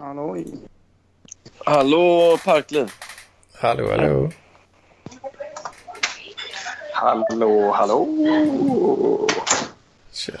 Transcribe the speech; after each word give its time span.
Halloj. 0.00 0.46
Hallå 1.64 2.38
Parkliv. 2.44 2.92
Hallå, 3.52 3.90
hallå. 3.90 4.30
Hallå, 6.94 7.70
hallå. 7.72 8.06
Tja. 10.12 10.32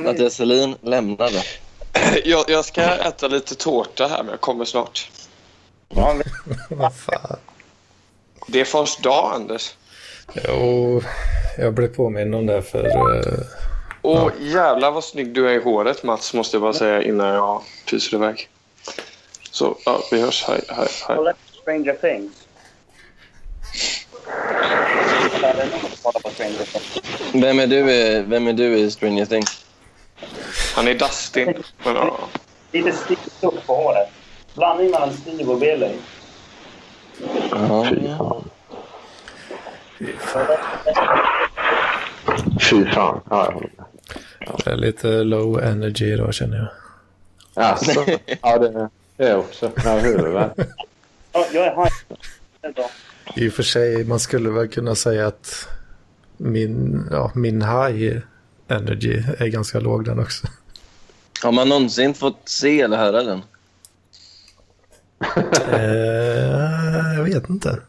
Mattias 0.00 0.34
Selin 0.34 0.76
lämnade. 0.80 1.42
Jag, 2.24 2.44
jag 2.48 2.64
ska 2.64 2.82
äta 2.82 3.28
lite 3.28 3.54
tårta 3.54 4.06
här, 4.06 4.22
men 4.22 4.30
jag 4.30 4.40
kommer 4.40 4.64
snart. 4.64 5.10
Vad 6.70 6.94
fan. 6.96 7.36
Det 8.48 8.60
är 8.60 8.64
först 8.64 9.02
dag, 9.02 9.32
Anders. 9.34 9.74
Jo, 10.34 11.02
jag 11.58 11.74
blev 11.74 11.94
påminn 11.94 12.34
om 12.34 12.46
det 12.46 12.62
för... 12.62 12.84
eh, 13.16 13.38
Och 14.04 14.30
jävlar 14.40 14.90
vad 14.90 15.04
snygg 15.04 15.34
du 15.34 15.48
är 15.48 15.52
i 15.52 15.62
håret, 15.62 16.02
Mats, 16.02 16.34
måste 16.34 16.56
jag 16.56 16.62
bara 16.62 16.72
säga 16.72 17.02
innan 17.02 17.28
jag 17.28 17.62
pyser 17.90 18.16
iväg. 18.16 18.48
Så, 19.50 19.76
ja, 19.84 20.00
vi 20.10 20.20
hörs. 20.20 20.44
Hej, 20.48 20.60
hej, 20.68 20.88
hej. 21.08 21.16
Kolla 21.16 21.32
Stranger 21.62 21.94
Things. 21.94 22.46
Vem 27.32 27.60
är 27.60 27.66
du 27.66 27.92
i, 27.92 28.22
vem 28.22 28.46
är 28.46 28.52
du 28.52 28.78
i 28.78 28.90
Stranger 28.90 29.26
Things? 29.26 29.64
Han 30.74 30.88
är 30.88 30.94
Dustin. 30.94 31.62
Men, 31.84 31.94
ja. 31.94 32.18
Lite 32.72 32.92
stift 32.92 33.44
upp 33.44 33.66
på 33.66 33.74
håret. 33.74 34.08
Blandning 34.54 34.90
mellan 34.90 35.12
Steve 35.12 35.52
och 35.52 35.58
Billy. 35.58 35.90
Ja. 37.50 37.86
Fy 42.70 42.84
fan. 42.90 43.20
Ja, 43.30 43.44
jag 43.46 43.52
håller 43.52 43.70
med. 43.76 43.93
Det 44.64 44.70
är 44.70 44.76
lite 44.76 45.24
low 45.24 45.62
energy 45.62 46.12
idag 46.12 46.34
känner 46.34 46.56
jag. 46.56 46.68
Alltså, 47.64 48.04
ja, 48.42 48.58
det 48.58 48.90
är 49.16 49.36
också. 49.36 49.72
Ja, 49.84 49.98
huvudet. 49.98 50.52
Ja, 51.32 51.46
jag 51.52 51.66
är 51.66 51.76
high. 51.76 51.94
Det 52.60 52.66
är 52.66 52.72
bra. 52.72 52.90
I 53.36 53.48
och 53.48 53.52
för 53.52 53.62
sig, 53.62 54.04
man 54.04 54.20
skulle 54.20 54.50
väl 54.50 54.68
kunna 54.68 54.94
säga 54.94 55.26
att 55.26 55.68
min, 56.36 57.04
ja, 57.10 57.32
min 57.34 57.62
high 57.62 58.18
energy 58.68 59.22
är 59.38 59.46
ganska 59.46 59.80
låg 59.80 60.04
den 60.04 60.18
också. 60.18 60.46
Har 61.42 61.52
man 61.52 61.68
någonsin 61.68 62.14
fått 62.14 62.48
se 62.48 62.80
eller 62.80 62.96
höra 62.96 63.22
den? 63.22 63.42
eh, 65.72 67.14
jag 67.16 67.24
vet 67.24 67.48
inte. 67.48 67.80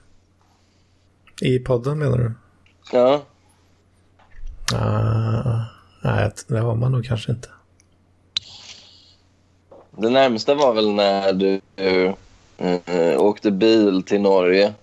I 1.41 1.59
podden 1.59 1.99
menar 1.99 2.17
du? 2.17 2.31
Ja. 2.91 3.25
Uh, 4.73 5.63
nej, 6.05 6.31
det 6.47 6.59
har 6.59 6.75
man 6.75 6.91
nog 6.91 7.05
kanske 7.05 7.31
inte. 7.31 7.49
Det 9.97 10.09
närmsta 10.09 10.55
var 10.55 10.73
väl 10.73 10.89
när 10.89 11.33
du 11.33 11.61
eh, 11.75 13.21
åkte 13.21 13.51
bil 13.51 14.03
till 14.03 14.21
Norge 14.21 14.73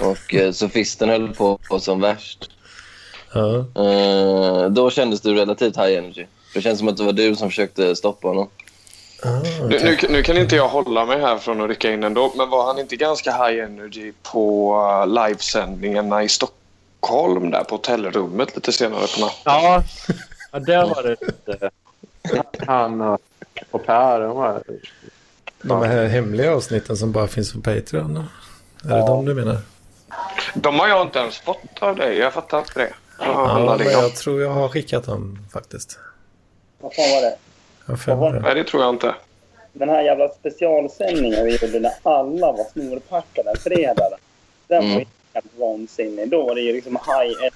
och 0.00 0.34
eh, 0.34 0.52
sofisten 0.52 1.08
höll 1.08 1.34
på 1.34 1.58
som 1.80 2.00
värst. 2.00 2.50
Ja, 3.32 3.66
Eh, 3.82 4.70
då 4.70 4.90
kändes 4.90 5.20
du 5.20 5.34
relativt 5.34 5.76
high 5.76 5.98
energy. 5.98 6.26
Det 6.54 6.62
känns 6.62 6.78
som 6.78 6.88
att 6.88 6.96
det 6.96 7.04
var 7.04 7.12
du 7.12 7.36
som 7.36 7.50
försökte 7.50 7.96
stoppa 7.96 8.28
honom. 8.28 8.48
Nu, 9.24 9.30
okej. 9.64 9.98
nu, 10.02 10.08
nu 10.10 10.22
kan 10.22 10.36
inte 10.36 10.56
jag 10.56 10.68
hålla 10.68 11.06
mig 11.06 11.20
här 11.20 11.38
från 11.38 11.60
att 11.60 11.68
rycka 11.68 11.92
in 11.92 12.04
ändå, 12.04 12.32
men 12.36 12.50
var 12.50 12.66
han 12.66 12.78
inte 12.78 12.96
ganska 12.96 13.30
high 13.30 13.64
energy 13.64 14.12
på 14.22 14.74
uh, 14.76 15.28
livesändningarna 15.28 16.22
i 16.22 16.28
Stockholm 16.28 17.50
där 17.50 17.64
på 17.64 17.74
hotellrummet 17.74 18.56
lite 18.56 18.72
senare 18.72 19.06
på 19.14 19.20
natten? 19.20 19.42
Ja, 19.44 19.82
ja 20.50 20.58
där 20.58 20.86
var 20.86 21.02
det 21.02 21.16
lite... 21.20 21.70
Han 22.66 23.00
och, 23.70 23.86
Per, 23.86 24.20
de 24.20 24.36
var... 24.36 24.62
De 25.62 25.82
här 25.82 26.06
hemliga 26.06 26.54
avsnitten 26.54 26.96
som 26.96 27.12
bara 27.12 27.26
finns 27.26 27.52
på 27.52 27.60
Patreon. 27.60 28.16
Är 28.84 28.88
det 28.88 29.06
de 29.06 29.24
du 29.24 29.34
menar? 29.34 29.58
De 30.54 30.78
har 30.78 30.88
jag 30.88 31.02
inte 31.02 31.18
ens 31.18 31.38
fått 31.38 31.58
av 31.82 31.96
dig. 31.96 32.18
Jag 32.18 32.32
fattar 32.32 32.58
inte 32.58 32.72
det. 32.78 32.92
Var 33.18 33.26
Ja, 33.26 33.54
men 33.54 33.78
de? 33.78 33.90
jag 33.92 34.14
tror 34.16 34.42
jag 34.42 34.50
har 34.50 34.68
skickat 34.68 35.04
dem 35.04 35.38
faktiskt. 35.52 35.98
Vad 36.80 36.94
fan 36.94 37.10
var 37.10 37.22
det? 37.22 37.36
Jag 37.86 38.00
mig 38.18 38.32
det. 38.32 38.40
Nej, 38.40 38.54
det 38.54 38.64
tror 38.64 38.82
jag 38.82 38.94
inte. 38.94 39.14
Den 39.72 39.88
här 39.88 40.02
jävla 40.02 40.28
specialsändningen 40.28 41.44
vi 41.44 41.56
gjorde 41.56 41.80
när 41.80 41.92
alla 42.02 42.52
var 42.52 42.64
snorpackade 42.72 43.50
en 43.50 43.56
fredag. 43.56 44.08
Den 44.66 44.78
var 44.82 44.84
Mm. 44.90 44.98
ju 44.98 45.04
helt 45.32 45.46
vansinnig. 45.58 46.30
Då 46.30 46.46
var 46.46 46.54
det 46.54 46.60
ju 46.60 46.72
liksom 46.72 46.92
high 46.96 47.44
end 47.44 47.52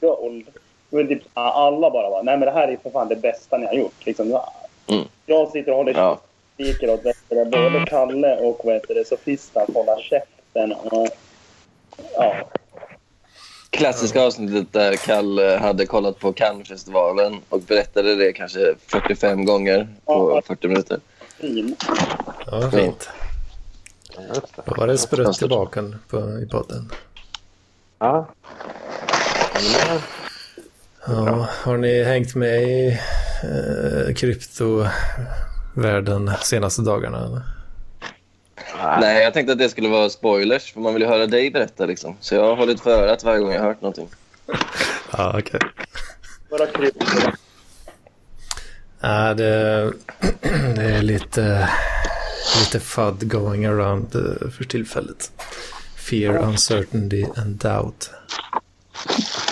gold. 0.00 0.46
Typ, 1.02 1.22
alla 1.34 1.90
bara 1.90 2.10
var 2.10 2.22
nej 2.22 2.36
men 2.38 2.46
det 2.46 2.52
här 2.52 2.68
är 2.68 2.76
för 2.76 2.90
fan 2.90 3.08
det 3.08 3.16
bästa 3.16 3.58
ni 3.58 3.66
har 3.66 3.74
gjort. 3.74 4.06
Liksom, 4.06 4.40
Mm. 4.86 5.04
Jag 5.26 5.48
sitter 5.50 5.70
och 5.70 5.76
håller 5.76 5.94
Ja. 5.94 6.20
skriker 6.54 6.90
åt 6.90 7.02
det, 7.02 7.44
både 7.50 7.84
Kalle 7.86 8.36
och 8.36 8.60
vad 8.64 8.74
heter 8.74 8.94
det, 8.94 9.04
hålla 9.74 9.96
käften. 10.00 10.72
Och, 10.72 11.08
ja, 12.14 12.34
Klassiska 13.70 14.22
avsnittet 14.22 14.72
där 14.72 14.96
Kalle 14.96 15.56
hade 15.56 15.86
kollat 15.86 16.18
på 16.18 16.32
Cannesfestivalen 16.32 17.40
och 17.48 17.60
berättade 17.60 18.14
det 18.14 18.32
kanske 18.32 18.74
45 18.86 19.44
gånger 19.44 19.88
på 20.04 20.42
40 20.46 20.68
minuter. 20.68 21.00
fin. 21.40 21.76
Ja, 22.46 22.70
fint. 22.70 23.08
Då 24.64 24.74
var 24.76 24.86
det 24.86 24.98
sprutt 24.98 25.42
i 25.42 25.48
baken 25.48 25.96
på, 26.08 26.16
i 26.18 26.48
podden. 26.50 26.90
Ja. 27.98 28.26
Ja, 31.06 31.48
har 31.64 31.76
ni 31.76 32.02
hängt 32.04 32.34
med 32.34 32.62
i 32.62 32.98
eh, 33.42 34.14
kryptovärlden 34.14 36.30
senaste 36.42 36.82
dagarna? 36.82 37.18
eller? 37.26 37.42
Nej, 39.00 39.22
jag 39.22 39.34
tänkte 39.34 39.52
att 39.52 39.58
det 39.58 39.68
skulle 39.68 39.88
vara 39.88 40.10
spoilers, 40.10 40.72
för 40.72 40.80
man 40.80 40.92
vill 40.94 41.02
ju 41.02 41.08
höra 41.08 41.26
dig 41.26 41.50
berätta. 41.50 41.86
Liksom. 41.86 42.16
Så 42.20 42.34
jag 42.34 42.42
har 42.42 42.56
hållit 42.56 42.80
för 42.80 42.90
örat 42.90 43.24
varje 43.24 43.40
gång 43.40 43.52
jag 43.52 43.60
har 43.60 43.68
hört 43.68 43.80
någonting. 43.80 44.08
Ja, 45.16 45.38
okej. 45.38 45.60
Bara 46.50 46.66
kryp. 46.66 46.94
Ja, 49.00 49.34
det, 49.34 49.92
det 50.76 50.84
är 50.84 51.02
lite, 51.02 51.68
lite 52.60 52.80
FUD 52.80 53.30
going 53.30 53.66
around 53.66 54.14
eh, 54.14 54.50
för 54.50 54.64
tillfället. 54.64 55.30
Fear, 55.96 56.36
uncertainty 56.36 57.24
and 57.36 57.56
doubt. 57.56 58.10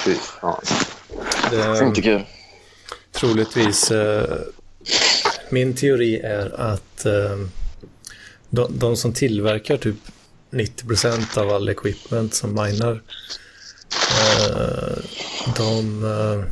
Fy 0.05 0.15
fan. 0.15 0.62
Det, 1.53 1.85
Inte 1.85 2.03
kul. 2.03 2.23
troligtvis, 3.13 3.91
eh, 3.91 4.37
min 5.51 5.75
teori 5.75 6.21
är 6.21 6.61
att 6.61 7.07
eh, 7.07 7.39
de, 8.51 8.79
de 8.79 8.97
som 8.97 9.13
tillverkar 9.13 9.77
typ 9.77 9.97
90% 10.51 11.39
av 11.39 11.51
all 11.51 11.69
equipment 11.69 12.35
som 12.35 12.51
minar, 12.55 13.03
eh, 14.21 14.99
de, 15.57 16.05
eh, 16.05 16.45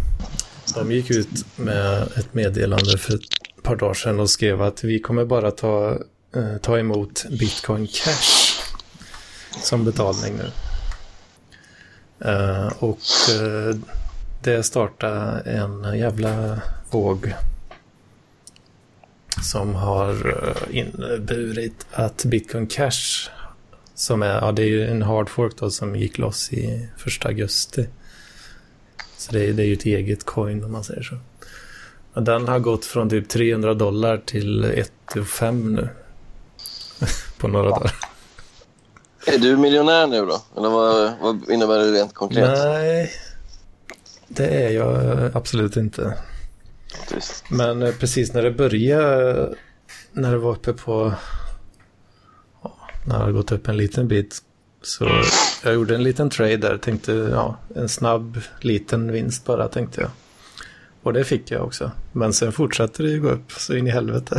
de 0.75 0.93
gick 0.93 1.11
ut 1.11 1.29
med 1.57 2.03
ett 2.03 2.35
meddelande 2.35 2.99
för 2.99 3.15
ett 3.15 3.63
par 3.63 3.77
dagar 3.77 3.95
sedan 3.95 4.21
och 4.21 4.31
skrev 4.31 4.63
att 4.63 4.85
vi 4.85 4.99
kommer 5.01 5.25
bara 5.25 5.51
ta, 5.51 5.99
eh, 6.37 6.57
ta 6.63 6.79
emot 6.79 7.25
bitcoin 7.31 7.87
cash 7.87 8.61
som 9.63 9.85
betalning 9.85 10.37
nu. 10.37 10.51
Eh, 12.31 12.67
och 12.79 12.99
det 14.43 14.63
startade 14.63 15.41
en 15.41 15.99
jävla 15.99 16.61
våg 16.91 17.35
som 19.43 19.75
har 19.75 20.11
eh, 20.11 20.77
inneburit 20.79 21.87
att 21.93 22.25
Bitcoin 22.25 22.67
Cash 22.67 23.31
som 23.95 24.23
är, 24.23 24.41
ja 24.41 24.53
det 24.53 24.63
är 24.63 24.67
ju 24.67 24.87
en 24.87 25.03
hard 25.03 25.29
fork 25.29 25.57
då 25.57 25.71
som 25.71 25.97
gick 25.97 26.19
loss 26.19 26.53
i 26.53 26.89
första 26.97 27.29
augusti. 27.29 27.89
Så 29.17 29.33
det 29.33 29.45
är, 29.45 29.53
det 29.53 29.63
är 29.63 29.67
ju 29.67 29.73
ett 29.73 29.85
eget 29.85 30.25
coin 30.25 30.65
om 30.65 30.73
man 30.73 30.85
säger 30.85 31.03
så. 31.03 31.17
Och 32.15 32.23
den 32.23 32.49
har 32.49 32.59
gått 32.59 32.85
från 32.85 33.11
typ 33.11 33.29
300 33.29 33.75
dollar 33.75 34.19
till 34.27 34.65
1 34.65 34.93
5 35.27 35.75
nu. 35.75 35.89
På 37.39 37.49
några 37.49 37.71
dagar. 37.71 37.93
Är 39.27 39.39
du 39.39 39.57
miljonär 39.57 40.07
nu 40.07 40.27
då? 40.27 40.43
Eller 40.57 40.69
vad, 40.69 41.13
vad 41.21 41.51
innebär 41.51 41.79
det 41.79 41.93
rent 41.93 42.15
konkret? 42.15 42.59
Nej, 42.59 43.13
det 44.31 44.47
är 44.47 44.71
jag 44.71 45.31
absolut 45.37 45.77
inte. 45.77 46.19
Men 47.51 47.83
eh, 47.83 47.95
precis 47.95 48.33
när 48.33 48.43
det 48.43 48.51
började, 48.51 49.55
när 50.13 50.33
det 50.33 50.39
var 50.39 50.53
uppe 50.53 50.73
på, 50.73 51.15
när 53.05 53.15
det 53.15 53.21
hade 53.21 53.33
gått 53.33 53.53
upp 53.53 53.69
en 53.69 53.77
liten 53.77 54.09
bit, 54.09 54.39
så 54.83 55.11
jag 55.65 55.75
gjorde 55.75 55.95
en 55.95 56.03
liten 56.03 56.31
trade 56.31 56.57
där, 56.57 56.77
tänkte, 56.77 57.13
ja, 57.13 57.57
en 57.75 57.89
snabb 57.89 58.41
liten 58.61 59.13
vinst 59.13 59.45
bara, 59.45 59.69
tänkte 59.69 60.01
jag. 60.01 60.11
Och 61.03 61.13
det 61.13 61.25
fick 61.25 61.51
jag 61.51 61.65
också. 61.65 61.91
Men 62.13 62.33
sen 62.33 62.53
fortsatte 62.53 63.03
det 63.03 63.09
ju 63.09 63.21
gå 63.21 63.29
upp 63.29 63.53
så 63.53 63.75
in 63.75 63.87
i 63.87 63.91
helvete. 63.91 64.39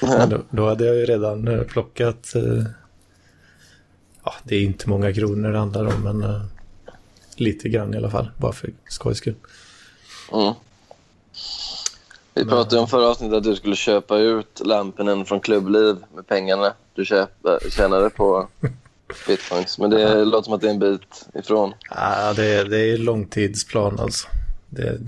Då, 0.00 0.42
då 0.50 0.68
hade 0.68 0.86
jag 0.86 0.96
ju 0.96 1.04
redan 1.04 1.48
eh, 1.48 1.62
plockat, 1.62 2.34
eh, 2.34 2.64
ja, 4.24 4.34
det 4.44 4.56
är 4.56 4.62
inte 4.62 4.88
många 4.88 5.12
kronor 5.12 5.52
det 5.52 5.58
handlar 5.58 5.84
om, 5.84 6.02
men 6.02 6.22
eh, 6.22 6.42
lite 7.40 7.68
grann 7.68 7.94
i 7.94 7.96
alla 7.96 8.10
fall, 8.10 8.30
bara 8.36 8.52
för 8.52 8.70
skojs 8.88 9.18
skull. 9.18 9.34
Mm. 10.32 10.54
Vi 12.34 12.44
pratade 12.44 12.80
om 12.80 12.88
förra 12.88 13.08
avsnittet 13.08 13.36
att 13.36 13.44
du 13.44 13.56
skulle 13.56 13.76
köpa 13.76 14.18
ut 14.18 14.60
Lampinen 14.64 15.24
från 15.24 15.40
klubbliv 15.40 15.96
med 16.14 16.26
pengarna 16.26 16.74
du 16.94 17.04
tjänade 17.70 18.10
på 18.10 18.48
bitcoins. 19.26 19.78
Men 19.78 19.90
det 19.90 20.24
låter 20.24 20.44
som 20.44 20.54
att 20.54 20.60
det 20.60 20.66
är 20.66 20.70
en 20.70 20.78
bit 20.78 21.26
ifrån. 21.34 21.72
Ja, 21.90 22.32
det, 22.36 22.46
är, 22.46 22.64
det 22.64 22.78
är 22.78 22.98
långtidsplan 22.98 24.00
alltså. 24.00 24.28
Det 24.68 24.98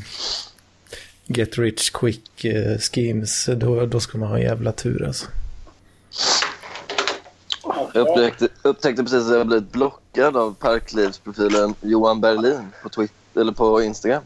get 1.27 1.59
rich 1.59 1.91
quick 1.91 2.45
eh, 2.45 2.79
schemes. 2.79 3.49
Då, 3.57 3.87
då 3.87 4.01
ska 4.01 4.19
man 4.19 4.29
ha 4.29 4.37
en 4.37 4.43
jävla 4.43 4.73
tur 4.73 5.07
alltså. 5.07 5.27
Jag 7.93 8.09
upptäckte, 8.09 8.49
upptäckte 8.63 9.03
precis 9.03 9.27
att 9.27 9.37
jag 9.37 9.47
blivit 9.47 9.73
blockad 9.73 10.37
av 10.37 10.55
parklivsprofilen 10.55 11.75
Johan 11.81 12.21
Berlin 12.21 12.69
på, 12.83 12.89
Twitter, 12.89 13.41
eller 13.41 13.53
på 13.53 13.83
Instagram. 13.83 14.23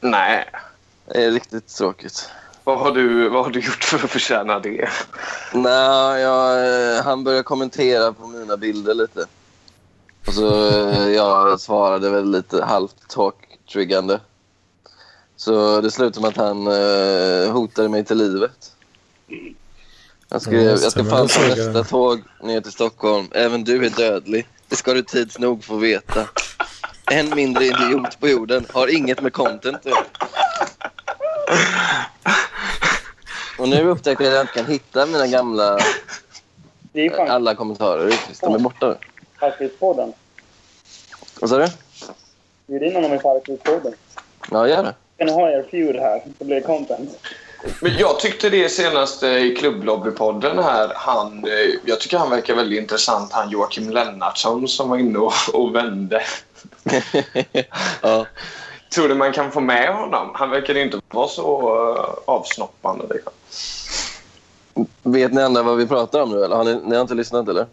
Nej. 0.00 0.44
Det 1.06 1.24
är 1.24 1.30
riktigt 1.30 1.68
tråkigt. 1.68 2.30
Vad 2.64 2.78
har, 2.78 2.90
du, 2.90 3.28
vad 3.28 3.44
har 3.44 3.50
du 3.50 3.60
gjort 3.60 3.84
för 3.84 4.04
att 4.04 4.10
förtjäna 4.10 4.58
det? 4.58 4.88
Nej, 5.54 6.20
jag, 6.20 6.66
eh, 6.96 7.04
han 7.04 7.24
började 7.24 7.42
kommentera 7.42 8.12
på 8.12 8.26
mina 8.26 8.56
bilder 8.56 8.94
lite. 8.94 9.26
Och 10.26 10.34
så 10.34 10.68
eh, 10.68 11.08
jag 11.08 11.60
svarade 11.60 12.10
väl 12.10 12.30
lite 12.30 12.64
halvt 12.64 13.08
talk-triggande. 13.08 14.20
Så 15.36 15.80
det 15.80 15.90
slutade 15.90 16.20
med 16.20 16.28
att 16.28 16.46
han 16.46 16.66
eh, 16.66 17.52
hotade 17.52 17.88
mig 17.88 18.04
till 18.04 18.18
livet. 18.18 18.72
Han 20.32 20.40
skrev, 20.40 20.62
Ja, 20.62 20.70
jag 20.70 20.92
ska 20.92 21.04
fan 21.04 21.28
ta 21.28 21.40
jag. 21.40 21.58
nästa 21.58 21.84
tåg 21.84 22.22
ner 22.42 22.60
till 22.60 22.72
Stockholm. 22.72 23.28
Även 23.32 23.64
du 23.64 23.86
är 23.86 23.90
dödlig. 23.90 24.46
Det 24.68 24.76
ska 24.76 24.94
du 24.94 25.02
tids 25.02 25.38
nog 25.38 25.64
få 25.64 25.76
veta. 25.76 26.24
En 27.10 27.34
mindre 27.34 27.64
idiot 27.64 28.20
på 28.20 28.28
jorden 28.28 28.66
har 28.72 28.94
inget 28.96 29.20
med 29.20 29.32
content 29.32 29.76
att 29.76 29.86
göra. 29.86 30.04
Och 33.58 33.68
nu 33.68 33.82
upptäcker 33.88 34.24
jag 34.24 34.30
att 34.30 34.34
jag 34.36 34.42
inte 34.42 34.52
kan 34.52 34.66
hitta 34.66 35.06
mina 35.06 35.26
gamla, 35.26 35.78
alla 37.28 37.54
kommentarer. 37.54 38.14
De 38.40 38.54
är 38.54 38.58
borta 38.58 38.88
nu. 38.88 38.96
Parklivspodden. 39.40 40.12
Vad 41.40 41.50
sa 41.50 41.58
du? 41.58 41.66
Bjud 42.66 42.82
in 42.82 42.94
honom 42.94 43.12
i 43.14 43.18
Parklivspodden. 43.18 43.92
Ja, 44.50 44.68
gör 44.68 44.82
det. 44.82 44.94
Kan 45.18 45.26
ni 45.26 45.32
ha 45.32 45.50
er 45.50 45.66
feud 45.70 45.96
här, 45.96 46.22
så 46.38 46.44
blir 46.44 46.56
det 46.56 46.62
content. 46.62 47.10
Men 47.80 47.96
jag 47.98 48.20
tyckte 48.20 48.50
det 48.50 48.68
senaste 48.68 49.26
i 49.26 49.54
klubblobbypodden 49.54 50.58
här. 50.58 50.92
Han, 50.96 51.44
eh, 51.44 51.74
jag 51.84 52.00
tycker 52.00 52.18
han 52.18 52.30
verkar 52.30 52.54
väldigt 52.54 52.80
intressant. 52.80 53.32
Han 53.32 53.50
Joakim 53.50 53.90
Lennartsson 53.90 54.68
som 54.68 54.88
var 54.88 54.96
inne 54.96 55.18
och, 55.18 55.32
och 55.52 55.74
vände. 55.74 56.22
ja. 58.02 58.26
Tror 58.94 59.08
du 59.08 59.14
man 59.14 59.32
kan 59.32 59.52
få 59.52 59.60
med 59.60 59.94
honom? 59.94 60.30
Han 60.34 60.50
verkar 60.50 60.76
inte 60.76 61.00
vara 61.10 61.28
så 61.28 61.76
uh, 61.94 62.14
avsnoppande. 62.26 63.04
Liksom. 63.10 63.32
Vet 65.02 65.32
ni 65.32 65.42
andra 65.42 65.62
vad 65.62 65.76
vi 65.76 65.86
pratar 65.86 66.20
om 66.20 66.30
nu? 66.30 66.44
Eller? 66.44 66.56
Har 66.56 66.64
ni, 66.64 66.80
ni 66.84 66.94
har 66.94 67.02
inte 67.02 67.14
lyssnat 67.14 67.48
eller? 67.48 67.66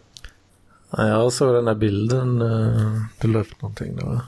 Ja, 0.90 1.08
jag 1.08 1.32
såg 1.32 1.54
den 1.54 1.66
här 1.66 1.74
bilden. 1.74 2.42
eh, 2.42 3.02
Du 3.20 3.28
la 3.28 3.38
upp 3.38 3.62
någonting 3.62 3.96
där 3.96 4.06
va? 4.06 4.20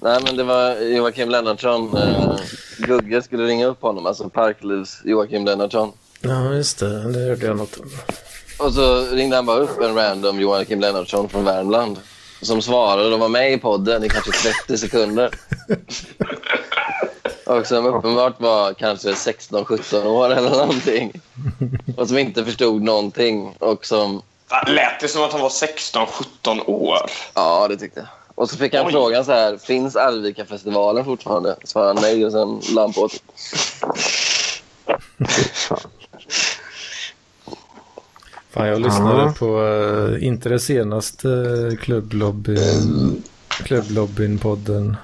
Nej, 0.00 0.20
men 0.24 0.36
det 0.36 0.44
var 0.44 0.74
Joakim 0.80 1.28
Lennartsson. 1.30 1.96
Eh, 1.96 2.36
Gugge 2.78 3.22
skulle 3.22 3.46
ringa 3.46 3.66
upp 3.66 3.82
honom, 3.82 4.06
alltså 4.06 4.28
Parklivs 4.28 5.00
Joakim 5.04 5.44
Lennartsson. 5.44 5.92
Ja, 6.20 6.54
just 6.54 6.78
det. 6.78 7.12
Det 7.12 7.20
hörde 7.20 7.46
jag 7.46 7.56
något 7.56 7.76
om. 7.80 7.90
Och 8.66 8.72
så 8.72 9.04
ringde 9.04 9.36
han 9.36 9.46
bara 9.46 9.58
upp 9.58 9.80
en 9.80 9.94
random 9.94 10.40
Joakim 10.40 10.80
Lennartsson 10.80 11.28
från 11.28 11.44
Värmland. 11.44 11.96
Som 12.42 12.62
svarade 12.62 13.14
och 13.14 13.20
var 13.20 13.28
med 13.28 13.52
i 13.52 13.58
podden 13.58 14.04
i 14.04 14.08
kanske 14.08 14.30
30 14.66 14.78
sekunder. 14.78 15.30
Och 17.46 17.66
som 17.66 17.86
uppenbart 17.86 18.40
var 18.40 18.72
kanske 18.74 19.08
16-17 19.12 20.06
år 20.06 20.30
eller 20.32 20.50
någonting. 20.50 21.12
Och 21.96 22.08
som 22.08 22.18
inte 22.18 22.44
förstod 22.44 22.82
någonting. 22.82 23.54
Och 23.58 23.86
som, 23.86 24.22
Lät 24.66 25.00
det 25.00 25.08
som 25.08 25.22
att 25.22 25.32
han 25.32 25.40
var 25.40 25.48
16-17 25.48 26.66
år? 26.66 26.98
ja 27.34 27.68
det 27.68 27.76
tyckte 27.76 28.00
jag. 28.00 28.08
Och 28.38 28.50
så 28.50 28.56
fick 28.56 28.74
han 28.74 28.86
Oj. 28.86 28.92
frågan 28.92 29.24
så 29.24 29.32
här, 29.32 29.56
finns 29.56 29.96
Arvika-festivalen 29.96 31.04
fortfarande? 31.04 31.56
Svarade 31.64 31.92
han 31.94 32.02
nej 32.02 32.26
och 32.26 32.32
sen 32.32 32.74
la 32.74 32.92
på. 32.92 33.08
Fan, 38.50 38.66
jag 38.68 38.80
lyssnade 38.80 39.22
Ja. 39.22 39.34
på, 39.38 39.64
eh, 39.64 40.26
inte 40.26 40.48
det 40.48 40.60
senaste 40.60 41.28
klubblobby, 41.80 42.58
klubblobbyn-podden. 43.48 44.96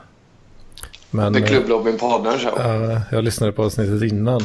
Men 1.10 1.32
Det 1.32 1.38
är 1.38 1.42
eh, 1.42 1.48
klubblobbyn-podden. 1.48 2.38
så. 2.38 2.48
ja, 2.56 3.00
jag 3.12 3.24
lyssnade 3.24 3.52
på 3.52 3.64
avsnittet 3.64 4.12
innan. 4.12 4.40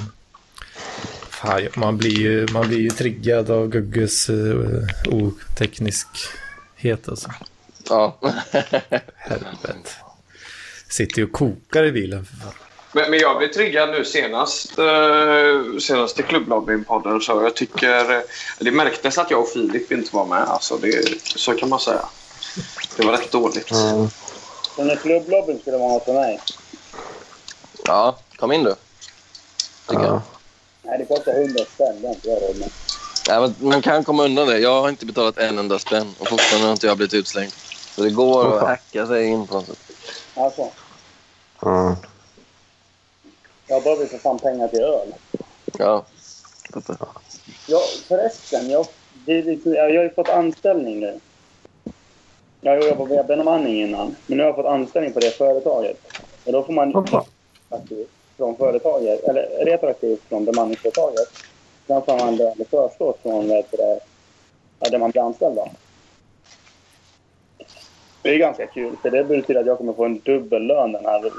Fan, 1.29 1.67
man, 1.75 1.97
blir 1.97 2.19
ju, 2.19 2.47
man 2.53 2.67
blir 2.67 2.79
ju 2.79 2.89
triggad 2.89 3.51
av 3.51 3.67
Gugges 3.67 4.29
uh, 4.29 4.83
otekniskhet 5.07 7.09
alltså. 7.09 7.29
Ja. 7.89 8.17
Helvete. 9.15 9.89
Sitter 10.89 11.17
ju 11.19 11.23
och 11.25 11.31
kokar 11.31 11.83
i 11.83 11.91
bilen. 11.91 12.27
Men, 12.91 13.11
men 13.11 13.19
jag 13.19 13.37
blev 13.37 13.47
triggad 13.47 13.89
nu 13.89 14.05
senast, 14.05 14.79
eh, 14.79 15.77
senast 15.79 16.19
i 16.19 16.23
klubblobbyn-podden. 16.23 17.19
Så 17.19 17.31
jag 17.43 17.55
tycker... 17.55 18.11
eh, 18.15 18.21
Det 18.59 18.71
märktes 18.71 19.17
att 19.17 19.31
jag 19.31 19.39
och 19.41 19.49
Filip 19.49 19.91
inte 19.91 20.15
var 20.15 20.25
med. 20.25 20.43
Alltså 20.43 20.77
det, 20.77 21.21
så 21.21 21.53
kan 21.53 21.69
man 21.69 21.79
säga. 21.79 22.05
Det 22.97 23.03
var 23.05 23.11
rätt 23.11 23.31
dåligt. 23.31 23.71
Mm. 23.71 24.07
Så 24.75 24.83
när 24.83 24.95
klubblobbyn 24.95 25.59
skulle 25.61 25.77
vara 25.77 25.93
något 25.93 26.05
för 26.05 26.13
mig. 26.13 26.39
ja, 27.85 28.19
kom 28.35 28.51
in 28.51 28.63
du. 28.63 28.75
Tycker 29.87 30.03
jag. 30.03 30.13
Ja. 30.13 30.21
Nej, 30.83 30.97
det 30.99 31.05
kostar 31.05 31.31
100 31.41 31.63
spänn. 31.75 32.01
Det 32.01 32.07
har 32.07 32.13
inte 32.15 32.29
jag 32.29 32.41
råd 32.41 32.57
med. 32.59 32.69
Ja, 33.27 33.39
men 33.41 33.69
man 33.69 33.81
kan 33.81 34.03
komma 34.03 34.23
undan 34.25 34.47
det. 34.47 34.59
Jag 34.59 34.81
har 34.81 34.89
inte 34.89 35.05
betalat 35.05 35.37
en 35.37 35.57
enda 35.57 35.79
spänn 35.79 36.15
och 36.19 36.27
fortfarande 36.27 36.67
har 36.67 36.71
inte 36.73 36.87
jag 36.87 36.97
blivit 36.97 37.13
utslängd. 37.13 37.51
Så 37.99 38.03
det 38.05 38.11
går 38.11 38.55
att 38.57 38.61
hacka 38.67 39.07
sig 39.07 39.25
in 39.27 39.47
på 39.47 39.53
något 39.53 39.65
sätt. 39.65 39.77
Alltså, 40.35 40.67
Ja. 41.61 41.95
jag 43.67 43.83
behöver 43.83 44.05
för 44.05 44.17
fan 44.17 44.39
pengar 44.39 44.67
till 44.67 44.79
öl. 44.83 45.13
Ja. 45.77 46.05
Ja, 47.67 47.81
förresten. 48.07 48.69
Jag, 48.69 48.87
det, 49.25 49.41
lite- 49.41 49.69
jag 49.69 49.83
har 49.83 49.89
ju 49.89 50.09
fått 50.09 50.29
anställning 50.29 50.99
nu. 50.99 51.19
Jag 52.61 52.71
har 52.71 52.87
jobbat 52.87 53.09
med 53.09 53.25
bemanning 53.25 53.81
innan, 53.81 54.15
men 54.27 54.37
nu 54.37 54.43
har 54.43 54.47
jag 54.49 54.55
fått 54.55 54.65
anställning 54.65 55.13
på 55.13 55.19
det 55.19 55.31
företaget. 55.37 55.97
Och 56.45 56.51
då 56.51 56.63
får 56.63 56.73
man 56.73 56.93
retroaktivt 56.93 58.09
från 58.37 58.55
företaget, 58.55 59.23
eller 59.23 59.65
retroaktivt 59.65 60.21
från 60.29 60.45
bemanningsföretaget. 60.45 61.27
Sen 61.87 62.01
får 62.01 62.17
man 62.17 62.35
lön 62.35 62.65
förskott 62.69 63.19
från 63.21 63.47
det, 63.47 63.63
där 64.79 64.97
man 64.99 65.11
blir 65.11 65.21
anställd. 65.21 65.55
Då. 65.55 65.67
Det 68.21 68.29
är 68.29 68.37
ganska 68.37 68.67
kul, 68.67 68.95
för 69.01 69.09
det 69.09 69.23
betyder 69.23 69.59
att 69.61 69.67
jag 69.67 69.77
kommer 69.77 69.93
få 69.93 70.05
en 70.05 70.19
dubbel 70.19 70.61
lön 70.61 70.91
den 70.91 71.05
här, 71.05 71.31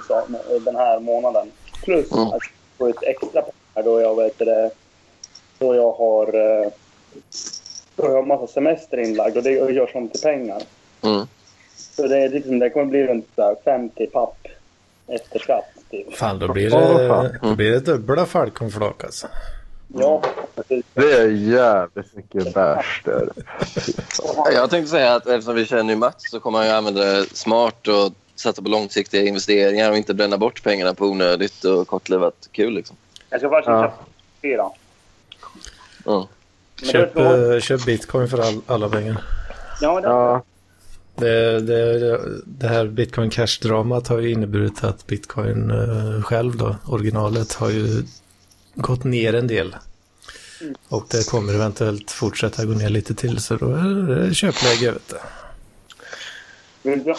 den 0.64 0.76
här 0.76 1.00
månaden. 1.00 1.50
Plus 1.82 2.12
Mm. 2.12 2.24
att 2.24 2.32
jag 2.32 2.42
får 2.78 2.88
ett 2.88 3.02
extra 3.02 3.42
pengar 3.42 3.84
då 3.84 4.00
jag, 4.00 4.16
vet 4.16 4.38
det, 4.38 4.70
då 5.58 5.74
jag 5.74 5.92
har 5.92 6.26
eh, 6.34 6.68
då 7.96 8.04
jag 8.06 8.12
har 8.12 8.22
massa 8.22 8.46
semester 8.46 8.98
inlagd 8.98 9.36
och 9.36 9.42
det 9.42 9.50
görs 9.50 9.94
om 9.94 10.08
till 10.08 10.20
pengar. 10.20 10.62
Mm. 11.02 11.26
Så 11.76 12.06
det, 12.06 12.18
är 12.18 12.28
liksom, 12.28 12.58
det 12.58 12.70
kommer 12.70 12.86
bli 12.86 13.06
runt 13.06 13.26
så 13.34 13.42
här 13.42 13.56
50 13.64 14.06
papp 14.06 14.48
efter 15.06 15.38
skatt. 15.38 15.64
Typ. 15.90 16.14
Fan, 16.16 16.38
då 16.38 16.52
blir 16.52 16.70
det, 16.70 17.38
då 17.42 17.54
blir 17.54 17.70
det 17.70 17.80
dubbla 17.80 18.26
Falcon-flak 18.26 19.04
alltså. 19.04 19.26
Ja. 19.94 20.22
Det 20.94 21.12
är 21.12 21.28
jävligt 21.28 22.16
mycket 22.16 22.54
bärs 22.54 23.02
där. 23.04 23.28
Jag 24.52 24.70
tänkte 24.70 24.90
säga 24.90 25.14
att 25.14 25.26
eftersom 25.26 25.54
vi 25.54 25.66
känner 25.66 25.92
ju 25.94 25.98
Mats 25.98 26.30
så 26.30 26.40
kommer 26.40 26.58
han 26.58 26.66
ju 26.66 26.72
använda 26.72 27.04
det 27.04 27.36
smart 27.36 27.88
och 27.88 28.12
satsa 28.34 28.62
på 28.62 28.68
långsiktiga 28.68 29.22
investeringar 29.22 29.90
och 29.90 29.96
inte 29.96 30.14
bränna 30.14 30.38
bort 30.38 30.62
pengarna 30.62 30.94
på 30.94 31.06
onödigt 31.06 31.64
och 31.64 31.88
kortlivat 31.88 32.48
kul. 32.52 32.74
Liksom. 32.74 32.96
Jag 33.30 33.40
ska 33.40 33.50
faktiskt 33.50 33.68
Ja. 33.68 33.82
köpa 33.82 33.94
fyra. 34.42 34.70
Men 36.04 36.26
Köp, 36.92 37.16
eh, 37.16 37.60
köp 37.60 37.84
bitcoin 37.84 38.28
för 38.28 38.38
all, 38.38 38.60
alla 38.66 38.88
pengar. 38.88 39.24
Ja, 39.80 40.00
det, 40.00 40.08
Ja. 40.08 40.42
Det, 41.14 41.60
det, 41.60 42.20
det 42.46 42.68
här 42.68 42.86
bitcoin 42.86 43.30
cash-dramat 43.30 44.08
har 44.08 44.18
ju 44.18 44.30
inneburit 44.30 44.84
att 44.84 45.06
bitcoin 45.06 45.70
eh, 45.70 46.22
själv 46.22 46.56
då, 46.56 46.76
originalet, 46.88 47.52
har 47.52 47.70
ju 47.70 48.02
gått 48.74 49.04
ner 49.04 49.34
en 49.34 49.46
del. 49.46 49.76
Och 50.88 51.06
det 51.10 51.28
kommer 51.28 51.54
eventuellt 51.54 52.10
fortsätta 52.10 52.64
gå 52.64 52.72
ner 52.72 52.88
lite 52.88 53.14
till 53.14 53.40
så 53.40 53.56
då 53.56 53.66
är 53.74 54.14
det 54.28 54.34
köpläge 54.34 54.90
vet 54.90 55.08
du. 55.08 56.90
vill 56.90 57.04
du... 57.04 57.14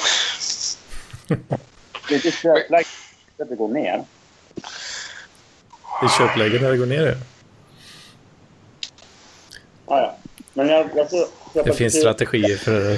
Det 2.08 2.14
är 2.14 2.16
inte 2.16 2.32
köpläge 2.32 2.86
att 3.40 3.50
det 3.50 3.56
går 3.56 3.70
ner. 3.70 4.04
Det 6.02 6.06
är 6.06 6.18
köpläge 6.18 6.60
när 6.62 6.72
det 6.72 6.78
går 6.78 6.86
ner. 6.86 7.06
ja. 7.08 7.16
Ah, 9.86 10.00
ja. 10.00 10.18
Men 10.54 10.68
jag, 10.68 10.90
jag 10.96 11.10
köpa 11.10 11.30
Det 11.64 11.74
finns 11.74 11.94
till- 11.94 12.02
strategier 12.02 12.58
för 12.58 12.98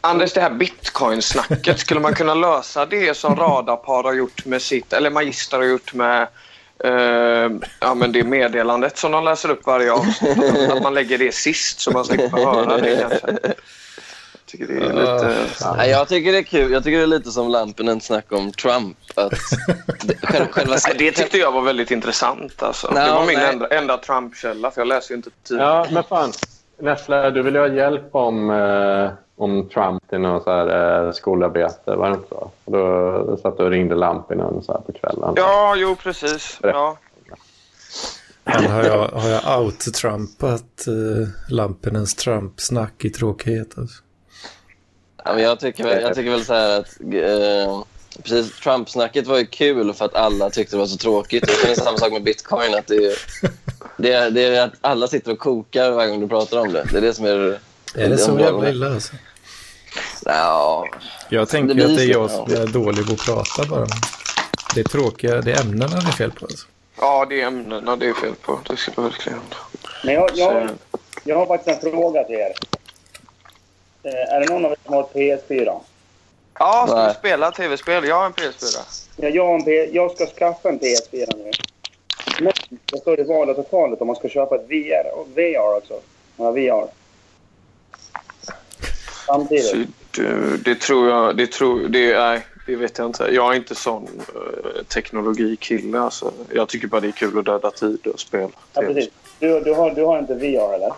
Anders, 0.00 0.32
det 0.32 0.40
här 0.40 0.50
bitcoin-snacket, 0.50 1.78
skulle 1.80 2.00
man 2.00 2.14
kunna 2.14 2.34
lösa 2.34 2.86
det 2.86 3.16
som 3.16 3.36
Radarpar 3.36 4.02
har 4.04 4.12
gjort 4.14 4.44
med 4.44 4.62
sitt, 4.62 4.92
eller 4.92 5.10
Magister 5.10 5.56
har 5.58 5.64
gjort 5.64 5.94
med 5.94 6.28
Eh, 6.84 7.50
ja, 7.80 7.94
men 7.94 8.12
det 8.12 8.24
meddelandet 8.24 8.98
som 8.98 9.12
de 9.12 9.24
läser 9.24 9.50
upp 9.50 9.66
varje 9.66 9.92
avsnitt. 9.92 10.70
att 10.70 10.82
man 10.82 10.94
lägger 10.94 11.18
det 11.18 11.34
sist 11.34 11.80
så 11.80 11.90
man 11.90 12.04
slipper 12.04 12.28
höra 12.28 12.76
det 12.76 12.96
kanske. 13.08 13.54
Jag 14.32 14.46
tycker 14.46 14.66
det 14.66 14.86
är 14.86 14.92
lite... 14.92 15.36
Nej, 15.76 15.90
jag 15.90 16.08
tycker 16.08 16.32
det 16.32 16.38
är 16.38 16.42
kul. 16.42 16.72
Jag 16.72 16.84
tycker 16.84 16.98
det 16.98 17.04
är 17.04 17.06
lite 17.06 17.30
som 17.30 17.48
Lampinen 17.48 18.00
snack 18.00 18.32
om 18.32 18.52
Trump. 18.52 18.96
Att 19.14 19.30
det, 20.02 20.16
själva, 20.22 20.52
själva, 20.52 20.76
Nej, 20.86 20.94
det 20.98 21.12
tyckte 21.12 21.38
jag 21.38 21.52
var 21.52 21.62
väldigt 21.62 21.90
intressant. 21.90 22.62
Alltså. 22.62 22.90
Nej, 22.94 23.08
det 23.08 23.14
var 23.14 23.26
min 23.26 23.38
nej. 23.38 23.52
enda, 23.52 23.68
enda 23.68 23.98
Trump-källa, 23.98 24.70
för 24.70 24.80
jag 24.80 24.88
läser 24.88 25.10
ju 25.10 25.16
inte 25.16 25.30
tidningar. 25.48 25.70
Ja, 25.70 25.86
men 25.90 26.04
fan. 26.04 26.32
Nessla, 26.80 27.30
du 27.30 27.42
vill 27.42 27.54
ju 27.54 27.60
ha 27.60 27.68
hjälp 27.68 28.14
om, 28.14 28.50
eh, 28.50 29.10
om 29.36 29.68
Trump 29.68 30.08
till 30.10 30.20
någon 30.20 30.42
så 30.42 30.50
här, 30.50 31.06
eh, 31.06 31.12
skolarbete, 31.12 31.96
var 31.96 32.08
det 32.08 32.14
inte 32.14 32.28
så? 32.28 32.50
Och 32.64 32.72
Då, 32.72 33.36
satt 33.42 33.56
du 33.56 33.64
och 33.64 33.70
ringde 33.70 33.94
Lampinen 33.94 34.62
så 34.62 34.72
här 34.72 34.80
på 34.80 34.92
kvällen. 34.92 35.32
Ja, 35.36 35.74
jo 35.76 35.96
precis. 35.96 36.58
Ja. 36.62 36.98
Men 38.44 38.70
har 38.70 38.84
jag, 38.84 39.08
har 39.08 39.28
jag 39.28 39.60
out-trumpat 39.60 40.88
uh, 40.88 41.28
Lampinens 41.48 42.14
Trump-snack 42.14 43.04
i 43.04 43.10
tråkighet? 43.10 43.78
Alltså? 43.78 44.02
Ja, 45.24 45.32
men 45.34 45.42
jag, 45.42 45.60
tycker, 45.60 45.84
väl- 45.84 46.02
jag 46.02 46.14
tycker 46.14 46.30
väl 46.30 46.44
så 46.44 46.54
här 46.54 46.80
att... 46.80 47.00
Eh, 47.00 47.82
precis, 48.22 48.60
Trump-snacket 48.60 49.26
var 49.26 49.38
ju 49.38 49.46
kul 49.46 49.92
för 49.92 50.04
att 50.04 50.14
alla 50.14 50.50
tyckte 50.50 50.76
det 50.76 50.80
var 50.80 50.86
så 50.86 50.96
tråkigt. 50.96 51.42
Och 51.42 51.56
det 51.64 51.70
är 51.70 51.74
samma 51.74 51.98
sak 51.98 52.12
med 52.12 52.22
bitcoin. 52.22 52.74
Att 52.74 52.86
det, 52.86 52.96
är, 52.96 53.14
det, 53.96 54.12
är, 54.12 54.30
det 54.30 54.42
är 54.42 54.64
att 54.64 54.74
alla 54.80 55.06
sitter 55.06 55.32
och 55.32 55.38
kokar 55.38 55.90
varje 55.90 56.10
gång 56.10 56.20
du 56.20 56.28
pratar 56.28 56.60
om 56.60 56.72
det. 56.72 56.86
Det 56.92 56.98
är 56.98 57.02
det 57.02 57.14
som 57.14 57.24
är... 57.24 57.58
Är 57.94 58.08
det 58.08 58.18
så 58.18 58.38
jävla 58.40 58.70
illa 58.70 58.86
alltså? 58.94 59.12
Ja, 60.24 60.86
Jag 61.28 61.48
tänker 61.48 61.74
Det 61.74 61.84
att 61.84 61.96
det 61.96 62.02
är 62.02 62.10
jag 62.10 62.30
som 62.30 62.52
är 62.52 62.66
dålig 62.66 63.06
på 63.06 63.12
att 63.12 63.18
prata 63.18 63.70
bara. 63.70 63.86
Det 64.74 64.80
är 64.80 64.84
tråkiga, 64.84 65.40
det 65.40 65.52
är 65.52 65.60
ämnena 65.60 65.86
det 66.00 66.08
är 66.08 66.12
fel 66.12 66.30
på. 66.32 66.44
Alltså. 66.46 66.66
ja, 67.00 67.26
det 67.28 67.40
är 67.42 67.46
ämnena 67.46 67.96
det 67.96 68.06
är 68.06 68.12
fel 68.14 68.34
på. 68.42 68.58
Det 68.68 68.76
ska 68.76 68.92
jag 68.96 69.02
verkligen... 69.02 69.40
Men 70.04 70.14
jag, 70.14 70.30
jag, 70.34 70.68
jag 71.24 71.36
har 71.36 71.46
faktiskt 71.46 71.84
en 71.84 71.90
fråga 71.92 72.24
till 72.24 72.34
er. 72.34 72.52
Eh, 74.02 74.34
är 74.34 74.40
det 74.40 74.46
någon 74.52 74.64
av 74.64 74.70
er 74.72 74.76
som 74.84 74.94
har 74.94 75.02
ett 75.02 75.14
PS4? 75.48 75.80
Ja, 76.58 76.86
ska 76.88 77.06
vi 77.08 77.14
spela 77.14 77.50
tv-spel? 77.50 78.04
Jag 78.08 78.16
har 78.16 78.26
en 78.26 78.32
PS4. 78.32 79.04
Ja, 79.16 79.28
jag, 79.28 79.46
har 79.46 79.54
en 79.54 79.64
P- 79.64 79.90
jag 79.92 80.10
ska 80.10 80.26
skaffa 80.26 80.68
en 80.68 80.80
PS4 80.80 81.26
nu. 81.36 81.50
Men 82.40 82.52
det 82.92 82.98
står 82.98 83.20
i 83.20 83.22
valet 83.24 83.58
och 83.58 83.70
talet 83.70 84.00
om 84.00 84.06
man 84.06 84.16
ska 84.16 84.28
köpa 84.28 84.54
ett 84.54 84.66
VR 84.68 85.14
och 85.18 85.26
VR 85.34 85.76
också. 85.76 86.00
Ja, 86.36 86.50
VR. 86.50 86.86
Samtidigt. 89.26 89.66
Så, 89.66 89.76
det, 90.22 90.64
det 90.64 90.80
tror 90.80 91.08
jag... 91.08 91.36
Det, 91.36 91.46
tror, 91.46 91.88
det, 91.88 92.18
nej, 92.18 92.46
det 92.66 92.76
vet 92.76 92.98
jag 92.98 93.06
inte. 93.06 93.28
Jag 93.32 93.52
är 93.52 93.56
inte 93.56 93.74
sån 93.74 94.02
uh, 94.02 94.82
teknologikille. 94.82 96.00
Alltså. 96.00 96.32
Jag 96.52 96.68
tycker 96.68 96.86
bara 96.86 97.00
det 97.00 97.08
är 97.08 97.12
kul 97.12 97.38
att 97.38 97.44
döda 97.44 97.70
tid 97.70 98.06
och 98.06 98.20
spela. 98.20 98.50
Ja, 98.72 98.80
precis. 98.80 99.10
Du, 99.38 99.60
du, 99.60 99.74
har, 99.74 99.90
du 99.90 100.04
har 100.04 100.18
inte 100.18 100.34
VR, 100.34 100.74
eller? 100.74 100.92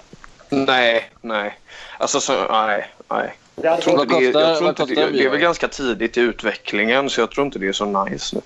Nej, 0.49 1.11
nej. 1.21 1.59
Alltså, 1.99 2.21
så, 2.21 2.33
nej, 2.51 2.91
nej. 3.09 3.37
Det 3.55 3.69
Jag 3.69 3.81
tror 3.81 4.03
inte 4.03 4.15
det, 4.15 4.25
jag 4.25 4.59
tror 4.59 4.69
inte 4.69 4.83
kostar 4.83 5.07
det, 5.07 5.11
det 5.11 5.25
är 5.25 5.31
väl 5.31 5.41
ganska 5.41 5.69
tidigt 5.69 6.17
i 6.17 6.21
utvecklingen 6.21 7.11
så 7.11 7.21
jag 7.21 7.31
tror 7.31 7.47
inte 7.47 7.59
det 7.59 7.69
är 7.69 7.73
så 7.73 8.05
nice 8.05 8.37
nu. 8.37 8.43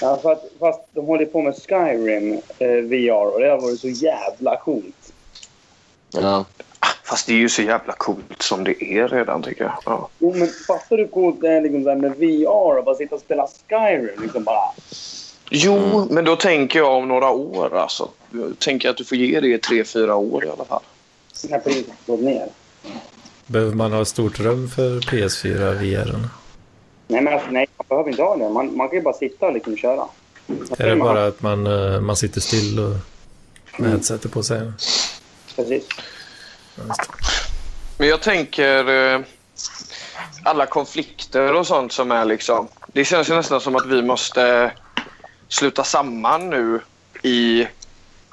Ja, 0.00 0.18
för 0.22 0.32
att, 0.32 0.44
fast 0.60 0.80
de 0.92 1.06
håller 1.06 1.26
på 1.26 1.42
med 1.42 1.54
Skyrim 1.54 2.40
eh, 2.58 2.68
VR 2.68 3.34
och 3.34 3.40
det 3.40 3.50
har 3.50 3.60
varit 3.60 3.80
så 3.80 3.88
jävla 3.88 4.56
coolt. 4.56 5.12
ja. 6.10 6.44
Fast 7.12 7.26
det 7.26 7.32
är 7.32 7.36
ju 7.36 7.48
så 7.48 7.62
jävla 7.62 7.92
coolt 7.92 8.42
som 8.42 8.64
det 8.64 8.84
är 8.84 9.08
redan 9.08 9.42
tycker 9.42 9.64
jag. 9.64 9.72
Ja. 9.86 10.08
Jo, 10.18 10.34
men 10.36 10.48
fattar 10.48 10.96
du 10.96 11.02
hur 11.02 11.10
coolt 11.10 11.40
det 11.40 11.48
är 11.48 11.60
liksom, 11.60 11.82
så 11.82 11.88
här 11.88 11.96
med 11.96 12.12
VR 12.16 12.78
och 12.78 12.84
bara 12.84 12.94
sitta 12.94 13.14
och 13.14 13.20
spela 13.20 13.48
Skyrim? 13.68 14.22
Liksom 14.22 14.44
bara... 14.44 14.60
Jo, 15.50 16.06
men 16.10 16.24
då 16.24 16.36
tänker 16.36 16.78
jag 16.78 16.92
om 16.92 17.08
några 17.08 17.30
år 17.30 17.76
alltså. 17.76 18.08
Jag 18.30 18.58
tänker 18.58 18.90
att 18.90 18.96
du 18.96 19.04
får 19.04 19.18
ge 19.18 19.40
det 19.40 19.54
i 19.54 19.58
tre, 19.58 19.84
fyra 19.84 20.14
år 20.14 20.44
i 20.44 20.48
alla 20.48 20.64
fall. 20.64 20.82
När 21.48 21.58
priset 21.58 21.92
gått 22.06 22.20
ner. 22.20 22.48
Behöver 23.46 23.74
man 23.74 23.92
ha 23.92 24.04
stort 24.04 24.40
rum 24.40 24.68
för 24.68 25.00
PS4 25.00 25.74
VR? 25.74 26.28
Nej, 27.08 27.22
men 27.22 27.34
alltså, 27.34 27.50
nej, 27.50 27.66
man 27.76 27.86
behöver 27.88 28.10
inte 28.10 28.22
ha 28.22 28.36
det. 28.36 28.48
Man, 28.48 28.76
man 28.76 28.88
kan 28.88 28.98
ju 28.98 29.02
bara 29.02 29.14
sitta 29.14 29.46
och 29.46 29.52
liksom 29.52 29.76
köra. 29.76 30.06
Är 30.78 30.86
det 30.86 30.96
bara 30.96 31.26
att 31.26 31.42
man, 31.42 31.66
eh, 31.66 32.00
man 32.00 32.16
sitter 32.16 32.40
still 32.40 32.80
och 32.80 32.96
med 33.78 33.90
headsetet 33.90 34.32
på 34.32 34.42
sig? 34.42 34.72
Precis. 35.56 35.84
Men 37.98 38.08
jag 38.08 38.22
tänker 38.22 38.88
eh, 39.14 39.20
alla 40.44 40.66
konflikter 40.66 41.54
och 41.54 41.66
sånt 41.66 41.92
som 41.92 42.12
är 42.12 42.24
liksom. 42.24 42.68
Det 42.86 43.04
känns 43.04 43.30
ju 43.30 43.34
nästan 43.34 43.60
som 43.60 43.76
att 43.76 43.86
vi 43.86 44.02
måste 44.02 44.72
sluta 45.48 45.84
samman 45.84 46.50
nu 46.50 46.80
i, 47.22 47.66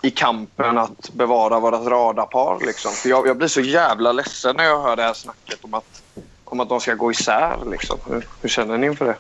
i 0.04 0.12
kampen 0.12 0.78
att 0.78 1.10
bevara 1.14 1.60
vårt 1.60 1.88
radarpar. 1.88 2.66
Liksom. 2.66 2.92
För 2.92 3.10
jag, 3.10 3.28
jag 3.28 3.38
blir 3.38 3.48
så 3.48 3.62
jävla 3.62 4.12
ledsen 4.12 4.56
när 4.56 4.64
jag 4.64 4.82
hör 4.82 4.96
det 4.96 5.04
här 5.04 5.14
snacket 5.14 5.60
om 5.62 5.74
att, 5.74 6.02
om 6.44 6.60
att 6.60 6.70
de 6.70 6.80
ska 6.80 6.94
gå 6.94 7.12
isär. 7.12 7.58
Liksom. 7.72 8.00
Hur, 8.08 8.28
hur 8.42 8.50
känner 8.50 8.78
ni 8.78 8.88
inför 8.88 9.06
det? 9.06 9.16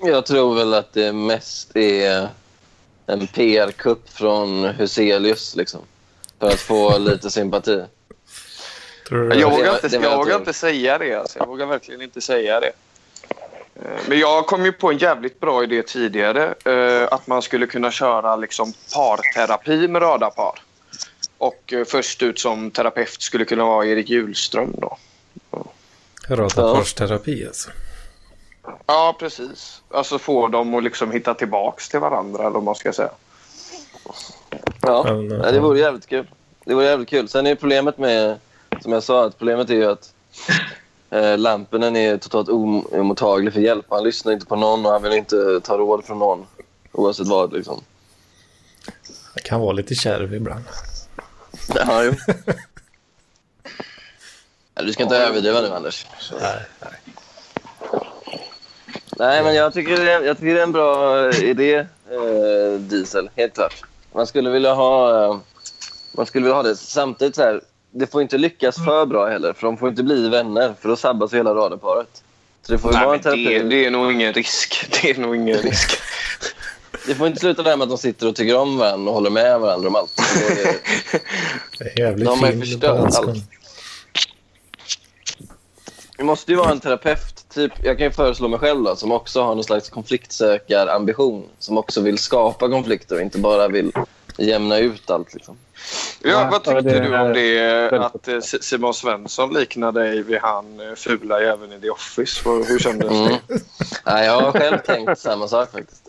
Jag 0.00 0.26
tror 0.26 0.54
väl 0.54 0.74
att 0.74 0.92
det 0.92 1.12
mest 1.12 1.76
är 1.76 2.28
en 3.06 3.26
PR-kupp 3.26 4.10
från 4.10 4.64
Huselius. 4.64 5.56
Liksom, 5.56 5.80
för 6.40 6.46
att 6.48 6.60
få 6.60 6.98
lite 6.98 7.30
sympati. 7.30 7.84
Jag 9.10 9.50
vågar 9.50 9.74
inte, 9.84 9.96
jag 9.96 10.16
vågar 10.18 10.36
inte 10.36 10.52
säga 10.52 10.98
det. 10.98 11.14
Alltså. 11.14 11.38
Jag 11.38 11.46
vågar 11.46 11.66
verkligen 11.66 12.02
inte 12.02 12.20
säga 12.20 12.60
det. 12.60 12.72
Eh, 13.74 13.90
Men 14.08 14.18
jag 14.18 14.46
kom 14.46 14.64
ju 14.64 14.72
på 14.72 14.90
en 14.90 14.98
jävligt 14.98 15.40
bra 15.40 15.62
idé 15.62 15.82
tidigare. 15.82 16.54
eh, 16.64 17.08
Att 17.10 17.26
man 17.26 17.42
skulle 17.42 17.66
kunna 17.66 17.90
köra 17.90 18.36
liksom 18.36 18.72
parterapi 18.94 19.88
med 19.88 20.02
radarpar. 20.02 20.62
Och 21.38 21.72
eh, 21.72 21.84
först 21.84 22.22
ut 22.22 22.38
som 22.38 22.70
terapeut 22.70 23.22
skulle 23.22 23.44
kunna 23.44 23.64
vara 23.64 23.86
Erik 23.86 24.08
Hjulström. 24.10 24.74
Då. 24.78 24.98
Radarparsterapi 26.28 27.46
alltså. 27.46 27.70
Ja, 28.86 29.16
precis. 29.18 29.82
Alltså 29.90 30.18
få 30.18 30.48
dem 30.48 30.74
att 30.74 30.84
liksom 30.84 31.12
hitta 31.12 31.34
tillbaks 31.34 31.88
till 31.88 32.00
varandra, 32.00 32.40
eller 32.42 32.50
vad 32.50 32.62
man 32.62 32.74
ska 32.74 32.92
säga. 32.92 33.10
Ja, 34.80 35.04
Men, 35.04 35.30
ja, 35.30 35.50
det 35.52 35.60
vore 35.60 35.78
jävligt 35.78 36.06
kul. 36.06 36.26
Det 36.64 36.74
vore 36.74 36.84
jävligt 36.84 37.08
kul. 37.08 37.28
Sen 37.28 37.46
är 37.46 37.54
problemet 37.54 37.98
med, 37.98 38.38
som 38.82 38.92
jag 38.92 39.02
sa, 39.02 39.26
att 39.26 39.38
problemet 39.38 39.70
är 39.70 39.74
ju 39.74 39.90
att 39.90 40.12
eh, 41.10 41.38
Lampinen 41.38 41.96
är 41.96 42.16
totalt 42.16 42.48
omottaglig 42.48 43.52
för 43.52 43.60
hjälp. 43.60 43.86
Han 43.88 44.04
lyssnar 44.04 44.32
inte 44.32 44.46
på 44.46 44.56
någon 44.56 44.86
och 44.86 44.92
han 44.92 45.02
vill 45.02 45.12
inte 45.12 45.60
ta 45.60 45.78
råd 45.78 46.04
från 46.04 46.18
någon. 46.18 46.46
Oavsett 46.92 47.26
vad 47.26 47.52
liksom. 47.52 47.80
Det 49.34 49.40
kan 49.40 49.60
vara 49.60 49.72
lite 49.72 49.94
kärv 49.94 50.34
ibland. 50.34 50.64
Ja, 51.74 52.04
jo. 52.04 52.12
Ja, 54.74 54.84
du 54.84 54.92
ska 54.92 55.02
inte 55.02 55.16
överdriva 55.16 55.60
nu, 55.60 55.68
Anders. 55.68 56.06
Nej, 56.40 56.62
nej. 56.80 57.14
Nej, 59.18 59.42
men 59.44 59.54
jag 59.54 59.72
tycker 59.72 59.96
det 59.96 60.12
är, 60.12 60.22
jag 60.22 60.38
tycker 60.38 60.54
det 60.54 60.60
är 60.60 60.62
en 60.62 60.72
bra 60.72 61.18
eh, 61.28 61.44
idé, 61.44 61.74
eh, 62.10 62.78
diesel. 62.78 63.30
Helt 63.36 63.54
klart. 63.54 63.84
Man 64.14 64.26
skulle 64.26 64.50
vilja 64.50 64.74
ha, 64.74 65.24
eh, 65.24 65.38
man 66.16 66.26
skulle 66.26 66.44
vilja 66.44 66.54
ha 66.56 66.62
det. 66.62 66.76
Samtidigt 66.76 67.36
så 67.36 67.42
här, 67.42 67.60
det 67.90 68.06
får 68.06 68.22
inte 68.22 68.38
lyckas 68.38 68.76
för 68.84 69.06
bra 69.06 69.26
heller. 69.28 69.52
För 69.52 69.66
de 69.66 69.76
får 69.76 69.88
inte 69.88 70.02
bli 70.02 70.28
vänner, 70.28 70.74
för 70.80 70.88
då 70.88 70.96
sabbas 70.96 71.34
hela 71.34 71.54
radarparet. 71.54 72.22
Så 72.62 72.72
det 72.72 72.78
får 72.78 72.92
Nej, 72.92 73.04
vara 73.06 73.16
en 73.16 73.22
terapi. 73.22 73.44
det, 73.44 73.62
det 73.62 73.86
är 73.86 73.90
nog 73.90 74.12
ingen 74.12 74.32
risk. 74.32 74.86
Det 75.02 75.10
är 75.10 75.18
nog 75.18 75.36
ingen 75.36 75.58
risk. 75.58 75.90
Det 77.06 77.14
får 77.14 77.26
inte 77.26 77.40
sluta 77.40 77.62
där 77.62 77.76
med 77.76 77.82
att 77.84 77.88
de 77.88 77.98
sitter 77.98 78.28
och 78.28 78.36
tycker 78.36 78.56
om 78.58 78.78
varandra 78.78 79.08
och 79.10 79.14
håller 79.14 79.30
med 79.30 79.60
varandra 79.60 79.88
om 79.88 79.96
allt. 79.96 80.16
Det- 80.48 80.80
Det 81.78 81.84
är 81.84 81.98
jävligt 82.04 82.26
De 82.28 82.40
har 82.40 82.52
ju 82.52 82.60
förstört 82.60 83.14
allt. 83.16 83.36
Det 86.16 86.24
måste 86.24 86.52
ju 86.52 86.58
vara 86.58 86.70
en 86.70 86.80
terapeut. 86.80 87.37
Typ, 87.58 87.72
jag 87.84 87.98
kan 87.98 88.06
ju 88.06 88.12
föreslå 88.12 88.48
mig 88.48 88.58
själv 88.58 88.82
då, 88.84 88.96
som 88.96 89.12
också 89.12 89.42
har 89.42 89.54
någon 89.54 89.64
slags 89.64 89.90
konfliktsökarambition. 89.90 91.44
Som 91.58 91.78
också 91.78 92.00
vill 92.00 92.18
skapa 92.18 92.68
konflikter 92.68 93.14
och 93.16 93.22
inte 93.22 93.38
bara 93.38 93.68
vill 93.68 93.92
jämna 94.36 94.78
ut 94.78 95.10
allt. 95.10 95.34
Liksom. 95.34 95.56
Ja, 96.22 96.30
Ja, 96.30 96.48
vad 96.52 96.64
tyckte 96.64 97.00
du 97.00 97.18
om 97.18 97.32
det 97.32 97.88
att 97.92 98.28
eh, 98.28 98.40
Si- 98.40 98.62
Simon 98.62 98.94
Svensson 98.94 99.54
liknade 99.54 100.00
dig 100.00 100.22
vid 100.22 100.38
han 100.38 100.80
eh, 100.80 100.94
fula 100.94 101.42
jäveln 101.42 101.72
i 101.72 101.80
The 101.80 101.90
Office? 101.90 102.40
Hur 102.44 102.78
kändes 102.78 103.10
Mm. 103.10 103.24
det? 103.46 103.60
Nej, 104.04 104.26
jag 104.26 104.40
har 104.40 104.52
själv 104.52 104.78
tänkt 104.78 105.18
samma 105.18 105.48
sak 105.48 105.72
faktiskt. 105.72 106.08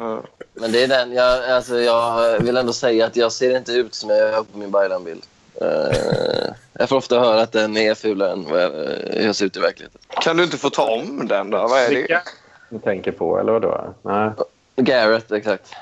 Ja. 0.00 0.22
Men 0.54 0.72
det 0.72 0.82
är 0.82 0.88
den, 0.88 1.12
jag, 1.12 1.44
alltså, 1.50 1.78
jag 1.80 2.38
vill 2.40 2.56
ändå 2.56 2.72
säga 2.72 3.06
att 3.06 3.16
jag 3.16 3.32
ser 3.32 3.56
inte 3.56 3.72
ut 3.72 3.94
som 3.94 4.10
jag 4.10 4.18
gör 4.18 4.42
på 4.52 4.58
min 4.58 4.70
Baylan-bild. 4.70 5.22
Eh, 5.60 6.52
jag 6.72 6.88
får 6.88 6.96
ofta 6.96 7.20
höra 7.20 7.40
att 7.40 7.52
den 7.52 7.76
är 7.76 7.94
fulare 7.94 8.32
än 8.32 8.44
vad 8.44 8.62
jag, 8.62 8.72
eh, 8.74 9.26
jag 9.26 9.36
ser 9.36 9.46
ut 9.46 9.56
i 9.56 9.60
verkligheten. 9.60 10.00
Kan 10.08 10.36
du 10.36 10.44
inte 10.44 10.56
få 10.56 10.70
ta 10.70 10.90
om 10.90 11.28
den 11.28 11.50
då? 11.50 11.58
Vad 11.58 11.80
är 11.80 11.90
det? 11.90 12.22
Du 12.70 12.78
tänker 12.78 13.12
på, 13.12 13.38
eller 13.38 13.52
vadå? 13.52 13.94
Nej. 14.02 14.30
Garrett, 14.76 15.32
exakt. 15.32 15.74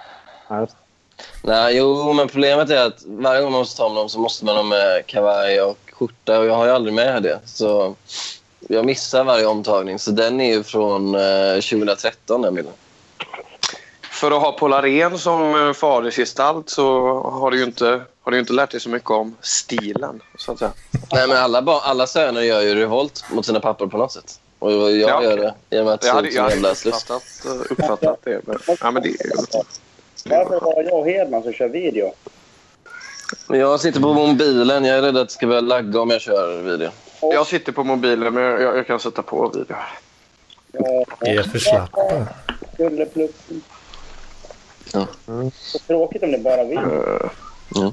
Nej. 0.49 0.67
Nej, 1.43 1.77
jo, 1.77 2.13
men 2.13 2.29
problemet 2.29 2.71
är 2.71 2.87
att 2.87 3.03
varje 3.07 3.43
gång 3.43 3.53
man 3.53 3.59
måste 3.59 3.77
ta 3.77 3.87
om 3.87 3.95
dem 3.95 4.09
så 4.09 4.19
måste 4.19 4.45
man 4.45 4.57
ha 4.57 4.63
med 4.63 5.07
kavaj 5.07 5.63
och 5.63 5.79
skjorta 5.93 6.39
och 6.39 6.47
jag 6.47 6.55
har 6.55 6.67
ju 6.67 6.71
aldrig 6.71 6.95
med 6.95 7.23
det. 7.23 7.39
Så 7.45 7.95
jag 8.69 8.85
missar 8.85 9.25
varje 9.25 9.47
omtagning. 9.47 9.99
Så 9.99 10.11
den 10.11 10.41
är 10.41 10.55
ju 10.55 10.63
från 10.63 11.15
eh, 11.15 11.55
2013, 11.55 12.43
den 12.43 12.55
bilden. 12.55 12.73
för 14.03 14.31
att 14.31 14.43
ha 14.43 14.53
Polarén 14.53 15.19
som 15.19 15.67
eh, 15.67 15.73
fadersgestalt 15.73 16.71
så 16.71 17.15
har 17.21 17.51
du 17.51 17.59
ju 17.59 17.65
inte, 17.65 18.03
har 18.23 18.33
du 18.33 18.39
inte 18.39 18.53
lärt 18.53 18.71
dig 18.71 18.81
så 18.81 18.89
mycket 18.89 19.11
om 19.11 19.37
stilen. 19.41 20.21
Så 20.39 20.53
att 20.53 20.59
säga. 20.59 20.73
Nej, 21.13 21.29
men 21.29 21.37
alla, 21.37 21.59
alla 21.83 22.07
söner 22.07 22.41
gör 22.43 22.61
ju 22.61 22.75
revolt 22.75 23.25
mot 23.33 23.47
sina 23.47 23.61
pappor 23.61 23.87
på 23.87 23.97
något 23.99 24.13
sätt. 24.13 24.41
Och 24.59 24.73
jag 24.73 24.93
Ja. 24.93 25.23
gör 25.23 25.37
det 25.37 25.55
genom 25.71 25.89
att 25.95 26.03
se 26.03 26.09
Jag 26.09 26.15
hade, 26.15 26.29
jag 26.31 26.43
hade 26.43 26.57
uppfattat, 26.71 27.23
eh, 27.47 27.53
uppfattat 27.71 28.19
det. 28.25 28.41
Men, 28.47 28.59
ja, 28.81 28.91
men 28.91 29.03
det 29.03 29.09
är 29.09 29.13
ju... 29.13 29.31
Varför 30.25 30.57
är 30.57 30.61
bara 30.61 30.83
jag 30.83 30.99
och 30.99 31.07
Hedman 31.07 31.43
som 31.43 31.53
kör 31.53 31.69
video? 31.69 32.13
Jag 33.49 33.81
sitter 33.81 34.01
på 34.01 34.13
mobilen. 34.15 34.85
Jag 34.85 34.99
är 34.99 35.03
rädd 35.03 35.17
att 35.17 35.29
det 35.29 35.35
ska 35.35 35.47
börja 35.47 35.61
lagga 35.61 36.01
om 36.01 36.11
jag 36.11 36.21
kör 36.21 36.63
video. 36.63 36.91
Jag 37.21 37.47
sitter 37.47 37.73
på 37.73 37.85
mobilen, 37.85 38.35
men 38.35 38.43
jag, 38.43 38.77
jag 38.77 38.87
kan 38.87 39.01
sätta 39.01 39.23
på 39.23 39.49
video. 39.49 39.77
Jag 41.21 41.29
är 41.37 41.43
för 41.43 41.59
slappa. 41.59 42.27
Ja. 44.93 45.07
Så 45.55 45.79
tråkigt 45.79 46.23
om 46.23 46.33
det 46.33 46.39
bara 46.39 46.65
vi. 46.65 46.75
Eh, 46.77 47.31
Ja. 47.75 47.93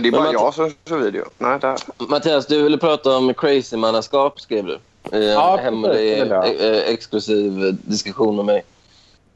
Det 0.00 0.08
är 0.08 0.12
bara 0.12 0.22
man- 0.22 0.32
jag 0.32 0.54
som 0.54 0.70
kör 0.88 0.96
video. 0.98 1.24
Nej, 1.38 1.58
där. 1.60 1.76
Mattias, 2.08 2.46
du 2.46 2.62
ville 2.62 2.78
prata 2.78 3.16
om 3.16 3.34
crazy-mannaskap, 3.34 4.40
skrev 4.40 4.64
du. 4.64 4.72
I 5.18 5.26
en 5.26 5.32
Ja, 5.32 5.56
precis, 5.56 5.64
hemlig, 5.64 6.32
eh, 6.32 6.66
eh, 6.70 6.92
exklusiv 6.92 7.64
eh, 7.66 7.72
diskussion 7.72 8.36
med 8.36 8.44
mig. 8.44 8.62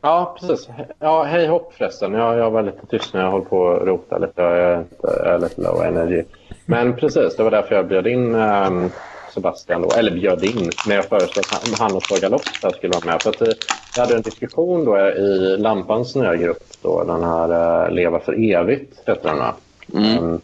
Ja, 0.00 0.36
precis. 0.40 0.68
Ja, 0.98 1.22
hej 1.22 1.46
hopp 1.46 1.74
förresten. 1.78 2.12
Jag, 2.14 2.38
jag 2.38 2.50
var 2.50 2.62
lite 2.62 2.86
tyst 2.86 3.14
när 3.14 3.20
jag 3.24 3.30
höll 3.30 3.40
på 3.44 3.70
att 3.70 3.82
rota 3.86 4.18
lite. 4.18 4.42
Jag 4.42 4.58
är, 4.58 4.78
inte, 4.78 4.96
jag 5.24 5.34
är 5.34 5.38
lite 5.38 5.60
low 5.60 5.82
energy. 5.82 6.22
Men 6.66 6.96
precis, 6.96 7.36
det 7.36 7.42
var 7.42 7.50
därför 7.50 7.74
jag 7.74 7.86
bjöd 7.88 8.06
in 8.06 8.34
ehm, 8.34 8.90
Sebastian 9.34 9.82
då. 9.82 9.90
Eller 9.90 10.10
bjöd 10.10 10.44
in 10.44 10.70
när 10.86 10.94
jag 10.96 11.04
föreslog 11.04 11.44
att 11.44 11.62
han, 11.68 11.74
han 11.88 11.96
och 11.96 12.02
Saga 12.02 12.28
Lotta 12.28 12.72
skulle 12.72 12.92
vara 12.92 13.04
med. 13.12 13.22
För 13.22 13.30
att, 13.30 13.42
eh, 13.42 13.48
jag 13.96 14.02
hade 14.02 14.16
en 14.16 14.22
diskussion 14.22 14.84
då 14.84 14.98
i 14.98 15.56
Lampans 15.58 16.14
nya 16.14 16.36
grupp. 16.36 16.64
Då, 16.82 17.04
den 17.04 17.24
här 17.24 17.84
eh, 17.86 17.90
Leva 17.94 18.20
för 18.20 18.52
evigt 18.52 18.98
heter 19.06 19.28
den 19.28 19.38
va? 19.38 19.54
Mm. 19.94 20.18
Ehm, 20.18 20.40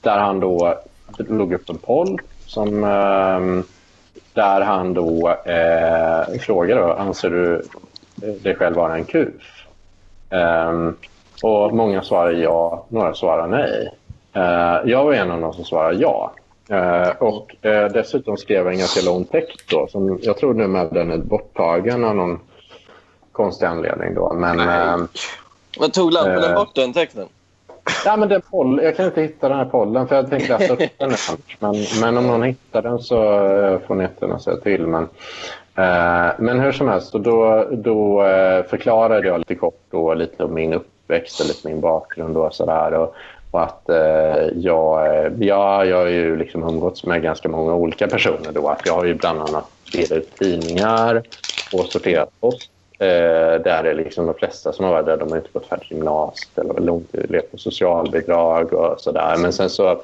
där 0.00 0.18
han 0.18 0.40
då 0.40 0.74
låg 1.18 1.52
upp 1.52 1.70
en 1.70 1.78
poll 1.78 2.20
som, 2.46 2.84
ehm, 2.84 3.62
där 4.32 4.60
han 4.60 4.94
då 4.94 5.28
eh, 5.44 6.38
frågade 6.40 6.80
då, 6.80 6.92
anser 6.92 7.30
du 7.30 7.62
dig 8.42 8.54
själv 8.54 8.76
vara 8.76 8.94
en 8.94 9.04
kuf? 9.04 9.66
Ehm, 10.30 10.96
och 11.42 11.74
många 11.74 12.02
svarar 12.02 12.30
ja, 12.30 12.84
några 12.88 13.14
svarar 13.14 13.46
nej. 13.46 13.90
Eh, 14.32 14.90
jag 14.90 15.04
var 15.04 15.12
en 15.12 15.30
av 15.30 15.40
de 15.40 15.52
som 15.52 15.64
svarade 15.64 15.96
ja. 15.96 16.32
Eh, 16.68 17.08
och 17.08 17.66
eh, 17.66 17.92
dessutom 17.92 18.36
skrev 18.36 18.64
jag 18.64 18.72
en 18.72 18.78
ganska 18.78 19.10
lång 19.10 19.24
text 19.24 19.68
då, 19.70 19.86
som 19.90 20.18
jag 20.22 20.36
tror 20.36 20.54
nu 20.54 20.66
med 20.66 20.88
den 20.92 21.10
är 21.10 21.16
borttagen 21.18 22.04
av 22.04 22.16
någon 22.16 22.40
konstig 23.32 23.66
anledning 23.66 24.14
då. 24.14 24.32
Men, 24.34 24.60
ehm, 24.60 25.08
Vad 25.78 25.92
tog 25.92 26.12
lamporna 26.12 26.46
Eh. 26.48 26.54
bort 26.54 26.74
den 26.74 26.92
texten? 26.92 27.28
Ja, 28.04 28.16
men 28.16 28.28
den 28.28 28.40
poll, 28.50 28.80
jag 28.82 28.96
kan 28.96 29.06
inte 29.06 29.22
hitta 29.22 29.48
den 29.48 29.58
här 29.58 29.64
pollen 29.64 30.08
för 30.08 30.16
jag 30.16 30.30
tänkte 30.30 30.58
läsa 30.58 30.72
upp 30.72 30.90
den. 30.98 31.10
här. 31.10 31.36
Men, 31.58 31.74
men 32.00 32.16
om 32.16 32.26
någon 32.26 32.42
hittar 32.42 32.82
den 32.82 32.98
så 32.98 33.22
eh, 33.46 33.78
får 33.86 33.94
ni 33.94 34.02
jättegärna 34.02 34.38
säga 34.38 34.56
till. 34.56 34.86
Men, 34.86 35.02
eh, 35.76 36.32
men 36.38 36.60
hur 36.60 36.72
som 36.72 36.88
helst, 36.88 37.12
då, 37.12 37.66
då 37.70 38.24
eh, 38.24 38.64
förklarade 38.64 39.26
jag 39.26 39.38
lite 39.38 39.54
kort 39.54 39.80
då, 39.90 40.14
lite 40.14 40.44
om 40.44 40.54
min 40.54 40.72
uppväxt 40.72 41.40
och 41.40 41.46
lite 41.46 41.68
min 41.68 41.80
bakgrund 41.80 42.36
och 42.36 42.54
sådär. 42.54 42.94
Och, 42.94 43.14
och 43.50 43.62
att 43.62 43.88
eh, 43.88 44.46
jag, 44.54 45.16
eh, 45.16 45.32
ja, 45.38 45.84
jag 45.84 45.96
har 45.96 46.06
ju 46.06 46.36
liksom 46.36 46.62
umgåtts 46.62 47.04
med 47.04 47.22
ganska 47.22 47.48
många 47.48 47.74
olika 47.74 48.06
personer 48.08 48.52
då. 48.52 48.68
Att 48.68 48.86
jag 48.86 48.94
har 48.94 49.04
ju 49.04 49.14
bland 49.14 49.40
annat 49.40 49.64
delat 49.92 50.12
ut 50.12 50.38
tidningar 50.38 51.22
och 51.72 51.86
sorterat 51.86 52.28
post 52.40 52.70
Eh, 53.00 53.60
där 53.60 53.84
är 53.84 53.94
liksom 53.94 54.26
de 54.26 54.34
flesta 54.34 54.72
som 54.72 54.84
har 54.84 54.92
varit 54.92 55.06
där, 55.06 55.16
de 55.16 55.30
har 55.30 55.36
inte 55.36 55.50
gått 55.52 55.66
färdigt 55.66 55.90
gymnasiet 55.90 56.58
eller 56.58 57.00
levt 57.28 57.50
på 57.50 57.58
socialbidrag 57.58 58.72
och 58.72 59.00
sådär. 59.00 59.36
Men 59.38 59.52
sen 59.52 59.70
så 59.70 60.00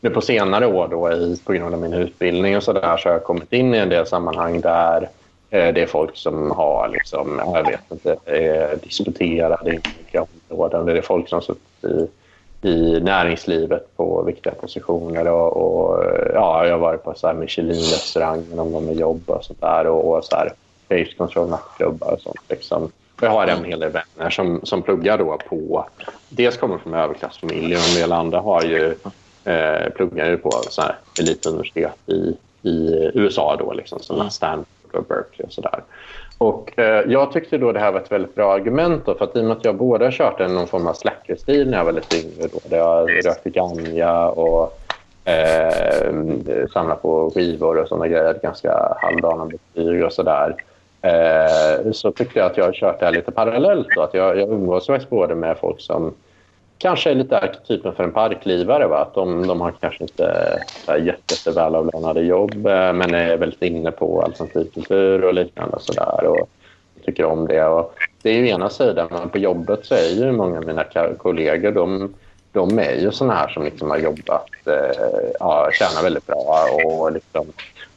nu 0.00 0.10
på 0.10 0.20
senare 0.20 0.66
år 0.66 0.88
då, 0.88 1.12
i, 1.12 1.40
på 1.44 1.52
grund 1.52 1.74
av 1.74 1.80
min 1.80 1.92
utbildning 1.92 2.56
och 2.56 2.62
sådär 2.62 2.96
så 2.96 3.08
har 3.08 3.12
jag 3.12 3.24
kommit 3.24 3.52
in 3.52 3.74
i 3.74 3.78
en 3.78 3.88
del 3.88 4.06
sammanhang 4.06 4.60
där 4.60 5.08
eh, 5.50 5.74
det 5.74 5.82
är 5.82 5.86
folk 5.86 6.16
som 6.16 6.50
har, 6.50 6.88
liksom, 6.88 7.40
jag 7.54 7.66
vet 7.66 7.90
inte, 7.90 8.16
eh, 8.24 8.78
disputerade 8.82 9.70
i 9.70 9.80
olika 9.98 10.26
områden. 10.48 10.86
Det 10.86 10.98
är 10.98 11.02
folk 11.02 11.28
som 11.28 11.36
har 11.36 11.42
suttit 11.42 11.84
i, 11.84 12.68
i 12.68 13.00
näringslivet 13.00 13.96
på 13.96 14.22
viktiga 14.22 14.52
positioner. 14.52 15.28
Och, 15.28 15.56
och, 15.56 16.04
ja, 16.34 16.66
jag 16.66 16.72
har 16.72 16.78
varit 16.78 17.02
på 17.02 17.32
Michelin-restauranger 17.34 18.56
någon 18.56 18.72
gång 18.72 18.86
med 18.86 18.96
jobb 18.96 19.22
och 19.26 19.44
sånt 19.44 19.60
där. 19.60 19.86
Och, 19.86 20.16
och 20.16 20.24
så 20.24 20.36
här, 20.36 20.52
Face 20.88 21.16
Control 21.16 21.48
nattklubbar 21.48 22.12
och 22.12 22.20
sånt. 22.20 22.40
Liksom. 22.48 22.90
Jag 23.20 23.30
har 23.30 23.46
en 23.46 23.64
hel 23.64 23.80
del 23.80 23.92
vänner 23.92 24.30
som, 24.30 24.60
som 24.62 24.82
pluggar 24.82 25.18
då 25.18 25.38
på... 25.48 25.86
Dels 26.28 26.56
kommer 26.56 26.78
från 26.78 26.94
överklassfamiljer 26.94 27.78
och 27.78 27.88
en 27.88 27.94
del 27.94 28.12
andra 28.12 28.40
har 28.40 28.62
ju, 28.62 28.94
eh, 29.44 29.90
pluggar 29.96 30.26
ju 30.26 30.36
på 30.36 30.50
så 30.50 30.82
här 30.82 30.96
elituniversitet 31.20 31.92
i, 32.06 32.36
i 32.62 33.10
USA. 33.14 33.56
Då, 33.58 33.72
liksom, 33.72 34.00
som 34.00 34.30
Stanford 34.30 34.94
och 34.94 35.04
Berkeley 35.04 35.46
och 35.46 35.52
sådär. 35.52 35.82
Och, 36.38 36.78
eh, 36.78 37.04
jag 37.10 37.32
tyckte 37.32 37.58
då 37.58 37.72
det 37.72 37.80
här 37.80 37.92
var 37.92 38.00
ett 38.00 38.12
väldigt 38.12 38.34
bra 38.34 38.54
argument. 38.54 39.06
Då, 39.06 39.14
för 39.14 39.24
att 39.24 39.36
I 39.36 39.40
och 39.40 39.44
med 39.44 39.56
att 39.56 39.64
jag 39.64 39.76
både 39.76 40.04
har 40.04 40.12
kört 40.12 40.40
en 40.40 40.54
någon 40.54 40.66
form 40.66 40.86
av 40.86 40.94
slackerstil 40.94 41.70
när 41.70 41.78
jag 41.78 41.84
var 41.84 41.92
lite 41.92 42.16
yngre. 42.16 42.48
Då, 42.52 42.58
där 42.64 42.78
jag 42.78 43.26
rökte 43.26 43.50
ganja 43.50 44.28
och 44.28 44.78
eh, 45.24 46.66
samlade 46.72 47.00
på 47.00 47.30
skivor 47.34 47.78
och 47.78 47.88
såna 47.88 48.08
grejer. 48.08 48.38
Ganska 48.42 48.96
halvdana 49.02 49.46
betyg 49.46 50.04
och 50.04 50.12
sådär. 50.12 50.56
Eh, 51.02 51.92
så 51.92 52.12
tyckte 52.12 52.38
jag 52.38 52.46
att 52.50 52.56
jag 52.56 52.64
har 52.64 52.72
kört 52.72 53.00
det 53.00 53.04
här 53.04 53.12
lite 53.12 53.32
parallellt. 53.32 53.88
Då, 53.94 54.02
att 54.02 54.14
jag, 54.14 54.38
jag 54.38 54.48
umgås 54.48 54.88
mest 54.88 55.10
både 55.10 55.34
med 55.34 55.58
folk 55.58 55.80
som 55.80 56.14
kanske 56.78 57.10
är 57.10 57.14
lite 57.14 57.38
arketypen 57.38 57.92
för 57.92 58.04
en 58.04 58.12
parklivare. 58.12 58.86
Va? 58.86 58.98
Att 58.98 59.14
de, 59.14 59.46
de 59.46 59.60
har 59.60 59.72
kanske 59.80 60.04
inte 60.04 60.58
jättevälavlönade 61.00 62.20
jobb 62.20 62.66
eh, 62.66 62.92
men 62.92 63.14
är 63.14 63.36
väldigt 63.36 63.62
inne 63.62 63.90
på 63.90 64.22
alternativ 64.22 64.70
kultur 64.74 65.24
och 65.24 65.34
liknande. 65.34 65.76
Och 65.76 65.82
så 65.82 65.92
där, 65.92 66.26
och 66.26 66.48
tycker 67.04 67.24
om 67.24 67.46
det. 67.46 67.64
Och 67.64 67.94
det 68.22 68.30
är 68.30 68.34
ju 68.34 68.48
ena 68.48 68.70
sidan, 68.70 69.08
men 69.10 69.28
på 69.28 69.38
jobbet 69.38 69.86
så 69.86 69.94
är 69.94 70.08
ju 70.08 70.32
många 70.32 70.58
av 70.58 70.66
mina 70.66 70.84
kollegor 71.18 71.72
de, 71.72 72.14
de 72.52 72.78
är 72.78 72.94
ju 72.94 73.12
såna 73.12 73.34
här 73.34 73.48
som 73.48 73.64
liksom 73.64 73.90
har 73.90 73.98
jobbat, 73.98 74.50
eh, 74.66 75.30
ja, 75.40 75.70
tjänar 75.72 76.02
väldigt 76.02 76.26
bra 76.26 76.66
och 76.84 77.12
liksom, 77.12 77.46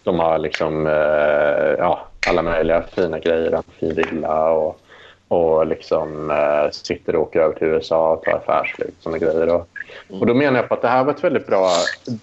de 0.04 0.20
har 0.20 0.38
liksom, 0.38 0.88
eh, 0.88 1.76
ja, 1.78 2.08
alla 2.28 2.42
möjliga 2.42 2.82
fina 2.82 3.20
grejer, 3.20 3.52
en 3.52 3.64
fin 3.80 3.94
villa 3.94 4.52
och, 4.52 4.80
och 5.28 5.68
liksom 5.68 6.32
eh, 6.32 6.72
sitter 6.72 7.16
och 7.16 7.22
åker 7.22 7.40
över 7.40 7.56
till 7.56 7.68
USA 7.68 8.14
och 8.14 8.24
tar 8.24 8.32
affärsflyg 8.32 8.94
och 9.04 9.20
grejer. 9.20 9.50
Och, 9.50 9.68
och 10.10 10.26
då 10.26 10.34
menar 10.34 10.60
jag 10.60 10.68
på 10.70 10.74
att 10.74 10.82
det 10.82 10.88
här 10.88 11.04
var 11.04 11.14
ett 11.14 11.24
väldigt 11.24 11.48
bra 11.48 11.70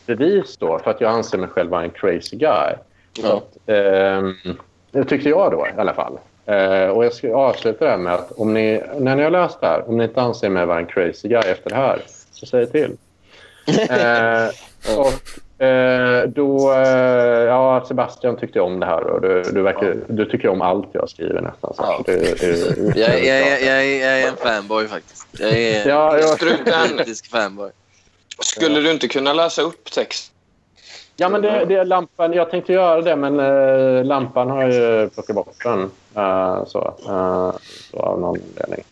bevis 0.07 0.57
då 0.57 0.79
för 0.79 0.91
att 0.91 1.01
jag 1.01 1.13
anser 1.13 1.39
mig 1.39 1.49
själv 1.49 1.71
vara 1.71 1.83
en 1.83 1.91
crazy 1.91 2.37
guy. 2.37 2.75
Ja. 3.23 3.37
att, 3.37 3.69
ehm, 3.69 4.35
det 4.91 5.05
tyckte 5.05 5.29
jag 5.29 5.53
då 5.53 5.67
i 5.67 5.81
alla 5.81 5.95
fall. 5.95 6.19
Eh, 6.47 6.89
och 6.89 7.05
jag 7.05 7.13
ska 7.13 7.37
avsluta 7.37 7.85
det 7.85 7.91
här 7.91 7.99
med 7.99 8.15
att 8.15 8.33
om 8.33 8.55
ni, 8.55 8.83
när 8.99 9.17
ni 9.17 9.23
har 9.23 9.31
läst 9.31 9.61
det 9.61 9.67
här, 9.67 9.89
om 9.89 9.97
ni 9.97 10.05
inte 10.05 10.23
anser 10.23 10.49
mig 10.49 10.67
vara 10.67 10.79
en 10.79 10.87
crazy 10.87 11.29
guy 11.29 11.43
efter 11.47 11.71
det 11.71 11.77
här, 11.77 12.03
så 12.33 12.47
säg 12.47 12.67
till. 12.67 12.97
Eh, 13.91 14.49
och 14.99 15.07
eh, 15.07 15.13
då, 16.27 16.73
eh, 16.73 16.79
ja 17.45 17.85
Sebastian 17.89 18.37
tyckte 18.37 18.61
om 18.61 18.81
det 18.81 18.87
här 18.87 19.05
och 19.07 19.21
du, 19.21 19.43
du, 19.43 19.63
verkar, 19.63 19.97
du 20.09 20.25
tycker 20.25 20.49
om 20.49 20.63
allt 20.63 20.89
jag 20.93 21.09
skriver 21.11 21.41
nästan. 21.41 21.75
Så 21.75 21.83
Ja. 21.83 22.03
det, 22.07 22.41
det, 22.41 22.99
Jag, 23.01 23.25
jag, 23.25 23.41
jag, 23.41 23.63
jag, 23.63 23.85
är- 23.85 24.01
jag 24.07 24.21
är 24.23 24.29
en 24.29 24.37
fanboy 24.37 24.89
faktiskt. 24.89 25.27
Jag 25.39 25.51
är 25.53 25.89
Ja, 25.89 26.19
jag- 26.19 26.43
en 26.43 26.97
kritisk 26.97 27.31
fanboy. 27.31 27.71
Skulle 28.39 28.81
du 28.81 28.91
inte 28.91 29.09
kunna 29.09 29.33
läsa 29.33 29.63
upp 29.63 29.91
text? 29.93 30.33
Ja, 31.17 31.29
men 31.29 31.43
det, 31.43 31.65
det 31.65 31.75
är 31.75 31.85
lampan. 31.85 32.33
Jag 32.33 32.51
tänkte 32.51 32.73
göra 32.73 33.01
det, 33.01 33.17
men 33.17 33.41
eh, 33.41 34.05
lampan 34.05 34.51
har 34.51 34.67
ju 34.69 35.09
plockat 35.09 35.37
bort 35.37 35.55
den. 35.65 35.91
eh, 36.17 36.65
så, 36.67 36.95
eh, 37.09 37.51
så 37.91 37.97
av 37.99 38.21
någon 38.21 38.39
anledning. 38.59 38.85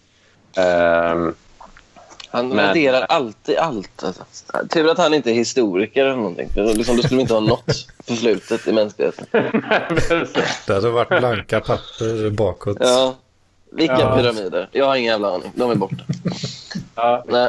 Han 2.30 2.48
Men- 2.48 2.66
raderar 2.68 3.00
alltid 3.08 3.56
allt. 3.56 4.04
Alltså. 4.04 4.22
Tur 4.70 4.90
att 4.90 4.98
han 4.98 5.14
inte 5.14 5.30
är 5.30 5.34
historiker 5.34 6.04
eller 6.04 6.16
någonting. 6.16 6.48
För 6.54 6.74
liksom, 6.74 6.96
då 6.96 7.02
skulle 7.02 7.16
vi 7.16 7.22
inte 7.22 7.34
ha 7.34 7.40
något 7.40 7.86
förflutet 8.06 8.68
i 8.68 8.72
mänskligheten. 8.72 9.26
Det 10.66 10.74
hade 10.74 10.90
varit 10.90 11.08
blanka 11.08 11.60
papper 11.60 12.30
bakåt. 12.30 12.76
Ja. 12.80 13.14
Vilka 13.72 13.98
Ja. 14.00 14.16
pyramider? 14.16 14.68
Jag 14.72 14.86
har 14.86 14.96
ingen 14.96 15.10
jävla 15.12 15.28
aning. 15.34 15.52
De 15.54 15.70
är 15.70 15.74
borta. 15.74 15.96
ja, 16.94 17.24
Nej. 17.28 17.48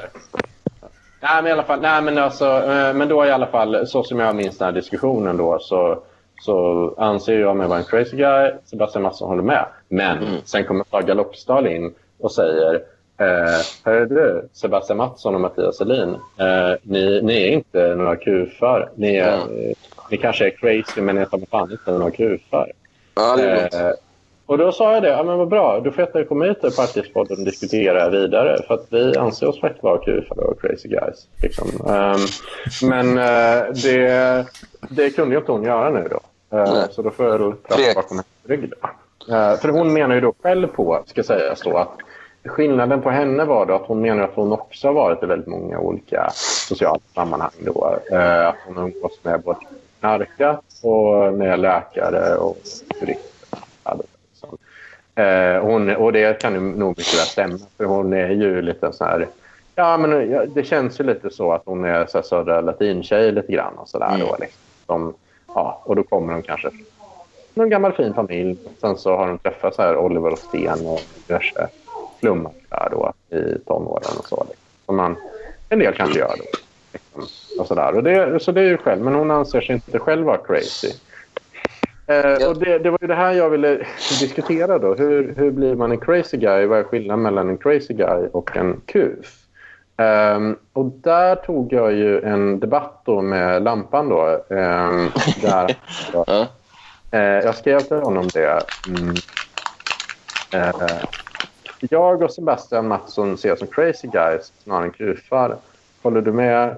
nej, 1.21 1.35
men 1.43 1.47
i 1.47 1.51
alla 1.51 1.63
fall, 1.63 1.81
nej, 1.81 2.01
men 2.01 2.17
alltså, 2.17 2.45
eh, 2.45 2.93
men 2.93 3.07
då 3.07 3.25
i 3.25 3.31
alla 3.31 3.47
fall, 3.47 3.87
så 3.87 4.03
som 4.03 4.19
jag 4.19 4.35
minns 4.35 4.57
den 4.57 4.65
här 4.65 4.71
diskussionen 4.71 5.37
då, 5.37 5.57
så, 5.61 6.03
så 6.41 6.93
anser 6.97 7.39
jag 7.39 7.55
mig 7.57 7.67
vara 7.67 7.79
en 7.79 7.85
crazy 7.85 8.17
guy. 8.17 8.51
Sebastian 8.65 9.01
Mattsson 9.03 9.27
håller 9.29 9.43
med. 9.43 9.65
Men 9.89 10.17
Mm. 10.17 10.35
sen 10.45 10.65
kommer 10.65 10.85
Saga 10.91 11.13
Loppsdal 11.13 11.67
in 11.67 11.93
och 12.19 12.31
säger 12.31 12.81
eh, 13.21 13.61
Hör 13.83 14.05
du, 14.05 14.49
Sebastian 14.53 14.97
Mattsson 14.97 15.35
och 15.35 15.41
Mattias 15.41 15.77
Selin, 15.77 16.09
eh, 16.37 16.73
ni, 16.83 17.21
ni 17.21 17.43
är 17.43 17.51
inte 17.51 17.95
några 17.95 18.15
kufar. 18.15 18.89
Ni, 18.95 19.15
är, 19.15 19.33
Mm. 19.41 19.73
ni 20.09 20.17
kanske 20.17 20.45
är 20.45 20.49
crazy, 20.49 21.01
men 21.01 21.15
ni 21.15 21.21
är 21.21 21.37
mig 21.37 21.47
fan 21.51 21.71
inte 21.71 21.91
några 21.91 22.11
kufar. 22.11 22.71
Ja. 23.15 23.39
Eh, 23.41 23.91
Och 24.45 24.57
då 24.57 24.71
sa 24.71 24.93
jag 24.93 25.03
det, 25.03 25.09
ja 25.09 25.23
men 25.23 25.37
vad 25.37 25.47
bra, 25.47 25.79
då 25.79 25.91
får 25.91 26.09
jag 26.13 26.29
komma 26.29 26.45
hit 26.45 26.61
till 26.61 26.71
Partyspodden 26.71 27.37
och 27.39 27.45
diskutera 27.45 28.09
vidare. 28.09 28.63
För 28.67 28.73
att 28.73 28.85
vi 28.89 29.17
anser 29.17 29.47
oss 29.47 29.59
faktiskt 29.61 29.83
vara 29.83 29.97
kufare 29.97 30.39
och 30.41 30.61
crazy 30.61 30.89
guys. 30.89 31.27
Liksom. 31.41 31.67
Um, 31.85 32.19
men 32.89 33.07
uh, 33.17 33.73
det, 33.83 34.45
det 34.89 35.09
kunde 35.09 35.35
ju 35.35 35.39
inte 35.39 35.51
hon 35.51 35.63
göra 35.63 35.89
nu 35.89 36.07
då. 36.11 36.19
Uh, 36.57 36.89
så 36.89 37.01
då 37.01 37.11
får 37.11 37.25
jag 37.25 37.63
prata 37.63 37.81
bakom 37.95 38.17
hennes 38.17 38.25
rygg. 38.47 38.63
Uh, 38.63 39.55
för 39.61 39.69
hon 39.69 39.93
menar 39.93 40.15
ju 40.15 40.21
då 40.21 40.33
själv 40.41 40.67
på, 40.67 41.03
ska 41.05 41.23
sägas 41.23 41.61
då, 41.61 41.77
att 41.77 41.91
skillnaden 42.45 43.01
på 43.01 43.09
henne 43.09 43.45
var 43.45 43.65
då 43.65 43.73
att 43.73 43.85
hon 43.85 44.01
menar 44.01 44.23
att 44.23 44.35
hon 44.35 44.51
också 44.51 44.87
har 44.87 44.93
varit 44.93 45.23
i 45.23 45.25
väldigt 45.25 45.47
många 45.47 45.79
olika 45.79 46.29
sociala 46.33 46.99
sammanhang. 47.15 47.51
Då. 47.59 47.99
Uh, 48.11 48.47
att 48.47 48.55
hon 48.67 48.77
umgås 48.77 49.19
med 49.23 49.41
både 49.41 49.59
knarkat 49.99 50.63
och 50.83 51.33
med 51.33 51.59
läkare 51.59 52.35
och 52.35 52.57
turister. 52.99 53.31
Eh, 55.15 55.63
hon, 55.63 55.95
och 55.95 56.13
det 56.13 56.41
kan 56.41 56.53
ju 56.53 56.59
nog 56.59 56.89
mycket 56.89 57.19
väl 57.19 57.25
stämma, 57.25 57.57
för 57.77 57.85
hon 57.85 58.13
är 58.13 58.29
ju 58.29 58.61
lite 58.61 58.93
så 58.93 59.03
här... 59.05 59.27
Ja, 59.75 59.97
men 59.97 60.11
det 60.53 60.63
känns 60.63 60.99
ju 60.99 61.03
lite 61.03 61.29
så 61.29 61.51
att 61.53 61.61
hon 61.65 61.85
är 61.85 62.05
så 62.05 62.17
här 62.17 62.23
södra 62.23 62.61
latintjej 62.61 63.31
lite 63.31 63.51
grann 63.51 63.77
och 63.77 63.89
sådär. 63.89 64.15
Mm. 64.15 64.27
liksom. 64.39 65.13
ja, 65.47 65.81
och 65.85 65.95
då 65.95 66.03
kommer 66.03 66.33
hon 66.33 66.41
kanske 66.41 66.69
från 66.69 66.85
någon 67.53 67.69
gammal 67.69 67.93
fin 67.93 68.13
familj. 68.13 68.57
Sen 68.81 68.97
så 68.97 69.15
har 69.15 69.27
hon 69.27 69.37
träffat 69.37 69.75
så 69.75 69.81
här 69.81 69.97
Oliver 69.97 70.31
och 70.31 70.39
Sten 70.39 70.85
och 70.85 71.01
diverse 71.27 71.67
flummar 72.21 72.51
där 72.69 72.87
då 72.91 73.13
i 73.37 73.57
tonåren 73.65 74.17
och 74.19 74.27
så. 74.27 74.45
Som 74.85 74.95
man, 74.95 75.15
en 75.69 75.79
del 75.79 75.93
kanske 75.93 76.19
gör 76.19 76.35
då. 76.37 76.59
Och 77.59 77.67
så 77.67 77.75
där. 77.75 77.95
Och 77.95 78.03
det, 78.03 78.43
så 78.43 78.51
det 78.51 78.61
är 78.61 78.65
ju 78.65 78.77
själv, 78.77 79.01
men 79.01 79.15
hon 79.15 79.31
anser 79.31 79.61
sig 79.61 79.75
inte 79.75 79.99
själv 79.99 80.25
vara 80.25 80.37
crazy. 80.37 80.91
Eh, 82.07 82.47
och 82.47 82.57
det, 82.57 82.79
det, 82.79 82.89
var 82.89 82.97
ju 83.01 83.07
det 83.07 83.15
här 83.15 83.31
jag 83.31 83.49
ville 83.49 83.85
diskutera. 84.19 84.79
då. 84.79 84.95
Hur, 84.95 85.33
hur 85.37 85.51
blir 85.51 85.75
man 85.75 85.91
en 85.91 85.99
crazy 85.99 86.37
guy? 86.37 86.65
Vad 86.65 86.79
är 86.79 86.83
skillnaden 86.83 87.21
mellan 87.21 87.49
en 87.49 87.57
crazy 87.57 87.93
guy 87.93 88.27
och 88.31 88.57
en 88.57 88.81
kuf? 88.85 89.37
Um, 89.97 90.57
och 90.73 90.85
där 90.85 91.35
tog 91.35 91.73
jag 91.73 91.93
ju 91.93 92.21
en 92.21 92.59
debatt 92.59 93.01
då 93.05 93.21
med 93.21 93.63
Lampan. 93.63 94.09
Då, 94.09 94.45
um, 94.49 95.11
där 95.41 95.77
jag, 96.13 96.29
uh, 97.13 97.45
jag 97.45 97.55
skrev 97.55 97.79
till 97.79 97.97
honom 97.97 98.27
det. 98.33 98.61
Mm. 98.87 99.09
Uh, 100.55 101.03
jag 101.89 102.21
och 102.21 102.31
Sebastian 102.31 102.87
Mattsson 102.87 103.37
ser 103.37 103.55
som 103.55 103.67
crazy 103.67 104.07
guys 104.07 104.53
snarare 104.63 104.85
än 104.85 104.91
kufar. 104.91 105.57
Håller 106.01 106.21
du 106.21 106.31
med 106.31 106.75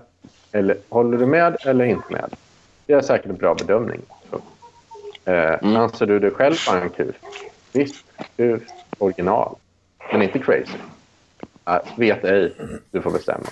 eller, 0.51 0.77
håller 0.89 1.17
du 1.17 1.25
med 1.25 1.57
eller 1.65 1.85
inte 1.85 2.13
med? 2.13 2.33
Det 2.85 2.93
är 2.93 3.01
säkert 3.01 3.29
en 3.29 3.37
bra 3.37 3.53
bedömning. 3.53 4.01
Eh, 5.25 5.63
mm. 5.63 5.75
Anser 5.75 6.05
du 6.05 6.19
dig 6.19 6.31
själv 6.31 6.55
vara 6.67 6.81
en 6.81 6.89
kuf? 6.89 7.15
Visst, 7.71 8.05
kuf, 8.37 8.61
original. 8.97 9.55
Men 10.11 10.21
inte 10.21 10.39
crazy. 10.39 10.77
Äh, 11.65 11.77
vet 11.97 12.23
ej. 12.23 12.53
Du 12.91 13.01
får 13.01 13.11
bestämma. 13.11 13.47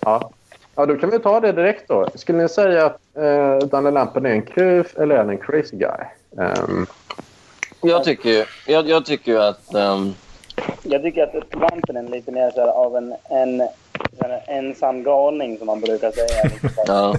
Ja. 0.00 0.30
ja, 0.74 0.86
då 0.86 0.96
kan 0.96 1.10
vi 1.10 1.18
ta 1.18 1.40
det 1.40 1.52
direkt 1.52 1.88
då. 1.88 2.08
Skulle 2.14 2.42
ni 2.42 2.48
säga 2.48 2.86
att 2.86 3.00
eh, 3.14 3.68
Daniel 3.68 3.94
Lampen 3.94 4.26
är 4.26 4.30
en 4.30 4.42
kuf 4.42 4.96
eller 4.96 5.14
är 5.14 5.18
han 5.18 5.30
en 5.30 5.38
crazy 5.38 5.76
guy? 5.76 6.04
Um... 6.30 6.86
Jag 7.80 8.04
tycker 8.04 8.30
ju 8.30 8.44
jag, 8.66 8.88
jag 8.88 9.06
tycker 9.06 9.38
att... 9.38 9.74
Um... 9.74 10.14
Jag 10.82 11.02
tycker 11.02 11.22
att 11.22 11.54
Lampen 11.54 11.96
är 11.96 12.02
lite 12.02 12.32
mer 12.32 12.50
så 12.50 12.60
här, 12.60 12.68
av 12.68 12.96
en, 12.96 13.14
en 13.30 13.68
ensam 14.46 15.02
galning 15.02 15.58
som 15.58 15.66
man 15.66 15.80
brukar 15.80 16.12
säga. 16.12 16.50
ja. 16.86 17.16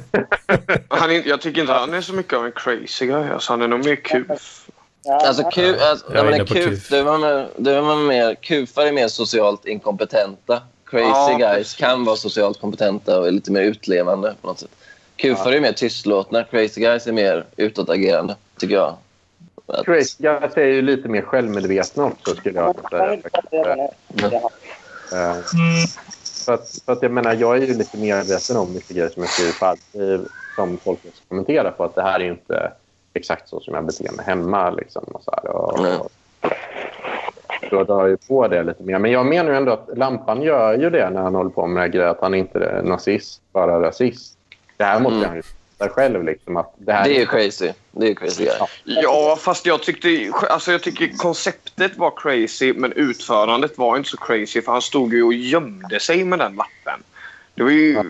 han 0.88 1.12
är, 1.12 1.28
jag 1.28 1.42
tycker 1.42 1.62
inte 1.62 1.74
han 1.74 1.94
är 1.94 2.02
så 2.02 2.14
mycket 2.14 2.34
av 2.34 2.46
en 2.46 2.52
crazy 2.52 3.06
guy. 3.06 3.30
Alltså, 3.30 3.54
han 3.54 3.62
är 3.62 3.68
nog 3.68 3.86
mer 3.86 3.96
kuf. 3.96 4.68
Ja, 5.04 5.28
alltså, 5.28 5.44
ku, 5.44 5.80
alltså, 5.80 6.06
jag 6.14 6.26
menar, 6.26 6.46
kuf, 6.46 6.90
det 6.90 7.04
var 7.04 7.18
med, 7.18 7.48
var 7.84 8.08
mer, 8.08 8.36
kufar 8.36 8.86
är 8.86 8.92
mer 8.92 9.08
socialt 9.08 9.66
inkompetenta. 9.66 10.62
Crazy 10.86 11.32
ja, 11.32 11.38
guys 11.38 11.58
precis. 11.58 11.76
kan 11.76 12.06
vara 12.06 12.16
socialt 12.16 12.62
kompetenta 12.62 13.20
och 13.20 13.28
är 13.28 13.32
lite 13.32 13.52
mer 13.52 13.62
utlevande 13.62 14.36
på 14.42 14.48
något 14.48 14.60
sätt. 14.60 14.70
Kufar 15.16 15.52
ja. 15.52 15.58
är 15.58 15.62
mer 15.62 15.72
tystlåtna. 15.72 16.44
Crazy 16.44 16.82
guys 16.82 17.08
är 17.08 17.12
mer 17.12 17.46
utåtagerande, 17.58 18.36
tycker 18.58 18.76
jag. 18.76 18.98
Crazy 19.86 20.24
guys 20.24 20.58
är 20.58 20.66
ju 20.66 20.82
lite 20.82 21.10
mer 21.10 21.22
självmedvetna 21.22 22.06
också, 22.06 22.36
skulle 22.36 22.60
jag 22.60 22.76
säga. 22.90 23.04
Mm. 25.14 25.86
Att, 26.48 26.82
för 26.86 26.94
att 26.94 27.02
jag 27.02 27.12
menar, 27.12 27.34
jag 27.34 27.58
är 27.58 27.62
ju 27.62 27.74
lite 27.74 27.98
medveten 27.98 28.58
om 28.58 28.74
mycket 28.74 28.90
grejer 28.90 29.10
som 29.10 29.24
jag 29.24 29.30
skriver 29.32 29.60
på 29.60 29.66
alltid 29.66 30.28
som 30.56 30.78
folk 30.78 31.00
kommenterar 31.28 31.72
på 31.72 31.84
att 31.84 31.96
det 31.96 32.02
här 32.02 32.20
är 32.20 32.32
inte 32.32 32.72
exakt 33.14 33.50
så 33.50 33.60
som 33.60 33.74
jag 33.74 33.86
beter 33.86 34.12
mig 34.16 34.26
hemma. 34.26 34.70
Liksom, 34.70 35.04
och 35.04 35.24
så 35.24 35.32
här, 35.32 35.50
och, 35.50 35.80
mm. 35.80 36.00
Då 37.70 37.84
drar 37.84 38.08
jag 38.08 38.28
på 38.28 38.48
det 38.48 38.64
lite 38.64 38.84
mer. 38.84 39.00
Men 39.00 39.12
jag 39.12 39.26
menar 39.26 39.52
ju 39.52 39.58
ändå 39.58 39.72
att 39.72 39.98
Lampan 39.98 40.42
gör 40.42 40.78
ju 40.78 40.90
det 40.90 41.10
när 41.10 41.22
han 41.22 41.36
håller 41.36 41.50
på 41.50 41.68
med 41.68 41.92
grejer. 41.92 42.08
Att 42.08 42.22
han 42.22 42.34
inte 42.34 42.60
är 42.60 42.82
nazist, 42.84 43.42
bara 43.52 43.82
rasist. 43.82 44.38
Det 44.78 44.84
här 44.84 45.00
måste 45.00 45.18
mm. 45.18 45.28
han 45.28 45.36
ju 45.36 45.44
fattar 45.78 45.94
själv. 45.94 46.24
Liksom, 46.24 46.58
att 46.58 46.74
det, 46.78 46.94
här 46.94 47.04
det 47.04 47.22
är 47.22 47.26
crazy. 47.26 47.72
Det 47.92 48.08
är 48.08 48.16
crazy 48.16 48.46
ja. 48.46 48.68
ja, 48.84 49.38
fast 49.42 49.66
jag 49.66 49.84
tyckte... 49.84 50.32
Alltså 50.50 50.72
jag 50.72 50.84
tycker 50.84 51.08
konceptet 51.08 51.98
var 51.98 52.14
crazy, 52.18 52.74
men 52.74 52.92
utförandet 52.92 53.78
var 53.78 53.98
inte 53.98 54.10
så 54.10 54.18
crazy. 54.18 54.62
För 54.62 54.72
han 54.72 54.82
stod 54.82 55.14
ju 55.14 55.24
och 55.24 55.34
gömde 55.34 56.00
sig 56.00 56.24
med 56.24 56.40
den 56.40 56.56
lappen. 56.56 57.04
Det 57.56 57.64
var 57.64 57.72
ju... 57.72 57.94
Ja. 57.94 58.04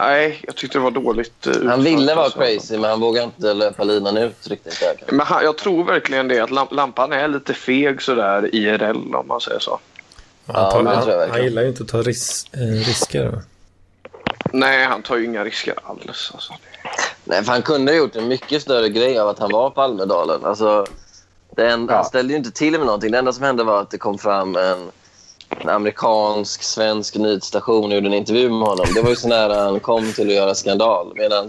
Nej, 0.00 0.40
jag 0.46 0.56
tyckte 0.56 0.78
det 0.78 0.82
var 0.82 0.90
dåligt. 0.90 1.46
Uh, 1.46 1.68
han 1.68 1.82
ville 1.82 2.14
vara 2.14 2.30
crazy, 2.30 2.78
men 2.78 2.90
han 2.90 3.00
vågade 3.00 3.24
inte 3.24 3.54
löpa 3.54 3.84
linan 3.84 4.16
ut 4.16 4.46
riktigt. 4.46 4.80
Där, 4.80 5.16
men 5.16 5.26
han, 5.26 5.44
jag 5.44 5.58
tror 5.58 5.84
verkligen 5.84 6.28
det, 6.28 6.40
att 6.40 6.72
lampan 6.72 7.12
är 7.12 7.28
lite 7.28 7.54
feg 7.54 8.02
sådär 8.02 8.54
IRL, 8.54 9.14
om 9.14 9.28
man 9.28 9.40
säger 9.40 9.58
så. 9.58 9.78
Han, 10.46 10.54
tar, 10.70 10.84
ja, 10.84 11.18
han, 11.20 11.30
han 11.30 11.44
gillar 11.44 11.62
ju 11.62 11.68
inte 11.68 11.82
att 11.82 11.88
ta 11.88 12.02
ris 12.02 12.44
eh, 12.52 12.60
risker. 12.60 13.42
Nej, 14.58 14.86
han 14.86 15.02
tar 15.02 15.16
ju 15.16 15.24
inga 15.24 15.44
risker 15.44 15.74
alls. 15.82 16.30
Alltså. 16.34 16.52
Nej, 17.24 17.44
för 17.44 17.52
han 17.52 17.62
kunde 17.62 17.92
ha 17.92 17.96
gjort 17.98 18.16
en 18.16 18.28
mycket 18.28 18.62
större 18.62 18.88
grej 18.88 19.18
av 19.18 19.28
att 19.28 19.38
han 19.38 19.52
var 19.52 19.70
på 19.70 19.82
Almedalen. 19.82 20.44
Alltså, 20.44 20.86
det 21.56 21.70
enda, 21.70 21.92
ja. 21.92 21.96
Han 21.96 22.04
ställde 22.04 22.32
ju 22.32 22.38
inte 22.38 22.50
till 22.50 22.72
med 22.72 22.86
någonting. 22.86 23.10
Det 23.10 23.18
enda 23.18 23.32
som 23.32 23.44
hände 23.44 23.64
var 23.64 23.80
att 23.80 23.90
det 23.90 23.98
kom 23.98 24.18
fram 24.18 24.56
en, 24.56 24.90
en 25.48 25.68
amerikansk, 25.68 26.62
svensk 26.62 27.16
nyhetsstation 27.16 27.84
och 27.84 27.94
gjorde 27.94 28.06
en 28.06 28.14
intervju 28.14 28.48
med 28.48 28.68
honom. 28.68 28.86
Det 28.94 29.02
var 29.02 29.10
ju 29.10 29.16
så 29.16 29.28
nära 29.28 29.64
han 29.64 29.80
kom 29.80 30.12
till 30.12 30.28
att 30.28 30.34
göra 30.34 30.54
skandal. 30.54 31.12
Medan 31.14 31.48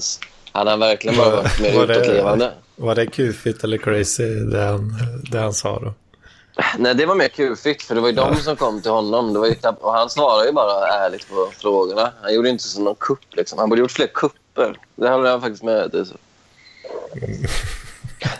hade 0.51 0.69
han 0.69 0.79
verkligen 0.79 1.17
bara 1.17 1.35
varit 1.35 1.59
mer 1.61 1.83
utåtlevande. 1.83 2.51
Var 2.75 2.95
det 2.95 3.05
kufigt 3.05 3.63
eller 3.63 3.77
crazy 3.77 4.23
det 4.23 4.61
han, 4.61 4.93
det 5.31 5.39
han 5.39 5.53
sa 5.53 5.79
då? 5.79 5.93
Nej, 6.77 6.95
det 6.95 7.05
var 7.05 7.15
mer 7.15 7.27
kufigt, 7.27 7.83
för 7.83 7.95
det 7.95 8.01
var 8.01 8.07
ju 8.07 8.15
de 8.15 8.35
som 8.35 8.55
kom 8.55 8.81
till 8.81 8.91
honom. 8.91 9.33
Det 9.33 9.39
var 9.39 9.47
ju, 9.47 9.55
och 9.79 9.93
han 9.93 10.09
svarade 10.09 10.45
ju 10.45 10.51
bara 10.51 10.87
ärligt 10.87 11.29
på 11.29 11.49
frågorna. 11.57 12.13
Han 12.21 12.33
gjorde 12.33 12.49
inte 12.49 12.63
som 12.63 12.83
någon 12.83 12.95
kupp. 12.95 13.35
Liksom. 13.35 13.59
Han 13.59 13.69
borde 13.69 13.81
gjort 13.81 13.91
fler 13.91 14.07
kupper. 14.07 14.79
Det 14.95 15.09
håller 15.09 15.29
jag 15.29 15.41
faktiskt 15.41 15.63
med 15.63 15.91
dig 15.91 16.05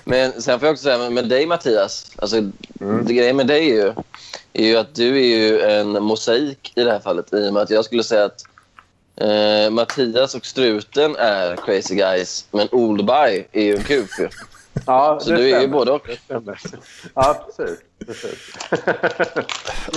Men 0.04 0.42
sen 0.42 0.60
får 0.60 0.68
jag 0.68 0.74
också 0.74 0.84
säga, 0.84 1.10
med 1.10 1.30
dig 1.30 1.46
Mattias, 1.46 2.12
alltså, 2.16 2.38
mm. 2.38 3.06
det 3.06 3.14
grejen 3.14 3.36
med 3.36 3.48
dig 3.48 3.72
är 3.72 3.76
ju, 3.76 3.94
är 4.54 4.66
ju 4.66 4.78
att 4.78 4.96
du 4.96 5.18
är 5.18 5.38
ju 5.38 5.62
en 5.62 6.04
mosaik 6.04 6.74
i 6.76 6.84
det 6.84 6.92
här 6.92 7.00
fallet. 7.00 7.34
I 7.34 7.50
och 7.50 7.54
med 7.54 7.64
att 7.64 7.70
jag 7.70 7.86
skulle 7.86 8.04
säga 8.04 8.26
att 8.26 8.44
eh, 9.16 9.70
Mattias 9.70 10.36
och 10.36 10.46
Struten 10.46 11.16
är 11.16 11.56
crazy 11.56 11.96
guys, 11.96 12.46
men 12.52 12.68
Oldberg 12.72 13.48
är 13.52 13.64
ju 13.64 13.76
en 13.76 13.84
kuf. 13.84 14.10
Ja, 14.86 15.20
så 15.22 15.30
du 15.30 15.38
stämmer. 15.38 15.58
är 15.58 15.62
ju 15.62 15.68
både 15.68 15.92
och. 15.92 16.10
Ja, 17.14 17.46
precis. 17.46 17.80
precis. 18.06 18.54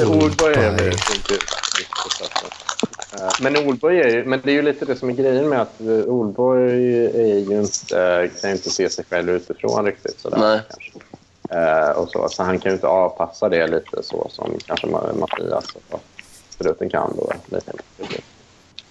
Ordborg 0.06 0.54
är 0.54 0.70
väl 0.70 0.94
Men 3.40 3.56
Olborg 3.56 4.00
är 4.00 4.08
ju, 4.08 4.24
men 4.24 4.40
det 4.44 4.50
är 4.50 4.54
ju 4.54 4.62
lite 4.62 4.84
det 4.84 4.96
som 4.96 5.08
är 5.08 5.12
grejen 5.12 5.48
med 5.48 5.60
att 5.60 5.80
Olborg 6.06 7.06
är 7.06 7.38
ju 7.38 7.60
inte, 7.60 8.30
kan 8.40 8.50
ju 8.50 8.56
inte 8.56 8.70
se 8.70 8.90
sig 8.90 9.04
själv 9.10 9.30
utifrån 9.30 9.84
riktigt 9.84 10.20
sådär. 10.20 10.38
Nej. 10.38 10.60
Kanske. 10.68 10.90
Uh, 11.54 11.90
och 11.90 12.08
så, 12.10 12.28
så 12.28 12.42
han 12.42 12.58
kan 12.58 12.70
ju 12.70 12.74
inte 12.74 12.86
avpassa 12.86 13.48
det 13.48 13.66
lite 13.66 14.02
så 14.02 14.30
som 14.30 14.58
kanske 14.66 14.86
Mattias 14.86 15.64
och 15.90 16.00
Struten 16.50 16.90
kan. 16.90 17.16
Då, 17.16 17.32
lite. 17.46 17.72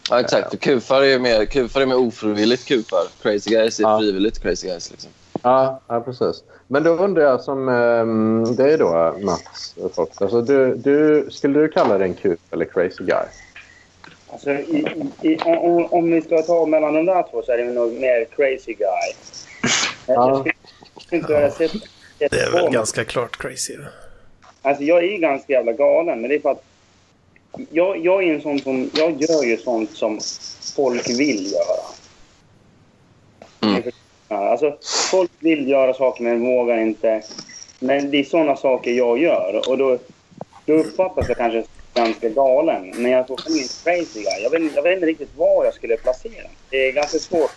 Ja, 0.10 0.20
exakt. 0.20 0.50
För 0.50 0.58
kufar 0.58 1.02
är 1.02 1.20
mer, 1.20 1.46
kufar 1.46 1.82
är 1.82 1.86
mer 1.86 1.98
ofrivilligt 1.98 2.66
kufar. 2.66 3.04
Crazy 3.22 3.50
guys 3.50 3.80
är 3.80 3.84
ja. 3.84 4.00
frivilligt 4.00 4.42
crazy 4.42 4.68
guys. 4.68 4.92
Liksom. 4.92 5.12
Ja, 5.44 5.82
ja, 5.88 6.02
precis. 6.02 6.44
Men 6.68 6.84
då 6.84 6.90
undrar 6.90 7.24
jag 7.24 7.42
som 7.42 7.68
um, 7.70 8.56
dig 8.56 8.78
då, 8.78 9.16
Mats. 9.22 9.76
Alltså, 9.98 10.42
du, 10.42 10.76
du, 10.76 11.28
skulle 11.32 11.60
du 11.60 11.68
kalla 11.68 11.98
dig 11.98 12.08
en 12.08 12.14
kuf 12.14 12.40
eller 12.52 12.66
crazy 12.66 13.04
guy? 13.04 13.26
Alltså, 14.28 14.52
i, 14.52 14.86
i, 15.22 15.38
om, 15.46 15.86
om 15.86 16.12
vi 16.12 16.22
ska 16.22 16.42
ta 16.42 16.66
mellan 16.66 16.94
de 16.94 17.06
där 17.06 17.24
två 17.32 17.42
så 17.42 17.52
är 17.52 17.58
det 17.58 17.64
nog 17.64 17.94
mer 17.94 18.26
crazy 18.26 18.74
guy. 18.74 19.14
Ja. 20.08 20.46
inte 21.12 21.34
ja. 21.34 21.52
sett, 21.52 21.72
det 22.18 22.26
är 22.26 22.52
väl 22.52 22.72
ganska 22.72 23.06
klart 23.06 23.38
crazy. 23.38 23.78
Alltså, 24.62 24.84
jag 24.84 25.04
är 25.04 25.18
ganska 25.18 25.54
jävla 25.54 25.72
galen, 25.72 26.22
men 26.22 26.30
det 26.30 26.36
är 26.36 26.40
för 26.40 26.52
att 26.52 26.64
jag, 27.70 28.06
jag 28.06 28.24
är 28.24 28.34
en 28.34 28.42
sån 28.42 28.60
som... 28.60 28.90
Jag 28.94 29.22
gör 29.22 29.44
ju 29.44 29.58
sånt 29.58 29.92
som 29.92 30.20
folk 30.76 31.10
vill 31.10 31.52
göra. 31.52 31.86
Mm. 33.62 33.84
Alltså, 34.30 34.78
folk 35.12 35.32
vill 35.40 35.68
göra 35.68 35.94
saker 35.94 36.24
men 36.24 36.42
vågar 36.42 36.78
inte. 36.78 37.22
Men 37.80 38.12
det 38.12 38.18
är 38.18 38.24
sådana 38.24 38.56
saker 38.56 38.92
jag 38.92 39.20
gör. 39.20 39.70
Och 39.70 39.78
då, 39.78 39.98
då 40.66 40.74
uppfattas 40.74 41.28
jag 41.28 41.38
kanske 41.38 41.64
ganska 41.94 42.30
galen. 42.30 42.94
Men 42.96 43.12
jag 43.12 43.28
får 43.28 43.40
min 43.50 43.68
crazy 43.84 44.24
guy. 44.24 44.44
Jag 44.44 44.50
vet, 44.50 44.76
jag 44.76 44.84
vet 44.84 44.94
inte 44.94 45.06
riktigt 45.06 45.38
var 45.38 45.66
jag 45.66 45.74
skulle 45.74 45.98
placera. 45.98 46.48
Det 46.70 46.78
är 46.78 46.92
ganska 46.92 47.20
svårt 47.20 47.52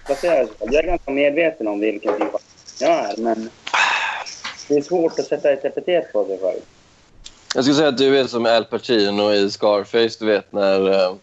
att 0.00 0.06
placera 0.06 0.46
sig. 0.46 0.54
Jag 0.60 0.74
är 0.74 0.86
ganska 0.86 1.10
medveten 1.10 1.68
om 1.68 1.80
vilken 1.80 2.12
typ 2.12 2.34
av 2.34 2.40
jag 2.80 2.90
är. 2.90 3.16
Men 3.16 3.50
det 4.68 4.74
är 4.74 4.82
svårt 4.82 5.18
att 5.18 5.26
sätta 5.26 5.52
ett 5.52 5.64
epitet 5.64 6.12
på 6.12 6.24
sig 6.24 6.38
själv. 6.42 6.60
Jag 7.54 7.64
skulle 7.64 7.76
säga 7.76 7.88
att 7.88 7.98
du 7.98 8.18
är 8.18 8.26
som 8.26 8.46
Al 8.46 8.64
Pacino 8.64 9.32
i 9.32 9.50
Scarface, 9.50 10.16
du 10.20 10.26
vet 10.26 10.52
när 10.52 10.90
eh, 10.90 11.14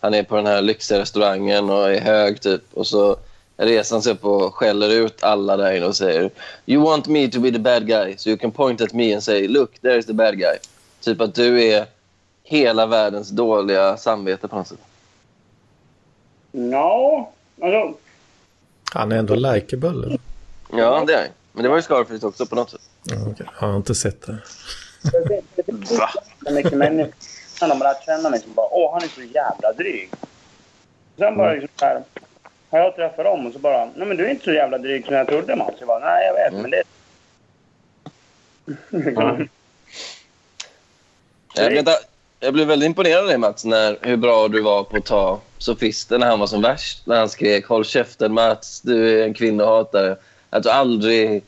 han 0.00 0.14
är 0.14 0.22
på 0.22 0.36
den 0.36 0.46
här 0.46 0.62
lyxiga 0.62 0.98
restaurangen 0.98 1.70
och 1.70 1.92
är 1.92 2.00
hög 2.00 2.40
typ 2.40 2.62
och 2.72 2.86
så 2.86 3.16
reser 3.56 3.94
han 3.94 4.02
sig 4.02 4.12
upp 4.12 4.24
och 4.24 4.54
skäller 4.54 4.90
ut 4.90 5.22
alla 5.22 5.56
där 5.56 5.76
inne 5.76 5.86
och 5.86 5.96
säger 5.96 6.30
You 6.66 6.84
want 6.84 7.06
me 7.06 7.28
to 7.28 7.40
be 7.40 7.50
the 7.50 7.58
bad 7.58 7.86
guy 7.86 8.16
so 8.16 8.28
you 8.28 8.38
can 8.38 8.50
point 8.50 8.80
at 8.80 8.92
me 8.92 9.12
and 9.14 9.22
say 9.22 9.48
look 9.48 9.78
there 9.78 9.98
is 9.98 10.06
the 10.06 10.12
bad 10.12 10.38
guy. 10.38 10.56
Typ 11.00 11.20
att 11.20 11.34
du 11.34 11.64
är 11.64 11.86
hela 12.42 12.86
världens 12.86 13.28
dåliga 13.28 13.96
samvete 13.96 14.48
på 14.48 14.56
något 14.56 14.68
sätt. 14.68 14.78
Ja, 16.52 17.30
alltså... 17.62 17.94
Han 18.92 19.12
är 19.12 19.16
ändå 19.16 19.34
likeable. 19.34 19.88
eller? 19.88 20.18
Ja, 20.72 21.04
det 21.06 21.14
är 21.14 21.18
han. 21.18 21.28
Men 21.52 21.62
det 21.62 21.68
var 21.68 21.76
ju 21.76 21.82
Scarface 21.82 22.26
också 22.26 22.46
på 22.46 22.54
något 22.54 22.70
sätt. 22.70 22.80
Ja, 23.02 23.16
okej. 23.30 23.46
Jag 23.60 23.68
har 23.68 23.76
inte 23.76 23.94
sett 23.94 24.26
det. 24.26 24.38
Det 26.40 26.76
människor 26.76 27.12
som 27.58 27.70
har 27.70 27.78
lärt 27.78 28.04
känna 28.04 28.30
mig 28.30 28.40
som 28.40 28.54
bara 28.54 28.68
åh, 28.70 28.92
han 28.92 29.02
är 29.02 29.08
så 29.08 29.22
jävla 29.22 29.72
dryg. 29.72 30.10
Sen 31.18 31.36
bara 31.36 31.52
liksom 31.52 31.68
så 31.76 31.84
här, 31.84 32.02
har 32.78 32.84
jag 32.84 32.96
träffat 32.96 33.24
dem 33.24 33.46
och 33.46 33.52
så 33.52 33.58
bara, 33.58 33.84
nej 33.94 34.08
men 34.08 34.16
du 34.16 34.26
är 34.26 34.30
inte 34.30 34.44
så 34.44 34.52
jävla 34.52 34.78
dryg 34.78 35.06
som 35.06 35.14
jag 35.14 35.26
trodde 35.26 35.56
Mats. 35.56 35.74
Jag 35.78 35.88
bara, 35.88 35.98
nej 35.98 36.26
jag 36.26 36.34
vet, 36.34 36.62
men 36.62 36.70
det... 36.70 36.82
Ja. 39.14 39.38
Jag, 41.56 41.88
att- 41.88 42.08
jag 42.40 42.54
blev 42.54 42.66
väldigt 42.66 42.86
imponerad 42.86 43.20
av 43.20 43.26
dig 43.26 43.38
Mats, 43.38 43.64
när, 43.64 43.98
hur 44.02 44.16
bra 44.16 44.48
du 44.48 44.60
var 44.60 44.84
på 44.84 44.96
att 44.96 45.04
ta 45.04 45.40
sofisten 45.58 46.20
när 46.20 46.26
han 46.26 46.38
var 46.40 46.46
som 46.46 46.62
värst. 46.62 47.06
När 47.06 47.18
han 47.18 47.28
skrek 47.28 47.66
“Håll 47.66 47.84
käften 47.84 48.32
Mats, 48.32 48.80
du 48.80 49.20
är 49.20 49.24
en 49.24 49.34
kvinnohatare”. 49.34 50.16
Att 50.50 50.62
du 50.62 50.70
aldrig 50.70 51.42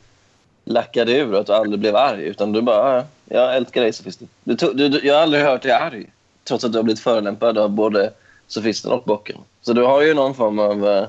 lackade 0.63 1.11
ur 1.11 1.33
och 1.33 1.39
att 1.39 1.47
du 1.47 1.53
aldrig 1.53 1.79
blev 1.79 1.95
arg. 1.95 2.23
Utan 2.23 2.51
du 2.51 2.61
bara 2.61 2.95
“Ja, 2.95 3.05
jag 3.25 3.55
älskar 3.55 3.81
dig 3.81 3.93
sofisten”. 3.93 4.27
Du, 4.43 4.53
du, 4.55 4.89
du, 4.89 5.07
jag 5.07 5.15
har 5.15 5.21
aldrig 5.21 5.43
hört 5.43 5.61
dig 5.61 5.71
arg. 5.71 6.05
Trots 6.43 6.63
att 6.63 6.71
du 6.71 6.77
har 6.77 6.83
blivit 6.83 7.03
förolämpad 7.03 7.57
av 7.57 7.69
både 7.69 8.11
sofisten 8.47 8.91
och 8.91 9.03
bocken. 9.03 9.37
Så 9.61 9.73
du 9.73 9.83
har 9.83 10.01
ju 10.01 10.13
någon 10.13 10.35
form 10.35 10.59
av 10.59 10.85
uh, 10.85 11.07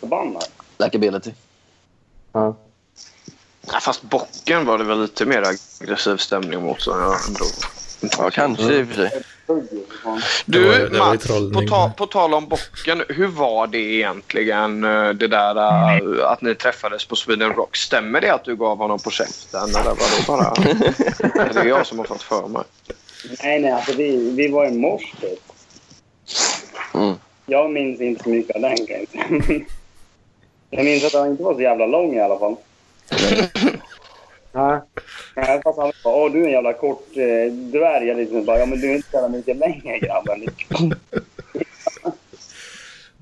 Förbannad. 0.00 0.44
likability. 0.78 1.32
Ja. 2.32 2.56
Ja, 3.72 3.80
fast 3.80 4.02
bocken 4.02 4.66
var 4.66 4.78
det 4.78 4.84
väl 4.84 5.00
lite 5.00 5.26
mer 5.26 5.42
aggressiv 5.42 6.16
stämning 6.16 6.62
mot. 6.62 6.80
Så 6.82 6.90
jag 6.90 7.28
ändå... 7.28 7.44
Ja, 8.18 8.30
kanske 8.30 8.74
i 8.74 8.82
och 8.82 8.86
för 8.86 8.94
sig. 8.94 9.22
Du 10.44 10.62
det 10.62 10.68
var 10.68 10.78
ju 10.78 10.98
Mats, 10.98 11.26
på, 11.26 11.62
ta, 11.68 11.92
på 11.96 12.06
tal 12.06 12.34
om 12.34 12.48
bocken. 12.48 13.04
Hur 13.08 13.26
var 13.26 13.66
det 13.66 13.78
egentligen 13.78 14.84
eh, 14.84 15.08
det 15.08 15.28
där 15.28 15.56
eh, 15.56 16.30
att 16.30 16.42
ni 16.42 16.54
träffades 16.54 17.04
på 17.04 17.16
Sweden 17.16 17.52
Rock? 17.52 17.76
Stämmer 17.76 18.20
det 18.20 18.30
att 18.34 18.44
du 18.44 18.56
gav 18.56 18.78
honom 18.78 18.98
på 18.98 19.10
käften 19.10 19.68
eller 19.68 19.84
var 19.84 20.18
det 20.18 20.26
bara... 20.26 20.44
är 21.44 21.62
det 21.62 21.68
jag 21.68 21.86
som 21.86 21.98
har 21.98 22.06
fått 22.06 22.22
för 22.22 22.48
mig? 22.48 22.62
Nej, 23.42 23.60
nej, 23.60 23.72
alltså 23.72 23.92
vi, 23.92 24.30
vi 24.30 24.48
var 24.48 24.66
i 24.66 24.70
morse. 24.70 25.16
typ. 25.20 25.38
Mm. 26.94 27.14
Jag 27.50 27.70
minns 27.70 28.00
inte 28.00 28.22
så 28.22 28.28
mycket 28.28 28.56
av 28.56 28.62
den 28.62 28.76
kan 28.76 29.06
jag 30.70 30.84
minns 30.84 31.04
att 31.04 31.12
han 31.12 31.30
inte 31.30 31.42
var 31.42 31.54
så 31.54 31.60
jävla 31.60 31.86
lång 31.86 32.14
i 32.14 32.20
alla 32.20 32.38
fall. 32.38 32.56
Nej. 34.52 34.80
Nej, 35.36 35.60
Fast 35.64 35.78
han 35.78 35.92
bara, 36.04 36.14
åh 36.14 36.32
du 36.32 36.40
är 36.42 36.44
en 36.44 36.50
jävla 36.50 36.72
kort 36.72 37.16
eh, 37.16 37.52
dvärg. 37.52 38.06
Jag 38.06 38.16
liksom 38.16 38.44
bara, 38.44 38.58
ja 38.58 38.66
men 38.66 38.80
du 38.80 38.90
är 38.90 38.94
inte 38.94 39.10
så 39.10 39.16
jävla 39.16 39.28
mycket 39.28 39.56
längre 39.56 39.98
grabben. 39.98 40.46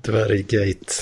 Dvärggate. 0.01 0.93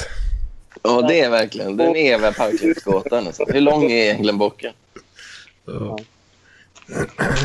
Ja, 0.83 1.01
det 1.01 1.19
är 1.19 1.29
verkligen 1.29 1.77
den 1.77 1.95
eviga 1.95 2.31
parklivsgåtan. 2.31 3.27
Alltså. 3.27 3.45
Hur 3.47 3.61
lång 3.61 3.83
är 3.91 4.03
egentligen 4.03 4.37
bocken? 4.37 4.73
Ja. 5.65 5.97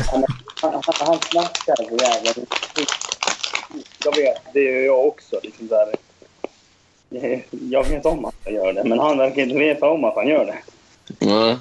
Han, 0.05 0.23
han, 0.61 0.81
han 0.99 1.19
snackar 1.19 1.75
så 1.75 1.97
jävla 2.01 2.33
mycket. 2.35 3.12
Jag 4.05 4.15
vet, 4.15 4.41
det 4.53 4.61
gör 4.61 4.81
jag 4.81 5.07
också. 5.07 5.39
Liksom 5.43 5.67
där. 5.67 5.87
Jag 7.69 7.83
vet 7.89 8.05
om 8.05 8.25
att 8.25 8.35
han 8.45 8.53
gör 8.53 8.73
det, 8.73 8.83
men 8.83 8.99
han 8.99 9.17
verkar 9.17 9.41
inte 9.41 9.55
veta 9.57 9.89
om 9.89 10.03
att 10.03 10.15
han 10.15 10.27
gör 10.27 10.45
det. 10.45 10.57
Ja. 11.19 11.57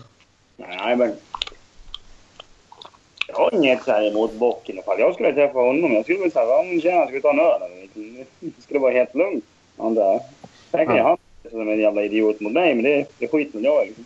Nej, 0.57 0.97
men... 0.97 1.13
Jag 3.29 3.35
har 3.37 3.55
inget 3.55 3.85
så 3.85 3.91
här 3.93 4.11
emot 4.11 4.33
bocken. 4.33 4.79
Ifall 4.79 5.01
jag 5.01 5.15
skulle 5.15 5.33
träffa 5.33 5.59
honom, 5.59 5.93
jag 5.93 6.05
skulle 6.05 6.19
väl 6.19 6.33
säga 6.33 6.63
men 6.63 6.81
tjena, 6.81 7.05
ska 7.07 7.15
vi 7.15 7.21
ta 7.23 7.31
en 7.31 7.41
öl? 7.41 7.63
eller?" 7.63 8.25
Det 8.41 8.63
skulle 8.63 8.81
vara 8.81 8.93
helt 8.93 9.15
lugnt. 9.15 9.45
Han 9.79 9.95
där. 9.95 10.21
Sen 10.71 10.87
kan 10.87 10.97
Ja. 10.97 11.03
jag 11.03 11.05
ha 11.05 11.17
som 11.51 11.69
en 11.69 11.81
jävla 11.81 12.03
idiot 12.05 12.41
mot 12.41 12.53
mig, 12.53 12.75
men 12.75 12.85
det, 12.85 13.07
det 13.19 13.29
skiter 13.29 13.61
jag 13.61 13.85
i. 13.85 13.87
liksom. 13.87 14.05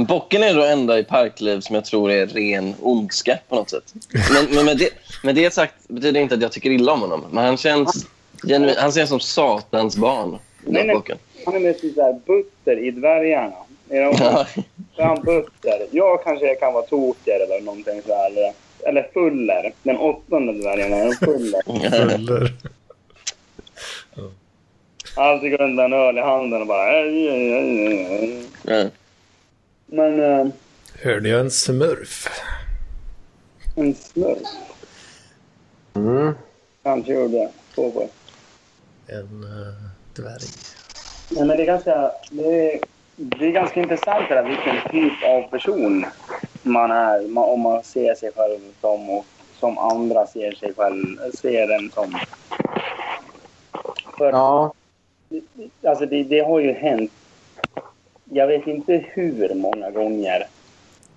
Men 0.00 0.06
Bocken 0.06 0.42
är 0.42 0.54
då 0.54 0.64
enda 0.64 0.98
i 0.98 1.04
parkliv 1.04 1.60
som 1.60 1.74
jag 1.74 1.84
tror 1.84 2.10
är 2.10 2.26
ren 2.26 2.74
ondska 2.82 3.38
på 3.48 3.54
något 3.54 3.70
sätt. 3.70 3.94
Men, 4.32 4.54
men 4.54 4.64
med, 4.64 4.78
det, 4.78 4.88
med 5.24 5.34
det 5.34 5.54
sagt 5.54 5.74
betyder 5.88 6.12
det 6.12 6.20
inte 6.20 6.34
att 6.34 6.42
jag 6.42 6.52
tycker 6.52 6.70
illa 6.70 6.92
om 6.92 7.00
honom. 7.00 7.24
Men 7.30 7.44
han 7.44 7.56
känns, 7.56 8.06
genuin, 8.42 8.74
han 8.78 8.92
känns 8.92 9.08
som 9.10 9.20
satans 9.20 9.96
barn. 9.96 10.38
Nej, 10.64 10.86
nej. 10.86 10.96
Han 11.44 11.54
är 11.54 11.60
mest 11.60 11.80
så 11.94 12.02
här 12.02 12.20
butter 12.26 12.84
i 12.84 12.90
dvärgarna. 12.90 13.52
Är 13.90 15.04
han 15.04 15.22
butter. 15.24 15.86
Jag 15.90 16.24
kanske 16.24 16.54
kan 16.54 16.72
vara 16.72 16.86
toker 16.86 17.40
eller 17.44 17.60
någonting 17.64 18.02
så 18.06 18.14
här. 18.14 18.26
Eller, 18.30 18.52
eller 18.86 19.08
fuller. 19.12 19.72
Den 19.82 19.96
åttonde 19.96 20.52
dvärgen 20.52 20.92
är 20.92 21.06
en 21.06 21.12
fuller. 21.12 21.62
Fuller. 22.16 22.52
Alltid 25.16 25.50
går 25.50 25.58
runt 25.58 25.74
med 25.76 25.84
en 25.84 25.92
öl 25.92 26.18
i 26.18 26.20
handen 26.20 26.60
och 26.60 26.66
bara... 26.66 26.92
"Ej, 26.92 27.28
ej, 27.28 27.52
ej, 27.52 28.06
ej." 28.06 28.42
Ja. 28.62 28.84
Men 29.92 30.20
eh, 30.20 30.46
Hörde 31.02 31.28
jag 31.28 31.40
en 31.40 31.50
smurf? 31.50 32.28
en 33.76 33.94
smurf 33.94 34.48
Mm. 35.94 36.34
kanske 36.82 37.12
gjorde 37.12 37.38
det. 37.38 37.48
Så 37.74 37.90
på. 37.90 38.08
En 39.06 39.44
uh, 39.44 39.74
dvärg. 40.14 40.48
Nej, 41.30 41.46
men 41.46 41.56
det 41.56 41.62
är 41.62 41.66
ganska... 41.66 42.10
Det 42.30 42.72
är, 42.74 42.80
det 43.16 43.46
är 43.46 43.50
ganska 43.50 43.80
intressant 43.80 44.28
det 44.28 44.34
där 44.34 44.42
vilken 44.48 44.76
typ 44.90 45.24
av 45.28 45.42
person 45.50 46.06
man 46.62 46.90
är. 46.90 47.28
Man, 47.28 47.44
om 47.44 47.60
man 47.60 47.82
ser 47.84 48.14
sig 48.14 48.32
själv 48.36 48.58
som 48.80 49.10
och 49.10 49.26
som 49.58 49.78
andra 49.78 50.26
ser 50.26 50.52
sig 50.52 50.74
själv, 50.76 51.04
ser 51.34 51.70
en 51.70 51.90
som. 51.90 52.18
För 54.18 54.30
Ja. 54.32 54.72
Alltså 55.86 56.06
det, 56.06 56.22
det 56.22 56.40
har 56.40 56.60
ju 56.60 56.72
hänt. 56.72 57.12
Jag 58.32 58.46
vet 58.46 58.66
inte 58.66 59.04
hur 59.12 59.54
många 59.54 59.90
gånger. 59.90 60.46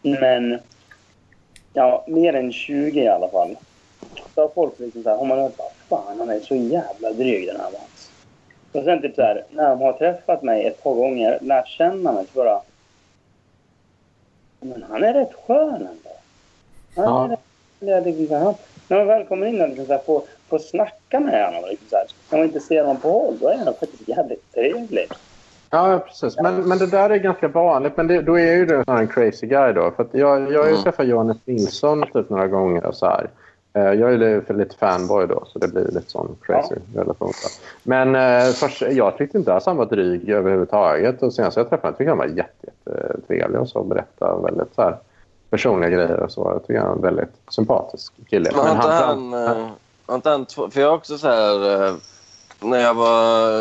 Men 0.01 0.59
ja, 1.73 2.03
mer 2.07 2.33
än 2.35 2.53
20 2.53 3.01
i 3.01 3.07
alla 3.07 3.27
fall. 3.29 3.55
Så 4.35 4.41
har 4.41 4.47
folk 4.49 4.79
liksom 4.79 5.03
så 5.03 5.09
här, 5.09 5.17
har 5.17 5.25
man 5.25 5.39
hört 5.39 5.57
bara, 5.57 5.69
fan 5.89 6.19
han 6.19 6.29
är 6.29 6.39
så 6.39 6.55
jävla 6.55 7.11
dryg 7.11 7.47
den 7.47 7.55
här 7.59 7.71
Mats. 7.71 8.11
Och 8.71 8.83
sen 8.83 9.01
typ 9.01 9.15
så 9.15 9.21
här, 9.21 9.43
när 9.49 9.69
de 9.69 9.81
har 9.81 9.93
träffat 9.93 10.43
mig 10.43 10.65
ett 10.65 10.83
par 10.83 10.93
gånger, 10.93 11.37
lärt 11.41 11.67
känna 11.67 12.11
mig, 12.11 12.25
så 12.33 12.39
bara... 12.43 12.61
Men 14.59 14.83
han 14.89 15.03
är 15.03 15.13
rätt 15.13 15.33
skön 15.47 15.73
ändå. 15.75 16.09
Han 16.95 17.05
Ja. 17.05 17.37
är 17.87 17.95
rätt, 18.01 18.05
liksom 18.05 18.27
så 18.27 18.35
här, 18.37 18.55
när 18.87 18.97
man 18.97 19.07
väl 19.07 19.25
kommer 19.25 19.47
in 19.47 19.61
och 19.61 19.67
liksom 19.67 19.85
så 19.85 19.93
här, 19.93 19.99
får, 19.99 20.21
får 20.49 20.59
snacka 20.59 21.19
med 21.19 21.45
honom, 21.45 21.69
liksom 21.69 21.87
så 21.89 21.95
här, 21.95 22.05
när 22.29 22.37
man 22.37 22.47
inte 22.47 22.59
ser 22.59 22.81
honom 22.81 23.01
på 23.01 23.09
håll, 23.11 23.37
då 23.41 23.47
är 23.47 23.57
han 23.57 23.73
faktiskt 23.73 24.07
jävligt 24.07 24.53
trevlig. 24.53 25.07
Ja, 25.73 25.99
precis. 26.07 26.39
Men, 26.41 26.55
men 26.55 26.77
det 26.77 26.87
där 26.87 27.09
är 27.09 27.17
ganska 27.17 27.47
vanligt. 27.47 27.97
Men 27.97 28.07
det, 28.07 28.21
då 28.21 28.39
är 28.39 28.55
ju 28.55 28.65
du 28.65 28.83
en 28.87 29.07
crazy 29.07 29.47
guy 29.47 29.73
då. 29.73 29.91
För 29.95 30.03
att 30.03 30.09
jag, 30.13 30.51
jag 30.51 30.59
har 30.59 30.65
ju 30.67 30.71
Mm. 30.71 30.83
träffat 30.83 31.05
Johannes 31.07 31.37
Nilsson 31.45 32.03
typ 32.13 32.29
några 32.29 32.47
gånger 32.47 32.85
och 32.85 32.95
så 32.95 33.05
här. 33.05 33.29
Eh, 33.73 33.83
Jag 33.93 34.13
är 34.13 34.53
lite 34.53 34.77
fanboy 34.77 35.27
då, 35.27 35.43
så 35.47 35.59
det 35.59 35.67
blir 35.67 35.83
lite 35.85 36.11
sån 36.11 36.35
crazy 36.41 36.75
relation. 36.95 37.27
Då. 37.43 37.49
Men 37.83 38.15
eh, 38.15 38.51
först, 38.53 38.81
jag 38.81 39.17
tyckte 39.17 39.37
inte 39.37 39.53
alls 39.53 39.65
han 39.65 39.77
var 39.77 39.85
dryg 39.85 40.29
överhuvudtaget. 40.29 41.23
Och 41.23 41.33
senast 41.33 41.57
jag 41.57 41.69
träffade 41.69 41.87
honom 41.87 41.97
tyckte 41.97 42.03
jag 42.03 42.09
han 42.09 42.17
var 42.17 42.25
jätte, 42.37 42.67
jätte 42.67 43.17
trevlig 43.27 43.59
och 43.61 43.69
så 43.69 43.83
berättade 43.83 44.43
väldigt 44.43 44.75
så 44.75 44.81
här, 44.81 44.97
personliga 45.49 45.89
grejer 45.89 46.19
och 46.19 46.31
så. 46.31 46.51
Jag 46.53 46.67
tycker 46.67 46.79
han 46.79 46.89
är 46.89 46.95
en 46.95 47.01
väldigt 47.01 47.33
sympatisk 47.49 48.13
kille. 48.29 48.51
Men 48.55 48.75
inte 48.75 48.87
han... 48.87 49.33
eh, 49.33 49.67
har 50.05 50.15
inte 50.15 50.29
han 50.29 50.45
två, 50.45 50.69
för 50.69 50.81
jag 50.81 50.93
också 50.93 51.17
så 51.17 51.27
här... 51.27 51.93
eh, 52.63 52.69
när 52.69 52.79
jag 52.79 52.93
var 52.93 53.59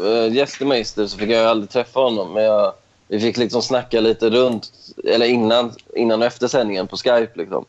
uh, 0.00 0.32
gästmeister 0.32 1.06
så 1.06 1.18
fick 1.18 1.30
jag 1.30 1.46
aldrig 1.46 1.70
träffa 1.70 2.00
honom. 2.00 2.32
Men 2.32 2.44
jag, 2.44 2.72
vi 3.08 3.20
fick 3.20 3.36
liksom 3.36 3.62
snacka 3.62 4.00
lite 4.00 4.30
runt, 4.30 4.72
eller 5.04 5.26
innan, 5.26 5.72
innan 5.94 6.20
och 6.20 6.26
efter 6.26 6.48
sändningen 6.48 6.86
på 6.86 6.96
Skype. 6.96 7.30
Liksom. 7.34 7.64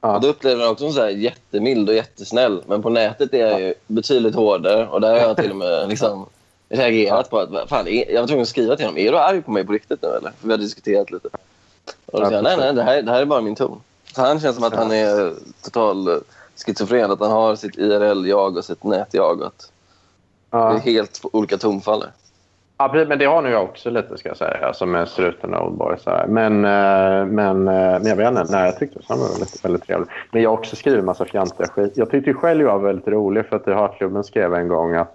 Ja. 0.00 0.14
Och 0.14 0.20
då 0.20 0.28
upplevde 0.28 0.64
jag 0.64 0.72
också 0.72 0.92
som 0.92 1.20
jättemild 1.20 1.88
och 1.88 1.94
jättesnäll. 1.94 2.62
Men 2.66 2.82
på 2.82 2.90
nätet 2.90 3.34
är 3.34 3.38
jag 3.38 3.60
ju 3.60 3.74
betydligt 3.86 4.34
hårdare. 4.34 4.88
Och 4.88 5.00
där 5.00 5.10
har 5.10 5.18
jag 5.18 5.36
till 5.36 5.50
och 5.50 5.56
med 5.56 5.88
liksom 5.88 6.26
reagerat 6.68 7.30
på 7.30 7.38
att... 7.38 7.68
Fan, 7.68 7.86
jag 8.08 8.20
var 8.20 8.26
tvungen 8.26 8.42
att 8.42 8.48
skriva 8.48 8.76
till 8.76 8.86
honom. 8.86 8.98
Är 8.98 9.12
du 9.12 9.18
arg 9.18 9.42
på 9.42 9.50
mig 9.50 9.64
på 9.64 9.72
riktigt 9.72 10.02
nu 10.02 10.08
eller? 10.08 10.32
För 10.40 10.46
vi 10.46 10.50
har 10.50 10.58
diskuterat 10.58 11.10
lite. 11.10 11.28
Och 12.06 12.20
då 12.20 12.26
säger 12.26 12.42
han, 12.42 12.44
nej, 12.44 12.56
nej, 12.56 12.74
det 12.74 12.82
här, 12.82 13.02
det 13.02 13.10
här 13.10 13.20
är 13.20 13.24
bara 13.24 13.40
min 13.40 13.54
ton. 13.54 13.80
Så 14.14 14.20
han 14.20 14.40
känns 14.40 14.56
som 14.56 14.64
att 14.64 14.74
han 14.74 14.92
är 14.92 15.34
total 15.62 16.08
eh, 16.08 16.14
schizofren. 16.66 17.10
Att 17.10 17.20
han 17.20 17.30
har 17.30 17.56
sitt 17.56 17.78
IRL-jag 17.78 18.56
och 18.56 18.64
sitt 18.64 18.84
nät-jag. 18.84 19.42
Att 19.42 19.71
Det 20.52 20.58
är 20.58 20.60
Ja. 20.72 20.76
helt 20.78 21.20
olika 21.32 21.56
tonfall. 21.56 22.04
Ja, 22.78 22.88
precis, 22.88 23.08
men 23.08 23.18
det 23.18 23.24
har 23.24 23.42
nog 23.42 23.52
jag 23.52 23.64
också 23.64 23.90
lite 23.90 24.18
ska 24.18 24.28
jag 24.28 24.36
säga, 24.36 24.66
alltså 24.66 24.86
med 24.86 25.08
struten 25.08 25.54
och 25.54 25.66
Oldboy. 25.66 25.96
Så. 25.98 26.10
Men, 26.28 26.64
eh, 26.64 27.26
men, 27.26 27.68
eh, 27.68 28.00
men 28.00 28.06
jag 28.06 28.16
vet 28.16 28.28
inte, 28.28 28.44
nej, 28.50 28.64
jag 28.64 28.78
tyckte 28.78 28.98
det 28.98 29.04
var 29.14 29.28
väldigt, 29.28 29.64
väldigt 29.64 29.84
trevligt. 29.86 30.08
Men 30.30 30.42
jag 30.42 30.50
har 30.50 30.58
också 30.58 30.76
skrivit 30.76 30.98
en 31.00 31.04
massa 31.04 31.24
fjantiga 31.24 31.66
skit. 31.68 31.92
Jag 31.96 32.10
tyckte 32.10 32.34
själv 32.34 32.60
jag 32.66 32.78
var 32.78 32.86
väldigt 32.86 33.08
rolig 33.08 33.46
för 33.46 33.56
att 33.56 33.68
i 33.68 33.72
Hatklubben 33.72 34.24
skrev 34.24 34.54
en 34.54 34.68
gång 34.68 34.94
att 34.94 35.14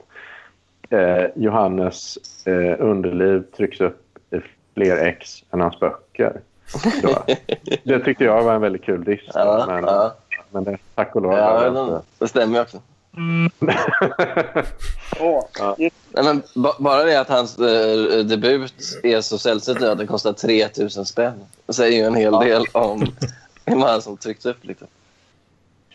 eh, 0.89 1.23
Johannes 1.35 2.17
eh, 2.45 2.75
underliv 2.85 3.43
trycks 3.57 3.81
upp 3.81 4.01
i 4.31 4.39
fler 4.73 4.97
ex 4.97 5.43
än 5.51 5.61
hans 5.61 5.79
böcker. 5.79 6.41
Då. 7.03 7.09
Det 7.83 7.99
tyckte 7.99 8.23
jag 8.23 8.43
var 8.43 8.53
en 8.53 8.61
väldigt 8.61 8.83
kul 8.83 9.03
diss. 9.03 9.21
Ja, 9.33 9.65
men, 9.67 9.83
ja. 9.83 10.13
men 10.51 10.63
det, 10.63 10.77
tack 10.95 11.15
och 11.15 11.21
lov. 11.21 11.33
Ja, 11.33 12.01
det 12.19 12.27
stämmer 12.27 12.61
också. 12.61 12.77
Åh, 15.19 15.43
Ja. 15.59 15.75
Nej, 15.79 15.91
men 16.23 16.43
ba- 16.55 16.75
bara 16.79 17.03
det 17.03 17.19
att 17.19 17.29
hans 17.29 17.59
eh, 17.59 18.25
debut 18.25 18.73
är 19.03 19.21
så 19.21 19.37
sällsynt 19.37 19.81
att 19.83 19.97
det 19.97 20.07
kostar 20.07 20.33
3000 20.33 21.05
spänn. 21.05 21.33
Det 21.65 21.73
säger 21.73 21.97
ju 21.97 22.03
en 22.03 22.15
hel 22.15 22.33
del 22.39 22.63
om 22.71 23.01
hur 23.65 23.75
många 23.75 24.01
som 24.01 24.17
tryckts 24.17 24.45
upp. 24.45 24.57
Liksom. 24.65 24.87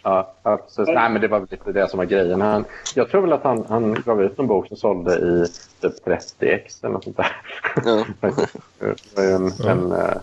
Ja, 0.02 0.34
ja, 0.42 0.56
precis. 0.56 0.94
Nej, 0.94 1.10
men 1.10 1.20
det 1.20 1.28
var 1.28 1.40
lite 1.50 1.72
det 1.72 1.90
som 1.90 1.98
var 1.98 2.04
grejen. 2.04 2.40
Han, 2.40 2.64
jag 2.94 3.10
tror 3.10 3.20
väl 3.22 3.32
att 3.32 3.42
han, 3.44 3.64
han 3.68 3.94
gav 3.94 4.22
ut 4.22 4.38
en 4.38 4.46
bok 4.46 4.68
som 4.68 4.76
sålde 4.76 5.14
i 5.14 5.46
typ 5.80 6.04
30 6.04 6.46
ex 6.48 6.84
eller 6.84 6.92
något 6.92 7.04
sånt 7.04 7.16
där. 7.16 7.36
Ja. 7.84 8.04
det 8.78 9.16
var 9.16 9.24
ju 9.24 9.30
en, 9.30 9.52
en, 9.68 9.92
eh, 9.92 10.16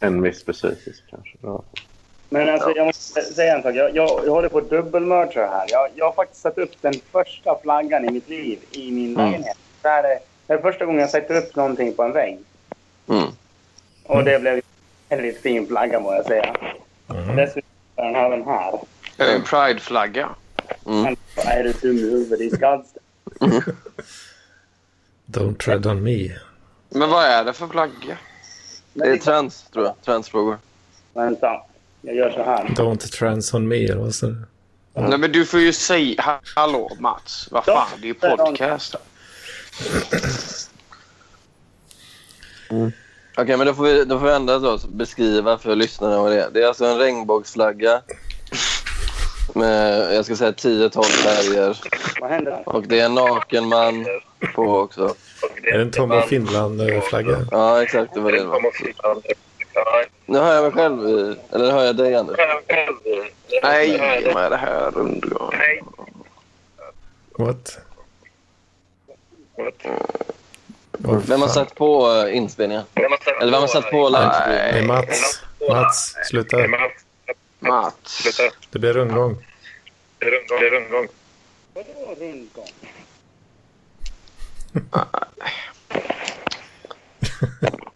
en 0.00 0.22
viss 0.22 0.46
besvikelse 0.46 1.02
kanske. 1.10 1.36
Ja. 1.42 1.62
Men 2.28 2.48
alltså, 2.48 2.70
jag 2.76 2.86
måste 2.86 3.22
säga 3.22 3.56
en 3.56 3.62
sak. 3.62 3.74
Jag, 3.74 3.96
jag, 3.96 4.20
jag 4.26 4.30
håller 4.32 4.48
på 4.48 4.58
att 4.58 4.70
dubbelmörsa 4.70 5.40
här. 5.46 5.64
Jag, 5.68 5.88
jag 5.94 6.04
har 6.04 6.12
faktiskt 6.12 6.42
satt 6.42 6.58
upp 6.58 6.72
den 6.80 6.94
första 7.12 7.58
flaggan 7.62 8.04
i 8.04 8.10
mitt 8.10 8.28
liv 8.28 8.58
i 8.70 8.90
min 8.92 9.14
Mm. 9.16 9.26
lägenhet. 9.30 9.56
Det, 9.82 9.88
här 9.88 10.04
är, 10.04 10.18
det 10.46 10.52
är 10.52 10.58
första 10.58 10.84
gången 10.84 11.00
jag 11.00 11.10
sätter 11.10 11.36
upp 11.36 11.56
någonting 11.56 11.92
på 11.94 12.02
en 12.02 12.12
vägg. 12.12 12.38
Mm. 13.08 13.28
Och 14.04 14.24
det 14.24 14.38
blev 14.40 14.54
en 14.54 14.62
väldigt 15.08 15.40
fin 15.42 15.66
flagga 15.66 16.00
må 16.00 16.14
jag 16.14 16.26
säga. 16.26 16.54
Mm. 17.10 17.36
Dessutom 17.36 17.62
är 17.96 18.30
den 18.30 18.44
här. 18.44 18.72
Är 19.18 19.26
det 19.26 19.32
en 19.32 19.42
prideflagga? 19.42 20.28
Mm. 20.86 21.16
Är 21.36 21.64
du 21.64 21.72
dum 21.72 21.96
i 21.96 22.00
huvudet? 22.10 22.38
Det 22.38 22.44
är 22.44 22.56
skadst. 22.56 22.96
Don't 25.26 25.56
tread 25.58 25.86
on 25.86 26.02
me. 26.02 26.28
Men 26.88 27.10
vad 27.10 27.24
är 27.24 27.44
det 27.44 27.52
för 27.52 27.66
flagga? 27.66 28.18
Det 28.92 29.04
är 29.08 29.16
trans, 29.16 29.62
tror 29.72 29.84
jag. 29.84 29.94
Transfrågor. 30.04 30.58
Vänta. 31.14 31.62
Jag 32.06 32.14
gör 32.16 32.30
så 32.30 32.42
här. 32.42 32.64
Don't 32.64 33.10
trans 33.18 33.54
on 33.54 33.68
me, 33.68 33.84
eller 33.84 33.96
vad 33.96 34.14
sa 34.14 34.26
du? 34.26 34.36
Nej, 34.94 35.18
men 35.18 35.32
du 35.32 35.46
får 35.46 35.60
ju 35.60 35.72
säga... 35.72 36.22
Ha- 36.22 36.40
Hallå, 36.54 36.96
Mats. 37.00 37.48
Vad 37.50 37.64
fan, 37.64 37.86
det 37.96 38.04
är 38.04 38.08
ju 38.08 38.14
podcast. 38.14 38.94
Okej, 43.38 43.56
men 43.56 43.66
då 43.66 43.74
får, 43.74 43.84
vi, 43.84 44.04
då 44.04 44.18
får 44.18 44.26
vi 44.26 44.32
ändra 44.32 44.60
så 44.60 44.88
beskriva 44.88 45.58
för 45.58 45.74
lyssnarna 45.76 46.22
vad 46.22 46.32
det 46.32 46.42
är. 46.42 46.50
Det 46.50 46.62
är 46.62 46.66
alltså 46.66 46.84
en 46.84 46.98
regnbågsflagga 46.98 48.00
med, 49.54 50.14
jag 50.14 50.24
ska 50.24 50.36
säga 50.36 50.50
10-12 50.52 51.02
färger. 51.02 51.78
Vad 52.20 52.30
händer? 52.30 52.62
Och 52.66 52.82
det 52.86 53.00
är 53.00 53.06
en 53.06 53.14
naken 53.14 53.68
man 53.68 54.06
på 54.54 54.78
också. 54.78 55.14
Är 55.62 55.76
det 55.78 55.82
en 55.82 55.90
Tom 55.90 56.10
och 56.12 56.24
Finland-flagga? 56.24 57.46
Ja, 57.50 57.82
exakt. 57.82 58.14
Det 58.14 58.20
var 58.20 58.32
det 58.32 58.38
det 58.38 58.44
var. 58.44 58.60
Nu 60.26 60.38
hör 60.38 60.54
jag 60.54 60.62
mig 60.62 60.72
själv, 60.72 61.00
eller 61.52 61.70
hör 61.70 61.84
jag 61.84 61.96
dig, 61.96 62.14
Anders? 62.14 62.36
Nej, 63.62 64.30
vad 64.34 64.44
är 64.44 64.50
det 64.50 64.56
här 64.56 64.90
rundgång? 64.90 65.52
What? 67.38 67.78
Vem 71.26 71.40
har 71.40 71.48
satt 71.48 71.74
på 71.74 72.12
eh, 72.12 72.36
inspelningen? 72.36 72.84
Eller 72.94 73.50
vem 73.52 73.60
har 73.60 73.66
satt 73.66 73.90
på 73.90 74.08
livestreamen? 74.08 74.72
Nej, 74.72 74.86
Mats. 74.86 75.42
Mats, 75.68 76.16
sluta. 76.24 76.56
Mats. 77.58 78.22
Det 78.70 78.78
blir 78.78 78.92
rundgång. 78.92 79.44
Vadå 80.20 80.56
rundgång? 82.20 82.68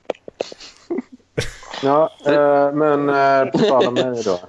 Ja, 1.82 2.10
eh, 2.26 2.72
men 2.72 3.08
eh, 3.08 3.50
på 3.52 3.58
tal 3.58 3.86
om 3.86 3.94
mig 3.94 4.22
då. 4.24 4.40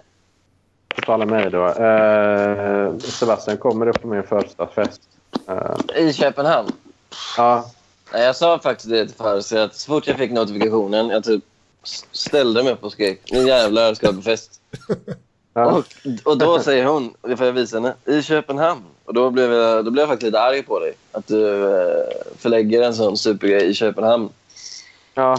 På 0.96 1.02
tal 1.02 1.22
om 1.22 1.30
mig 1.30 1.50
då. 1.50 1.67
Eh, 1.67 2.98
Sebastian, 2.98 3.58
kommer 3.58 3.86
du 3.86 3.94
på 3.94 4.08
min 4.08 4.24
födelsedagsfest? 4.24 5.02
Eh, 5.48 5.98
I 6.04 6.13
Köpenhamn? 6.13 6.72
ja, 7.38 7.65
Nej, 8.13 8.24
jag 8.24 8.36
sa 8.36 8.60
faktiskt 8.60 8.89
det 8.89 9.06
till 9.06 9.15
Farsi 9.15 9.58
att 9.58 9.76
så 9.76 9.88
fort 9.88 10.08
jag 10.08 10.17
fick 10.17 10.32
notifikationen, 10.32 11.10
jag 11.10 11.24
typ 11.24 11.44
ställde 12.12 12.63
mig 12.63 12.74
upp 12.74 12.84
och 12.84 12.91
skrek 12.91 13.22
nu 13.32 13.48
jävlar 13.48 13.94
ska 13.94 14.06
jag 14.06 14.15
på 14.15 14.22
fest. 14.22 14.62
ja. 15.54 15.65
Och, 15.65 15.86
och 16.24 16.38
då 16.38 16.60
säger 16.60 16.86
hon, 16.86 17.13
det 17.22 17.38
får 17.38 17.46
jag 17.46 17.54
visa 17.54 17.78
henne, 17.78 17.94
i 18.06 18.22
Köpenhamn. 18.22 18.84
Och 19.06 19.13
då 19.13 19.30
blev 19.30 19.54
jag, 19.54 19.86
då 19.86 19.91
blev 19.91 20.02
jag 20.02 20.10
faktiskt 20.10 20.26
lite 20.26 20.39
arg 20.39 20.63
på 20.63 20.80
dig. 20.80 20.94
Att 21.12 21.28
du 21.28 21.65
eh, 21.65 22.06
förlägger 22.38 22.82
en 22.82 22.94
sån 22.94 23.17
supergrej 23.17 23.70
i 23.70 23.74
Köpenhamn. 23.74 24.30
ja. 25.13 25.38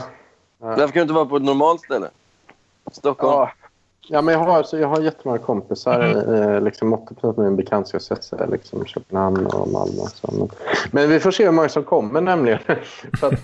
Varför 0.62 0.86
kan 0.86 0.92
du 0.92 1.00
inte 1.00 1.14
vara 1.14 1.26
på 1.26 1.36
ett 1.36 1.42
normalt 1.42 1.80
ställe? 1.80 2.08
Stockholm. 2.92 3.32
Ja. 3.32 3.52
Ja, 4.08 4.22
men 4.22 4.34
jag 4.34 4.40
har, 4.40 4.62
så 4.62 4.78
jag 4.78 4.88
har 4.88 5.00
jättemånga 5.00 5.38
kompisar. 5.38 6.00
Eh, 6.34 6.60
liksom 6.60 6.92
80 6.92 7.14
av 7.20 7.38
min 7.38 7.56
bekantskapskrets 7.56 8.32
är 8.32 8.46
liksom 8.46 8.86
Köpenhamn 8.86 9.46
och 9.46 9.68
Malmö. 9.68 10.02
Så. 10.14 10.32
Men, 10.32 10.48
men 10.90 11.08
vi 11.08 11.20
får 11.20 11.30
se 11.30 11.44
hur 11.44 11.52
många 11.52 11.68
som 11.68 11.82
kommer 11.82 12.20
nämligen. 12.20 12.58
Att, 13.22 13.34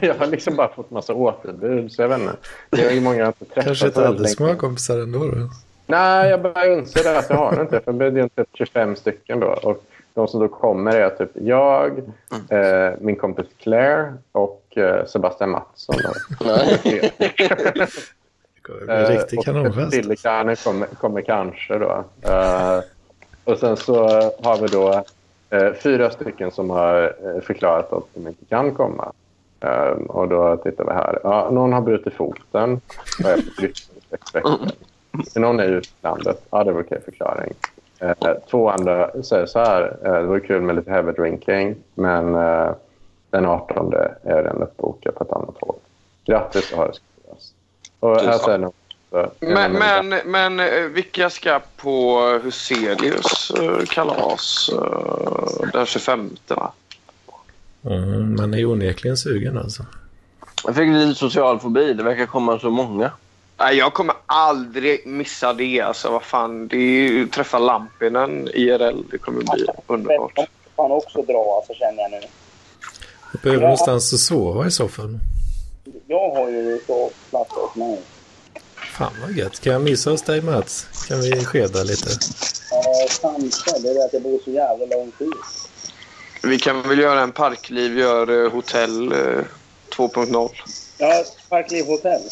jag 0.02 0.14
har 0.14 0.26
liksom 0.26 0.56
bara 0.56 0.68
fått 0.68 0.90
massa 0.90 1.14
återbud. 1.14 1.92
Så 1.92 2.02
jag 2.02 2.08
vet 2.08 2.20
inte. 2.20 2.36
Det 2.70 2.84
är 2.84 2.92
ju 2.92 3.00
många 3.00 3.16
jag 3.16 3.28
inte 3.28 3.44
träffat. 3.44 3.64
Kanske 3.64 3.86
inte 3.86 4.08
alldeles 4.08 4.40
många 4.40 4.56
kompisar 4.56 4.98
ändå. 4.98 5.18
Då. 5.18 5.50
Nej, 5.86 6.30
jag 6.30 6.42
börjar 6.42 6.78
inse 6.78 7.02
det 7.02 7.18
att 7.18 7.30
jag 7.30 7.36
har 7.36 7.56
det 7.56 7.62
inte. 7.62 7.80
För 7.80 7.92
det 7.92 8.06
är 8.06 8.10
ju 8.10 8.28
typ 8.28 8.48
25 8.52 8.96
stycken 8.96 9.40
då. 9.40 9.46
Och 9.46 9.84
de 10.14 10.28
som 10.28 10.40
då 10.40 10.48
kommer 10.48 10.96
är 10.96 11.10
typ 11.10 11.30
jag, 11.34 11.98
eh, 12.48 12.92
min 13.00 13.16
kompis 13.16 13.46
Claire 13.58 14.14
och 14.32 14.63
Sebastian 15.06 15.50
Mattsson. 15.50 15.96
En 18.88 19.06
riktig 19.06 19.42
kanonfest. 19.44 19.90
Dillekanen 19.90 20.56
kommer, 20.56 20.86
kommer 20.86 21.20
kanske 21.20 21.78
då. 21.78 22.04
Eh, 22.22 22.80
och 23.44 23.58
sen 23.58 23.76
så 23.76 24.08
har 24.42 24.60
vi 24.60 24.66
då 24.66 25.04
eh, 25.50 25.72
fyra 25.72 26.10
stycken 26.10 26.50
som 26.50 26.70
har 26.70 27.14
eh, 27.24 27.40
förklarat 27.42 27.92
att 27.92 28.04
de 28.14 28.28
inte 28.28 28.44
kan 28.44 28.74
komma. 28.74 29.12
Eh, 29.60 29.90
och 29.90 30.28
då 30.28 30.56
tittar 30.56 30.84
vi 30.84 30.92
här. 30.92 31.18
Ja, 31.22 31.50
någon 31.52 31.72
har 31.72 31.80
brutit 31.80 32.14
foten 32.14 32.80
och 33.24 33.30
är 33.30 34.40
på. 34.42 34.58
Någon 35.40 35.60
är 35.60 35.78
i 35.78 35.82
landet. 36.00 36.42
Ja, 36.50 36.64
det 36.64 36.72
var 36.72 36.80
okej 36.80 37.00
förklaring. 37.04 37.52
Eh, 37.98 38.12
två 38.50 38.70
andra 38.70 39.22
säger 39.22 39.46
så 39.46 39.58
här. 39.58 39.96
Eh, 40.04 40.12
det 40.12 40.26
var 40.26 40.38
kul 40.38 40.62
med 40.62 40.76
lite 40.76 40.90
heavy 40.90 41.12
drinking, 41.12 41.76
men 41.94 42.34
eh, 42.34 42.70
den 43.34 43.46
18 43.46 43.92
är 43.94 44.16
redan 44.24 44.62
uppbokat 44.62 45.14
på 45.14 45.24
ett 45.24 45.32
annat 45.32 45.54
håll. 45.60 45.76
Grattis 46.26 46.72
och 46.72 46.78
ha 46.78 46.86
det. 46.86 46.92
Och 48.00 48.20
här 48.20 48.38
säger 48.38 48.58
någon 48.58 48.72
så- 49.10 49.30
Men, 49.40 49.72
men, 49.72 50.08
men 50.24 50.60
eh, 50.60 50.82
vilka 50.82 51.30
ska 51.30 51.60
på 51.76 52.20
Huselius 52.42 53.50
eh, 53.50 53.84
kalas 53.86 54.70
eh, 54.72 55.66
den 55.72 55.86
25? 55.86 56.36
Va? 56.48 56.72
Mm, 57.84 58.36
man 58.36 58.54
är 58.54 58.58
ju 58.58 58.66
onekligen 58.66 59.16
sugen 59.16 59.58
alltså. 59.58 59.82
Jag 60.64 60.74
fick 60.76 60.88
lite 60.88 61.14
social 61.18 61.58
fobi. 61.60 61.92
Det 61.94 62.02
verkar 62.02 62.26
komma 62.26 62.58
så 62.58 62.70
många. 62.70 63.10
Nej, 63.58 63.76
jag 63.76 63.94
kommer 63.94 64.14
aldrig 64.26 65.06
missa 65.06 65.52
det. 65.52 65.80
Alltså, 65.80 66.10
vad 66.10 66.22
fan, 66.22 66.68
det 66.68 66.76
är 66.76 67.10
ju 67.10 67.26
träffa 67.28 67.58
Lampinen 67.58 68.48
IRL. 68.54 69.02
Det 69.10 69.18
kommer 69.18 69.42
bli 69.54 69.66
underbart. 69.86 70.34
De 70.34 70.46
kan 70.76 70.92
också 70.92 71.22
dra, 71.22 71.56
alltså, 71.56 71.74
känner 71.74 72.02
jag 72.02 72.10
nu. 72.10 72.20
Du 73.34 73.38
behöver 73.42 73.62
någonstans 73.62 74.12
att 74.12 74.20
sova 74.20 74.66
i 74.66 74.70
så 74.70 74.88
fall. 74.88 75.18
Jag 76.06 76.30
har 76.30 76.48
ju 76.48 76.80
så 76.86 77.10
plats 77.30 77.56
åt 77.56 77.76
mig. 77.76 78.00
Fan 78.74 79.12
vad 79.22 79.32
gött. 79.32 79.60
Kan 79.60 79.72
jag 79.72 79.82
mysa 79.82 80.10
hos 80.10 80.22
dig 80.22 80.42
Mats? 80.42 80.86
Kan 81.08 81.20
vi 81.20 81.44
skeda 81.44 81.82
lite? 81.82 82.10
Ja, 82.70 82.82
kanske. 83.20 83.78
Det 83.78 83.88
är 83.88 83.94
det 83.94 84.04
att 84.04 84.12
jag 84.12 84.22
bor 84.22 84.40
så 84.44 84.50
jävla 84.50 84.86
långt 84.86 85.14
ut. 85.18 85.30
Vi 86.42 86.58
kan 86.58 86.88
väl 86.88 86.98
göra 86.98 87.20
en 87.20 87.32
Parkliv 87.32 87.98
gör 87.98 88.44
eh, 88.44 88.52
hotell 88.52 89.12
eh, 89.12 89.18
2.0. 89.96 90.50
Ja, 90.98 91.24
Parkliv 91.48 91.86
hotell. 91.86 92.22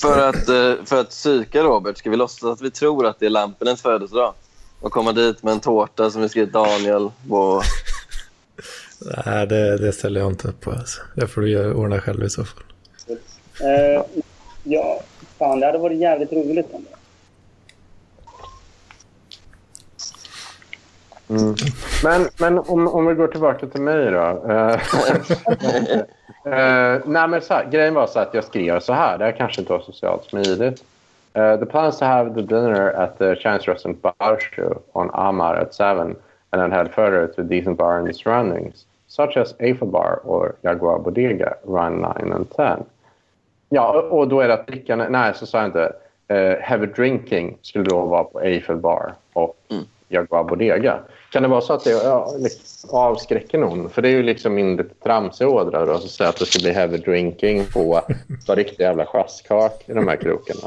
För 0.00 0.28
att, 0.28 0.48
eh, 0.48 0.84
för 0.84 1.00
att 1.00 1.10
psyka 1.10 1.62
Robert 1.62 1.98
ska 1.98 2.10
vi 2.10 2.16
låtsas 2.16 2.44
att 2.44 2.60
vi 2.60 2.70
tror 2.70 3.06
att 3.06 3.20
det 3.20 3.26
är 3.26 3.30
Lampinens 3.30 3.82
födelsedag. 3.82 4.34
Och 4.80 4.92
komma 4.92 5.12
dit 5.12 5.42
med 5.42 5.52
en 5.52 5.60
tårta 5.60 6.10
som 6.10 6.22
vi 6.22 6.28
skrivit 6.28 6.52
Daniel 6.52 7.10
på. 7.28 7.62
Nej, 9.00 9.46
det, 9.46 9.76
det 9.78 9.92
ställer 9.92 10.20
jag 10.20 10.30
inte 10.30 10.48
upp 10.48 10.60
på. 10.60 10.70
Alltså. 10.70 11.02
Det 11.14 11.26
får 11.26 11.40
du 11.40 11.72
ordna 11.72 12.00
själv 12.00 12.24
i 12.24 12.30
så 12.30 12.44
fall. 12.44 12.62
Eh, 13.60 14.04
ja, 14.62 15.00
fan 15.38 15.60
det 15.60 15.66
hade 15.66 15.78
varit 15.78 15.98
jävligt 15.98 16.32
roligt 16.32 16.66
ändå. 16.74 16.90
Mm. 21.30 21.54
Men, 22.04 22.28
men 22.38 22.58
om, 22.58 22.88
om 22.88 23.06
vi 23.06 23.14
går 23.14 23.28
tillbaka 23.28 23.66
till 23.66 23.80
mig 23.80 24.10
då. 24.10 24.20
Eh, 24.50 24.80
nej, 27.06 27.28
men 27.28 27.40
så 27.40 27.54
här, 27.54 27.70
grejen 27.70 27.94
var 27.94 28.06
så 28.06 28.18
att 28.18 28.34
jag 28.34 28.44
skrev 28.44 28.80
så 28.80 28.92
här. 28.92 29.18
Det 29.18 29.24
här 29.24 29.32
kanske 29.32 29.60
inte 29.60 29.72
var 29.72 29.80
socialt 29.80 30.24
smidigt. 30.24 30.84
Uh, 31.36 31.56
the 31.56 31.66
plan 31.66 31.88
is 31.88 31.98
to 31.98 32.04
have 32.04 32.34
the 32.34 32.42
dinner 32.42 32.92
at 32.92 33.18
the 33.18 33.36
Chinese 33.36 33.68
restaurant 33.68 34.02
Barshu 34.02 34.74
on 34.94 35.10
Amar 35.10 35.56
at 35.56 35.74
7 35.74 36.16
and 36.52 36.62
then 36.62 36.72
head 36.72 36.94
further 36.94 37.28
to 37.28 37.42
a 37.42 37.44
decent 37.44 37.76
bar 37.76 38.00
in 38.00 38.06
the 38.06 38.14
surroundings, 38.14 38.86
such 39.08 39.36
as 39.36 39.54
Eiffel 39.58 39.88
Bar 39.88 40.20
or 40.24 40.56
Jaguar 40.62 40.98
Bodega, 40.98 41.54
run 41.64 41.96
9 41.96 42.32
and 42.34 42.50
10. 42.56 42.76
Ja, 43.68 44.02
och- 44.10 44.28
då 44.28 44.40
är 44.40 44.48
det 44.48 44.54
att 44.54 44.66
dricka... 44.66 44.96
Nej, 44.96 45.32
så 45.34 45.46
sa 45.46 45.58
jag 45.58 45.66
inte. 45.66 45.92
Uh, 46.32 46.60
heavy 46.60 46.86
drinking 46.86 47.58
skulle 47.62 47.84
då 47.84 48.00
vara 48.06 48.24
på 48.24 48.40
Eiffel 48.40 48.76
Bar 48.76 49.14
och 49.32 49.56
Jaguar 50.08 50.44
Bodega. 50.44 50.98
Kan 51.32 51.42
det 51.42 51.48
vara 51.48 51.60
så 51.60 51.72
att 51.72 51.84
det 51.84 51.90
ja, 51.90 52.34
liksom 52.38 52.90
avskräcker 52.92 53.58
någon? 53.58 53.90
För 53.90 54.02
det 54.02 54.08
är 54.08 54.12
ju 54.12 54.22
liksom 54.22 54.54
min 54.54 54.76
lite 54.76 54.94
tramsiga 54.94 55.48
ådra 55.48 55.86
då, 55.86 55.98
så 55.98 56.08
säga 56.08 56.30
att 56.30 56.36
det 56.36 56.46
ska 56.46 56.62
bli 56.62 56.72
heavy 56.72 56.96
drinking 56.96 57.64
på 57.72 58.00
riktig 58.48 58.84
jävla 58.84 59.06
sjaskak 59.06 59.82
i 59.86 59.92
de 59.92 60.08
här 60.08 60.16
krokarna. 60.16 60.60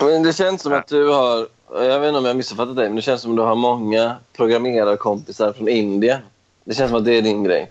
Men 0.00 0.22
det 0.22 0.32
känns 0.32 0.62
som 0.62 0.72
att 0.72 0.86
du 0.86 1.08
har... 1.08 1.46
Jag 1.72 2.00
vet 2.00 2.08
inte 2.08 2.18
om 2.18 2.24
jag 2.24 2.36
missuppfattat 2.36 2.76
dig, 2.76 2.88
men 2.88 2.96
det 2.96 3.02
känns 3.02 3.22
som 3.22 3.30
att 3.30 3.36
du 3.36 3.42
har 3.42 3.54
många 3.54 4.16
programmerarkompisar 4.36 5.52
från 5.52 5.68
Indien. 5.68 6.20
Det 6.68 6.74
känns 6.74 6.90
som 6.90 6.98
att 6.98 7.04
det 7.04 7.12
är 7.18 7.22
din 7.22 7.44
grej. 7.44 7.70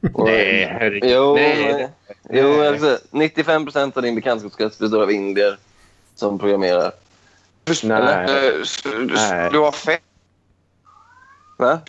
Och- 0.14 0.24
Nej, 0.24 0.64
herregud. 0.64 1.10
Jo, 1.10 1.34
Nej. 1.34 1.88
jo 2.30 2.62
alltså, 2.62 2.98
95 3.10 3.64
procent 3.64 3.96
av 3.96 4.02
din 4.02 4.14
bekantskapskrets 4.14 4.78
består 4.78 5.02
av 5.02 5.10
indier 5.12 5.58
som 6.14 6.38
programmerar. 6.38 6.92
Nej. 7.82 8.24
Eh. 8.24 9.50
Du 9.52 9.58
har 9.58 9.72
fett. 9.72 10.02
Va? 11.58 11.80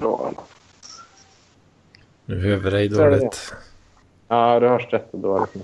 Då? 0.00 0.32
Nu 2.24 2.48
hör 2.50 2.56
vi 2.56 2.70
dig 2.70 2.88
dåligt. 2.88 3.54
Ja, 4.28 4.60
du 4.60 4.68
hörs 4.68 4.92
jättedåligt. 4.92 5.56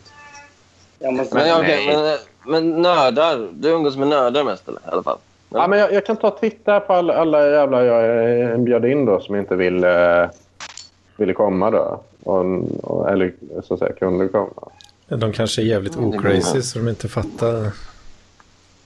Jag 0.99 1.15
måste... 1.15 1.35
Men, 1.35 1.61
okej, 1.61 1.87
men, 1.87 2.19
men 2.53 2.83
nördar. 2.83 3.49
Du 3.53 3.69
umgås 3.69 3.97
med 3.97 4.09
nördar 4.09 4.45
mest, 4.45 4.69
eller? 4.69 4.81
I 4.81 4.85
alla 4.91 5.03
fall. 5.03 5.19
Ja, 5.55 5.67
men 5.69 5.79
jag, 5.79 5.93
jag 5.93 6.07
kan 6.07 6.17
ta 6.17 6.29
och 6.29 6.41
titta 6.41 6.81
på 6.81 6.93
alla, 6.93 7.15
alla 7.15 7.49
jävla 7.51 7.85
jag 7.85 8.41
eh, 8.53 8.57
bjöd 8.57 8.85
in 8.85 9.05
då 9.05 9.21
som 9.21 9.37
inte 9.37 9.57
vill, 9.57 9.85
eh, 9.85 10.25
ville 11.17 11.33
komma 11.33 11.71
då. 11.71 12.01
Och, 12.23 12.45
och, 12.83 13.11
eller 13.11 13.33
så 13.65 13.75
att 13.75 13.81
säga 13.81 13.93
kunde 13.93 14.29
komma. 14.29 14.69
De 15.09 15.33
kanske 15.33 15.63
är 15.63 15.67
jävligt 15.67 15.97
Mm, 15.97 16.09
ocrazy 16.09 16.63
så 16.63 16.79
de 16.79 16.89
inte 16.89 17.09
fattar. 17.09 17.71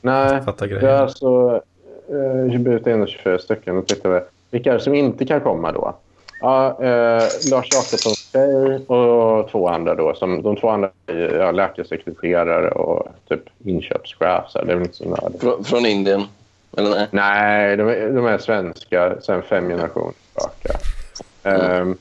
Nej, 0.01 0.43
Fattar 0.43 0.67
det 0.67 0.75
är 0.75 0.81
grejen. 0.81 0.99
alltså 1.01 1.61
eh, 2.09 2.59
bjudit 2.61 2.87
in 2.87 3.07
24 3.07 3.39
stycken. 3.39 3.77
Och 3.79 3.87
tittar 3.87 4.11
vi. 4.11 4.21
Vilka 4.51 4.71
är 4.71 4.75
det 4.75 4.81
som 4.81 4.95
inte 4.95 5.27
kan 5.27 5.41
komma 5.41 5.73
då? 5.73 5.95
Ja, 6.41 6.69
eh, 6.83 7.23
Lars 7.51 7.69
Jakobssons 7.75 8.31
tjej 8.33 8.77
och 8.87 9.51
två 9.51 9.69
andra 9.69 9.95
då. 9.95 10.15
Som, 10.15 10.43
de 10.43 10.57
två 10.57 10.69
andra 10.69 10.91
är 11.07 11.39
ja, 11.39 11.51
läkarsekreterare 11.53 12.71
och 12.71 13.09
typ 13.29 13.43
inköpschef. 13.65 14.45
Så 14.49 14.59
här. 14.59 14.65
det 14.67 14.73
är 14.73 14.81
inte 14.81 14.97
så. 14.97 15.31
Frå, 15.41 15.65
från 15.65 15.87
Indien. 15.87 16.23
Eller 16.77 16.91
nej? 16.91 17.09
Nej, 17.11 17.77
de 17.77 17.89
är, 17.89 18.11
de 18.11 18.27
är 18.27 18.39
svenska 18.39 19.21
sedan 19.21 19.43
fem 19.43 19.69
generationer 19.69 20.13
tillbaka. 20.13 20.73
Mm. 21.43 21.99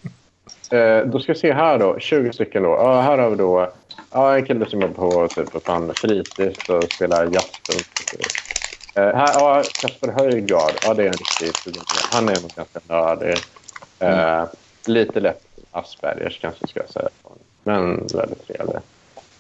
eh, 0.72 1.08
då 1.12 1.20
ska 1.20 1.34
vi 1.34 1.40
se 1.40 1.54
här 1.54 1.80
då. 1.80 2.00
20 2.00 2.34
stycken 2.34 2.64
då. 2.64 2.70
Ja, 2.70 3.02
här 3.02 3.18
har 3.18 3.30
vi 3.30 3.36
då 3.36 3.72
ja, 4.12 4.38
en 4.38 4.46
kille 4.46 4.66
som 4.66 4.82
jobbar 4.82 5.28
på 5.28 5.28
typ, 5.36 5.66
fan, 5.66 5.94
fritids 5.96 6.70
och 6.70 6.90
spelar 6.90 7.26
jazz. 7.26 7.62
Uh, 7.70 9.04
eh, 9.04 9.16
här, 9.16 9.34
ja, 9.34 9.64
Kasper 9.82 10.08
Höjgard. 10.08 10.74
Ja, 10.84 10.94
det 10.94 11.04
är 11.04 11.08
en 11.08 11.18
riktig. 11.18 11.54
Han 12.12 12.30
är 12.30 12.42
nog 12.42 12.52
ganska 12.56 12.80
nördig. 12.88 13.38
Mm. 14.00 14.48
Lite 14.86 15.20
lätt 15.20 15.42
Aspergers 15.72 16.40
kanske 16.42 16.68
ska 16.68 16.80
jag 16.80 16.90
säga. 16.90 17.10
Men 17.64 18.08
väldigt 18.08 18.48
trevlig. 18.48 18.80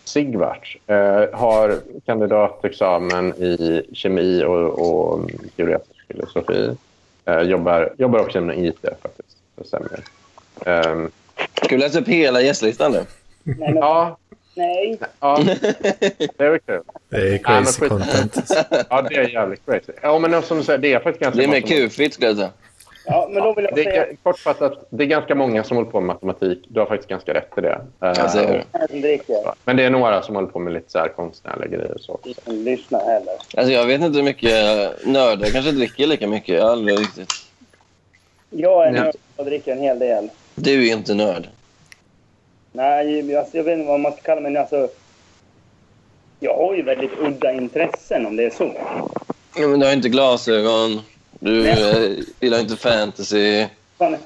Sigvart 0.06 0.78
eh, 0.88 1.24
har 1.34 1.80
kandidatexamen 2.06 3.34
i 3.34 3.82
kemi 3.93 4.43
och, 4.43 4.80
och 4.80 5.32
teoretisk 5.56 6.08
filosofi. 6.08 6.76
Eh, 7.26 7.41
jobbar, 7.41 7.93
jobbar 7.97 8.20
också 8.20 8.38
inom 8.38 8.51
IT 8.51 8.86
faktiskt. 9.01 9.38
Det 9.56 9.68
stämmer. 9.68 9.99
Ehm, 10.66 11.12
Ska 11.64 11.76
vi 11.76 11.82
läsa 11.82 11.99
upp 11.99 12.08
hela 12.08 12.41
gästlistan 12.41 12.91
nu? 12.91 13.06
Nej, 13.43 13.58
men, 13.60 13.76
ja, 13.76 14.18
nej. 14.56 14.99
ja, 15.20 15.39
det 16.38 16.43
är 16.43 16.49
väl 16.49 16.60
kul. 16.60 16.82
Det 17.10 17.18
är 17.18 17.38
crazy 17.38 17.89
content. 17.89 18.51
Ja, 18.89 19.01
det 19.01 19.16
är 19.16 19.30
jävligt 19.30 19.66
crazy. 19.66 19.91
Ja, 20.01 20.20
men 20.20 20.41
som 20.41 20.58
du 20.58 20.64
säger, 20.64 20.80
det 20.80 20.93
är 20.93 20.99
faktiskt 20.99 21.24
ganska 21.24 21.38
Det 21.38 21.43
är 21.43 21.62
mer 21.62 21.62
kufigt, 21.62 22.14
skulle 22.14 22.28
jag 22.28 22.38
säga. 22.38 22.49
Ja, 23.08 23.28
men 23.32 23.43
då 23.43 23.53
vill 23.53 23.66
jag 23.66 23.76
Det 23.76 23.84
säga 23.84 24.06
är, 24.06 24.16
kortfattat, 24.24 24.88
det 24.89 25.03
är 25.03 25.08
ganska 25.08 25.36
många 25.36 25.64
som 25.64 25.78
håller 25.78 25.89
på 25.91 25.99
med 26.01 26.08
matematik. 26.08 26.66
Du 26.68 26.80
har 26.80 26.88
faktiskt 26.88 27.10
ganska 27.10 27.34
rätt 27.34 27.58
i 27.58 27.62
det. 27.62 27.82
Jag 27.99 28.16
jag 28.74 29.01
dricker. 29.01 29.53
Men 29.66 29.78
det 29.78 29.84
är 29.84 29.89
några 29.89 30.22
som 30.22 30.36
håller 30.36 30.47
på 30.47 30.60
med 30.60 30.74
lite 30.74 30.91
så 30.91 30.99
här 30.99 31.08
konstnärliga 31.08 31.68
grejer. 31.68 31.97
Så. 31.99 32.14
också. 32.14 32.51
Lyssnar 32.51 33.06
heller. 33.06 33.34
Alltså, 33.58 33.74
jag 33.74 33.86
vet 33.86 34.01
inte 34.01 34.18
hur 34.18 34.26
mycket 34.26 34.53
nördar 35.06 35.47
kanske 35.49 35.72
dricker 35.72 36.08
lika 36.08 36.28
mycket. 36.28 36.56
Jag 36.56 36.64
har 36.64 36.72
aldrig 36.72 36.99
riktigt. 36.99 37.30
Jag 38.49 38.88
är 38.88 38.91
nörd 38.91 39.16
och 39.36 39.45
dricker 39.45 39.72
en 39.72 39.82
hel 39.82 39.99
del. 39.99 40.30
Du 40.56 40.88
är 40.89 40.93
inte 40.93 41.14
nörd. 41.14 41.47
Nej, 42.72 43.38
alltså, 43.38 43.58
jag 43.58 43.64
vet 43.64 43.74
inte 43.78 43.88
vad 43.88 43.99
man 43.99 44.12
ska 44.12 44.22
kalla 44.22 44.41
mig. 44.41 44.51
men 44.51 44.62
Alltså, 44.62 44.88
jag 46.39 46.56
har 46.58 46.76
ju 46.76 46.82
väldigt 46.84 47.20
udda 47.20 47.51
intressen 47.53 48.26
om 48.26 48.36
det 48.36 48.43
är 48.43 48.49
så. 48.49 48.72
Ja, 49.58 49.68
men 49.68 49.80
du 49.80 49.86
har 49.86 49.93
inte 49.93 50.10
glasögon. 50.10 51.01
Du 51.46 51.68
eh, 51.70 52.12
gillar 52.39 52.60
inte 52.60 52.76
fantasy. 52.76 53.68
Fan, 53.98 54.18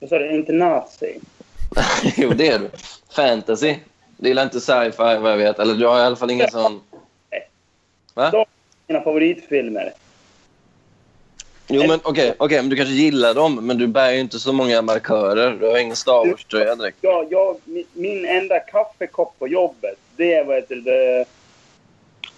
vad 0.00 0.10
sa 0.10 0.18
du? 0.18 0.34
Inte 0.34 0.52
nazi? 0.52 1.20
jo, 2.16 2.30
det 2.30 2.48
är 2.48 2.58
du. 2.58 2.70
Fantasy. 3.10 3.76
Du 4.16 4.28
gillar 4.28 4.42
inte 4.42 4.60
sci-fi, 4.60 4.92
vad 4.96 5.32
jag 5.32 5.36
vet. 5.36 5.58
Eller 5.58 5.74
du 5.74 5.86
har 5.86 5.98
i 5.98 6.02
alla 6.02 6.16
fall 6.16 6.30
ingen 6.30 6.50
sån... 6.50 6.80
Va? 8.14 8.46
Mina 8.86 9.00
favoritfilmer. 9.00 9.92
Jo, 11.68 11.86
men 11.86 12.00
okej. 12.04 12.34
okej, 12.38 12.58
men 12.62 12.68
du 12.68 12.76
kanske 12.76 12.94
gillar 12.94 13.34
dem, 13.34 13.66
men 13.66 13.78
du 13.78 13.86
bär 13.86 14.10
ju 14.10 14.20
inte 14.20 14.38
så 14.38 14.52
många 14.52 14.82
markörer. 14.82 15.50
Du 15.60 15.66
har 15.66 15.78
ingen 15.78 15.96
Star 15.96 16.26
Wars-tröja 16.30 16.74
direkt. 16.74 16.98
Jag, 17.00 17.26
jag, 17.32 17.56
mi- 17.64 17.86
min 17.92 18.24
enda 18.24 18.60
kaffekopp 18.60 19.38
på 19.38 19.48
jobbet, 19.48 19.98
det 20.16 20.34
är 20.34 20.44
vad 20.44 20.56
heter 20.56 20.76
det, 20.76 21.24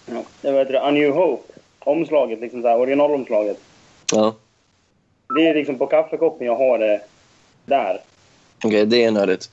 ja, 0.06 0.22
det 0.40 0.48
är 0.48 0.52
vad 0.52 0.60
heter 0.60 0.72
det, 0.72 0.82
A 0.82 0.90
New 0.90 1.10
Hope. 1.10 1.52
Omslaget, 1.86 2.40
liksom 2.40 2.62
så 2.62 2.68
här, 2.68 2.78
originalomslaget. 2.78 3.58
Ja. 4.12 4.34
Det 5.36 5.48
är 5.48 5.54
liksom 5.54 5.78
på 5.78 5.86
kaffekoppen 5.86 6.46
jag 6.46 6.56
har 6.56 6.78
det 6.78 7.00
där. 7.64 8.00
Okej, 8.64 8.86
det 8.86 9.04
är 9.04 9.10
nördigt. 9.10 9.50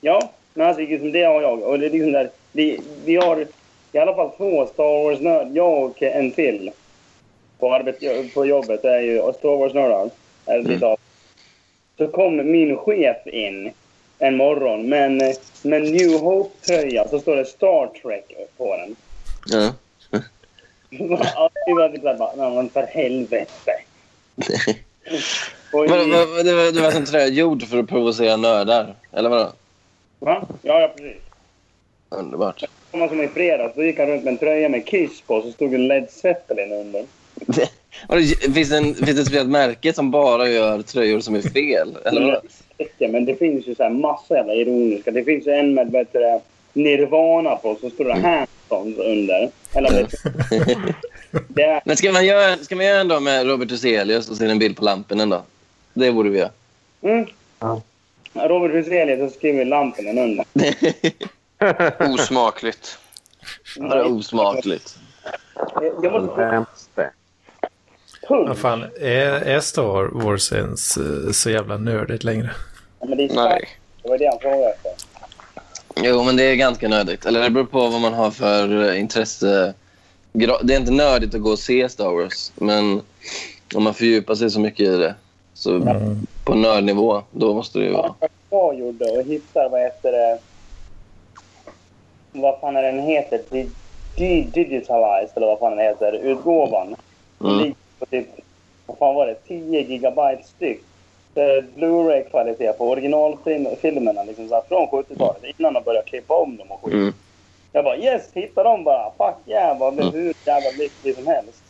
Ja, 0.00 0.30
men 0.54 0.66
alltså 0.66 0.82
liksom, 0.82 1.12
det 1.12 1.22
har 1.24 1.42
jag. 1.42 1.62
Och 1.62 1.78
det 1.78 1.86
är 1.86 1.90
liksom 1.90 2.12
där, 2.12 2.30
vi, 2.52 2.80
vi 3.04 3.16
har 3.16 3.46
i 3.92 3.98
alla 3.98 4.14
fall 4.14 4.30
två 4.36 4.66
Star 4.66 5.04
Wars-nörd, 5.04 5.56
jag 5.56 5.84
och 5.84 6.02
en 6.02 6.32
till. 6.32 6.70
På, 7.58 7.74
arbet, 7.74 8.34
på 8.34 8.46
jobbet, 8.46 8.82
det 8.82 8.90
är 8.90 9.00
ju 9.00 9.18
Star 9.18 9.56
Wars-nördar. 9.56 10.10
Av. 10.82 10.98
Så 11.98 12.08
kom 12.08 12.36
min 12.52 12.76
chef 12.76 13.26
in 13.26 13.72
en 14.18 14.36
morgon 14.36 14.88
med 14.88 15.04
en 15.04 15.34
med 15.62 15.82
en 15.82 15.92
New 15.92 16.20
Hope-tröja 16.20 17.08
så 17.08 17.18
står 17.18 17.36
det 17.36 17.44
Star 17.44 17.86
Trek 18.02 18.36
på 18.56 18.76
den. 18.76 18.96
Ja. 19.46 19.72
Ja, 20.98 21.50
det 21.66 21.72
var 21.74 21.88
typ 21.88 22.02
bara, 22.02 22.32
"Nej, 22.36 22.54
men 22.54 22.68
för 22.68 22.82
helvete. 22.82 23.72
Och 25.72 25.88
Men, 25.90 26.10
men, 26.10 26.44
det 26.46 26.54
var, 26.54 26.72
det 26.72 26.80
var 26.80 26.92
en 26.92 27.04
tröja 27.06 27.26
gjord 27.26 27.62
för 27.62 27.78
att 27.78 27.88
provocera 27.88 28.36
nördar, 28.36 28.94
eller 29.12 29.28
vadå? 29.30 29.52
va? 30.18 30.46
Ja, 30.62 30.80
ja, 30.80 30.92
precis. 30.96 31.22
Underbart. 32.10 32.64
Samma 32.90 33.08
som 33.08 33.20
i 33.22 33.28
fredags, 33.28 33.74
då 33.76 33.84
gick 33.84 33.98
han 33.98 34.08
runt 34.08 34.24
med 34.24 34.32
en 34.32 34.38
tröja 34.38 34.68
med 34.68 34.86
Kiss 34.86 35.20
på 35.20 35.42
så 35.42 35.52
stod 35.52 35.70
det 35.70 35.78
Led 35.78 36.10
Zeppelin 36.10 36.72
under. 36.72 37.04
Vadå, 38.08 38.22
Finns 38.54 38.68
det, 38.70 38.76
en, 38.76 38.94
finns 38.94 39.28
det 39.28 39.38
ett 39.40 39.46
märke 39.48 39.92
som 39.92 40.10
bara 40.10 40.48
gör 40.48 40.82
tröjor 40.82 41.20
som 41.20 41.34
är 41.34 41.40
fel? 41.40 41.96
Eller? 42.04 42.40
Räcker, 42.78 43.08
Men 43.08 43.24
det 43.24 43.34
finns 43.34 43.66
ju 43.66 43.74
så 43.74 43.82
här 43.82 43.90
massa 43.90 44.34
jävla 44.34 44.54
ironiska. 44.54 45.10
Det 45.10 45.24
finns 45.24 45.46
ju 45.46 45.52
en 45.52 45.74
med 45.74 45.86
det, 46.12 46.40
Nirvana 46.72 47.56
på 47.56 47.76
så 47.80 47.90
står 47.90 48.04
det 48.04 48.12
Hansons 48.14 48.98
under. 48.98 49.50
Eller 49.74 49.90
det 51.48 51.62
är, 51.62 51.82
Men 51.84 51.96
ska 51.96 52.12
man 52.12 52.26
göra, 52.26 52.56
ska 52.56 52.76
man 52.76 52.84
göra 52.86 53.00
en 53.00 53.08
dag 53.08 53.22
med 53.22 53.46
Robert 53.46 53.70
Huselius 53.70 54.30
och 54.30 54.36
se 54.36 54.46
en 54.46 54.58
bild 54.58 54.76
på 54.76 54.84
lampen 54.84 55.20
en 55.20 55.30
dag? 55.30 55.42
Det 55.94 56.12
borde 56.12 56.30
vi 56.30 56.38
göra. 56.38 56.50
mm. 57.02 57.26
Ja. 57.60 57.80
Robert 58.34 58.72
Huselius 58.72 59.32
så 59.32 59.38
skriver 59.38 59.64
lampen 59.64 60.18
under. 60.18 60.44
Osmakligt. 62.14 62.98
Det 63.76 63.80
är 63.82 64.12
osmakligt. 64.12 64.98
Jag 66.02 66.12
måste 66.12 67.10
punkt. 68.28 68.58
fan, 68.58 68.84
är, 69.00 69.30
är 69.30 69.60
Star 69.60 70.24
Wars 70.24 70.52
ens 70.52 70.96
eh, 70.96 71.30
så 71.32 71.50
jävla 71.50 71.76
nördigt 71.76 72.24
längre? 72.24 72.50
Ja, 73.00 73.06
men 73.06 73.18
det 73.18 73.24
är 73.24 73.34
Nej. 73.34 73.68
Det 74.02 74.08
var 74.08 74.18
det 74.18 74.26
han 74.26 74.38
frågade 74.40 74.70
efter. 74.70 74.92
Jo, 75.96 76.22
men 76.24 76.36
det 76.36 76.42
är 76.44 76.56
ganska 76.56 76.88
nördigt. 76.88 77.26
Eller 77.26 77.40
det 77.42 77.50
beror 77.50 77.64
på 77.64 77.78
vad 77.88 78.00
man 78.00 78.14
har 78.14 78.30
för 78.30 78.88
eh, 78.88 79.00
intresse. 79.00 79.74
Det 80.32 80.74
är 80.74 80.76
inte 80.76 80.92
nördigt 80.92 81.34
att 81.34 81.42
gå 81.42 81.50
och 81.50 81.58
se 81.58 81.88
Star 81.88 82.10
Wars, 82.10 82.52
men 82.54 83.02
om 83.74 83.82
man 83.82 83.94
fördjupar 83.94 84.34
sig 84.34 84.50
så 84.50 84.60
mycket 84.60 84.80
i 84.88 84.96
det, 84.96 85.14
så 85.54 85.74
Mm. 85.76 86.26
på 86.44 86.54
nördnivå, 86.54 87.22
då 87.30 87.54
måste 87.54 87.78
det 87.78 87.84
ju 87.84 87.92
vara... 87.92 88.14
Vad 88.48 88.74
jag 88.74 88.80
gjorde 88.80 89.04
och 89.04 89.22
hittar, 89.22 89.68
vad 89.70 89.80
heter 89.80 90.12
det, 90.12 90.38
vad 92.32 92.60
fan 92.60 92.76
är 92.76 92.82
den 92.82 92.98
heter? 92.98 93.44
Di- 93.50 93.74
Di- 94.16 94.50
Digitalized, 94.54 95.36
eller 95.36 95.46
vad 95.46 95.58
fan 95.58 95.76
den 95.76 95.86
heter, 95.86 96.12
utgåvan. 96.12 96.94
Mm. 97.44 97.74
På 97.98 98.06
typ, 98.06 98.28
vad 98.86 98.98
fan 98.98 99.14
var 99.14 99.26
det, 99.26 99.34
10 99.34 99.80
gigabyte 99.80 100.42
styck. 100.42 100.84
Är 101.34 101.64
Blu-ray-kvalitet 101.74 102.72
på 102.72 102.90
originalfilmerna 102.90 104.24
liksom 104.24 104.48
så 104.48 104.54
här, 104.54 104.62
från 104.68 104.86
70-talet 104.86 105.42
innan 105.58 105.74
de 105.74 105.82
började 105.82 106.08
klippa 106.08 106.34
om 106.34 106.56
dem 106.56 106.70
och 106.70 106.84
skit. 106.84 106.94
Mm. 106.94 107.12
Jag 107.72 107.84
bara 107.84 107.96
yes, 107.96 108.22
hitta 108.34 108.62
dem 108.62 108.84
bara. 108.84 109.10
Fuck 109.18 109.48
yeah, 109.48 109.78
bara 109.78 109.90
blev 109.90 110.08
Mm. 110.08 110.20
hur 110.20 110.34
jävla 110.46 110.70
lycklig 110.78 111.14
som 111.14 111.26
helst. 111.26 111.62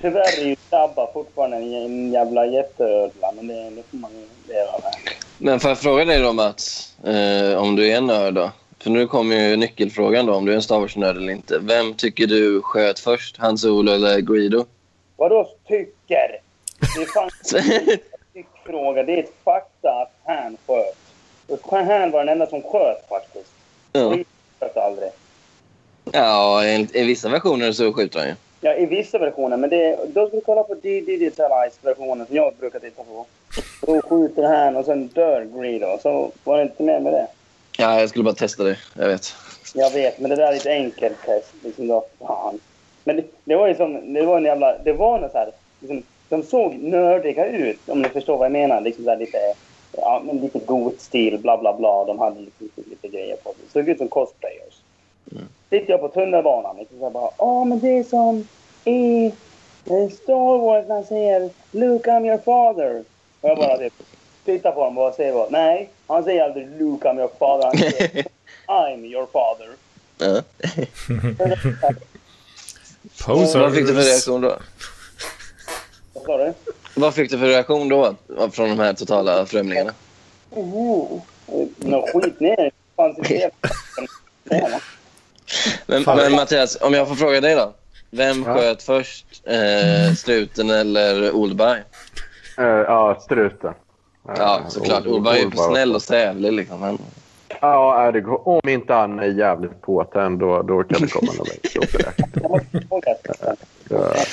Tyvärr 0.00 0.40
är 0.40 0.44
ju 0.44 0.56
Dabba 0.70 1.12
fortfarande 1.12 1.56
en, 1.56 2.12
jävla 2.12 2.46
jätteödla, 2.46 3.32
men 3.36 3.46
det, 3.46 3.70
det 3.70 3.82
får 3.90 3.96
man 3.96 4.10
ju 4.10 4.52
leva 4.54 4.72
med. 4.72 4.92
Men 5.38 5.60
får 5.60 5.68
jag 5.70 5.78
fråga 5.78 6.04
dig 6.04 6.20
då, 6.20 6.32
Mats, 6.32 6.94
eh, 7.04 7.62
om 7.62 7.76
du 7.76 7.88
är 7.92 7.96
en 7.96 8.06
nörd 8.06 8.34
då? 8.34 8.50
För 8.78 8.90
nu 8.90 9.06
kommer 9.06 9.36
ju 9.36 9.56
nyckelfrågan 9.56 10.26
då, 10.26 10.34
om 10.34 10.44
du 10.46 10.52
är 10.52 10.56
en 10.56 10.62
Star 10.62 10.80
Wars-nörd 10.80 11.16
eller 11.16 11.32
inte. 11.32 11.58
Vem 11.58 11.94
tycker 11.94 12.26
du 12.26 12.62
sköt 12.62 12.98
först, 12.98 13.36
Han 13.38 13.58
Solo 13.58 13.92
eller 13.92 14.18
Greedo? 14.20 14.64
Vadå 15.16 15.48
tycker? 15.68 16.40
Det 16.96 17.02
är 17.02 17.06
fan 17.06 17.30
tyckfråga. 18.70 19.02
Det 19.02 19.12
är 19.14 19.18
ett 19.18 19.32
fakta 19.44 19.90
att 19.90 20.12
han 20.24 20.56
sköt. 20.66 20.96
Och 21.48 21.72
Han 21.72 22.10
var 22.10 22.18
den 22.18 22.28
enda 22.28 22.46
som 22.46 22.62
sköt 22.62 23.08
faktiskt. 23.08 23.50
ja. 23.92 24.08
Greedo 24.08 24.24
sköt 24.60 24.76
aldrig. 24.76 25.10
ja, 26.12 26.64
i, 26.64 26.88
i 26.92 27.04
vissa 27.04 27.28
versioner 27.28 27.72
så 27.72 27.92
skjuter 27.92 28.18
han 28.18 28.28
ju. 28.28 28.34
Ja, 28.60 28.74
i 28.74 28.86
vissa 28.86 29.18
versioner. 29.18 29.56
Men 29.56 29.70
det, 29.70 29.98
då 30.08 30.26
ska 30.26 30.36
vi 30.36 30.42
kolla 30.42 30.62
på 30.62 30.74
digitalized-versionen 30.74 32.26
som 32.26 32.36
jag 32.36 32.54
brukar 32.54 32.78
titta 32.78 33.02
på. 33.02 33.26
Då 33.86 34.02
skjuter 34.02 34.42
han 34.42 34.76
och 34.76 34.84
sen 34.84 35.06
dör 35.06 35.44
Greedo. 35.44 35.98
Så 36.02 36.32
var 36.44 36.56
det 36.56 36.62
inte 36.62 36.82
mer 36.82 37.00
med 37.00 37.12
det. 37.12 37.26
Ja, 37.78 38.00
jag 38.00 38.08
skulle 38.08 38.24
bara 38.24 38.34
testa 38.34 38.64
det. 38.64 38.78
Jag 38.98 39.08
vet. 39.08 39.34
Jag 39.74 39.90
vet, 39.90 40.18
men 40.18 40.30
det 40.30 40.36
där 40.36 40.52
är 40.52 40.56
ett 40.56 40.66
enkelt 40.66 41.22
test. 41.26 41.54
Liksom 41.64 41.88
då, 41.88 42.04
fan. 42.18 42.60
Men 43.04 43.16
det, 43.16 43.24
det 43.44 43.56
var 43.56 43.68
ju 43.68 43.74
som, 43.74 44.14
det 44.14 44.22
var 44.22 44.36
en 44.36 44.44
jävla, 44.44 44.78
det 44.78 44.92
var 44.92 45.20
något 45.20 45.32
så 45.32 45.38
här, 45.38 45.50
liksom, 45.80 46.02
de 46.30 46.42
såg 46.42 46.74
nördiga 46.74 47.46
ut 47.46 47.88
om 47.88 48.02
ni 48.02 48.08
förstår 48.08 48.36
vad 48.36 48.44
jag 48.44 48.52
menar. 48.52 48.80
Liksom 48.80 49.04
så 49.04 49.10
här 49.10 49.16
lite, 49.16 49.38
ja 49.92 50.22
men 50.24 50.38
lite 50.38 50.58
god 50.58 50.94
stil, 50.98 51.38
bla 51.38 51.58
bla 51.58 51.76
bla. 51.76 52.04
De 52.04 52.18
hade 52.18 52.40
lite, 52.40 52.64
lite, 52.64 52.90
lite 52.90 53.08
grejer 53.08 53.36
på 53.36 53.52
sig. 53.52 53.62
Såg 53.72 53.88
ut 53.88 53.98
som 53.98 54.08
cosplayers. 54.08 54.74
Mm. 55.32 55.44
Sitter 55.70 55.90
jag 55.90 56.00
på 56.00 56.08
tunnelbanan 56.08 56.76
liksom 56.76 56.98
så 56.98 57.04
här 57.04 57.10
bara, 57.10 57.30
åh 57.36 57.64
men 57.64 57.80
det 57.80 57.98
är 57.98 58.04
som 58.04 58.48
i 58.84 59.26
eh, 59.84 60.08
Star 60.22 60.58
Wars 60.58 60.88
när 60.88 60.94
han 60.94 61.04
säger 61.04 61.50
Luke 61.70 62.10
I'm 62.10 62.26
your 62.26 62.38
father. 62.38 63.04
Och 63.40 63.48
jag 63.48 63.58
bara 63.58 63.76
typ 63.76 63.92
tittar 64.44 64.72
på 64.72 64.80
honom 64.80 64.98
och 64.98 65.14
säger 65.14 65.32
bara, 65.32 65.48
nej, 65.50 65.88
han 66.06 66.24
säger 66.24 66.44
aldrig 66.44 66.68
Luke 66.78 67.08
I'm 67.08 67.18
your 67.18 67.30
father. 67.38 67.64
Han 67.64 67.76
säger 67.76 68.24
I'm 68.66 69.04
your 69.04 69.26
father. 69.32 69.68
Ja. 70.18 70.42
Posers. 73.26 73.54
Vad 73.54 73.74
fick 73.74 73.86
du 73.86 73.94
för 73.94 74.02
reaktion 74.02 74.40
då? 74.40 74.56
Vad 76.12 76.24
sa 76.24 76.36
du? 76.36 76.52
Vad 76.96 77.14
fick 77.14 77.30
du 77.30 77.38
för 77.38 77.46
reaktion 77.46 77.88
då 77.88 78.14
från 78.52 78.68
de 78.68 78.78
här 78.78 78.92
totala 78.92 79.46
främlingarna? 79.46 79.92
Mhm. 80.56 81.20
Nå 81.78 82.06
skit 82.14 82.40
ner 82.40 82.70
fanns 82.96 83.18
inte. 83.18 83.50
Men, 85.86 86.02
men 86.06 86.32
Mattias, 86.32 86.78
om 86.80 86.94
jag 86.94 87.08
får 87.08 87.14
fråga 87.14 87.40
dig 87.40 87.54
då. 87.54 87.72
Vem 88.10 88.42
Ja. 88.46 88.54
sköt 88.54 88.82
först? 88.82 89.26
Eh, 89.46 90.14
struten 90.14 90.70
eller 90.70 91.32
Oldberg? 91.32 91.80
Eh, 92.58 92.64
ja, 92.64 93.20
struten. 93.24 93.74
Ja, 94.26 94.60
Eh, 94.64 94.68
såklart. 94.68 95.06
och- 95.06 95.12
Oldberg 95.14 95.38
är 95.40 95.44
ju 95.44 95.50
snäll 95.50 95.94
och 95.94 96.02
sävlig. 96.02 96.52
Liksom. 96.52 96.82
Han, 96.82 96.98
Ja, 97.60 98.02
är 98.02 98.12
det, 98.12 98.20
går- 98.20 98.48
om 98.48 98.68
inte 98.68 98.92
han 98.92 99.18
är 99.18 99.26
jävligt 99.26 99.80
påtänd 99.80 100.38
då, 100.38 100.62
då 100.62 100.82
kan 100.84 101.00
det 101.02 101.06
komma 101.08 101.32
någon 101.32 101.46
längre 101.46 101.86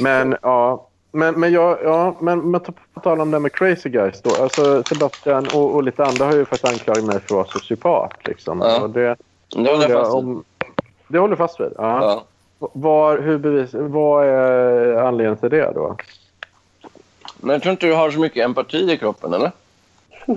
Men 0.00 0.36
ja, 0.42 0.88
men, 1.12 1.40
men, 1.40 1.52
jag, 1.52 1.78
ja, 1.84 2.14
men, 2.20 2.50
men 2.50 2.60
på 2.60 2.72
på 2.94 3.00
tal 3.00 3.20
om 3.20 3.30
det 3.30 3.38
med 3.38 3.52
crazy 3.52 3.88
guys 3.88 4.22
då. 4.22 4.42
Alltså 4.42 4.82
Sebastian 4.82 5.46
och, 5.54 5.74
och 5.74 5.82
lite 5.82 6.04
andra 6.04 6.24
har 6.24 6.32
ju 6.32 6.44
faktiskt 6.44 6.72
anklagat 6.72 7.04
mig 7.04 7.20
för 7.20 7.24
att 7.24 7.30
vara 7.30 7.46
sociopat. 7.46 8.12
Liksom. 8.24 8.60
Ja. 8.60 8.80
Och 8.80 8.90
det, 8.90 9.16
det 9.48 9.70
håller 9.70 9.88
jag 9.88 10.00
fast 10.00 10.16
vid. 10.16 10.18
om, 10.18 10.44
det 11.08 11.18
håller 11.18 11.36
fast 11.36 11.60
vid? 11.60 11.72
Ja. 11.76 12.02
Ja. 12.02 12.24
Var, 12.72 13.18
hur 13.18 13.38
bevis, 13.38 13.70
vad 13.72 14.26
är 14.26 14.94
anledningen 14.94 15.36
till 15.36 15.50
det 15.50 15.72
då? 15.74 15.96
Men 17.36 17.50
jag 17.50 17.62
tror 17.62 17.70
inte 17.70 17.86
du 17.86 17.94
har 17.94 18.10
så 18.10 18.20
mycket 18.20 18.44
empati 18.44 18.92
i 18.92 18.98
kroppen, 18.98 19.34
eller? 19.34 19.52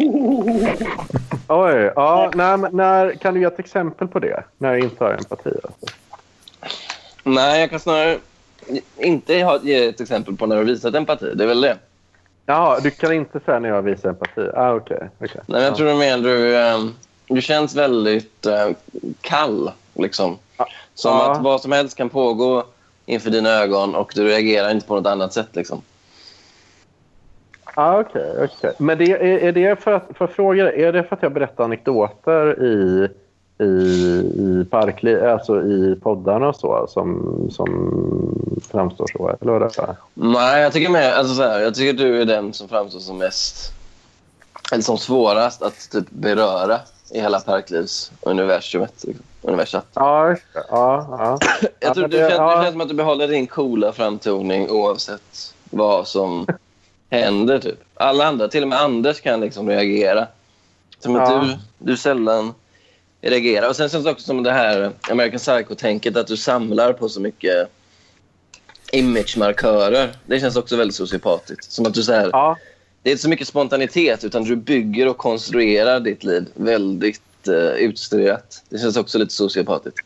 Oj, 1.48 1.92
ja, 1.96 2.32
men 2.36 2.68
när, 2.72 3.14
kan 3.14 3.34
du 3.34 3.39
ge 3.39 3.46
ett 3.46 3.60
exempel 3.60 4.08
på 4.08 4.20
det? 4.20 4.44
När 4.58 4.70
jag 4.70 4.80
inte 4.80 5.04
har 5.04 5.12
empati? 5.12 5.50
Alltså? 5.50 5.96
Nej, 7.24 7.59
jag 7.61 7.69
kan 7.69 7.80
snarare 7.80 8.17
inte 8.97 9.34
ge 9.63 9.86
ett 9.88 10.01
exempel 10.01 10.36
på 10.38 10.45
när 10.45 10.55
du 10.57 10.63
visat 10.63 10.95
empati. 10.95 11.32
Det 11.36 11.43
är 11.43 11.47
väl 11.47 11.61
det. 11.61 11.78
Jaha, 12.45 12.80
du 12.80 12.91
kan 12.91 13.13
inte 13.13 13.39
säga 13.39 13.59
när 13.59 13.69
jag 13.69 13.82
visar 13.82 14.09
empati? 14.09 14.41
Ah, 14.55 14.74
okej. 14.74 15.09
okej. 15.19 15.30
Nej, 15.34 15.43
men 15.47 15.61
jag 15.61 15.72
Ja. 15.72 15.76
tror 15.76 15.88
du 15.88 15.95
menar 15.95 16.24
du, 16.24 16.57
eh, 16.57 16.80
du 17.28 17.41
känns 17.41 17.76
väldigt 17.76 18.45
eh, 18.45 18.69
kall. 19.22 19.72
Liksom. 19.93 20.38
Ja. 20.57 20.67
Som 20.93 21.11
Ja. 21.11 21.32
att 21.32 21.41
vad 21.41 21.61
som 21.61 21.72
helst 21.72 21.97
kan 21.97 22.09
pågå 22.09 22.63
inför 23.05 23.30
dina 23.30 23.49
ögon 23.49 23.95
och 23.95 24.11
du 24.15 24.28
reagerar 24.28 24.72
inte 24.72 24.88
på 24.88 24.95
något 24.95 25.07
annat 25.07 25.34
sätt. 25.34 25.49
Liksom. 25.55 25.82
Ah, 27.63 27.99
Okej, 27.99 28.34
okej. 28.43 28.74
Men 28.80 28.97
det, 28.97 29.11
är, 29.11 29.19
är 29.19 29.51
det 29.51 29.76
för 29.84 29.91
att, 29.93 30.03
för 30.17 30.26
att 30.26 30.32
fråga 30.32 30.72
är 30.74 30.93
det 30.93 31.03
för 31.03 31.15
att 31.15 31.24
jag 31.24 31.32
berättar 31.34 31.63
anekdoter 31.63 32.63
i, 32.63 33.07
i, 33.62 33.66
i, 34.36 34.66
parkli, 34.70 35.22
alltså 35.22 35.62
i 35.62 35.95
poddarna 36.03 36.47
och 36.47 36.55
så 36.55 36.88
som, 36.89 37.47
som 37.51 37.70
framstår 38.72 39.07
så? 39.18 39.36
Eller 39.41 39.51
vad 39.51 39.62
det 39.62 39.82
är? 39.82 39.95
Nej, 40.14 40.62
jag 40.62 40.74
tycker, 40.74 40.89
mer, 40.89 41.12
alltså 41.12 41.36
så 41.36 41.41
här, 41.41 41.59
jag 41.59 41.76
tycker 41.76 41.93
du 41.93 42.22
är 42.22 42.26
den 42.26 42.53
som 42.53 42.68
framstår 42.68 42.99
som 42.99 43.18
mest... 43.18 43.74
Eller 44.72 44.84
som 44.84 44.97
svårast 44.97 45.62
att 45.62 45.89
typ 45.91 46.09
beröra 46.09 46.80
i 47.12 47.20
hela 47.22 47.39
Parklivsuniversumet. 47.39 49.03
Liksom. 49.03 49.26
Universat. 49.41 49.86
Ja. 49.93 50.36
Ja, 50.53 51.07
ja. 51.09 51.39
Jag 51.80 51.93
tror 51.93 52.07
du, 52.07 52.18
känns, 52.18 52.34
ja. 52.34 52.57
det 52.57 52.64
känns 52.64 52.72
som 52.74 52.82
att 52.82 52.88
du 52.89 52.93
behåller 52.93 53.28
din 53.28 53.47
coola 53.47 53.91
framtoning 53.91 54.70
oavsett 54.70 55.53
vad 55.70 56.07
som 56.07 56.47
händer. 57.09 57.59
Typ. 57.59 57.80
Alla 57.93 58.26
andra, 58.28 58.47
till 58.47 58.64
och 58.64 58.70
med 58.70 58.82
Anders, 58.82 59.22
kan 59.22 59.39
liksom 59.39 59.70
reagera. 59.70 60.28
Som 60.99 61.16
att 61.16 61.30
Ja. 61.30 61.39
du, 61.43 61.57
du 61.78 61.97
sällan 61.97 62.53
reagerar. 63.30 63.69
Och 63.69 63.76
Sen 63.76 63.89
känns 63.89 64.03
det 64.03 64.11
också 64.11 64.26
som 64.26 64.43
det 64.43 64.51
här 64.51 64.91
American 65.11 65.39
Psycho-tänket 65.39 66.17
att 66.17 66.28
du 66.28 66.38
samlar 66.38 66.93
på 66.93 67.09
så 67.09 67.22
mycket 67.22 67.69
image-markörer. 68.91 70.15
Det 70.26 70.39
känns 70.39 70.55
också 70.55 70.78
väldigt 70.78 70.95
sociopatiskt. 70.95 71.72
Som 71.72 71.86
att 71.86 71.93
du 71.93 72.03
så 72.03 72.13
här, 72.13 72.30
ja. 72.34 72.57
Det 73.03 73.09
är 73.09 73.11
inte 73.11 73.22
så 73.22 73.30
mycket 73.30 73.47
spontanitet, 73.47 74.24
utan 74.24 74.43
du 74.43 74.55
bygger 74.55 75.07
och 75.07 75.17
konstruerar 75.17 75.99
ditt 75.99 76.24
liv 76.24 76.45
väldigt 76.53 77.22
uh, 77.47 77.55
utstuderat. 77.55 78.63
Det 78.69 78.78
känns 78.78 78.97
också 78.97 79.17
lite 79.17 79.34
sociopatiskt. 79.34 79.99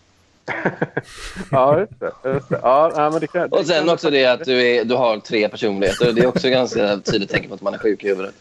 ja 1.51 1.79
just 1.79 1.99
det. 1.99 2.11
Just 2.23 2.49
det. 2.49 2.59
Ja, 2.61 3.09
men 3.11 3.19
det 3.19 3.27
kan, 3.27 3.49
det 3.49 3.57
Och 3.57 3.65
sen 3.65 3.89
också 3.89 4.09
det 4.09 4.25
att 4.25 4.45
du, 4.45 4.61
är, 4.61 4.85
du 4.85 4.95
har 4.95 5.17
tre 5.17 5.49
personligheter. 5.49 6.13
Det 6.13 6.21
är 6.21 6.27
också 6.27 6.49
ganska 6.49 6.97
tydligt 6.97 7.29
tecken 7.29 7.49
på 7.49 7.55
att 7.55 7.61
man 7.61 7.73
är 7.73 7.77
sjuk 7.77 8.03
i 8.03 8.07
huvudet. 8.07 8.35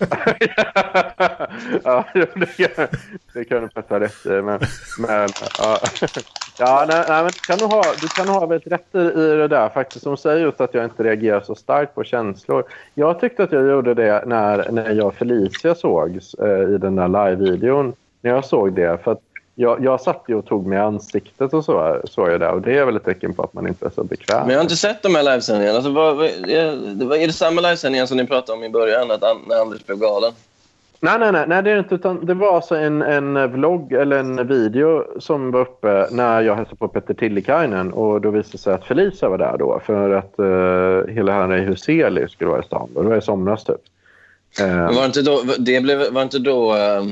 ja, 1.84 2.04
det 2.14 2.26
kan, 2.56 2.86
det 3.34 3.44
kan 3.44 3.68
du 3.74 3.82
ha 3.88 4.00
rätt 4.00 4.26
i. 4.26 4.28
Men, 4.28 4.60
men, 4.98 5.28
ja. 5.58 5.78
Ja, 6.58 6.86
nej, 6.88 7.04
nej, 7.08 7.22
men 7.22 7.30
du 7.32 7.38
kan 7.46 7.58
nog 7.58 7.70
ha, 7.70 7.82
du 8.00 8.08
kan 8.08 8.28
ha 8.28 8.46
väldigt 8.46 8.72
rätt 8.72 8.94
i, 8.94 8.98
i 8.98 9.36
det 9.36 9.48
där 9.48 9.68
faktiskt. 9.68 10.02
Som 10.02 10.16
säger 10.16 10.44
just 10.44 10.60
att 10.60 10.74
jag 10.74 10.84
inte 10.84 11.02
reagerar 11.02 11.40
så 11.40 11.54
starkt 11.54 11.94
på 11.94 12.04
känslor. 12.04 12.64
Jag 12.94 13.20
tyckte 13.20 13.42
att 13.42 13.52
jag 13.52 13.70
gjorde 13.70 13.94
det 13.94 14.24
när, 14.26 14.72
när 14.72 14.90
jag 14.90 15.14
Felicia 15.14 15.74
sågs 15.74 16.34
eh, 16.34 16.74
i 16.74 16.78
den 16.78 16.96
där 16.96 17.08
live-videon. 17.08 17.92
När 18.20 18.30
jag 18.30 18.44
såg 18.44 18.72
det. 18.72 18.98
För 19.04 19.12
att 19.12 19.20
jag, 19.60 19.84
jag 19.84 20.00
satt 20.00 20.24
ju 20.28 20.34
och 20.34 20.46
tog 20.46 20.66
mig 20.66 20.78
ansiktet 20.78 21.54
och 21.54 21.64
så, 21.64 22.00
såg 22.04 22.28
jag 22.30 22.40
det. 22.40 22.48
Och 22.48 22.62
det 22.62 22.78
är 22.78 22.84
väl 22.84 22.96
ett 22.96 23.04
tecken 23.04 23.34
på 23.34 23.42
att 23.42 23.54
man 23.54 23.66
inte 23.66 23.86
är 23.86 23.90
så 23.90 24.04
bekväm. 24.04 24.40
Men 24.40 24.50
jag 24.50 24.56
har 24.56 24.62
inte 24.62 24.76
sett 24.76 25.02
de 25.02 25.14
här 25.14 25.22
livesändningarna. 25.22 25.76
Alltså, 25.76 25.92
vad, 25.92 26.16
vad, 26.16 26.26
är, 26.26 26.94
det, 26.94 27.04
vad- 27.04 27.18
är 27.18 27.26
det 27.26 27.32
samma 27.32 27.60
livesändningar 27.60 28.06
som 28.06 28.16
ni 28.16 28.26
pratade 28.26 28.58
om 28.58 28.64
i 28.64 28.68
början, 28.68 29.10
att 29.10 29.20
när 29.48 29.60
Anders 29.60 29.86
blev 29.86 29.98
galen? 29.98 30.32
Nej, 31.00 31.18
nej, 31.18 31.32
nej, 31.32 31.44
nej 31.48 31.62
det 31.62 31.70
är 31.70 31.78
inte. 31.78 31.94
Utan 31.94 32.26
det 32.26 32.34
var 32.34 32.56
alltså 32.56 32.76
en, 32.76 33.02
en 33.02 33.52
vlogg 33.52 33.92
eller 33.92 34.16
en 34.16 34.46
video 34.48 35.20
som 35.20 35.50
var 35.50 35.60
uppe 35.60 36.06
när 36.10 36.40
jag 36.40 36.54
hälsade 36.54 36.76
på 36.76 36.88
Petter 36.88 37.14
Tillikainen. 37.14 37.92
Och 37.92 38.20
då 38.20 38.30
visade 38.30 38.52
det 38.52 38.58
sig 38.58 38.74
att 38.74 38.84
Felicia 38.84 39.28
var 39.28 39.38
där 39.38 39.56
då. 39.58 39.80
För 39.86 40.10
att 40.10 40.34
uh, 40.38 41.14
hela 41.14 41.58
i 41.58 41.60
Huseli 41.60 42.28
skulle 42.28 42.50
vara 42.50 42.60
i 42.60 42.64
stan. 42.66 42.88
Då. 42.94 43.02
Det 43.02 43.08
var 43.08 43.16
i 43.16 43.22
somras 43.22 43.64
typ. 43.64 43.76
Men 44.58 44.94
var 44.94 45.00
det 45.00 45.06
inte 45.06 45.22
då, 45.22 45.40
det 45.58 45.80
blev, 45.80 46.12
var 46.12 46.22
inte 46.22 46.38
då 46.38 46.76
eh, 46.76 47.04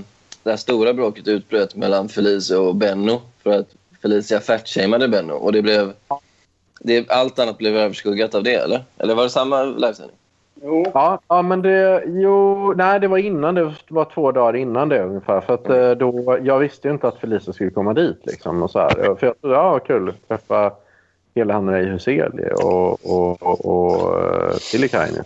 det 0.48 0.52
här 0.52 0.56
stora 0.56 0.94
bråket 0.94 1.28
utbröt 1.28 1.76
mellan 1.76 2.08
Felicia 2.08 2.60
och 2.60 2.74
Benno 2.74 3.20
för 3.42 3.50
att 3.50 3.68
Felicia 4.02 4.40
fatshameade 4.40 5.08
Benno 5.08 5.32
och 5.32 5.52
det 5.52 5.62
blev... 5.62 5.92
Det, 6.80 7.10
allt 7.10 7.38
annat 7.38 7.58
blev 7.58 7.76
överskuggat 7.76 8.34
av 8.34 8.42
det, 8.42 8.54
eller? 8.54 8.84
Eller 8.98 9.14
var 9.14 9.22
det 9.22 9.30
samma 9.30 9.62
livesändning? 9.62 10.16
Jo. 10.62 10.86
Ja, 10.94 11.20
ja, 11.28 11.42
men 11.42 11.62
det... 11.62 12.04
Jo, 12.06 12.72
nej, 12.76 13.00
det 13.00 13.08
var 13.08 13.18
innan. 13.18 13.54
Det 13.54 13.74
var 13.88 14.04
två 14.14 14.32
dagar 14.32 14.56
innan 14.56 14.88
det 14.88 15.04
ungefär. 15.04 15.40
För 15.40 15.54
att 15.54 15.68
eh, 15.68 15.90
då... 15.90 16.38
Jag 16.42 16.58
visste 16.58 16.88
ju 16.88 16.94
inte 16.94 17.08
att 17.08 17.18
Felicia 17.18 17.52
skulle 17.52 17.70
komma 17.70 17.94
dit 17.94 18.20
liksom. 18.22 18.62
Och 18.62 18.70
så 18.70 18.78
här. 18.78 19.14
För 19.14 19.26
jag 19.26 19.40
trodde, 19.40 19.56
ja, 19.56 19.78
kul. 19.78 20.12
Träffa 20.28 20.72
hela 21.34 21.54
Hanna 21.54 21.80
i 21.80 21.84
Huseli 21.84 22.50
och, 22.56 23.06
och, 23.06 23.42
och, 23.42 23.64
och 23.64 24.20
eh, 24.20 24.52
Tillikainen. 24.70 25.24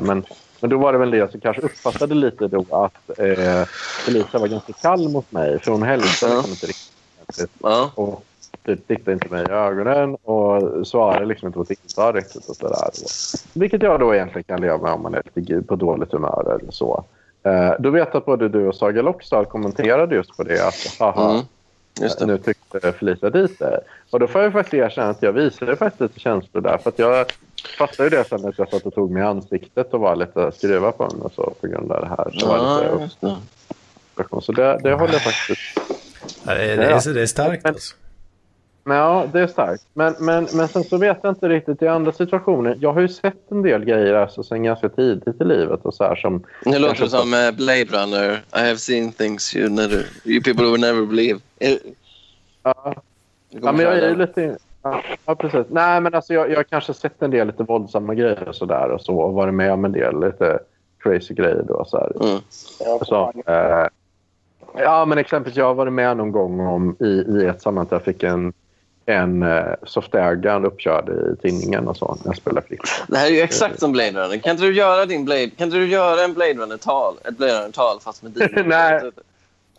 Men, 0.00 0.24
men 0.60 0.70
då 0.70 0.78
var 0.78 0.92
det 0.92 0.98
väl 0.98 1.10
det 1.10 1.30
som 1.30 1.40
kanske 1.40 1.62
uppfattade 1.62 2.14
lite 2.14 2.48
då 2.48 2.64
att 2.70 3.18
eh, 3.18 3.64
Felicia 4.06 4.40
var 4.40 4.48
ganska 4.48 4.72
kall 4.72 5.08
mot 5.08 5.32
mig. 5.32 5.58
För 5.58 5.72
hon 5.72 5.82
hälsade 5.82 6.34
liksom 6.34 6.50
inte 6.50 6.66
riktigt. 6.66 7.50
Ja. 7.62 7.90
Och 7.94 8.24
typ 8.66 8.86
tittade 8.88 9.12
inte 9.12 9.28
mig 9.28 9.46
i 9.48 9.50
ögonen 9.50 10.14
och 10.14 10.86
svarade 10.86 11.26
liksom 11.26 11.46
inte 11.46 11.58
på 11.58 11.64
TikTok 11.64 12.14
riktigt 12.14 12.48
och 12.48 12.56
sådär. 12.56 12.88
Vilket 13.52 13.82
jag 13.82 14.00
då 14.00 14.14
egentligen 14.14 14.44
kan 14.44 14.60
leva 14.60 14.78
med 14.78 14.92
om 14.92 15.02
man 15.02 15.14
är 15.14 15.22
lite 15.34 15.62
på 15.62 15.76
dåligt 15.76 16.12
humör 16.12 16.58
eller 16.60 16.72
så. 16.72 17.04
Eh, 17.42 17.72
då 17.78 17.90
vet 17.90 18.08
jag 18.12 18.16
att 18.16 18.26
både 18.26 18.48
du 18.48 18.66
och 18.68 18.74
Saga 18.74 19.02
Lockstad 19.02 19.44
kommenterade 19.44 20.14
just 20.14 20.36
på 20.36 20.42
det. 20.42 20.66
Att 20.68 20.96
haha, 20.98 21.30
Mm. 21.30 21.44
Just 22.00 22.18
det. 22.18 22.26
nu 22.26 22.38
tyckte 22.38 22.92
Felicia 22.92 23.30
dit 23.30 23.58
det. 23.58 23.80
Och 24.10 24.20
då 24.20 24.26
får 24.26 24.42
jag 24.42 24.52
faktiskt 24.52 24.74
erkänna 24.74 25.08
att 25.10 25.22
jag 25.22 25.32
visade 25.32 25.76
faktiskt 25.76 26.00
lite 26.00 26.20
känslor 26.20 26.62
där. 26.62 26.78
För 26.78 26.88
att 26.90 26.98
jag 26.98 27.26
fattade 27.78 28.04
ju 28.08 28.10
det 28.16 28.24
sen 28.28 28.44
att 28.46 28.58
jag 28.58 28.68
satt 28.70 28.86
och 28.86 28.94
tog 28.94 29.10
mig 29.10 29.22
i 29.22 29.26
ansiktet 29.26 29.94
och 29.94 30.00
var 30.00 30.16
lite 30.16 30.52
skruva 30.52 30.92
på 30.92 31.02
mig 31.02 31.22
och 31.22 31.32
så 31.32 31.52
på 31.60 31.66
grund 31.66 31.92
av 31.92 32.00
det 32.00 32.08
här. 32.08 32.30
Så, 32.38 32.46
var 32.48 32.56
Ja, 32.56 32.80
lite 32.80 33.02
just 33.02 33.20
det. 33.20 33.26
upp- 34.16 34.44
så 34.44 34.52
det, 34.52 34.80
det 34.82 34.92
håller 34.94 35.12
jag 35.12 35.22
faktiskt 35.22 35.60
Ja, 36.46 36.54
Det 36.54 36.62
är, 36.64 36.76
det 36.76 36.84
är, 36.84 37.14
det 37.14 37.22
är 37.22 37.26
starkt 37.26 37.66
alltså. 37.66 37.94
Men 38.84 38.96
Ja, 38.96 39.26
det 39.32 39.40
är 39.40 39.46
starkt. 39.46 39.82
Men, 39.94 40.14
men, 40.18 40.48
men 40.54 40.68
sen 40.68 40.84
så 40.84 40.96
vet 40.96 41.18
jag 41.22 41.30
inte 41.32 41.48
riktigt 41.48 41.82
i 41.82 41.88
andra 41.88 42.12
situationer. 42.12 42.76
Jag 42.80 42.92
har 42.92 43.00
ju 43.00 43.08
sett 43.08 43.50
en 43.50 43.62
del 43.62 43.84
grejer 43.84 44.14
alltså 44.14 44.42
sen 44.42 44.62
ganska 44.62 44.88
tidigt 44.88 45.40
i 45.40 45.44
livet 45.44 45.80
och 45.82 45.94
så 45.94 46.04
här 46.04 46.16
som... 46.16 46.44
Nu 46.64 46.78
låter 46.78 46.94
kanske 46.94 47.04
det 47.16 47.20
som 47.22 47.34
eh, 47.34 47.50
Blade 47.50 47.84
Runner. 47.84 48.32
I 48.32 48.58
have 48.58 48.76
seen 48.76 49.12
things 49.12 49.56
you, 49.56 49.68
never, 49.68 50.06
you 50.24 50.42
people 50.42 50.64
will 50.64 50.80
never 50.80 51.06
believe. 51.06 51.40
Ja, 52.62 52.94
det 53.50 53.58
ja 53.62 53.72
men 53.72 53.78
jag 53.84 53.98
är 53.98 54.08
ju 54.08 54.16
lite... 54.16 54.58
Ja, 55.26 55.34
precis. 55.34 55.66
Nej, 55.70 56.00
men 56.00 56.14
alltså 56.14 56.34
jag, 56.34 56.50
jag 56.50 56.56
har 56.56 56.62
kanske 56.64 56.94
sett 56.94 57.22
en 57.22 57.30
del 57.30 57.46
lite 57.46 57.62
våldsamma 57.62 58.14
grejer 58.14 58.48
och 58.48 58.54
så 58.54 58.64
där 58.64 58.90
och 58.90 59.00
så 59.00 59.18
och 59.18 59.34
varit 59.34 59.54
med 59.54 59.72
om 59.72 59.84
en 59.84 59.92
del 59.92 60.20
lite 60.20 60.58
crazy 61.02 61.34
grejer 61.34 61.64
då 61.68 61.84
så 61.84 61.96
här. 61.96 62.12
Mm. 62.20 62.40
Så, 63.02 63.32
eh, 63.46 63.86
ja, 64.82 65.04
men 65.04 65.18
exempelvis 65.18 65.56
jag 65.56 65.64
har 65.64 65.74
varit 65.74 65.92
med 65.92 66.16
någon 66.16 66.32
gång 66.32 66.60
om 66.60 66.96
i, 67.00 67.06
i 67.06 67.46
ett 67.46 67.62
sammanhang 67.62 67.86
där 67.90 67.96
jag 67.96 68.04
fick 68.04 68.22
en, 68.22 68.52
en 69.06 69.42
eh, 69.42 69.74
soft 69.82 70.14
airgun 70.14 70.64
uppkörd 70.64 71.08
i 71.08 71.36
tidningen 71.42 71.88
och 71.88 71.96
så 71.96 72.14
när 72.14 72.26
jag 72.30 72.36
spelade 72.36 72.66
flickor. 72.66 72.88
Det 73.08 73.16
här 73.16 73.26
är 73.26 73.30
ju 73.30 73.40
exakt 73.40 73.80
som 73.80 73.92
Blade 73.92 74.10
Runner. 74.10 74.38
Kan 74.38 74.50
inte 74.50 74.64
du 74.64 74.74
göra 74.74 75.06
din 75.06 75.24
Blade... 75.24 75.50
Kan 75.50 75.64
inte 75.64 75.76
du 75.76 75.86
göra 75.86 76.24
en 76.24 76.34
Blade 76.34 76.54
Runner-tal? 76.54 77.14
Ett 77.24 77.36
Blade 77.36 77.52
Runner-tal 77.52 78.00
fast 78.00 78.22
med 78.22 78.32
dino? 78.34 78.62
Nej. 78.68 79.10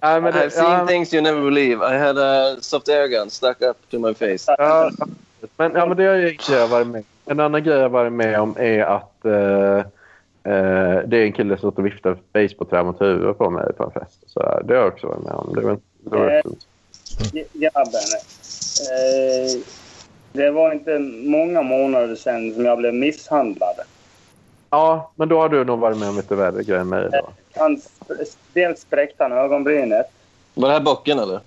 Nej, 0.01 0.21
men 0.21 0.33
I've 0.33 0.43
det, 0.43 0.51
seen 0.51 0.71
ja, 0.71 0.87
things 0.87 1.13
you 1.13 1.23
never 1.23 1.41
believe. 1.41 1.95
I 1.95 1.97
had 1.97 2.17
a 2.17 2.55
soft 2.61 2.89
air 2.89 3.07
gun 3.07 3.29
stuck 3.29 3.61
up 3.61 3.77
to 3.91 3.99
my 3.99 4.13
face. 4.13 4.55
Ja, 4.57 4.91
men, 5.57 5.71
ja, 5.75 5.85
men 5.85 5.97
det 5.97 6.03
har 6.03 6.15
jag 6.15 6.33
inte 6.33 6.65
varit 6.65 6.87
med 6.87 7.03
En 7.25 7.39
annan 7.39 7.63
grej 7.63 7.77
jag 7.77 7.89
varit 7.89 8.13
med 8.13 8.39
om 8.39 8.55
är 8.57 8.81
att 8.81 9.25
eh, 9.25 9.77
eh, 10.53 10.99
det 11.07 11.17
är 11.17 11.23
en 11.23 11.33
kille 11.33 11.57
som 11.57 11.71
stod 11.71 11.79
och 11.79 11.85
viftade 11.85 12.15
ett 12.15 12.33
basebollträ 12.33 12.83
mot 12.83 13.01
huvudet 13.01 13.37
på 13.37 13.49
mig 13.49 13.73
på 13.73 13.83
en 13.83 13.91
fest. 13.91 14.23
Så 14.27 14.39
det 14.39 14.73
har 14.73 14.81
jag 14.81 14.87
också 14.93 15.07
varit 15.07 15.23
med 15.23 15.33
om. 15.33 15.55
Det 15.55 15.61
var, 15.61 15.79
det 15.99 16.17
var 16.17 16.29
Eh. 16.29 16.41
Grabben. 17.53 18.01
Eh, 18.79 19.61
det 20.33 20.51
var 20.51 20.71
inte 20.71 20.99
många 21.23 21.61
månader 21.61 22.15
sedan 22.15 22.53
som 22.53 22.65
jag 22.65 22.77
blev 22.77 22.93
misshandlad. 22.93 23.75
Ja, 24.69 25.11
men 25.15 25.29
då 25.29 25.39
har 25.41 25.49
du 25.49 25.63
nog 25.65 25.79
varit 25.79 25.97
med 25.97 26.09
om 26.09 26.15
lite 26.15 26.35
värre 26.35 26.63
grejer 26.63 26.81
än 26.81 26.89
mig. 26.89 27.09
Då. 27.11 27.29
Han, 27.55 27.75
sp- 27.77 27.98
dels 28.53 28.81
spräckte 28.81 29.23
han 29.23 29.31
ögonbrynet. 29.31 30.05
Var 30.53 30.67
det 30.67 30.73
här 30.73 30.81
bocken, 30.81 31.19
eller? 31.19 31.39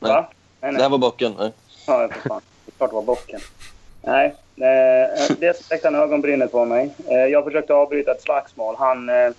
Nej. 0.00 0.12
Va? 0.12 0.26
Nej, 0.60 0.70
Det 0.70 0.72
nej. 0.72 0.82
här 0.82 0.88
var 0.88 0.98
bocken? 0.98 1.34
Nej. 1.38 1.52
Ja, 1.86 2.08
för 2.12 2.28
fan. 2.28 2.40
Det 2.66 2.72
är 2.72 2.76
klart 2.76 2.90
det 2.90 2.94
var 2.94 3.02
bocken. 3.02 3.40
Nej. 4.02 4.34
Eh, 4.56 5.36
dels 5.38 5.58
spräckte 5.64 5.86
han 5.88 5.94
ögonbrynet 5.94 6.52
på 6.52 6.64
mig. 6.64 6.90
Eh, 7.08 7.16
jag 7.16 7.44
försökte 7.44 7.74
avbryta 7.74 8.10
ett 8.10 8.22
slagsmål. 8.22 8.74
Han 8.78 9.08
eh, 9.08 9.30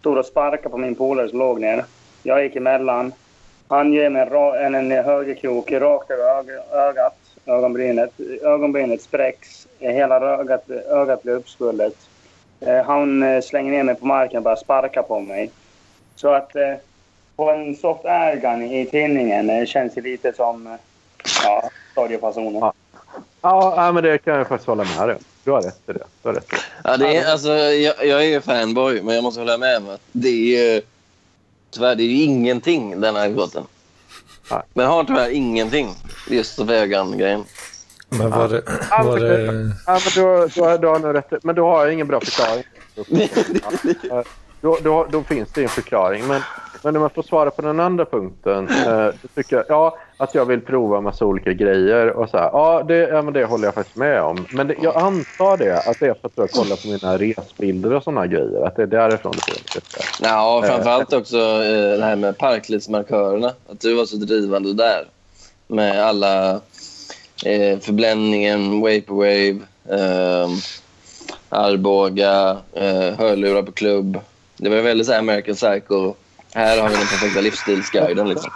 stod 0.00 0.18
och 0.18 0.26
sparkade 0.26 0.68
på 0.68 0.76
min 0.78 0.94
polare 0.94 1.28
som 1.28 1.38
låg 1.38 1.60
ner. 1.60 1.84
Jag 2.22 2.42
gick 2.44 2.56
emellan. 2.56 3.12
Han 3.68 3.92
ger 3.92 4.10
mig 4.10 4.22
en, 4.22 4.74
en, 4.74 4.92
en 4.92 5.04
högerkrok 5.04 5.72
rakt 5.72 6.10
över 6.10 6.24
ög- 6.24 6.72
ögat, 6.72 7.16
ögonbrynet. 7.46 8.10
Ögonbrynet 8.42 9.02
spräcks. 9.02 9.68
Hela 9.78 10.20
ögat, 10.20 10.70
ögat 10.70 11.22
blir 11.22 11.34
uppsvullet. 11.34 11.94
Eh, 12.60 12.84
han 12.84 13.22
eh, 13.22 13.40
slänger 13.40 13.72
ner 13.72 13.82
mig 13.82 13.94
på 13.94 14.06
marken 14.06 14.36
och 14.36 14.42
börjar 14.42 14.56
sparka 14.56 15.02
på 15.02 15.20
mig. 15.20 15.50
Så 16.16 16.28
att 16.34 16.56
eh, 16.56 16.74
på 17.36 17.50
en 17.50 17.76
soft 17.76 18.04
airgun 18.04 18.62
i 18.62 18.86
tidningen 18.86 19.50
eh, 19.50 19.64
känns 19.66 19.94
det 19.94 20.00
lite 20.00 20.32
som 20.32 20.66
eh, 20.66 20.72
ja, 21.44 21.70
stadiofasoner. 21.92 22.60
Ja. 22.60 22.72
Ja, 23.42 23.92
men 23.92 24.02
det 24.04 24.18
kan 24.18 24.34
jag 24.38 24.48
faktiskt 24.48 24.68
hålla 24.68 24.84
med 24.84 25.08
dig 25.08 25.16
om. 25.16 25.22
Du 25.44 25.50
har 25.50 25.62
rätt 25.62 25.80
i 25.88 25.92
det. 25.92 26.04
Du 26.22 26.28
har 26.28 26.34
rätt. 26.34 26.50
det. 26.50 26.56
Ja, 26.84 26.96
det 26.96 27.16
är, 27.16 27.32
alltså, 27.32 27.48
jag, 27.52 28.06
jag 28.06 28.20
är 28.24 28.26
ju 28.28 28.40
fanboy, 28.40 29.02
men 29.02 29.14
jag 29.14 29.24
måste 29.24 29.40
hålla 29.40 29.58
med 29.58 29.76
om 29.76 29.88
att 29.88 30.00
det 30.12 30.28
är 30.28 30.72
ju... 30.74 30.82
Tyvärr, 31.70 31.94
det 31.94 32.02
är 32.02 32.06
ju 32.06 32.22
ingenting, 32.22 33.00
den 33.00 33.16
här 33.16 33.30
båten. 33.30 33.64
Nej. 34.50 34.60
Men 34.74 34.86
har 34.86 35.04
tyvärr 35.04 35.30
ingenting, 35.30 35.94
just 36.30 36.58
vägan-grejen. 36.58 37.44
Men 38.08 38.30
var 38.30 38.48
det... 38.48 38.62
Ja, 38.90 39.02
Var 39.02 39.18
men- 39.20 39.28
det 39.68 39.74
Ja, 39.86 39.92
men 40.04 40.12
du, 40.14 40.48
du, 40.54 40.60
har- 40.62 40.78
du 40.78 40.86
har 40.86 40.98
nog 40.98 41.14
rätt. 41.14 41.44
Men 41.44 41.54
du 41.54 41.60
har 41.62 41.86
ingen 41.88 42.06
bra 42.06 42.20
förklaring. 42.20 42.64
Då, 44.62 44.78
då, 44.82 45.06
då 45.10 45.22
finns 45.22 45.52
det 45.52 45.62
en 45.62 45.68
förklaring. 45.68 46.26
Men, 46.26 46.40
men 46.82 46.96
om 46.96 47.02
jag 47.02 47.12
får 47.12 47.22
svara 47.22 47.50
på 47.50 47.62
den 47.62 47.80
andra 47.80 48.04
punkten. 48.04 48.68
Eh, 48.68 49.08
tycker 49.34 49.56
jag 49.56 49.64
ja, 49.68 49.98
att 50.16 50.34
jag 50.34 50.44
vill 50.44 50.60
prova 50.60 50.98
en 50.98 51.04
massa 51.04 51.24
olika 51.24 51.52
grejer. 51.52 52.10
Och 52.10 52.28
så 52.28 52.36
här, 52.36 52.50
ja, 52.52 52.82
det, 52.82 52.94
ja, 52.94 53.22
men 53.22 53.32
det 53.32 53.44
håller 53.44 53.64
jag 53.64 53.74
faktiskt 53.74 53.96
med 53.96 54.22
om. 54.22 54.46
Men 54.50 54.66
det, 54.66 54.74
jag 54.82 54.96
antar 54.96 55.56
det 55.56 55.78
att 55.78 56.00
det 56.00 56.06
är 56.06 56.14
för 56.14 56.26
att 56.26 56.32
jag 56.34 56.50
kollar 56.50 56.76
på 56.76 56.88
mina 56.88 57.18
resbilder 57.18 57.94
och 57.94 58.02
såna 58.02 58.26
grejer. 58.26 58.66
Att 58.66 58.76
det 58.76 58.82
är 58.82 58.86
därifrån 58.86 59.32
det 59.32 59.40
kommer. 59.40 60.32
Ja, 60.32 60.58
och 60.58 60.64
framförallt 60.66 61.12
också 61.12 61.38
eh, 61.38 61.98
det 61.98 62.04
här 62.04 62.16
med 62.16 62.38
parklivsmarkörerna. 62.38 63.52
Att 63.68 63.80
du 63.80 63.94
var 63.94 64.04
så 64.04 64.16
drivande 64.16 64.72
där. 64.72 65.06
Med 65.66 66.04
alla 66.04 66.52
eh, 67.44 67.78
förbländningen, 67.80 68.80
Vaporwave, 68.80 69.58
eh, 69.88 70.48
Arboga, 71.48 72.56
eh, 72.72 73.18
hörlurar 73.18 73.62
på 73.62 73.72
klubb. 73.72 74.20
Det 74.62 74.68
var 74.68 74.76
väldigt 74.82 75.06
så 75.06 75.12
här 75.12 75.18
American 75.18 75.54
Psycho. 75.54 76.14
Här 76.54 76.80
har 76.80 76.88
vi 76.88 76.94
den 76.94 77.06
perfekta 77.06 77.40
livsstilsguiden. 77.40 78.28
Liksom. 78.28 78.50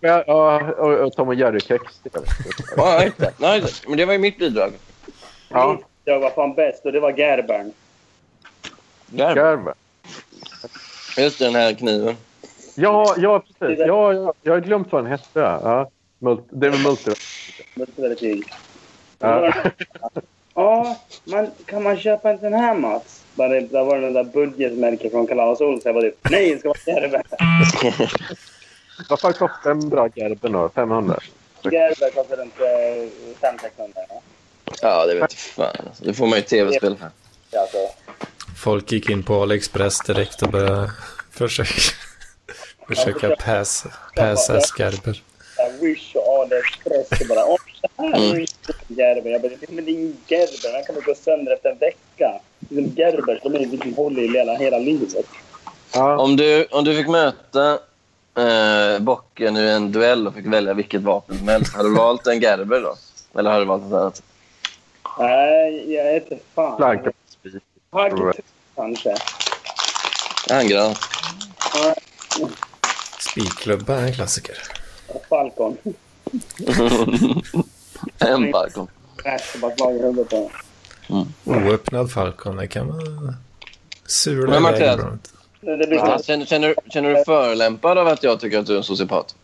Ja, 0.00 0.24
ja, 0.26 0.60
och, 0.72 0.92
och 0.92 1.12
Tom 1.12 1.28
och 1.28 1.34
Jerry-kex. 1.34 1.82
Ja, 2.76 3.02
exakt. 3.02 3.38
Nej, 3.40 3.62
men 3.88 3.96
det 3.96 4.04
var 4.04 4.12
ju 4.12 4.18
mitt 4.18 4.38
bidrag. 4.38 4.72
Ja, 5.48 5.80
Jag 6.04 6.20
var 6.20 6.30
fan 6.30 6.54
bäst 6.54 6.84
och 6.84 6.92
det 6.92 7.00
var 7.00 7.12
Gerbern. 7.12 7.72
Där. 9.06 9.36
Gerber. 9.36 9.74
Just 11.18 11.38
den 11.38 11.54
här 11.54 11.74
kniven. 11.74 12.16
Ja, 12.74 13.14
ja, 13.18 13.42
precis. 13.58 13.78
Ja, 13.86 14.12
ja, 14.12 14.34
jag 14.42 14.52
har 14.52 14.60
glömt 14.60 14.92
vad 14.92 15.04
den 15.04 15.10
hette. 15.10 15.40
Ja. 15.40 15.90
Mult, 16.18 16.44
det 16.50 16.66
är 16.66 16.70
med 16.70 16.82
multi. 16.82 17.10
Multivertyg. 17.74 18.52
Ja. 19.18 19.52
Ja, 20.54 20.96
men 21.24 21.50
kan 21.64 21.82
man 21.82 21.96
köpa 21.96 22.30
en 22.30 22.38
sån 22.38 22.52
här 22.52 22.74
Mats? 22.74 23.19
Det, 23.34 23.60
där 23.60 23.84
var 23.84 23.96
det 23.96 24.02
den 24.02 24.12
där 24.12 24.24
budgetmärket 24.24 25.12
från 25.12 25.26
Kalas 25.26 25.60
Olsson. 25.60 25.82
Jag 25.84 25.94
bara 25.94 26.02
typ, 26.02 26.16
nej, 26.30 26.52
det 26.54 26.58
ska 26.58 26.68
vara 26.68 26.78
Gerber. 26.86 27.22
Vad 29.08 29.20
fan 29.20 29.32
kostar 29.32 29.70
en 29.70 29.88
bra 29.88 30.08
Gerber 30.14 30.48
då? 30.48 30.68
500? 30.74 31.18
Gerber 31.62 32.10
kostar 32.10 32.36
runt 32.36 32.54
eh, 32.60 33.46
500-600. 33.48 33.92
Ja. 34.08 34.22
Ja, 34.82 35.06
det 35.06 35.14
vet 35.14 35.20
jag 35.20 35.32
fan. 35.32 35.88
Det 35.98 36.14
får 36.14 36.26
man 36.26 36.38
ju 36.38 36.42
tv-spel 36.44 36.96
för. 36.96 37.10
Alltså, 37.60 37.76
folk 38.62 38.92
gick 38.92 39.10
in 39.10 39.22
på 39.22 39.42
AliExpress 39.42 39.98
direkt 40.06 40.42
och 40.42 40.48
började 40.48 40.90
försöka, 41.30 41.70
försöka 42.88 43.36
pass, 43.36 43.84
passa 44.16 44.60
Skarber. 44.60 45.22
jag 45.56 45.70
Wish 45.72 46.14
och 46.16 46.42
AliExpress 46.42 47.20
och 47.20 47.26
bara, 47.28 47.44
åh, 47.46 47.56
det 47.80 48.02
här 48.02 48.14
är 48.14 48.24
Mm. 48.30 48.40
inte 48.40 48.72
Gerber. 48.88 49.30
Jag 49.30 49.42
bara, 49.42 49.50
men 49.68 49.84
det 49.84 49.90
är 49.90 49.94
ingen 49.94 50.16
Gerber. 50.28 50.72
Den 50.72 50.84
kan 50.84 50.94
väl 50.94 51.04
gå 51.04 51.14
sönder 51.14 51.52
efter 51.52 51.70
en 51.70 51.78
vecka. 51.78 52.40
Liksom 52.70 52.96
Gerber, 52.96 53.40
de 53.42 53.54
är 53.54 53.58
liksom 53.58 53.94
håller 53.94 54.22
i 54.22 54.28
hela, 54.28 54.54
hela 54.54 54.78
livet. 54.78 55.26
Ja. 55.94 56.18
Om 56.18 56.36
du, 56.36 56.64
om 56.70 56.84
du 56.84 56.96
fick 56.96 57.08
möta 57.08 57.78
eh, 58.38 58.98
bocken 59.00 59.56
i 59.56 59.60
en 59.60 59.92
duell 59.92 60.26
och 60.26 60.34
fick 60.34 60.46
välja 60.46 60.74
vilket 60.74 61.02
vapen 61.02 61.38
som 61.38 61.48
helst, 61.48 61.74
hade 61.74 61.88
du 61.88 61.94
valt 61.94 62.26
en 62.26 62.40
Gerber 62.40 62.80
då? 62.80 62.94
Eller 63.38 63.50
hade 63.50 63.62
du 63.64 63.68
valt 63.68 63.82
något 63.82 63.92
annat? 63.92 64.22
Nej, 65.18 65.92
jag 65.94 66.04
vet 66.04 66.30
inte 66.30 66.44
fan. 66.54 66.76
Flanka 66.76 67.04
på 67.04 67.48
spik. 67.48 67.62
Hagg 67.90 68.12
kanske. 68.74 69.14
Handgranat. 70.50 70.98
Ja, 71.74 71.94
Spikklubba 73.20 73.94
är 73.94 74.06
en 74.06 74.12
klassiker. 74.12 74.56
Falcon. 75.28 75.76
En 78.18 78.50
bara 78.50 78.70
slag 78.70 79.96
i 79.96 80.02
huvudet 80.02 80.28
på 80.28 80.50
den. 81.10 81.66
Oöppnad 81.66 82.10
Falcon, 82.10 82.56
det 82.56 82.66
kan 82.66 82.86
man 82.86 83.34
sula 84.06 84.50
Men 84.50 84.62
Mattias- 84.62 85.18
Ja, 85.92 86.18
känner, 86.24 86.44
känner, 86.46 86.68
du- 86.68 86.90
känner 86.90 87.14
du 87.14 87.24
förolämpad 87.24 87.98
av 87.98 88.06
att 88.08 88.22
jag 88.22 88.40
tycker 88.40 88.58
att 88.58 88.66
du 88.66 88.72
är 88.72 88.76
en 88.76 88.82
sociopat? 88.82 89.34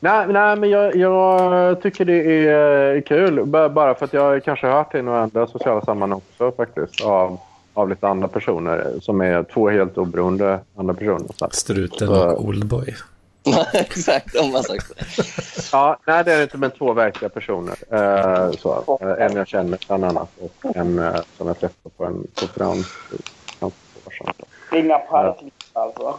Nej, 0.00 0.26
nej 0.28 0.56
men 0.56 0.70
jag, 0.70 0.96
jag 0.96 1.82
tycker 1.82 2.04
det 2.04 2.46
är 2.48 3.00
kul. 3.00 3.44
B- 3.46 3.68
Bara 3.68 3.94
för 3.94 4.04
att 4.04 4.12
jag 4.12 4.44
kanske 4.44 4.66
har 4.66 4.74
hört 4.74 4.92
det 4.92 4.98
i 4.98 5.02
några 5.02 5.20
andra 5.22 5.46
sociala 5.46 5.84
sammanhang 5.84 6.20
också 6.30 6.52
faktiskt. 6.56 7.00
Av, 7.04 7.38
av 7.74 7.88
lite 7.88 8.08
andra 8.08 8.28
personer 8.28 8.92
som 9.00 9.20
är 9.20 9.42
två 9.42 9.68
helt 9.70 9.98
oberoende 9.98 10.60
andra 10.76 10.94
personer. 10.94 11.26
Så. 11.36 11.48
Struten 11.52 12.08
och 12.08 12.44
Oldboy. 12.44 12.94
Exakt, 13.72 14.36
om 14.36 14.52
man 14.52 14.62
sagt 14.62 14.92
det. 14.96 15.04
Ja, 15.72 15.98
nej, 16.06 16.24
det 16.24 16.32
är 16.32 16.36
det 16.36 16.42
inte, 16.42 16.58
men 16.58 16.70
två 16.70 16.92
verkliga 16.92 17.28
personer. 17.28 17.76
Eh, 17.90 18.50
så. 18.50 18.98
Eh, 19.00 19.26
en 19.26 19.36
jag 19.36 19.48
känner 19.48 19.78
bland 19.86 20.04
annat 20.04 20.28
och 20.38 20.76
en 20.76 20.98
eh, 20.98 21.20
som 21.36 21.46
jag 21.46 21.60
träffade 21.60 21.94
på 21.96 22.04
en 22.04 22.26
konferens 22.34 22.86
för 22.86 23.18
ganska 23.60 23.78
år 24.06 24.12
sedan. 24.12 24.46
Inga 24.84 24.98
parkliv 24.98 25.52
alltså. 25.72 26.18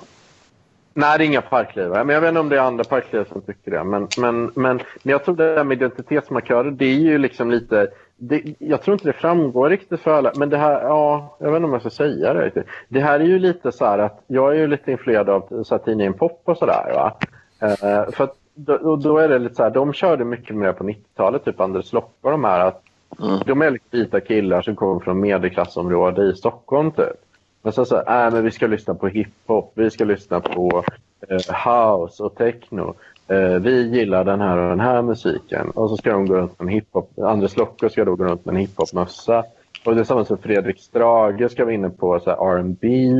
Nej, 0.93 1.17
det 1.17 1.23
är 1.23 1.25
inga 1.25 1.41
parklivare. 1.41 2.03
Men 2.03 2.13
jag 2.13 2.21
vet 2.21 2.27
inte 2.27 2.39
om 2.39 2.49
det 2.49 2.55
är 2.55 2.61
andra 2.61 2.83
parklivare 2.83 3.27
som 3.31 3.41
tycker 3.41 3.71
det. 3.71 3.83
Men, 3.83 4.07
men, 4.17 4.45
men, 4.45 4.77
men 5.03 5.11
jag 5.11 5.25
tror 5.25 5.35
det 5.35 5.55
där 5.55 5.63
med 5.63 5.77
identitetsmarkörer, 5.77 6.71
det 6.71 6.85
är 6.85 6.99
ju 6.99 7.17
liksom 7.17 7.51
lite... 7.51 7.87
Det, 8.23 8.55
jag 8.59 8.81
tror 8.81 8.93
inte 8.93 9.07
det 9.07 9.13
framgår 9.13 9.69
riktigt 9.69 9.99
för 9.99 10.11
alla. 10.11 10.31
Men 10.35 10.49
det 10.49 10.57
här, 10.57 10.81
ja, 10.81 11.37
jag 11.39 11.47
vet 11.47 11.55
inte 11.55 11.65
om 11.65 11.73
jag 11.73 11.81
ska 11.81 11.89
säga 11.89 12.33
det 12.33 12.45
riktigt. 12.45 12.65
Det 12.87 12.99
här 12.99 13.19
är 13.19 13.23
ju 13.23 13.39
lite 13.39 13.71
så 13.71 13.85
här 13.85 13.99
att 13.99 14.23
jag 14.27 14.51
är 14.51 14.59
ju 14.59 14.67
lite 14.67 14.91
influerad 14.91 15.29
av 15.29 15.63
så 15.63 15.75
här, 15.75 15.83
tidningen 15.83 16.13
Pop 16.13 16.41
och 16.45 16.57
sådär. 16.57 16.91
Va? 16.93 17.17
Eh, 17.59 18.11
för 18.11 18.23
att, 18.23 18.35
då, 18.53 18.95
då 18.95 19.17
är 19.17 19.29
det 19.29 19.39
lite 19.39 19.55
så 19.55 19.63
här, 19.63 19.69
de 19.69 19.93
körde 19.93 20.25
mycket 20.25 20.55
mer 20.55 20.73
på 20.73 20.83
90-talet, 20.83 21.45
typ 21.45 21.59
Anders 21.59 21.93
Locke 21.93 22.13
och 22.21 22.31
de 22.31 22.43
här. 22.43 22.59
Att 22.59 22.83
Mm. 23.19 23.39
De 23.45 23.61
är 23.61 23.79
vita 23.91 24.19
killar 24.19 24.61
som 24.61 24.75
kommer 24.75 24.99
från 24.99 25.19
medelklassområde 25.19 26.23
i 26.23 26.35
Stockholm 26.35 26.91
typ. 26.91 27.17
Men 27.61 27.73
så 27.73 27.85
säger 27.85 28.25
äh, 28.25 28.33
men 28.33 28.43
vi 28.43 28.51
ska 28.51 28.67
lyssna 28.67 28.95
på 28.95 29.07
hiphop, 29.07 29.71
vi 29.75 29.89
ska 29.89 30.05
lyssna 30.05 30.39
på 30.39 30.83
eh, 31.29 31.71
house 31.71 32.23
och 32.23 32.35
techno. 32.35 32.95
Eh, 33.31 33.59
vi 33.59 33.87
gillar 33.87 34.23
den 34.23 34.41
här 34.41 34.57
och 34.57 34.69
den 34.69 34.79
här 34.79 35.01
musiken. 35.01 35.69
Och 35.69 35.89
så 35.89 35.97
ska 35.97 36.11
de 36.11 36.25
gå 36.25 36.35
runt 36.35 36.59
med 36.59 36.67
en 36.67 36.73
hiphop. 36.73 37.19
Anders 37.19 37.57
Lokko 37.57 37.89
ska 37.89 38.05
då 38.05 38.15
gå 38.15 38.23
runt 38.23 38.45
med 38.45 38.53
en 38.53 38.61
hiphopmössa. 38.61 39.43
Och 39.85 39.95
det 39.95 40.01
är 40.01 40.03
samma 40.03 40.25
som 40.25 40.37
Fredrik 40.37 40.79
Strage 40.79 41.51
ska 41.51 41.63
vara 41.65 41.73
inne 41.73 41.89
på 41.89 42.19
så 42.19 42.29
här 42.29 42.57
R&B 42.57 43.11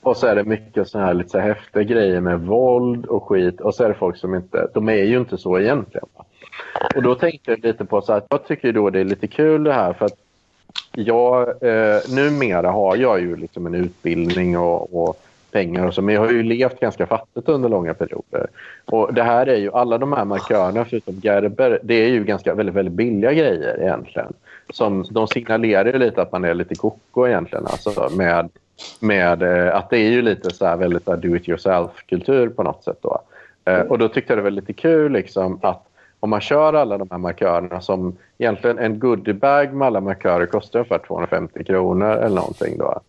Och 0.00 0.16
så 0.16 0.26
är 0.26 0.34
det 0.34 0.44
mycket 0.44 0.88
så 0.88 0.98
här 0.98 1.14
lite 1.14 1.30
så 1.30 1.38
här 1.38 1.48
häftiga 1.48 1.82
grejer 1.82 2.20
med 2.20 2.40
våld 2.40 3.06
och 3.06 3.28
skit. 3.28 3.60
Och 3.60 3.74
så 3.74 3.84
är 3.84 3.88
det 3.88 3.94
folk 3.94 4.16
som 4.16 4.34
inte, 4.34 4.68
de 4.74 4.88
är 4.88 5.04
ju 5.04 5.16
inte 5.16 5.38
så 5.38 5.58
egentligen. 5.58 6.06
Och 6.96 7.02
då 7.02 7.14
tänkte 7.14 7.50
jag 7.50 7.64
lite 7.64 7.84
på 7.84 8.00
så 8.02 8.12
här, 8.12 8.22
jag 8.28 8.46
tycker 8.46 8.72
då 8.72 8.90
det 8.90 9.00
är 9.00 9.04
lite 9.04 9.26
kul 9.26 9.64
det 9.64 9.72
här 9.72 9.92
för 9.92 10.06
att 10.06 10.18
jag, 10.92 11.48
eh, 11.48 12.00
numera 12.08 12.70
har 12.70 12.96
jag 12.96 13.20
ju 13.20 13.36
liksom 13.36 13.66
en 13.66 13.74
utbildning 13.74 14.58
och, 14.58 15.08
och 15.08 15.25
pengar 15.50 15.86
och 15.86 15.94
så, 15.94 16.02
men 16.02 16.14
jag 16.14 16.22
har 16.22 16.30
ju 16.30 16.42
levt 16.42 16.80
ganska 16.80 17.06
fattigt 17.06 17.48
under 17.48 17.68
långa 17.68 17.94
perioder. 17.94 18.46
Och 18.84 19.14
det 19.14 19.22
här 19.22 19.46
är 19.46 19.56
ju, 19.56 19.72
alla 19.72 19.98
de 19.98 20.12
här 20.12 20.24
markörerna 20.24 20.84
förutom 20.84 21.14
Gerber, 21.22 21.78
det 21.82 21.94
är 21.94 22.08
ju 22.08 22.24
ganska 22.24 22.54
väldigt, 22.54 22.74
väldigt 22.74 22.94
billiga 22.94 23.32
grejer 23.32 23.82
egentligen. 23.82 24.32
Som, 24.70 25.04
de 25.10 25.26
signalerar 25.28 25.92
ju 25.92 25.98
lite 25.98 26.22
att 26.22 26.32
man 26.32 26.44
är 26.44 26.54
lite 26.54 26.74
koko 26.74 27.26
egentligen, 27.26 27.66
alltså 27.66 28.08
med, 28.16 28.48
med 29.00 29.42
eh, 29.42 29.76
att 29.76 29.90
det 29.90 29.98
är 29.98 30.10
ju 30.10 30.22
lite 30.22 30.50
så 30.50 30.66
här 30.66 30.76
väldigt 30.76 31.04
do 31.04 31.36
it 31.36 31.48
yourself-kultur 31.48 32.48
på 32.48 32.62
något 32.62 32.84
sätt 32.84 32.98
då. 33.00 33.20
Eh, 33.64 33.80
och 33.80 33.98
då 33.98 34.08
tyckte 34.08 34.32
jag 34.32 34.38
det 34.38 34.42
var 34.42 34.50
lite 34.50 34.72
kul 34.72 35.12
liksom 35.12 35.58
att 35.62 35.82
om 36.20 36.30
man 36.30 36.40
kör 36.40 36.72
alla 36.72 36.98
de 36.98 37.08
här 37.10 37.18
markörerna 37.18 37.80
som 37.80 38.16
egentligen 38.38 38.78
en 38.78 38.98
goodiebag 38.98 39.72
med 39.72 39.86
alla 39.86 40.00
markörer 40.00 40.46
kostar 40.46 40.78
ungefär 40.78 40.98
250 40.98 41.64
kronor 41.64 42.10
eller 42.10 42.36
någonting 42.36 42.78
då. 42.78 43.00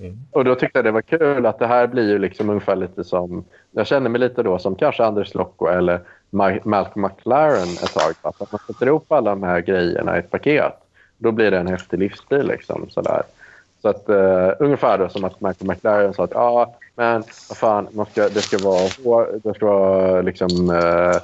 Mm. 0.00 0.18
och 0.30 0.44
då 0.44 0.54
tyckte 0.54 0.78
jag 0.78 0.84
det 0.84 0.90
var 0.90 1.02
kul 1.02 1.46
att 1.46 1.58
det 1.58 1.66
här 1.66 1.86
blir 1.86 2.08
ju 2.08 2.18
liksom 2.18 2.50
ungefär 2.50 2.76
lite 2.76 3.04
som, 3.04 3.44
jag 3.70 3.86
känner 3.86 4.10
mig 4.10 4.20
lite 4.20 4.42
då 4.42 4.58
som 4.58 4.74
kanske 4.74 5.04
Anders 5.04 5.34
Locko 5.34 5.66
eller 5.66 6.00
Ma- 6.30 6.60
Malcolm 6.64 7.02
McLaren 7.02 7.68
ett 7.68 7.94
tag. 7.94 8.14
Att 8.22 8.52
man 8.52 8.60
sätter 8.66 8.86
ihop 8.86 9.12
alla 9.12 9.30
de 9.30 9.42
här 9.42 9.60
grejerna 9.60 10.16
i 10.16 10.18
ett 10.18 10.30
paket. 10.30 10.72
Då 11.18 11.32
blir 11.32 11.50
det 11.50 11.58
en 11.58 11.66
häftig 11.66 11.98
livsstil 11.98 12.46
liksom 12.46 12.90
sådär. 12.90 13.22
Så 13.82 13.88
att 13.88 14.08
uh, 14.08 14.50
ungefär 14.58 14.98
då 14.98 15.08
som 15.08 15.24
att 15.24 15.40
Malcolm 15.40 15.70
McLaren 15.70 16.14
sa 16.14 16.24
att 16.24 16.30
ja, 16.34 16.40
ah, 16.40 16.74
men 16.94 17.24
vad 17.48 17.58
fan, 17.58 17.88
man 17.92 18.06
ska, 18.06 18.28
det 18.28 18.42
ska 18.42 18.58
vara, 18.58 19.26
det 19.42 19.54
ska 19.54 19.66
vara 19.66 20.22
liksom 20.22 20.70
uh, 20.70 21.20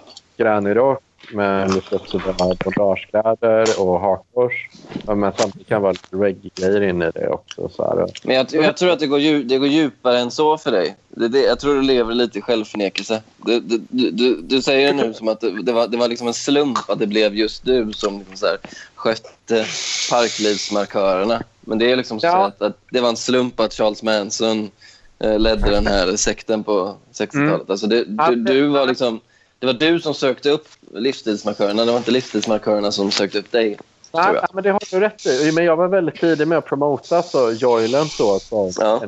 med 1.33 1.75
lite 1.75 1.99
sådär 2.07 2.35
bondagekläder 2.65 3.81
och 3.81 4.01
hakkors. 4.01 4.69
Men 5.07 5.33
samtidigt 5.39 5.69
kan 5.69 5.77
det 5.77 5.83
vara 5.83 5.93
lite 5.93 6.17
reggae-grejer 6.17 6.83
inne 6.83 7.07
i 7.09 7.11
det 7.15 7.29
också. 7.29 7.69
Så 7.69 7.83
här. 7.85 8.07
Men 8.25 8.37
jag, 8.37 8.47
jag 8.53 8.77
tror 8.77 8.91
att 8.91 8.99
det 9.01 9.07
går, 9.07 9.19
dju, 9.19 9.43
det 9.43 9.59
går 9.59 9.69
djupare 9.69 10.19
än 10.19 10.31
så 10.31 10.59
för 10.59 10.71
dig. 10.71 10.97
Det, 11.09 11.29
det, 11.29 11.41
jag 11.41 11.61
tror 11.61 11.75
du 11.75 11.83
lever 11.83 12.15
lite 12.15 12.39
i 12.39 12.43
självförnekelse. 12.43 13.23
Du, 13.37 13.61
du, 13.61 13.79
du, 14.11 14.41
du, 14.43 14.63
säger 14.63 14.95
det 14.95 15.07
nu 15.07 15.15
som 15.15 15.29
att 15.29 15.41
det, 15.41 15.63
det, 15.63 15.73
var, 15.73 15.89
det 15.89 15.97
var 15.97 16.09
liksom 16.09 16.27
en 16.29 16.35
slump 16.35 16.79
att 16.91 16.99
det 16.99 17.07
blev 17.07 17.35
just 17.35 17.65
du 17.65 17.93
som 17.93 18.19
liksom 18.19 18.37
så 18.37 18.47
här, 18.47 18.57
skötte 18.95 19.67
parklivsmarkörerna. 20.11 21.43
Men 21.61 21.79
det 21.79 21.93
är 21.93 21.97
liksom 21.97 22.21
så 22.21 22.27
Ja. 22.27 22.47
att, 22.47 22.63
att 22.63 22.79
det 22.91 23.01
var 23.01 23.09
en 23.09 23.17
slump 23.17 23.61
att 23.61 23.73
Charles 23.75 24.03
Manson 24.03 24.71
eh, 25.19 25.39
ledde 25.39 25.71
den 25.71 25.87
här 25.87 26.17
sekten 26.17 26.65
på 26.65 26.95
60-talet. 27.13 27.71
Alltså 27.71 27.87
det, 27.87 28.05
Ja, 28.19 28.31
du, 28.31 28.37
det- 28.37 28.53
du 28.53 28.67
var 28.69 28.87
liksom, 28.87 29.21
det 29.59 29.67
var 29.67 29.73
du 29.73 30.01
som 30.01 30.15
sökte 30.15 30.51
upp 30.51 30.69
livsstilsmarkörerna. 30.95 31.85
Det 31.85 31.91
var 31.91 31.99
inte 31.99 32.11
livsstilsmarkörerna 32.11 32.93
som 32.93 33.11
sökte 33.11 33.39
upp 33.39 33.53
dig. 33.53 33.79
Nej, 34.13 34.35
men 34.53 34.63
det 34.63 34.71
har 34.71 34.81
du 34.91 35.01
rätt 35.01 35.27
i. 35.27 35.53
Men 35.53 35.65
jag 35.65 35.77
var 35.77 35.89
väldigt 35.89 36.21
tidig 36.21 36.49
med 36.49 36.59
att 36.59 36.67
promota 36.67 37.23
så 37.23 37.53
Joyland 37.53 38.11
så 38.11 38.39
som 38.39 38.73
Ja. 38.79 39.03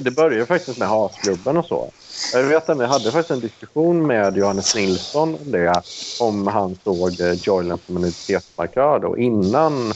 Det 0.00 0.10
började 0.10 0.46
faktiskt 0.46 0.78
med 0.78 0.88
hasklubben 0.88 1.56
och 1.56 1.64
så. 1.64 1.90
Jag 2.32 2.42
vet 2.42 2.68
att 2.68 2.80
vi 2.80 2.84
hade 2.84 3.10
faktiskt 3.12 3.30
en 3.30 3.40
diskussion 3.40 4.06
med 4.06 4.36
Johannes 4.36 4.74
Nilsson 4.74 5.34
om 5.34 5.50
det. 5.50 5.82
Om 6.20 6.46
han 6.46 6.78
såg 6.84 7.20
eh, 7.20 7.32
Joyland 7.32 7.80
som 7.86 7.96
en 7.96 8.02
identitetsmarkör 8.02 8.98
då 8.98 9.18
innan 9.18 9.92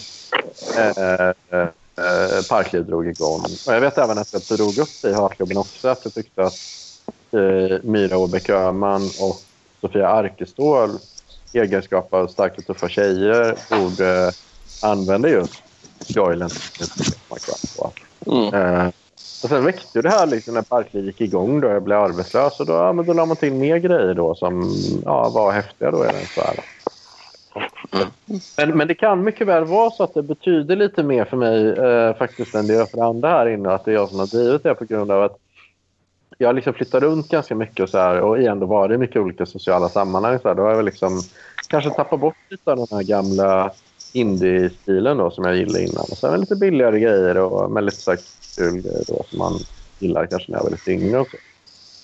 eh, 0.77 0.89
eh, 0.89 1.69
eh, 1.99 2.43
Parkliv 2.49 2.85
drog 2.85 3.09
igång. 3.09 3.41
Och 3.67 3.75
jag 3.75 3.81
vet 3.81 3.99
även 3.99 4.19
att 4.19 4.33
jag 4.33 4.43
drog 4.43 4.79
upp 4.79 5.03
det 5.03 5.11
i 5.11 5.15
hatklubben 5.15 5.57
också. 5.57 5.89
Att 5.89 6.05
jag 6.05 6.15
tyckte 6.15 6.43
att 6.43 6.55
eh, 7.33 7.79
Myra 7.83 8.19
Åbäck 8.19 8.49
Öhman 8.49 9.11
och 9.21 9.41
Sofia 9.81 10.09
Arkestål 10.09 10.91
egenskap 11.53 12.15
av 12.15 12.27
starka 12.27 12.63
tuffa 12.63 12.89
tjejer 12.89 13.55
borde 13.71 14.33
använda 14.83 15.29
just 15.29 15.63
på. 17.77 17.91
Mm. 18.27 18.55
Eh, 18.55 18.87
och 19.43 19.49
sen 19.49 19.65
väckte 19.65 20.03
det 20.03 20.09
här 20.11 20.27
liksom 20.27 20.55
när 20.55 20.63
Parkliv 20.63 21.05
gick 21.05 21.21
igång 21.21 21.61
då 21.61 21.69
jag 21.69 21.83
blev 21.83 21.99
arbetslös 21.99 22.61
och 22.61 22.67
då, 22.67 22.73
ja, 22.73 22.93
men 22.93 23.07
då 23.07 23.13
la 23.13 23.27
man 23.27 23.37
till 23.37 23.53
mer 23.53 23.77
grejer 23.77 24.15
då 24.15 24.35
som 24.35 24.71
ja, 25.05 25.29
var 25.29 25.53
häftiga 25.53 25.91
då 25.91 26.05
i 26.05 26.09
den 26.09 26.27
sfären. 26.27 26.65
Men, 28.57 28.79
men 28.79 28.89
det 28.89 28.95
kan 28.95 29.25
mycket 29.25 29.47
väl 29.47 29.65
vara 29.65 29.91
så 29.91 30.03
att 30.03 30.15
det 30.15 30.23
betyder 30.23 30.77
lite 30.77 31.03
mer 31.03 31.25
för 31.25 31.37
mig 31.37 31.69
eh, 31.69 32.17
faktiskt 32.17 32.55
än 32.55 32.67
det 32.67 32.75
gör 32.75 32.87
för 32.87 33.09
andra 33.09 33.29
här 33.29 33.49
inne. 33.49 33.71
Att 33.71 33.85
det 33.85 33.91
är 33.91 33.95
jag 33.95 34.09
som 34.09 34.19
har 34.19 34.27
drivit 34.27 34.63
det 34.63 34.75
på 34.75 34.85
grund 34.85 35.11
av 35.11 35.23
att 35.23 35.39
jag 36.39 36.55
liksom 36.55 36.75
flyttar 36.75 37.01
runt 37.01 37.29
ganska 37.29 37.55
mycket 37.55 37.81
och, 37.81 37.89
så 37.89 37.99
här, 37.99 38.21
och 38.21 38.39
ändå 38.39 38.67
varit 38.67 38.95
i 38.95 38.99
mycket 38.99 39.23
olika 39.23 39.47
sociala 39.47 39.89
sammanhang. 39.89 40.39
Så 40.43 40.49
här, 40.49 40.55
då 40.55 40.63
har 40.63 40.69
jag 40.69 40.77
väl 40.77 40.85
liksom 40.85 41.23
kanske 41.69 41.91
tappat 41.91 42.21
bort 42.21 42.37
lite 42.51 42.73
av 42.73 42.77
den 42.77 42.87
här 42.91 43.03
gamla 43.03 43.71
indie-stilen 44.13 45.17
då, 45.17 45.31
som 45.31 45.45
jag 45.45 45.57
gillade 45.57 45.85
innan. 45.85 46.05
Och 46.11 46.19
sen 46.19 46.41
lite 46.41 46.57
billigare 46.57 47.01
grejer 47.01 47.37
och 47.39 47.71
med 47.71 47.85
lite 47.85 47.97
så 47.97 48.11
här 48.11 48.21
kul 48.57 48.83
grejer 48.83 49.05
då, 49.09 49.25
som 49.31 49.39
man 49.39 49.53
gillar 49.99 50.27
kanske 50.27 50.53
när 50.53 50.59
jag 50.59 50.65
var 50.65 50.71
lite 50.71 50.93
yngre. 50.93 51.25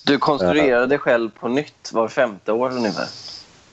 Du 0.06 0.18
konstruerar 0.18 0.86
dig 0.86 0.98
själv 0.98 1.30
på 1.40 1.48
nytt 1.48 1.90
var 1.92 2.08
femte 2.08 2.52
år 2.52 2.70
ungefär. 2.76 3.06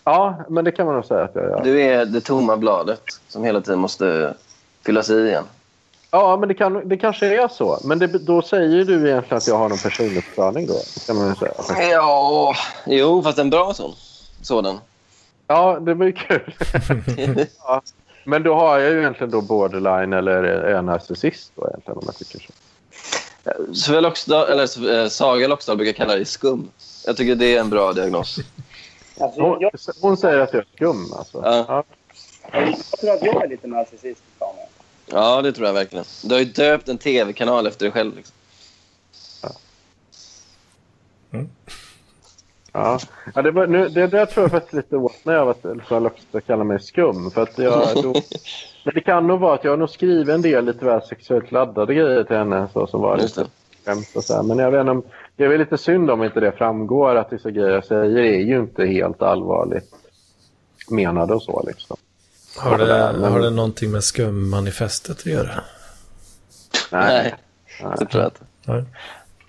Ja, 0.04 0.46
men 0.50 0.66
det 0.66 0.72
kan 0.72 0.86
man 0.86 0.96
nog 0.96 1.06
säga 1.06 1.24
att 1.24 1.36
jag 1.36 1.44
gör. 1.44 1.64
Du 1.64 1.82
är 1.82 2.06
det 2.06 2.22
tomma 2.22 2.58
bladet 2.58 3.04
som 3.28 3.44
hela 3.44 3.62
tiden 3.62 3.80
måste 3.80 4.34
fyllas 4.86 5.10
i 5.10 5.28
igen. 5.28 5.44
Ja, 6.12 6.38
men 6.38 6.50
det, 6.50 6.56
kan, 6.56 6.90
det 6.90 6.98
kanske 6.98 7.44
är 7.44 7.48
så. 7.48 7.80
Men 7.84 8.00
det, 8.00 8.08
då 8.08 8.42
säger 8.42 8.86
du 8.86 9.10
egentligen 9.10 9.38
att 9.38 9.48
jag 9.48 9.58
har 9.58 9.70
någon 9.70 9.78
personlighetsstörning 9.78 10.68
då. 10.68 10.76
Kan 11.08 11.16
man 11.16 11.30
ju 11.30 11.36
säga. 11.36 11.90
Ja, 11.92 12.56
jo, 12.86 13.24
fast 13.24 13.40
en 13.40 13.50
bra 13.50 13.74
sån. 13.74 13.94
Sådan. 14.42 14.80
Ja, 15.48 15.80
det 15.80 15.94
var 15.94 16.06
ju 16.06 16.12
kul. 16.12 16.56
ja. 17.64 17.82
Men 18.24 18.44
då 18.44 18.56
har 18.56 18.80
jag 18.80 18.92
ju 18.92 19.00
egentligen 19.00 19.32
då 19.32 19.42
borderline 19.42 20.14
eller 20.14 20.44
är 20.44 20.72
jag 20.72 20.86
narcissist 20.86 21.52
då 21.56 21.68
egentligen 21.68 21.98
om 21.98 22.04
jag 22.06 22.16
tycker 22.16 22.40
så. 22.40 22.54
Sofia 23.74 24.02
Loxdal, 24.02 24.50
eller 24.50 25.00
eh, 25.02 25.08
Saga 25.08 25.48
Loxdal 25.48 25.78
brukar 25.78 25.94
kalla 25.94 26.16
dig 26.16 26.26
skum. 26.26 26.70
Jag 27.06 27.18
tycker 27.18 27.36
det 27.36 27.56
är 27.56 27.60
en 27.60 27.70
bra 27.70 27.94
diagnos. 27.94 28.38
Alltså, 29.20 29.42
Hon, 29.42 29.62
jag, 29.62 29.72
hon 30.02 30.18
säger 30.18 30.40
att 30.40 30.54
jag 30.54 30.62
är 30.62 30.68
skum 30.76 31.14
alltså. 31.14 31.42
Ja. 31.44 31.66
Ja. 31.68 31.84
jag 32.52 33.00
tror 33.00 33.12
att 33.14 33.24
jag 33.26 33.44
är 33.44 33.48
lite 33.48 33.68
mig. 33.68 33.86
Ja, 35.12 35.42
det 35.42 35.52
tror 35.52 35.68
jag 35.68 35.74
verkligen. 35.74 36.06
Du 36.24 36.34
har 36.34 36.40
ju 36.40 36.46
döpt 36.46 36.90
en 36.90 36.98
tv-kanal 36.98 37.68
efter 37.68 37.86
dig 37.86 37.92
själv. 37.92 38.16
Liksom. 38.16 38.36
Ja. 39.44 39.50
Mm. 41.32 41.50
Ja, 42.74 43.00
ja 43.36 43.42
det, 43.42 43.52
var, 43.52 43.68
nu, 43.68 43.90
det 43.90 44.08
där 44.08 44.26
tror 44.26 44.44
jag 44.44 44.52
faktiskt 44.52 44.74
lite 44.74 45.10
när 45.24 45.34
jag 45.34 45.46
var 45.46 45.52
att 45.52 46.48
kallar 46.48 46.64
mig 46.64 46.80
skum. 46.80 47.32
För 47.32 47.42
att 47.42 47.58
jag, 47.58 47.96
då, 48.04 48.14
men 48.86 48.94
det 48.94 49.02
kan 49.02 49.28
nog 49.28 49.40
vara 49.40 49.56
att 49.56 49.64
jag 49.64 49.72
har 49.72 49.78
nog 49.78 49.90
skrivit 49.90 50.30
en 50.30 50.42
del 50.42 50.66
lite 50.66 50.86
väl 50.86 51.02
sexuellt 51.02 51.52
laddade 51.52 51.94
grejer 51.94 52.24
till 52.24 52.36
henne 52.36 52.68
så, 52.74 52.88
som 52.88 53.02
var 53.02 53.18
lite 53.18 53.46
skämt 53.86 54.12
och 54.16 54.24
så 54.24 54.36
här. 54.36 54.44
Men 54.44 54.58
jag 54.58 54.72
vet 54.72 54.88
om, 54.88 55.04
det 55.36 55.44
är 55.44 55.48
väl 55.48 55.60
lite 55.60 55.78
synd 55.78 56.12
om 56.12 56.24
inte 56.24 56.40
det 56.40 56.52
framgår 56.52 57.16
att 57.16 57.34
vissa 57.34 57.52
grejer 57.52 57.70
jag 57.70 57.86
säger 57.86 58.18
är 58.18 58.40
ju 58.40 58.60
inte 58.60 58.86
helt 58.86 59.22
allvarligt 59.22 59.96
menade 60.90 61.34
och 61.34 61.44
så 61.44 61.64
liksom. 61.68 61.98
Har 62.62 62.78
det, 62.78 63.28
har 63.28 63.40
det 63.40 63.50
någonting 63.50 63.92
med 63.92 64.04
skummanifestet 64.04 65.20
att 65.20 65.26
göra? 65.26 65.64
Nej, 66.92 67.36
det 68.00 68.06
tror 68.06 68.24
jag 68.24 68.28
inte. 68.32 68.42
Nej. 68.66 68.84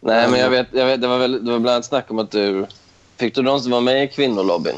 Nej, 0.01 0.29
men 0.31 0.41
jag 0.41 0.51
vet, 0.51 0.67
jag 0.73 0.87
vet 0.87 1.01
det, 1.01 1.07
var 1.09 1.19
väl, 1.19 1.45
det 1.45 1.51
var 1.53 1.59
bland 1.59 1.75
annat 1.75 1.85
snack 1.85 2.11
om 2.11 2.19
att 2.19 2.31
du... 2.31 2.67
Fick 3.17 3.35
du 3.35 3.43
någonsin 3.43 3.71
vara 3.71 3.81
med 3.81 4.05
i 4.05 4.09
kvinnolobbyn? 4.09 4.75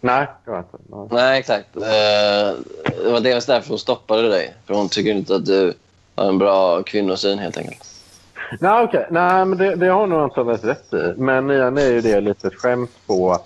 Nej, 0.00 0.26
det 0.44 0.50
var 0.50 0.58
inte. 0.58 0.76
Nej. 0.88 1.08
Nej, 1.10 1.38
exakt. 1.38 1.76
Eh, 1.76 1.82
Det 3.04 3.10
var 3.12 3.20
dels 3.20 3.46
därför 3.46 3.68
hon 3.68 3.78
stoppade 3.78 4.28
dig. 4.28 4.54
För 4.66 4.74
hon 4.74 4.88
tycker 4.88 5.10
inte 5.10 5.34
att 5.34 5.46
du 5.46 5.74
har 6.14 6.28
en 6.28 6.38
bra 6.38 6.82
kvinnosyn, 6.82 7.38
helt 7.38 7.56
enkelt. 7.58 7.84
Nej, 8.60 8.84
okej. 8.84 9.06
Nej, 9.10 9.44
men 9.44 9.58
det, 9.58 9.74
det 9.74 9.86
har 9.86 10.00
hon 10.00 10.10
nog 10.10 10.20
antagligen 10.20 10.60
rätt 10.60 10.92
i. 10.92 11.14
Men 11.20 11.50
igen 11.50 11.78
är 11.78 11.86
ju 11.86 12.00
det 12.00 12.20
lite 12.20 12.50
skämt 12.50 12.90
på... 13.06 13.38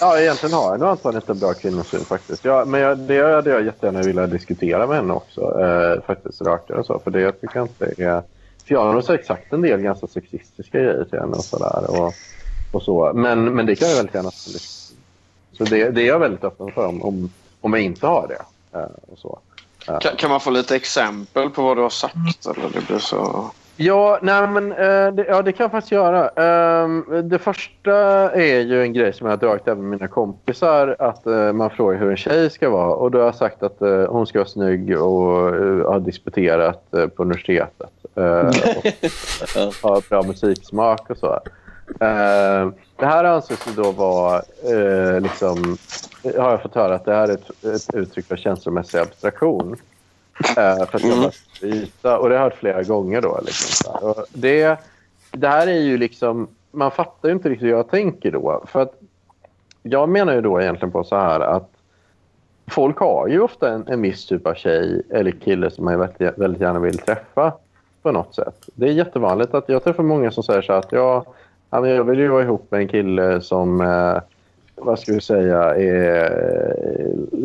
Ja, 0.00 0.18
egentligen 0.18 0.54
har 0.54 0.70
jag 0.70 0.80
nog 0.80 0.88
antagligen 0.88 1.22
inte 1.22 1.32
en 1.32 1.38
bra 1.38 1.54
kvinnosyn 1.54 2.04
faktiskt. 2.04 2.44
Ja, 2.44 2.64
men 2.64 2.80
jag, 2.80 2.98
det 2.98 3.34
hade 3.34 3.50
jag 3.50 3.64
jättegärna 3.64 4.02
velat 4.02 4.30
diskutera 4.30 4.86
med 4.86 4.96
henne 4.96 5.12
också. 5.12 5.60
Eh, 5.60 6.02
faktiskt 6.06 6.40
rakare 6.42 6.78
och 6.78 6.86
så. 6.86 6.98
För 6.98 7.10
det 7.10 7.32
tycker 7.32 7.56
jag 7.56 7.64
inte 7.64 7.84
är... 7.84 8.22
För 8.64 8.74
jag 8.74 8.84
har 8.84 8.92
nog 8.92 9.04
sagt 9.04 9.52
en 9.52 9.62
del 9.62 9.80
ganska 9.80 10.06
sexistiska 10.06 10.78
grejer 10.78 11.04
till 11.04 11.18
henne 11.18 11.36
och 11.36 11.44
sådär. 11.44 12.00
Och, 12.00 12.14
och 12.72 12.82
så. 12.82 13.12
Men, 13.14 13.44
men 13.44 13.66
det 13.66 13.76
kan 13.76 13.88
jag 13.88 13.96
väldigt 13.96 14.14
gärna... 14.14 14.30
Så 14.30 15.64
det, 15.64 15.90
det 15.90 16.02
är 16.02 16.06
jag 16.06 16.18
väldigt 16.18 16.44
öppen 16.44 16.72
för 16.72 16.86
om, 16.86 17.02
om, 17.02 17.32
om 17.60 17.72
jag 17.72 17.82
inte 17.82 18.06
har 18.06 18.28
det. 18.28 18.78
Eh, 18.78 18.86
och 19.12 19.18
så. 19.18 19.38
Eh. 19.88 19.98
Kan, 19.98 20.16
kan 20.16 20.30
man 20.30 20.40
få 20.40 20.50
lite 20.50 20.76
exempel 20.76 21.50
på 21.50 21.62
vad 21.62 21.76
du 21.76 21.82
har 21.82 21.90
sagt? 21.90 22.46
Eller 22.46 22.70
det 22.72 22.86
blir 22.86 22.98
så... 22.98 23.50
Ja, 23.78 24.18
nej, 24.22 24.48
men, 24.48 24.72
eh, 24.72 25.12
det, 25.12 25.26
ja, 25.28 25.42
det 25.42 25.52
kan 25.52 25.64
jag 25.64 25.70
faktiskt 25.70 25.92
göra. 25.92 26.28
Ehm, 26.28 27.04
det 27.28 27.38
första 27.38 27.92
är 28.30 28.60
ju 28.60 28.82
en 28.82 28.92
grej 28.92 29.12
som 29.12 29.26
jag 29.26 29.32
har 29.32 29.38
dragit 29.38 29.68
även 29.68 29.82
med 29.82 29.90
mina 29.90 30.08
kompisar. 30.08 30.96
Att 30.98 31.26
eh, 31.26 31.52
man 31.52 31.70
frågar 31.70 31.98
hur 31.98 32.10
en 32.10 32.16
tjej 32.16 32.50
ska 32.50 32.70
vara. 32.70 32.94
Och 32.94 33.10
då 33.10 33.18
har 33.18 33.24
jag 33.24 33.34
sagt 33.34 33.62
att 33.62 33.82
eh, 33.82 34.04
hon 34.04 34.26
ska 34.26 34.38
vara 34.38 34.48
snygg 34.48 35.00
och 35.00 35.54
uh, 35.54 35.86
ha 35.86 35.98
disputerat 35.98 36.90
på 36.90 37.22
universitetet. 37.22 37.90
Uh, 38.18 38.50
och 39.82 39.90
ha 39.90 40.00
bra 40.08 40.22
musiksmak 40.22 41.10
och 41.10 41.16
så. 41.16 41.40
Ehm, 42.00 42.74
det 42.96 43.06
här 43.06 43.24
anses 43.24 43.66
ju 43.68 43.82
då 43.82 43.90
vara, 43.90 44.42
liksom, 45.20 45.76
har 46.38 46.50
jag 46.50 46.62
fått 46.62 46.74
höra, 46.74 46.94
att 46.94 47.04
det 47.04 47.14
här 47.14 47.28
är 47.28 47.34
ett, 47.34 47.64
ett 47.64 47.94
uttryck 47.94 48.26
för 48.26 48.36
känslomässig 48.36 48.98
abstraktion. 48.98 49.76
Eh, 50.40 50.86
för 50.86 50.96
att 50.96 51.04
jag 51.04 51.18
bara 51.18 51.30
yta. 51.62 52.18
Och 52.18 52.28
det 52.28 52.34
har 52.34 52.44
jag 52.44 52.50
hört 52.50 52.58
flera 52.58 52.82
gånger. 52.82 53.20
Då, 53.20 53.40
liksom, 53.44 53.94
och 54.08 54.24
det, 54.32 54.80
det 55.32 55.48
här 55.48 55.66
är 55.66 55.80
ju 55.80 55.98
liksom... 55.98 56.48
Man 56.70 56.90
fattar 56.90 57.28
ju 57.28 57.34
inte 57.34 57.48
riktigt 57.48 57.66
hur 57.66 57.70
jag 57.70 57.90
tänker 57.90 58.30
då. 58.30 58.64
För 58.66 58.82
att 58.82 59.00
jag 59.82 60.08
menar 60.08 60.34
ju 60.34 60.40
då 60.40 60.60
egentligen 60.60 60.92
på 60.92 61.04
så 61.04 61.16
här 61.16 61.40
att 61.40 61.70
folk 62.66 62.98
har 62.98 63.28
ju 63.28 63.40
ofta 63.40 63.72
en, 63.72 63.88
en 63.88 64.02
viss 64.02 64.26
typ 64.26 64.46
av 64.46 64.54
tjej 64.54 65.02
eller 65.10 65.30
kille 65.30 65.70
som 65.70 65.84
man 65.84 65.98
väldigt, 65.98 66.38
väldigt 66.38 66.62
gärna 66.62 66.78
vill 66.78 66.98
träffa 66.98 67.52
på 68.02 68.12
något 68.12 68.34
sätt. 68.34 68.68
Det 68.74 68.88
är 68.88 68.92
jättevanligt 68.92 69.54
att 69.54 69.68
jag 69.68 69.84
träffar 69.84 70.02
många 70.02 70.30
som 70.30 70.42
säger 70.42 70.62
så 70.62 70.72
här 70.72 70.80
att 70.80 70.92
jag, 70.92 71.26
jag 71.70 72.04
vill 72.04 72.18
ju 72.18 72.28
vara 72.28 72.42
ihop 72.42 72.70
med 72.70 72.80
en 72.80 72.88
kille 72.88 73.40
som 73.40 73.80
eh, 73.80 74.20
vad 74.76 74.98
ska 74.98 75.12
vi 75.12 75.20
säga, 75.20 75.74
är, 75.74 76.24
eh, 77.00 77.38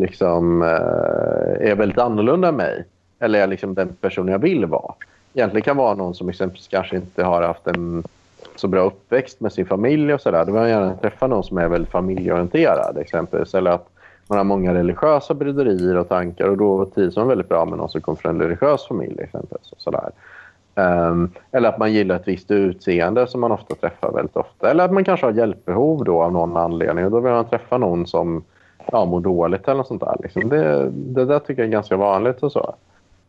liksom, 0.00 0.62
eh, 0.62 1.70
är 1.70 1.74
väldigt 1.74 1.98
annorlunda 1.98 2.48
än 2.48 2.56
mig. 2.56 2.84
Eller 3.18 3.42
är 3.42 3.46
liksom 3.46 3.74
den 3.74 3.88
person 3.88 4.28
jag 4.28 4.38
vill 4.38 4.66
vara. 4.66 4.94
Egentligen 5.34 5.64
kan 5.64 5.76
vara 5.76 5.94
någon 5.94 6.14
som 6.14 6.28
exempelvis 6.28 6.68
kanske 6.68 6.96
inte 6.96 7.24
har 7.24 7.42
haft 7.42 7.66
en 7.66 8.02
så 8.56 8.68
bra 8.68 8.80
uppväxt 8.80 9.40
med 9.40 9.52
sin 9.52 9.66
familj 9.66 10.14
och 10.14 10.20
sådär. 10.20 10.44
Då 10.44 10.52
vill 10.52 10.62
jag 10.62 10.70
gärna 10.70 10.94
träffa 10.94 11.26
någon 11.26 11.44
som 11.44 11.58
är 11.58 11.68
väldigt 11.68 11.90
familjeorienterad 11.90 12.98
exempelvis. 12.98 13.54
Eller 13.54 13.70
att 13.70 13.88
man 14.26 14.38
har 14.38 14.44
många 14.44 14.74
religiösa 14.74 15.34
bryderier 15.34 15.96
och 15.96 16.08
tankar 16.08 16.48
och 16.48 16.56
då 16.56 16.84
trivs 16.84 17.16
man 17.16 17.28
väldigt 17.28 17.48
bra 17.48 17.64
med 17.64 17.78
någon 17.78 17.88
som 17.88 18.00
kommer 18.00 18.16
från 18.16 18.34
en 18.34 18.42
religiös 18.42 18.86
familj 18.86 19.20
exempelvis. 19.20 19.72
Och 19.72 19.80
sådär. 19.80 20.10
Um, 20.74 21.30
eller 21.50 21.68
att 21.68 21.78
man 21.78 21.92
gillar 21.92 22.16
ett 22.16 22.28
visst 22.28 22.50
utseende 22.50 23.26
som 23.26 23.40
man 23.40 23.52
ofta 23.52 23.74
träffar 23.74 24.12
väldigt 24.12 24.36
ofta. 24.36 24.70
Eller 24.70 24.84
att 24.84 24.92
man 24.92 25.04
kanske 25.04 25.26
har 25.26 25.32
hjälpbehov 25.32 26.04
då 26.04 26.22
av 26.22 26.32
någon 26.32 26.56
anledning. 26.56 27.04
Och 27.04 27.10
då 27.10 27.20
vill 27.20 27.32
man 27.32 27.48
träffa 27.48 27.78
någon 27.78 28.06
som 28.06 28.44
ja, 28.92 29.04
mår 29.04 29.20
dåligt 29.20 29.64
eller 29.64 29.76
något 29.76 29.88
sånt 29.88 30.00
där. 30.00 30.16
Liksom. 30.22 30.48
Det, 30.48 30.90
det 30.90 31.24
där 31.24 31.38
tycker 31.38 31.62
jag 31.62 31.66
är 31.66 31.72
ganska 31.72 31.96
vanligt 31.96 32.42
och 32.42 32.52
så. 32.52 32.74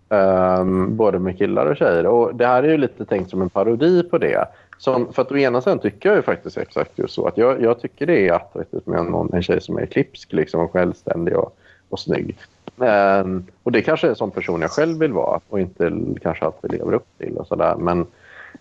Um, 0.09 0.97
både 0.97 1.19
med 1.19 1.37
killar 1.37 1.65
och 1.65 1.77
tjejer. 1.77 2.05
Och 2.05 2.35
det 2.35 2.47
här 2.47 2.63
är 2.63 2.69
ju 2.69 2.77
lite 2.77 3.05
tänkt 3.05 3.29
som 3.29 3.41
en 3.41 3.49
parodi 3.49 4.03
på 4.03 4.17
det. 4.17 4.47
Som, 4.77 5.13
för 5.13 5.21
att 5.21 5.31
å 5.31 5.37
ena 5.37 5.61
sidan 5.61 5.79
tycker 5.79 6.09
jag 6.09 6.15
ju 6.15 6.21
faktiskt 6.21 6.57
exakt 6.57 6.99
just 6.99 7.13
så. 7.13 7.27
Att 7.27 7.37
jag, 7.37 7.61
jag 7.61 7.81
tycker 7.81 8.05
det 8.05 8.27
är 8.27 8.33
attraktivt 8.33 8.85
med 8.85 9.05
någon, 9.05 9.33
en 9.33 9.43
tjej 9.43 9.61
som 9.61 9.77
är 9.77 9.85
klipsk 9.85 10.33
liksom, 10.33 10.61
och 10.61 10.71
självständig 10.71 11.37
och, 11.37 11.57
och 11.89 11.99
snygg. 11.99 12.37
Um, 12.77 13.45
och 13.63 13.71
det 13.71 13.81
kanske 13.81 14.07
är 14.07 14.09
en 14.09 14.15
sån 14.15 14.31
person 14.31 14.61
jag 14.61 14.71
själv 14.71 14.99
vill 14.99 15.13
vara 15.13 15.39
och 15.49 15.59
inte 15.59 15.91
kanske 16.21 16.45
alltid 16.45 16.71
lever 16.71 16.93
upp 16.93 17.07
till 17.17 17.37
och 17.37 17.47
sådär. 17.47 17.75
Men, 17.75 18.05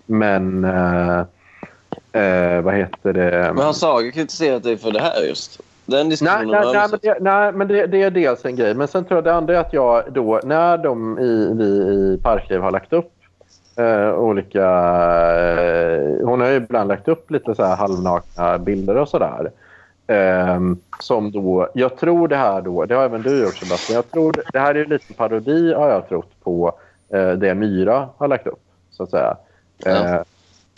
men 0.06 0.64
uh, 0.64 1.20
uh, 2.16 2.60
vad 2.60 2.74
heter 2.74 3.12
det? 3.12 3.52
Men 3.54 3.64
har 3.64 3.72
Saga 3.72 4.10
kritiserat 4.10 4.62
dig 4.62 4.76
för 4.76 4.90
det 4.90 5.00
här 5.00 5.22
just? 5.28 5.60
Den 5.86 6.08
diskussionen 6.08 6.48
Nej, 6.48 6.60
nej, 6.64 6.72
nej, 6.74 6.88
men, 6.90 6.98
det, 7.02 7.18
nej, 7.20 7.52
men 7.52 7.68
det, 7.68 7.86
det 7.86 8.02
är 8.02 8.10
dels 8.10 8.44
en 8.44 8.56
grej. 8.56 8.74
Men 8.74 8.88
sen 8.88 9.04
tror 9.04 9.16
jag 9.16 9.24
det 9.24 9.34
andra 9.34 9.54
är 9.54 9.58
att 9.58 9.72
jag 9.72 10.02
då, 10.12 10.40
när 10.44 10.78
de 10.78 11.18
i, 11.18 11.54
vi 11.54 11.64
i 11.64 12.18
Parkliv 12.22 12.60
har 12.60 12.70
lagt 12.70 12.92
upp 12.92 13.12
eh, 13.76 14.14
olika... 14.14 14.66
Hon 16.24 16.40
har 16.40 16.48
ju 16.48 16.56
ibland 16.56 16.88
lagt 16.88 17.08
upp 17.08 17.30
lite 17.30 17.54
så 17.54 17.64
här 17.64 17.76
halvnakna 17.76 18.58
bilder 18.58 18.96
och 18.96 19.08
sådär. 19.08 19.50
Eh, 20.12 20.60
som 21.00 21.30
då, 21.30 21.68
jag 21.74 21.96
tror 21.96 22.28
det 22.28 22.36
här 22.36 22.62
då, 22.62 22.84
det 22.84 22.94
har 22.94 23.04
även 23.04 23.22
du 23.22 23.42
gjort 23.42 23.56
Sebastian, 23.56 23.94
jag 23.94 24.10
tror 24.10 24.44
det 24.52 24.58
här 24.58 24.74
är 24.74 24.84
lite 24.84 25.14
parodi 25.14 25.74
har 25.74 25.88
jag 25.88 26.08
trott 26.08 26.30
på 26.42 26.78
eh, 27.08 27.30
det 27.30 27.54
Myra 27.54 28.08
har 28.16 28.28
lagt 28.28 28.46
upp 28.46 28.62
så 28.90 29.02
att 29.02 29.10
säga. 29.10 29.36
Eh, 29.86 30.20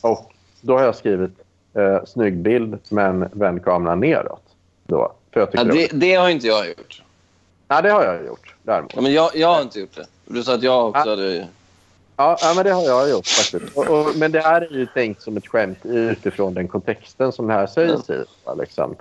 och 0.02 0.32
då 0.60 0.78
har 0.78 0.84
jag 0.84 0.94
skrivit 0.94 1.30
eh, 1.74 2.04
snygg 2.04 2.36
bild 2.36 2.78
men 2.88 3.28
vänd 3.32 3.64
kameran 3.64 4.00
neråt. 4.00 4.42
Då, 4.86 5.12
för 5.32 5.40
jag 5.40 5.48
Ja, 5.52 5.64
det, 5.64 5.88
det 5.92 6.14
har 6.14 6.28
inte 6.28 6.46
jag 6.46 6.68
gjort. 6.68 7.02
Nej, 7.68 7.82
det 7.82 7.90
har 7.90 8.04
jag 8.04 8.26
gjort 8.26 8.54
däremot. 8.62 8.92
Ja, 8.94 9.00
men 9.00 9.12
jag, 9.12 9.30
jag 9.34 9.48
har 9.54 9.62
inte 9.62 9.80
gjort 9.80 9.96
det. 9.96 10.06
Du 10.24 10.42
sa 10.42 10.54
att 10.54 10.62
jag 10.62 10.88
också 10.88 11.02
Ja. 11.04 11.10
hade... 11.10 11.48
Ja, 12.16 12.36
ja, 12.40 12.52
men 12.56 12.64
det 12.64 12.72
har 12.72 12.82
jag 12.82 13.10
gjort 13.10 13.26
faktiskt. 13.26 13.76
Och, 13.76 13.86
och, 13.90 14.16
men 14.16 14.32
det 14.32 14.40
här 14.40 14.60
är 14.60 14.76
ju 14.76 14.86
tänkt 14.86 15.22
som 15.22 15.36
ett 15.36 15.46
skämt 15.46 15.78
utifrån 15.82 16.54
den 16.54 16.68
kontexten 16.68 17.32
som 17.32 17.46
det 17.46 17.52
här 17.52 17.66
sägs 17.66 18.10
i. 18.10 18.24
Liksom. 18.58 18.96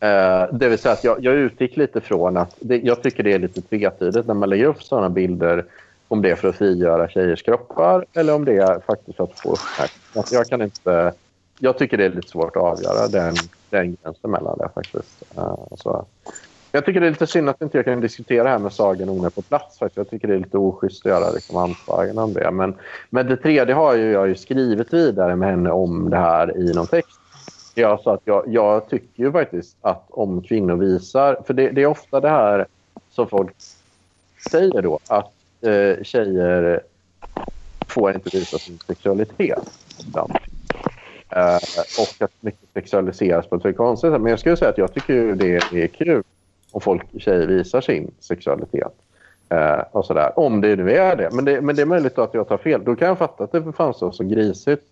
Eh, 0.00 0.44
det 0.52 0.68
vill 0.68 0.78
säga 0.78 0.92
att 0.92 1.04
jag, 1.04 1.24
jag 1.24 1.34
utgick 1.34 1.76
lite 1.76 2.00
från 2.00 2.36
att 2.36 2.56
det, 2.60 2.76
jag 2.76 3.02
tycker 3.02 3.22
det 3.22 3.32
är 3.32 3.38
lite 3.38 3.62
tvetydigt 3.62 4.26
när 4.26 4.34
man 4.34 4.48
lägger 4.48 4.64
upp 4.64 4.82
sådana 4.82 5.10
bilder 5.10 5.64
om 6.08 6.22
det 6.22 6.30
är 6.30 6.34
för 6.34 6.48
att 6.48 6.56
frigöra 6.56 7.08
tjejers 7.08 7.42
kroppar 7.42 8.04
eller 8.12 8.34
om 8.34 8.44
det 8.44 8.56
är 8.56 8.80
faktiskt 8.86 9.16
för 9.16 9.24
att 9.24 9.40
få 9.40 9.52
uppmärksamhet. 9.52 10.32
Jag 10.32 10.46
kan 10.46 10.62
inte... 10.62 11.12
Jag 11.58 11.78
tycker 11.78 11.96
det 11.96 12.04
är 12.04 12.10
lite 12.10 12.28
svårt 12.28 12.56
att 12.56 12.62
avgöra 12.62 13.08
den, 13.08 13.34
den 13.70 13.96
gränsen 14.02 14.30
mellan 14.30 14.58
det 14.58 14.68
faktiskt. 14.74 15.22
Eh, 15.36 15.56
så. 15.76 16.06
Jag 16.72 16.84
tycker 16.84 17.00
det 17.00 17.06
är 17.06 17.10
lite 17.10 17.26
synd 17.26 17.48
att 17.48 17.62
inte 17.62 17.78
jag 17.78 17.84
kan 17.84 18.00
diskutera 18.00 18.44
det 18.44 18.50
här 18.50 18.58
med 18.58 18.72
Sagan 18.72 19.08
och 19.08 19.34
på 19.34 19.42
plats. 19.42 19.78
Faktiskt. 19.78 19.96
Jag 19.96 20.10
tycker 20.10 20.28
det 20.28 20.34
är 20.34 20.38
lite 20.38 20.58
oschysst 20.58 21.06
att 21.06 21.10
göra 21.12 21.30
liksom, 21.30 21.56
antaganden 21.56 22.24
om 22.24 22.32
det. 22.32 22.50
Men, 22.50 22.74
men 23.10 23.26
det 23.26 23.36
tredje 23.36 23.74
har 23.74 23.94
ju 23.94 24.12
jag 24.12 24.28
ju 24.28 24.34
skrivit 24.34 24.92
vidare 24.92 25.36
med 25.36 25.48
henne 25.48 25.70
om 25.70 26.10
det 26.10 26.16
här 26.16 26.56
i 26.56 26.72
någon 26.74 26.86
text. 26.86 27.20
Jag 27.78 28.00
sa 28.00 28.14
att 28.14 28.20
jag, 28.24 28.44
jag 28.46 28.88
tycker 28.88 29.22
ju 29.22 29.32
faktiskt 29.32 29.76
att 29.80 30.06
om 30.10 30.42
kvinnor 30.42 30.76
visar... 30.76 31.42
För 31.46 31.54
det, 31.54 31.70
det 31.70 31.82
är 31.82 31.86
ofta 31.86 32.20
det 32.20 32.28
här 32.28 32.66
som 33.10 33.28
folk 33.28 33.54
säger 34.50 34.82
då. 34.82 34.98
Att 35.08 35.32
eh, 35.60 36.02
tjejer 36.02 36.80
får 37.88 38.14
inte 38.14 38.36
visa 38.36 38.58
sin 38.58 38.78
sexualitet. 38.86 39.70
ibland. 40.08 40.32
Eh, 41.30 41.56
och 41.98 42.22
att 42.24 42.32
mycket 42.40 42.68
sexualiseras 42.74 43.46
på 43.46 43.56
ett 43.56 43.64
väldigt 43.64 43.76
konstigt 43.76 44.10
sätt. 44.10 44.20
Men 44.20 44.30
jag 44.30 44.38
skulle 44.38 44.56
säga 44.56 44.70
att 44.70 44.78
jag 44.78 44.94
tycker 44.94 45.14
ju 45.14 45.34
det 45.34 45.56
är 45.72 45.86
kul 45.86 46.22
om 46.70 46.80
folk, 46.80 47.02
tjejer 47.18 47.46
visar 47.46 47.80
sin 47.80 48.10
sexualitet. 48.20 48.92
Eh, 49.48 49.80
och 49.90 50.04
sådär. 50.04 50.38
Om 50.38 50.60
det 50.60 50.76
nu 50.76 50.92
är 50.92 51.16
det. 51.16 51.30
Men, 51.32 51.44
det. 51.44 51.60
men 51.60 51.76
det 51.76 51.82
är 51.82 51.86
möjligt 51.86 52.18
att 52.18 52.34
jag 52.34 52.48
tar 52.48 52.58
fel. 52.58 52.84
Då 52.84 52.96
kan 52.96 53.08
jag 53.08 53.18
fatta 53.18 53.44
att 53.44 53.52
det 53.52 53.72
framstår 53.72 54.10
så 54.12 54.24
grisigt 54.24 54.84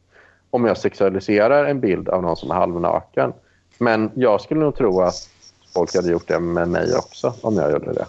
om 0.54 0.64
jag 0.64 0.78
sexualiserar 0.78 1.64
en 1.64 1.80
bild 1.80 2.08
av 2.08 2.22
någon 2.22 2.36
som 2.36 2.50
är 2.50 2.54
halvnaken. 2.54 3.32
Men 3.78 4.10
jag 4.14 4.40
skulle 4.40 4.60
nog 4.60 4.76
tro 4.76 5.00
att 5.00 5.28
folk 5.74 5.94
hade 5.94 6.10
gjort 6.10 6.28
det 6.28 6.40
med 6.40 6.68
mig 6.68 6.96
också 6.96 7.34
om 7.40 7.56
jag 7.56 7.72
gjorde 7.72 7.92
det. 7.92 8.06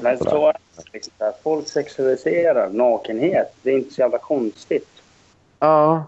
Men 0.00 0.18
så 0.18 0.48
är 0.48 0.56
det 1.18 1.28
att 1.28 1.40
folk 1.42 1.68
sexualiserar 1.68 2.68
nakenhet. 2.70 3.54
Det 3.62 3.70
är 3.70 3.76
inte 3.78 3.94
så 3.94 4.00
jävla 4.00 4.18
konstigt. 4.18 4.88
Ja. 5.58 6.04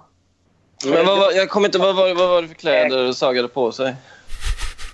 Men 0.87 1.07
vad, 1.07 1.19
var- 1.19 1.33
jag 1.33 1.49
kommer 1.49 1.69
inte... 1.69 1.79
Vad 1.79 1.97
var, 1.97 2.15
vad 2.15 2.29
var 2.29 2.43
det 2.43 2.49
för 2.49 2.55
kläder 2.55 3.13
Saga 3.13 3.39
hade 3.39 3.49
på 3.55 3.73
sig 3.73 3.95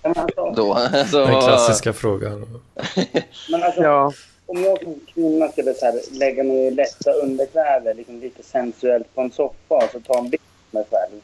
alltså, 0.02 0.52
då? 0.56 0.74
Alltså, 0.94 1.18
Den 1.18 1.32
vad- 1.32 1.44
klassiska 1.44 1.92
frågan. 1.92 2.60
men 3.50 3.62
alltså 3.62 3.82
Ja. 3.82 4.12
om 4.46 4.62
jag 4.62 4.82
som 4.82 5.00
kvinna 5.14 5.48
skulle 5.48 5.74
så 5.74 5.84
här, 5.86 5.94
lägga 6.18 6.44
mig 6.44 6.56
i 6.66 6.70
lätta 6.70 7.10
underkläder, 7.12 7.94
liksom 7.94 8.20
lite 8.20 8.42
sensuellt 8.42 9.14
på 9.14 9.20
en 9.20 9.30
soffa 9.30 9.74
och 9.74 9.88
så 9.92 10.00
ta 10.00 10.18
en 10.18 10.30
bild 10.30 10.42
mig 10.74 10.84
själv. 10.90 11.20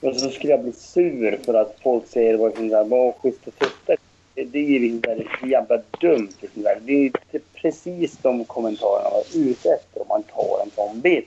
Och 0.00 0.20
så 0.20 0.30
skulle 0.30 0.52
jag 0.52 0.62
bli 0.62 0.72
sur 0.72 1.40
för 1.44 1.54
att 1.54 1.76
folk 1.82 2.06
säger 2.06 2.36
vad 2.36 2.54
så 2.56 2.62
här, 2.62 2.84
vad 2.84 3.14
schyssta 3.14 3.50
tuttar. 3.50 3.96
Det 4.34 4.58
är 4.58 4.62
ju 4.62 5.00
här 5.06 5.48
jävla 5.50 5.78
dumt. 6.00 6.32
Så 6.54 6.68
här. 6.68 6.78
Det 6.80 6.92
är 7.06 7.10
typ 7.32 7.42
precis 7.54 8.18
de 8.22 8.44
kommentarerna 8.44 9.10
man 9.10 9.20
är 9.20 9.50
ute 9.50 9.68
efter 9.68 10.00
om 10.00 10.08
man 10.08 10.22
tar 10.22 10.62
en 10.62 10.70
sån 10.74 11.00
bild. 11.00 11.26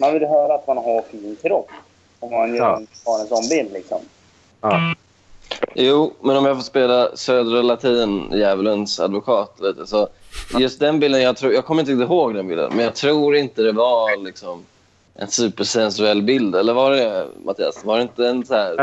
Man 0.00 0.12
vill 0.12 0.24
höra 0.24 0.54
att 0.54 0.66
man 0.66 0.76
har 0.76 1.02
fin 1.02 1.36
kropp 1.42 1.70
om 2.20 2.30
man 2.30 2.54
gör 2.54 2.56
Ja. 2.56 2.76
en, 2.76 2.86
tar 3.04 3.20
en 3.20 3.26
sån 3.26 3.48
bild. 3.48 3.72
Liksom. 3.72 3.98
Ja. 4.60 4.94
Jo, 5.74 6.12
men 6.20 6.36
om 6.36 6.44
jag 6.44 6.56
får 6.56 6.62
spela 6.62 7.16
Södra 7.16 7.62
Latin-djävulens 7.62 9.00
advokat 9.00 9.60
lite. 9.60 9.86
Så 9.86 10.08
just 10.58 10.80
den 10.80 11.00
bilden, 11.00 11.22
jag, 11.22 11.36
tror, 11.36 11.52
jag 11.52 11.64
kommer 11.64 11.90
inte 11.90 11.92
ihåg 12.04 12.34
den 12.34 12.48
bilden, 12.48 12.72
men 12.74 12.84
jag 12.84 12.94
tror 12.94 13.36
inte 13.36 13.62
det 13.62 13.72
var 13.72 14.24
liksom 14.24 14.64
en 15.14 15.28
supersensuell 15.28 16.22
bild. 16.22 16.54
Eller 16.54 16.74
var 16.74 16.90
det 16.90 17.26
Mattias? 17.44 17.84
Var 17.84 17.96
det 17.96 18.02
inte 18.02 18.28
en 18.28 18.44
så 18.44 18.54
här... 18.54 18.78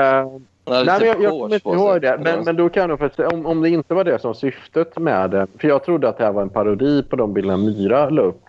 Hade 0.66 0.84
Nej, 0.86 1.00
men 1.00 1.08
jag, 1.08 1.24
jag 1.24 1.32
kommer 1.32 1.56
inte 1.56 1.70
ihåg 1.70 2.02
det. 2.02 2.20
Men, 2.24 2.44
men 2.44 2.56
då 2.56 2.70
kan 2.70 2.90
jag 2.90 3.00
faktiskt, 3.00 3.34
om, 3.34 3.46
om 3.46 3.62
det 3.62 3.70
inte 3.70 3.94
var 3.94 4.04
det 4.04 4.20
som 4.20 4.36
syftet 4.36 4.98
med 4.98 5.30
det. 5.30 5.48
För 5.58 5.68
jag 5.68 5.84
trodde 5.84 6.10
att 6.10 6.18
det 6.18 6.24
här 6.24 6.32
var 6.32 6.42
en 6.42 6.50
parodi 6.50 7.04
på 7.04 7.16
de 7.16 7.34
bilderna 7.34 7.58
Myra 7.58 8.10
la 8.10 8.22
upp. 8.22 8.42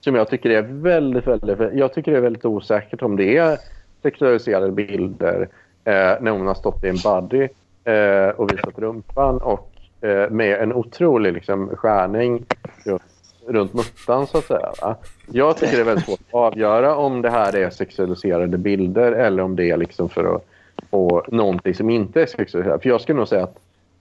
Som 0.00 0.14
jag 0.14 0.28
tycker 0.28 0.50
är 0.50 0.62
väldigt, 0.62 1.26
väldigt, 1.26 1.58
jag 1.74 1.94
tycker 1.94 2.12
det 2.12 2.18
är 2.18 2.22
väldigt 2.22 2.44
osäkert 2.44 3.02
om 3.02 3.16
det 3.16 3.36
är 3.36 3.58
sexualiserade 4.02 4.70
bilder 4.70 5.48
eh, 5.84 5.92
när 6.20 6.30
hon 6.30 6.46
har 6.46 6.54
stått 6.54 6.84
i 6.84 6.88
en 6.88 6.96
body 7.04 7.48
eh, 7.84 8.28
och 8.28 8.52
visat 8.52 8.78
rumpan 8.78 9.38
och 9.38 9.70
eh, 10.00 10.30
med 10.30 10.62
en 10.62 10.72
otrolig 10.72 11.32
liksom, 11.32 11.68
skärning 11.76 12.44
runt, 12.84 13.02
runt 13.48 13.74
muttan 13.74 14.26
så 14.26 14.38
att 14.38 14.44
säga. 14.44 14.72
Va? 14.82 14.96
Jag 15.32 15.56
tycker 15.56 15.76
det 15.76 15.82
är 15.82 15.84
väldigt 15.84 16.04
svårt 16.04 16.20
att 16.28 16.34
avgöra 16.34 16.96
om 16.96 17.22
det 17.22 17.30
här 17.30 17.56
är 17.56 17.70
sexualiserade 17.70 18.58
bilder 18.58 19.12
eller 19.12 19.42
om 19.42 19.56
det 19.56 19.70
är 19.70 19.76
liksom 19.76 20.08
för 20.08 20.34
att 20.34 20.44
få 20.90 21.24
någonting 21.28 21.74
som 21.74 21.90
inte 21.90 22.22
är 22.22 22.26
sexualiserat. 22.26 22.82
För 22.82 22.88
jag 22.88 23.00
skulle 23.00 23.18
nog 23.18 23.28
säga 23.28 23.44
att 23.44 23.58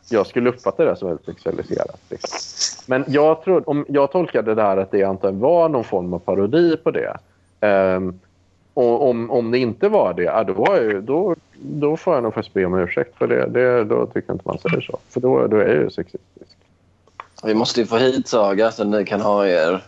jag 0.10 0.28
skulle 0.28 0.50
uppfatta 0.50 0.86
det 0.86 0.96
som 0.96 1.08
väldigt 1.08 1.26
sexualiserat. 1.26 2.02
Liksom. 2.10 2.38
Men 2.88 3.06
jag, 3.08 3.44
tror, 3.44 3.70
om, 3.70 3.86
jag 3.90 4.12
tolkade 4.12 4.56
det 4.56 4.62
här 4.62 4.78
att 4.78 4.92
det 4.92 5.04
antagligen 5.04 5.40
var 5.40 5.70
någon 5.70 5.84
form 5.84 6.14
av 6.14 6.20
parodi 6.20 6.78
på 6.78 6.92
det. 6.92 7.18
Um, 7.96 8.20
och 8.74 9.10
om, 9.10 9.32
om 9.32 9.52
det 9.52 9.58
inte 9.58 9.90
var 9.90 10.14
det, 10.14 10.24
ja, 10.24 10.44
då, 10.44 10.54
har 10.54 10.82
jag, 10.82 11.04
då, 11.04 11.36
då 11.56 11.98
får 11.98 12.14
jag 12.14 12.24
nog 12.24 12.34
faktiskt 12.34 12.54
be 12.54 12.66
om 12.66 12.74
ursäkt 12.74 13.18
för 13.18 13.28
det. 13.28 13.46
det. 13.46 13.84
Då 13.84 14.06
tycker 14.06 14.24
jag 14.28 14.36
inte 14.36 14.48
man 14.48 14.58
säger 14.58 14.82
så. 14.82 14.98
För 15.10 15.20
då, 15.20 15.48
då 15.48 15.58
är 15.58 15.68
jag 15.68 15.84
ju 15.84 15.90
sexistisk. 15.90 16.58
Vi 17.48 17.54
måste 17.54 17.80
ju 17.82 17.88
få 17.88 17.98
hit 17.98 18.28
Saga 18.28 18.72
så 18.72 18.84
ni 18.84 19.06
kan 19.06 19.22
ha 19.22 19.46
er, 19.48 19.82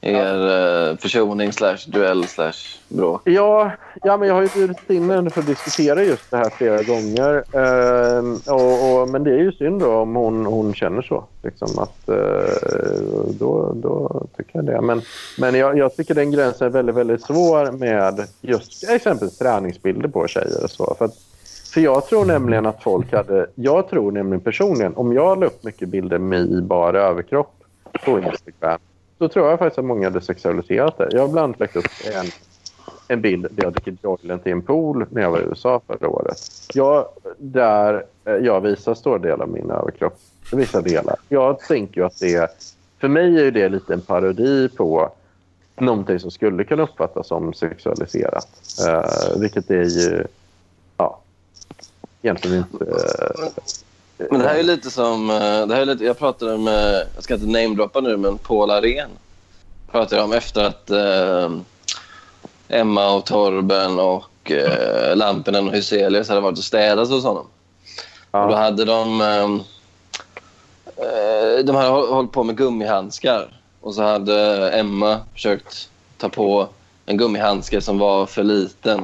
er 0.00 0.42
eh, 0.48 0.96
försoning 0.96 1.52
slash 1.52 1.86
duell 1.86 2.26
slash 2.26 2.76
bråk. 2.88 3.22
Ja, 3.24 3.70
ja, 4.02 4.16
men 4.16 4.28
jag 4.28 4.34
har 4.34 4.42
ju 4.42 4.48
bjudit 4.54 4.90
in 4.90 5.10
henne 5.10 5.30
för 5.30 5.40
att 5.40 5.46
diskutera 5.46 6.04
just 6.04 6.30
det 6.30 6.36
här 6.36 6.50
flera 6.50 6.82
gånger. 6.82 7.44
Ehm, 7.56 8.40
och, 8.46 9.00
och, 9.00 9.08
men 9.08 9.24
det 9.24 9.30
är 9.30 9.38
ju 9.38 9.52
synd 9.52 9.80
då 9.80 9.92
om 9.92 10.14
hon, 10.14 10.46
hon 10.46 10.74
känner 10.74 11.02
så. 11.02 11.24
Liksom, 11.42 11.78
att, 11.78 12.08
eh, 12.08 13.34
då, 13.38 13.72
då 13.74 14.22
tycker 14.36 14.58
jag 14.58 14.64
det. 14.64 14.80
Men, 14.80 15.02
men 15.38 15.54
jag, 15.54 15.78
jag 15.78 15.96
tycker 15.96 16.14
den 16.14 16.30
gränsen 16.30 16.66
är 16.66 16.70
väldigt, 16.70 16.96
väldigt 16.96 17.22
svår 17.22 17.72
med 17.72 18.26
just 18.40 18.90
exempelvis 18.90 19.38
träningsbilder 19.38 20.08
på 20.08 20.26
tjejer 20.26 20.64
och 20.64 20.70
så. 20.70 20.94
För, 20.98 21.04
att, 21.04 21.16
för 21.72 21.80
jag 21.80 22.06
tror 22.06 22.24
nämligen 22.24 22.66
att 22.66 22.82
folk 22.82 23.12
hade... 23.12 23.46
Jag 23.54 23.88
tror 23.88 24.12
nämligen 24.12 24.40
personligen, 24.40 24.96
om 24.96 25.12
jag 25.12 25.40
la 25.40 25.46
upp 25.46 25.64
mycket 25.64 25.88
bilder 25.88 26.18
med 26.18 26.40
i 26.40 26.60
bara 26.60 27.00
överkropp 27.00 27.54
på 28.04 28.18
Instagram 28.18 28.78
då 29.22 29.28
tror 29.28 29.50
jag 29.50 29.58
faktiskt 29.58 29.78
att 29.78 29.84
många 29.84 30.06
hade 30.06 30.20
sexualiserat 30.20 30.98
det. 30.98 31.08
Jag 31.12 31.20
har 31.20 31.28
bland 31.28 31.44
annat 31.44 31.60
lagt 31.60 31.76
upp 31.76 31.84
en, 32.14 32.26
en 33.08 33.20
bild 33.20 33.46
där 33.50 33.64
jag 33.64 33.72
dricker 33.72 33.96
Joyland 34.02 34.42
till 34.42 34.52
en 34.52 34.62
pool 34.62 35.06
när 35.10 35.22
jag 35.22 35.30
var 35.30 35.38
i 35.38 35.42
USA 35.42 35.80
förra 35.86 36.08
året. 36.08 36.36
Jag, 36.74 37.06
där 37.38 38.04
eh, 38.24 38.34
jag 38.34 38.60
visar 38.60 38.94
stora 38.94 39.18
delar 39.18 39.44
av 39.44 39.50
min 39.50 39.70
överkropp. 39.70 40.18
Vissa 40.52 40.80
delar. 40.80 41.16
Jag 41.28 41.60
tänker 41.60 42.00
ju 42.00 42.06
att 42.06 42.20
det... 42.20 42.50
För 43.00 43.08
mig 43.08 43.38
är 43.38 43.44
ju 43.44 43.50
det 43.50 43.68
lite 43.68 43.94
en 43.94 44.00
parodi 44.00 44.68
på 44.68 45.12
någonting 45.76 46.18
som 46.20 46.30
skulle 46.30 46.64
kunna 46.64 46.82
uppfattas 46.82 47.26
som 47.26 47.54
sexualiserat. 47.54 48.48
Uh, 48.88 49.40
vilket 49.40 49.70
är 49.70 49.84
ju... 49.84 50.24
Egentligen 52.22 52.56
inte... 52.72 52.84
eh, 54.18 54.26
Men 54.30 54.40
det 54.40 54.48
här 54.48 54.56
är 54.58 54.62
lite 54.62 54.90
som... 54.90 55.30
eh, 55.30 55.66
Det 55.66 55.74
här 55.74 55.80
är 55.82 55.86
lite, 55.86 56.04
jag 56.04 56.18
pratade 56.18 56.58
med, 56.58 57.06
jag 57.14 57.24
ska 57.24 57.34
inte 57.34 57.46
namedroppa 57.46 58.00
nu, 58.00 58.16
men 58.16 58.38
Paul 58.38 58.70
Arén 58.70 59.10
pratade 59.90 60.16
jag 60.16 60.24
om 60.24 60.32
efter 60.32 60.64
att 60.64 60.90
eh, 60.90 61.50
Emma 62.68 63.10
och 63.14 63.26
Torben 63.26 63.98
och 63.98 64.50
eh, 64.50 65.16
Lampinen 65.16 65.68
och 65.68 65.74
Hyselius 65.74 66.28
hade 66.28 66.40
varit 66.40 66.58
och 66.58 66.64
städat 66.64 67.08
hos 67.08 67.24
honom. 67.24 67.46
ja. 68.30 68.42
Och 68.44 68.50
då 68.50 68.56
hade 68.56 68.84
de... 68.84 69.20
eh, 69.20 69.58
de 71.64 71.76
hade 71.76 71.88
håll- 71.88 72.08
hållit 72.12 72.32
på 72.32 72.44
med 72.44 72.56
gummihandskar. 72.56 73.60
Och 73.80 73.94
så 73.94 74.02
hade 74.02 74.70
Emma 74.70 75.20
försökt 75.32 75.88
ta 76.18 76.28
på 76.28 76.68
en 77.06 77.16
gummihandske 77.16 77.80
som 77.80 77.98
var 77.98 78.26
för 78.26 78.42
liten. 78.42 79.00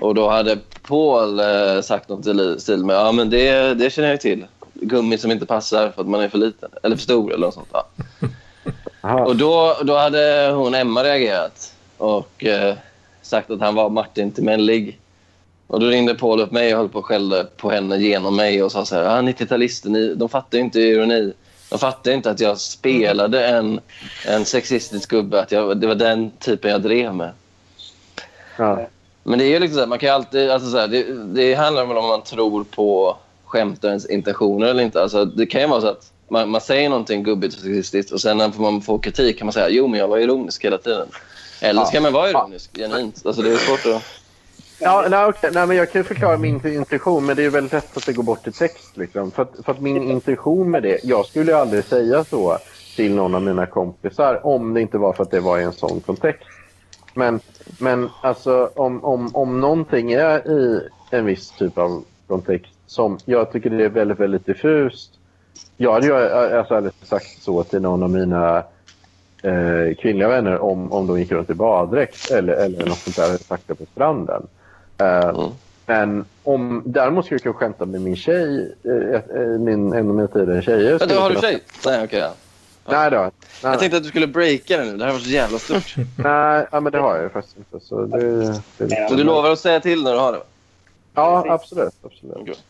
Och 0.00 0.14
då 0.14 0.28
hade 0.28 0.58
Paul 0.82 1.40
eh, 1.40 1.80
sagt 1.82 2.08
något 2.08 2.26
i 2.26 2.60
stil 2.60 2.84
med 2.84 2.96
ja 2.96 3.12
men 3.12 3.30
det, 3.30 3.74
det 3.74 3.90
känner 3.90 4.10
jag 4.10 4.20
till. 4.20 4.46
Gummi 4.74 5.18
som 5.18 5.30
inte 5.30 5.46
passar 5.46 5.90
för 5.90 6.02
att 6.02 6.08
man 6.08 6.20
är 6.20 6.28
för 6.28 6.38
liten. 6.38 6.70
Eller 6.82 6.96
för 6.96 7.02
stor 7.02 7.32
eller 7.32 7.46
något 7.46 7.54
sånt. 7.54 7.68
Ja. 7.72 7.86
Och 9.26 9.36
då, 9.36 9.76
då 9.84 9.96
hade 9.96 10.52
hon 10.54 10.74
Emma 10.74 11.04
reagerat 11.04 11.74
och 11.98 12.44
eh, 12.44 12.74
sagt 13.22 13.50
att 13.50 13.60
han 13.60 13.74
var 13.74 13.90
Martin 13.90 14.32
till 14.32 14.44
mänlig. 14.44 14.98
Och 15.66 15.80
då 15.80 15.86
ringde 15.86 16.14
Paul 16.14 16.40
upp 16.40 16.50
mig 16.50 16.74
och 16.74 16.80
höll 16.80 16.88
på 16.88 16.98
och 16.98 17.06
skällde 17.06 17.46
på 17.56 17.70
henne 17.70 17.96
genom 17.96 18.36
mig 18.36 18.62
och 18.62 18.72
sa 18.72 18.84
så 18.84 18.94
här, 18.94 19.18
ah, 19.18 19.22
90-talister, 19.22 19.88
ni, 19.88 20.14
de 20.14 20.28
fattar 20.28 20.58
inte 20.58 20.80
ironi. 20.80 21.32
De 21.70 21.78
fattar 21.78 22.12
inte 22.12 22.30
att 22.30 22.40
jag 22.40 22.58
spelade 22.58 23.46
en, 23.46 23.80
en 24.26 24.44
sexistisk 24.44 25.10
gubbe, 25.10 25.40
att 25.42 25.52
jag, 25.52 25.76
det 25.76 25.86
var 25.86 25.94
den 25.94 26.30
typen 26.30 26.70
jag 26.70 26.82
drev 26.82 27.14
med. 27.14 27.30
Ja. 28.56 28.86
Men 29.24 29.38
det 29.38 29.44
är 29.44 29.48
ju 29.48 29.58
liksom 29.58 29.74
så 29.74 29.80
här, 29.80 29.86
man 29.86 29.98
kan 29.98 30.14
alltid, 30.14 30.50
alltså 30.50 30.70
så 30.70 30.78
här, 30.78 30.88
det, 30.88 31.02
det 31.34 31.54
handlar 31.54 31.86
väl 31.86 31.96
om 31.96 32.06
man 32.06 32.22
tror 32.22 32.64
på 32.64 33.16
skämtarens 33.44 34.06
intentioner 34.06 34.66
eller 34.66 34.82
inte. 34.82 35.02
Alltså, 35.02 35.24
det 35.24 35.46
kan 35.46 35.60
ju 35.60 35.66
vara 35.66 35.80
så 35.80 35.86
att 35.86 36.12
man, 36.28 36.50
man 36.50 36.60
säger 36.60 36.88
någonting 36.88 37.22
gubbigt 37.22 37.54
och 37.54 37.60
sexistiskt 37.60 38.12
och 38.12 38.20
sen 38.20 38.36
när 38.36 38.52
man 38.56 38.80
får 38.80 38.98
kritik 38.98 39.38
kan 39.38 39.46
man 39.46 39.52
säga 39.52 39.68
jo 39.68 39.86
men 39.86 40.00
jag 40.00 40.08
var 40.08 40.18
ironisk 40.18 40.64
hela 40.64 40.78
tiden. 40.78 41.08
Eller 41.60 41.84
så 41.84 41.92
kan 41.92 42.02
man 42.02 42.12
vara 42.12 42.30
ironisk 42.30 42.76
genuint. 42.76 43.22
Alltså 43.26 43.42
det 43.42 43.52
är 43.52 43.56
svårt 43.56 43.94
att... 43.94 44.02
Ja, 44.78 45.06
nej, 45.10 45.24
okej. 45.24 45.50
nej, 45.52 45.66
men 45.66 45.76
jag 45.76 45.92
kan 45.92 46.00
ju 46.00 46.04
förklara 46.04 46.36
min 46.36 46.66
intention, 46.66 47.26
men 47.26 47.36
det 47.36 47.44
är 47.44 47.50
väldigt 47.50 47.72
lätt 47.72 47.96
att 47.96 48.06
det 48.06 48.12
går 48.12 48.22
bort 48.22 48.46
i 48.46 48.52
text. 48.52 48.96
Liksom. 48.96 49.30
För, 49.30 49.42
att, 49.42 49.52
för 49.64 49.72
att 49.72 49.80
min 49.80 50.10
intention 50.10 50.70
med 50.70 50.82
det, 50.82 51.00
jag 51.04 51.26
skulle 51.26 51.50
ju 51.50 51.58
aldrig 51.58 51.84
säga 51.84 52.24
så 52.24 52.58
till 52.96 53.14
någon 53.14 53.34
av 53.34 53.42
mina 53.42 53.66
kompisar 53.66 54.46
om 54.46 54.74
det 54.74 54.80
inte 54.80 54.98
var 54.98 55.12
för 55.12 55.22
att 55.22 55.30
det 55.30 55.40
var 55.40 55.58
i 55.58 55.62
en 55.62 55.72
sån 55.72 56.00
kontext. 56.00 56.48
Men, 57.14 57.40
men 57.78 58.10
alltså, 58.20 58.70
om, 58.74 59.04
om, 59.04 59.30
om 59.34 59.60
någonting 59.60 60.12
är 60.12 60.50
i 60.50 60.80
en 61.10 61.24
viss 61.24 61.50
typ 61.50 61.78
av 61.78 62.04
kontext 62.26 62.72
som 62.86 63.18
jag 63.24 63.52
tycker 63.52 63.70
det 63.70 63.84
är 63.84 63.88
väldigt, 63.88 64.20
väldigt 64.20 64.46
diffust. 64.46 65.10
Jag 65.76 65.92
hade 65.92 66.06
ju 66.06 66.14
alltså, 66.14 66.74
aldrig 66.74 66.94
sagt 67.02 67.42
så 67.42 67.62
till 67.64 67.82
någon 67.82 68.02
av 68.02 68.10
mina 68.10 68.58
eh, 69.42 69.94
kvinnliga 69.98 70.28
vänner 70.28 70.58
om, 70.58 70.92
om 70.92 71.06
de 71.06 71.18
gick 71.20 71.32
runt 71.32 71.50
i 71.50 71.54
baddräkt 71.54 72.30
eller, 72.30 72.52
eller 72.52 72.86
något 72.86 72.98
sånt 72.98 73.16
där 73.16 73.58
det 73.66 73.74
på 73.74 73.86
stranden. 73.92 74.46
Eh, 74.98 75.28
Mm. 75.28 75.50
Men 75.86 76.24
om, 76.42 76.82
däremot 76.86 77.24
skulle 77.24 77.36
jag 77.36 77.42
kunna 77.42 77.54
skämta 77.54 77.86
med 77.86 78.00
min 78.00 78.16
tjej, 78.16 78.74
eh, 78.84 79.40
eh, 79.40 79.58
min, 79.58 79.92
en 79.92 80.08
av 80.08 80.14
mina 80.14 80.28
tidigare 80.28 80.62
tjejer. 80.62 80.98
Vänta, 80.98 81.20
har 81.20 81.30
du 81.30 81.36
tjej? 81.36 81.60
Nej, 81.86 82.04
okej. 82.04 82.18
ja. 82.18 82.32
Nej, 82.86 83.10
det 83.10 83.16
har 83.16 83.24
jag 83.24 83.32
nej, 83.62 83.72
Jag 83.72 83.78
tänkte 83.80 83.96
att 83.96 84.02
du 84.02 84.08
skulle 84.08 84.26
breaka 84.26 84.76
det 84.76 84.84
nu. 84.84 84.96
Det 84.96 85.04
här 85.04 85.12
var 85.12 85.18
så 85.18 85.30
jävla 85.30 85.58
stort. 85.58 85.94
nej, 86.18 86.66
ja, 86.72 86.80
men 86.80 86.92
det 86.92 86.98
har 86.98 87.14
jag 87.14 87.22
ju 87.22 87.28
faktiskt 87.28 87.56
inte. 87.56 87.80
Så 87.86 88.00
det, 88.04 88.46
det, 88.78 89.08
Så 89.08 89.14
du 89.14 89.24
lovar 89.24 89.50
att 89.50 89.58
säga 89.58 89.80
till 89.80 90.02
när 90.04 90.12
du 90.12 90.18
har 90.18 90.32
det? 90.32 90.40
Ja, 91.14 91.44
absolut. 91.48 91.94
absolut. 92.04 92.62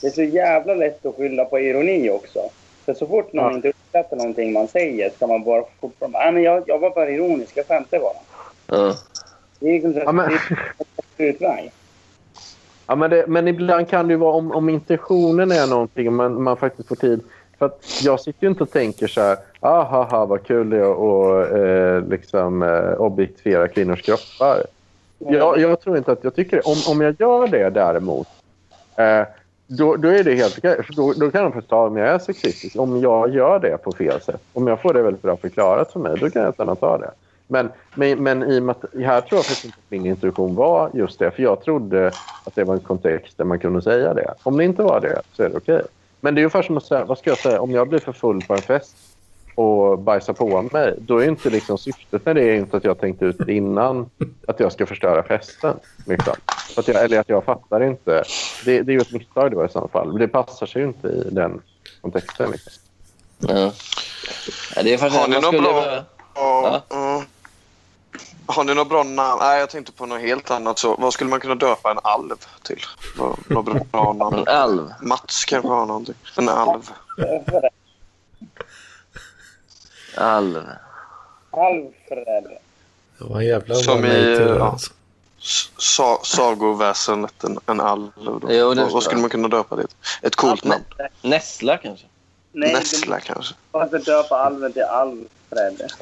Det 0.00 0.06
är 0.06 0.10
så 0.10 0.22
jävla 0.22 0.74
lätt 0.74 1.06
att 1.06 1.16
skylla 1.16 1.44
på 1.44 1.58
ironi 1.60 2.10
också. 2.10 2.38
För 2.84 2.94
så 2.94 3.06
fort 3.06 3.32
någon 3.32 3.44
Ja. 3.50 3.52
inte 3.56 3.68
uppskattar 3.68 4.16
någonting 4.16 4.52
man 4.52 4.68
säger 4.68 5.10
ska 5.10 5.26
man 5.26 5.44
bara 5.44 5.64
fortfarande... 5.80 6.18
Nej, 6.18 6.32
men 6.32 6.42
jag, 6.42 6.62
jag 6.66 6.78
var 6.78 6.90
bara 6.90 7.10
ironisk. 7.10 7.56
Jag 7.56 7.66
skämtade 7.66 8.02
bara. 8.02 8.78
Ja. 8.78 8.94
Det 9.60 9.68
är 9.68 9.72
liksom 9.72 9.92
så 9.92 9.98
Ja, 9.98 10.12
men- 10.12 10.28
det 10.28 10.34
är 10.34 11.26
en 11.26 11.34
utväg. 11.34 11.72
Ja, 12.86 12.94
men, 12.94 13.10
det, 13.10 13.24
men 13.28 13.48
ibland 13.48 13.88
kan 13.88 14.08
det 14.08 14.12
ju 14.12 14.18
vara 14.18 14.34
om, 14.34 14.52
om 14.52 14.68
intentionen 14.68 15.52
är 15.52 15.66
någonting 15.66 16.06
och 16.06 16.12
man, 16.12 16.42
man 16.42 16.56
faktiskt 16.56 16.88
får 16.88 16.96
tid. 16.96 17.20
För 17.58 17.70
jag 18.02 18.20
sitter 18.20 18.42
ju 18.42 18.48
inte 18.48 18.62
och 18.62 18.70
tänker 18.70 19.06
så 19.06 19.20
här, 19.20 19.36
ah, 19.60 19.82
ha, 19.82 20.04
ha, 20.04 20.26
vad 20.26 20.42
kul 20.42 20.70
det 20.70 20.78
är 20.78 20.90
att 20.90 21.52
eh, 21.52 22.08
liksom, 22.08 22.62
eh, 22.62 23.00
objektifiera 23.00 23.68
kvinnors 23.68 24.02
kroppar. 24.02 24.64
Jag, 25.18 25.58
jag 25.58 25.80
tror 25.80 25.96
inte 25.96 26.12
att 26.12 26.24
jag 26.24 26.34
tycker 26.34 26.56
det. 26.56 26.62
Om, 26.62 26.76
om 26.88 27.00
jag 27.00 27.16
gör 27.18 27.46
det 27.46 27.70
däremot, 27.70 28.28
eh, 28.96 29.22
då, 29.66 29.96
då 29.96 30.08
är 30.08 30.24
det 30.24 30.34
helt 30.34 30.62
Då, 30.96 31.12
då 31.12 31.30
kan 31.30 31.42
de 31.42 31.52
förstå 31.52 31.76
om 31.76 31.96
jag 31.96 32.08
är 32.08 32.18
sexistisk. 32.18 32.76
Om 32.78 33.00
jag 33.00 33.34
gör 33.34 33.58
det 33.58 33.78
på 33.82 33.92
fel 33.92 34.20
sätt, 34.20 34.40
om 34.52 34.66
jag 34.66 34.82
får 34.82 34.94
det 34.94 35.02
väldigt 35.02 35.22
bra 35.22 35.36
förklarat 35.36 35.92
för 35.92 36.00
mig, 36.00 36.16
då 36.20 36.30
kan 36.30 36.42
jag 36.42 36.80
ta 36.80 36.98
det. 36.98 37.10
Men, 37.46 37.68
men, 37.94 38.22
men 38.22 38.42
i 38.42 38.70
att, 38.70 38.84
här 38.94 39.20
tror 39.20 39.38
jag 39.38 39.44
faktiskt 39.44 39.64
inte 39.64 39.76
att 39.76 39.90
min 39.90 40.06
instruktion 40.06 40.54
var 40.54 40.90
just 40.94 41.18
det. 41.18 41.30
För 41.30 41.42
jag 41.42 41.60
trodde 41.60 42.06
att 42.44 42.54
det 42.54 42.64
var 42.64 42.74
en 42.74 42.80
kontext 42.80 43.38
där 43.38 43.44
man 43.44 43.58
kunde 43.58 43.82
säga 43.82 44.14
det. 44.14 44.34
Om 44.42 44.56
det 44.56 44.64
inte 44.64 44.82
var 44.82 45.00
det 45.00 45.22
så 45.32 45.42
är 45.42 45.48
det 45.48 45.56
okej. 45.56 45.82
Men 46.24 46.34
det 46.34 46.40
är 46.40 46.42
ungefär 46.42 46.62
som 46.62 46.76
att 46.76 46.84
säga, 46.84 47.04
vad 47.04 47.18
ska 47.18 47.30
jag 47.30 47.38
säga, 47.38 47.60
om 47.60 47.70
jag 47.70 47.88
blir 47.88 47.98
för 47.98 48.12
full 48.12 48.40
på 48.42 48.54
en 48.54 48.62
fest 48.62 48.96
och 49.54 49.98
bajsar 49.98 50.32
på 50.32 50.62
mig, 50.72 50.94
då 50.98 51.18
är 51.18 51.28
inte 51.28 51.50
liksom 51.50 51.78
syftet 51.78 52.26
med 52.26 52.36
det 52.36 52.42
är 52.42 52.54
inte 52.54 52.76
att 52.76 52.84
jag 52.84 53.00
tänkt 53.00 53.22
ut 53.22 53.48
innan 53.48 54.10
att 54.48 54.60
jag 54.60 54.72
ska 54.72 54.86
förstöra 54.86 55.22
festen. 55.22 55.76
Liksom. 56.06 56.34
Att 56.76 56.88
jag, 56.88 57.04
eller 57.04 57.20
att 57.20 57.28
jag 57.28 57.44
fattar 57.44 57.82
inte. 57.82 58.24
Det, 58.64 58.82
det 58.82 58.92
är 58.92 58.94
ju 58.94 59.00
ett 59.00 59.12
misstag 59.12 59.64
i 59.66 59.72
så 59.72 59.88
fall. 59.92 60.18
Det 60.18 60.28
passar 60.28 60.66
sig 60.66 60.82
ju 60.82 60.88
inte 60.88 61.08
i 61.08 61.28
den 61.30 61.60
kontexten. 62.00 62.50
Liksom. 62.50 62.72
Ja. 63.38 63.72
Ja, 64.76 64.82
det 64.82 64.94
är 64.94 64.98
Har 65.10 65.28
ni 65.28 65.34
skulle 65.34 65.62
bra? 65.62 65.72
behöva- 65.72 66.04
Ja, 66.36 66.82
ja. 66.90 66.96
Har 68.46 68.64
ni 68.64 68.74
något 68.74 68.88
bra 68.88 69.02
namn? 69.02 69.40
Nej, 69.40 69.60
jag 69.60 69.70
tänkte 69.70 69.92
på 69.92 70.06
något 70.06 70.20
helt 70.20 70.50
annat. 70.50 70.78
Så, 70.78 70.96
vad 70.98 71.12
skulle 71.12 71.30
man 71.30 71.40
kunna 71.40 71.54
döpa 71.54 71.90
en 71.90 71.98
alv 72.02 72.36
till? 72.62 72.80
Något 73.48 73.64
bra, 73.64 73.80
bra 73.92 74.12
namn? 74.12 74.38
En 74.48 74.48
alv. 74.48 74.92
Mats 75.00 75.44
kanske 75.44 75.68
har 75.68 75.86
någonting. 75.86 76.14
En 76.36 76.48
alv. 76.48 76.90
Alv. 80.16 80.62
Alfred. 81.50 82.44
Det 83.18 83.24
var 83.24 83.40
en 83.40 83.46
jävla 83.46 83.74
Som 83.74 84.04
i, 84.04 84.36
ja. 84.40 84.70
alltså. 84.70 84.92
Sa, 85.78 86.20
sagoväsendet, 86.24 87.44
en, 87.44 87.58
en 87.66 87.80
alv. 87.80 88.10
Då. 88.16 88.40
Jo, 88.48 88.68
vad, 88.74 88.92
vad 88.92 89.02
skulle 89.02 89.20
man 89.20 89.30
kunna 89.30 89.48
döpa 89.48 89.76
det? 89.76 89.86
Ett 90.22 90.36
coolt 90.36 90.64
namn? 90.64 90.84
Nässla 91.22 91.76
kanske? 91.76 92.06
Nej, 92.52 92.72
Nässla 92.72 93.20
kanske? 93.20 93.54
du 93.72 93.78
måste 93.78 93.98
döpa 93.98 94.36
alven 94.36 94.72
till 94.72 94.82
Alfred. 94.82 95.92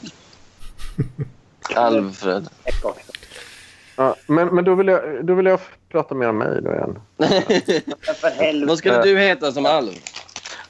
Alfred. 1.74 2.48
Ja, 3.96 4.16
men 4.26 4.48
men 4.48 4.64
då, 4.64 4.74
vill 4.74 4.88
jag, 4.88 5.24
då 5.26 5.34
vill 5.34 5.46
jag 5.46 5.60
prata 5.88 6.14
mer 6.14 6.28
om 6.28 6.38
mig 6.38 6.62
då 6.62 6.72
igen. 6.72 6.98
För 8.20 8.30
helvete. 8.30 8.66
Vad 8.68 8.78
skulle 8.78 9.02
du 9.02 9.18
heta 9.18 9.52
som 9.52 9.66
alv? 9.66 9.92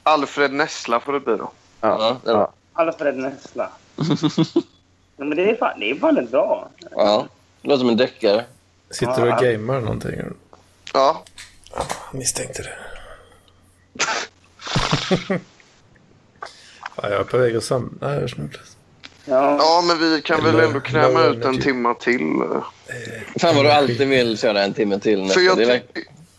Alfred 0.03 0.53
Nässla 0.53 0.99
får 0.99 1.13
det 1.13 1.19
bli 1.19 1.37
då. 1.37 1.51
Ja, 1.81 2.17
Ja. 2.25 2.51
Alfred 2.73 3.17
Nessla. 3.17 3.69
Ja, 5.17 5.23
men 5.25 5.37
det 5.37 5.49
är 5.49 5.55
fan, 5.55 5.79
det 5.79 5.91
är 5.91 5.95
fan 5.95 6.25
bra. 6.31 6.69
Ja. 6.91 7.27
Det 7.61 7.67
låter 7.67 7.79
som 7.79 7.89
en 7.89 7.97
deckare. 7.97 8.45
Sitter 8.89 9.21
du 9.25 9.31
och 9.33 9.39
gamer 9.39 9.79
någonting? 9.79 10.21
Ja, 10.93 11.23
Jag 11.75 11.85
misstänkte 12.19 12.61
det. 12.63 12.73
ja, 16.95 17.09
jag 17.09 17.11
är 17.19 17.23
på 17.23 17.37
väg 17.37 17.55
att 17.55 17.63
samla 17.63 18.07
här 18.09 18.27
snart. 18.27 18.59
Ja. 19.25 19.57
ja 19.59 19.83
men 19.87 19.99
vi 19.99 20.21
kan 20.21 20.43
väl 20.43 20.59
ändå 20.59 20.79
kräma 20.79 21.23
ut 21.23 21.45
en 21.45 21.61
timma 21.61 21.93
till. 21.93 22.41
Fan 23.39 23.55
vad 23.55 23.65
du 23.65 23.71
alltid 23.71 24.07
vill 24.07 24.37
köra 24.37 24.63
en 24.63 24.73
timme 24.73 24.99
till. 24.99 25.29
För 25.29 25.41
jag 25.41 25.57
Det 25.57 25.81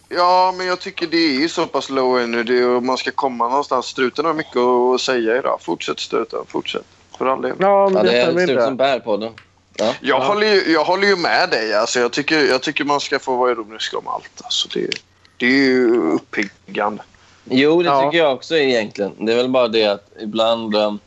ja, 0.09 0.55
men 0.57 0.67
jag 0.67 0.81
tycker 0.81 1.07
det 1.07 1.45
är 1.45 1.49
så 1.49 1.67
pass 1.67 1.91
low 1.91 2.21
energy 2.21 2.65
och 2.65 2.83
man 2.83 2.99
ska 2.99 3.11
komma 3.11 3.49
någonstans. 3.49 3.87
Struten 3.87 4.25
har 4.25 4.35
mycket 4.35 4.57
att 4.57 5.01
säga 5.01 5.39
idag. 5.39 5.59
Fortsätt 5.63 6.01
struten, 6.01 6.41
fortsätt. 6.49 6.85
För 7.19 7.27
all 7.27 7.43
del. 7.43 7.57
Ja, 7.59 7.89
men 7.89 7.97
ja, 7.97 8.03
det 8.03 8.11
det 8.11 8.21
är 8.21 8.31
som 8.31 8.41
inte. 8.41 8.71
bär 8.71 8.99
på 9.01 9.17
den. 9.17 9.33
Ja. 9.77 9.95
Jag, 10.01 10.21
håller 10.21 10.47
ju, 10.47 10.73
jag 10.73 10.85
håller 10.85 11.07
ju 11.07 11.17
med 11.17 11.51
dig. 11.51 11.75
Alltså, 11.75 12.01
jag, 12.01 12.13
tycker, 12.13 12.45
jag 12.47 12.63
tycker 12.63 12.85
man 12.85 13.01
ska 13.01 13.19
få 13.19 13.37
vara 13.37 13.51
ironisk 13.51 13.95
om 13.95 14.09
allt. 14.09 14.41
Alltså, 14.45 14.69
det, 14.75 14.91
det 15.37 15.47
är 15.47 15.51
ju 15.51 16.01
uppiggande. 16.13 17.03
Jo, 17.45 17.83
det 17.83 17.89
Ja. 17.89 18.03
tycker 18.03 18.19
jag 18.25 18.33
också 18.35 18.57
egentligen. 18.57 19.13
Det 19.27 19.33
är 19.33 19.37
väl 19.37 19.49
bara 19.49 19.69
det 19.69 19.85
att 19.87 20.09
ibland... 20.21 20.77
Um, 20.77 20.99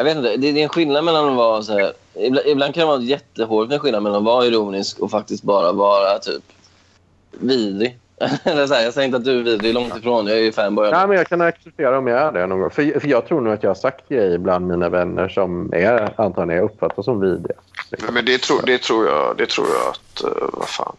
jag 0.00 0.04
vet 0.04 0.16
inte, 0.16 0.36
det, 0.36 0.48
är 0.48 0.62
en 0.62 0.68
skillnad 0.68 1.04
mellan 1.04 1.28
att 1.28 1.36
vara 1.36 1.62
så 1.62 1.78
här... 1.78 1.92
Ibland, 2.14 2.46
ibland 2.46 2.74
kan 2.74 2.80
det 2.80 2.86
vara 2.86 3.00
jättehårt 3.00 3.72
en 3.72 3.78
skillnad 3.78 4.02
mellan 4.02 4.18
att 4.18 4.24
vara 4.24 4.46
ironisk 4.46 4.98
och 4.98 5.10
faktiskt 5.10 5.42
bara 5.42 5.72
vara 5.72 6.18
typ 6.18 6.42
vidrig. 7.30 7.98
Eller 8.44 8.66
så 8.66 8.74
här, 8.74 8.84
jag 8.84 8.94
säger 8.94 9.06
inte 9.06 9.16
att 9.16 9.24
du 9.24 9.38
är 9.38 9.42
vidrig, 9.42 9.74
långt 9.74 9.96
ifrån. 9.96 10.26
Jag 10.26 10.38
är 10.38 10.42
ju 10.42 10.52
fanboy. 10.52 10.90
dig. 10.90 11.06
men 11.06 11.16
jag 11.16 11.26
kan 11.26 11.40
acceptera 11.40 11.98
om 11.98 12.06
jag 12.06 12.20
är 12.20 12.32
det 12.32 12.46
någon 12.46 12.60
gång. 12.60 12.70
För, 12.70 13.00
för 13.00 13.08
jag 13.08 13.26
tror 13.26 13.40
nog 13.40 13.52
att 13.52 13.62
jag 13.62 13.70
har 13.70 13.74
sagt 13.74 14.08
grejer 14.08 14.38
bland 14.38 14.66
mina 14.66 14.88
vänner 14.88 15.28
som 15.28 15.72
är, 15.72 16.20
antagligen 16.20 16.64
uppfattas 16.64 17.04
som 17.04 17.20
vidriga. 17.20 17.56
Men 18.12 18.24
det 18.24 18.38
tror, 18.38 18.60
det 18.66 18.78
tror, 18.78 19.06
jag, 19.06 19.36
det 19.36 19.46
tror 19.46 19.66
jag 19.66 19.90
att... 19.90 20.24
Uh, 20.36 20.48
vad 20.52 20.68
fan. 20.68 20.96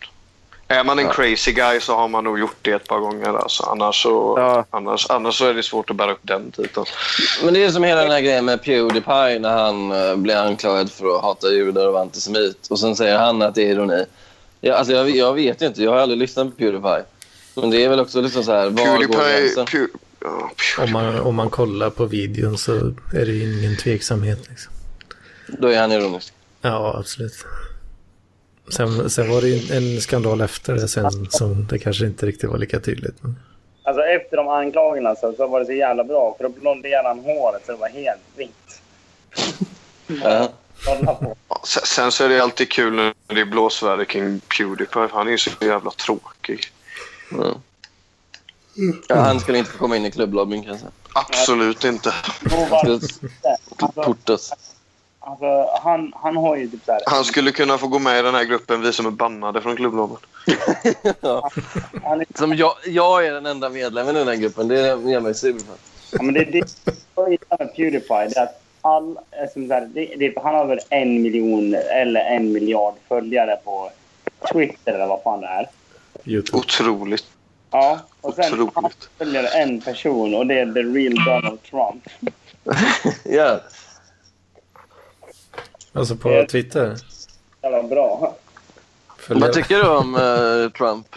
Är 0.71 0.83
man 0.83 0.99
en 0.99 1.09
crazy 1.09 1.51
guy 1.51 1.79
så 1.79 1.95
har 1.95 2.07
man 2.07 2.23
nog 2.23 2.39
gjort 2.39 2.55
det 2.61 2.71
ett 2.71 2.87
par 2.87 2.99
gånger. 2.99 3.27
Alltså. 3.37 3.63
Annars, 3.63 4.03
så, 4.03 4.35
Ja. 4.37 4.65
annars, 4.69 5.07
annars 5.09 5.37
så 5.37 5.45
är 5.45 5.53
det 5.53 5.63
svårt 5.63 5.89
att 5.89 5.95
bära 5.95 6.11
upp 6.11 6.19
den 6.21 6.51
titeln. 6.51 6.85
Men 7.43 7.53
det 7.53 7.63
är 7.65 7.69
som 7.71 7.83
hela 7.83 8.01
den 8.01 8.11
här 8.11 8.21
grejen 8.21 8.45
med 8.45 8.63
Pewdiepie 8.63 9.39
när 9.39 9.57
han 9.57 9.91
uh, 9.91 10.15
blir 10.15 10.35
anklagad 10.35 10.91
för 10.91 11.15
att 11.15 11.21
hata 11.21 11.47
judar 11.51 11.87
och 11.87 11.93
vara 11.93 12.01
antisemit. 12.03 12.67
Och 12.69 12.79
sen 12.79 12.95
säger 12.95 13.17
han 13.17 13.41
att 13.41 13.55
det 13.55 13.61
är 13.61 13.71
ironi. 13.71 14.05
Jag, 14.61 14.75
alltså, 14.75 14.93
jag, 14.93 15.09
jag 15.09 15.33
vet 15.33 15.61
inte. 15.61 15.83
Jag 15.83 15.91
har 15.91 15.97
aldrig 15.97 16.19
lyssnat 16.19 16.47
på 16.49 16.55
Pewdiepie. 16.55 17.03
Men 17.55 17.69
det 17.69 17.83
är 17.83 17.89
väl 17.89 17.99
också 17.99 18.21
liksom 18.21 18.43
så 18.43 18.51
här, 18.51 18.69
var 18.69 18.85
går 18.85 18.97
Pewdiepie... 18.97 19.39
gränsen? 19.39 19.65
Pew, 19.65 19.87
ja, 20.19 20.49
Pew- 20.77 20.83
Om 20.83 20.91
man, 20.91 21.19
om 21.19 21.35
man 21.35 21.49
kollar 21.49 21.89
på 21.89 22.05
videon 22.05 22.57
så 22.57 22.71
är 23.13 23.25
det 23.25 23.37
ingen 23.37 23.77
tveksamhet. 23.77 24.49
Liksom. 24.49 24.73
Då 25.47 25.67
är 25.67 25.79
han 25.79 25.91
ironisk. 25.91 26.33
Ja, 26.61 26.95
absolut. 26.99 27.33
Sen, 28.71 29.09
sen 29.09 29.29
var 29.29 29.41
det 29.41 29.47
ju 29.47 29.77
en 29.77 30.01
skandal 30.01 30.41
efter 30.41 30.73
det 30.73 30.87
sen 30.87 31.27
som 31.29 31.67
det 31.67 31.79
kanske 31.79 32.05
inte 32.05 32.25
riktigt 32.25 32.49
var 32.49 32.57
lika 32.57 32.79
tydligt. 32.79 33.15
Men... 33.23 33.35
Alltså 33.83 34.03
efter 34.03 34.37
de 34.37 34.47
anklagelserna 34.47 35.15
så, 35.15 35.33
så 35.37 35.47
var 35.47 35.59
det 35.59 35.65
så 35.65 35.71
jävla 35.73 36.03
bra. 36.03 36.35
För 36.37 36.43
då 36.43 36.49
blonderade 36.49 37.07
han 37.07 37.19
håret 37.19 37.65
så 37.65 37.71
det 37.71 37.77
var 37.77 37.89
helt 37.89 38.21
vitt. 38.35 38.81
Ja. 40.23 40.49
Sen, 41.67 41.81
sen 41.85 42.11
så 42.11 42.23
är 42.23 42.29
det 42.29 42.39
alltid 42.43 42.71
kul 42.71 42.93
när 42.93 43.13
det 43.27 43.41
är 43.41 43.45
blåsväder 43.45 44.05
kring 44.05 44.39
Pewdiepie. 44.39 45.07
Han 45.11 45.27
är 45.27 45.31
ju 45.31 45.37
så 45.37 45.49
jävla 45.61 45.91
tråkig. 45.91 46.59
Ja. 47.31 47.55
Ja, 49.07 49.15
han 49.15 49.39
skulle 49.39 49.57
inte 49.57 49.71
få 49.71 49.77
komma 49.77 49.95
in 49.97 50.05
i 50.05 50.11
klubblobbyn 50.11 50.63
kanske. 50.63 50.87
Absolut 51.13 51.83
inte. 51.83 52.13
Det- 52.85 52.99
Skulle 52.99 53.91
portas. 53.95 54.51
Alltså, 55.31 55.79
han, 55.83 56.13
han 56.15 56.37
har 56.37 56.55
ju 56.55 56.67
typ 56.67 56.85
så 56.85 56.91
här... 56.91 57.01
Han 57.05 57.23
skulle 57.23 57.51
kunna 57.51 57.77
få 57.77 57.87
gå 57.87 57.99
med 57.99 58.19
i 58.19 58.21
den 58.21 58.35
här 58.35 58.43
gruppen, 58.43 58.81
vi 58.81 58.93
som 58.93 59.05
är 59.05 59.11
bannade 59.11 59.61
från 59.61 59.75
klubblobben. 59.75 60.17
Ja. 61.21 61.49
Han 62.03 62.21
är, 62.21 62.27
Som 62.35 62.55
jag, 62.55 62.73
jag 62.85 63.25
är 63.25 63.33
den 63.33 63.45
enda 63.45 63.69
medlemmen 63.69 64.15
i 64.15 64.19
den 64.19 64.27
här 64.27 64.35
gruppen. 64.35 64.67
Det 64.67 64.81
gör 65.11 65.19
mig 65.19 65.35
sur. 65.35 65.61
ja, 66.11 66.23
men 66.23 66.33
det, 66.33 66.43
det, 66.45 66.63
det 67.15 67.37
med 67.59 67.75
Pewdiepie 67.75 68.29
det 68.29 68.37
är 68.37 68.43
att 68.43 68.61
all, 68.81 69.17
eh, 69.31 69.49
som 69.53 69.67
så 69.67 69.73
här, 69.73 69.89
det, 69.93 70.15
det, 70.17 70.33
han 70.43 70.55
har 70.55 70.65
väl 70.65 70.79
en 70.89 71.21
miljon 71.21 71.73
eller 71.73 72.21
en 72.21 72.51
miljard 72.51 72.93
följare 73.07 73.57
på 73.63 73.91
Twitter 74.53 74.93
eller 74.93 75.07
vad 75.07 75.23
fan 75.23 75.41
det 75.41 75.47
är. 75.47 75.67
YouTube. 76.25 76.57
Otroligt. 76.57 77.25
Ja, 77.71 77.99
och 78.21 78.33
sen 78.33 78.53
Otroligt. 78.53 78.75
han 78.75 78.89
följer 79.17 79.61
en 79.61 79.81
person 79.81 80.35
och 80.35 80.47
det 80.47 80.59
är 80.59 80.65
the 80.73 80.79
real 80.79 81.15
Donald 81.25 81.63
Trump. 81.63 82.07
Ja. 83.23 83.59
Alltså 85.93 86.15
på 86.15 86.45
Twitter. 86.51 86.95
Det 87.61 87.69
var 87.69 87.83
bra. 87.83 88.35
Följer- 89.17 89.41
Vad 89.41 89.53
tycker 89.53 89.75
du 89.75 89.87
om 89.89 90.15
eh, 90.15 90.69
Trump, 90.77 91.07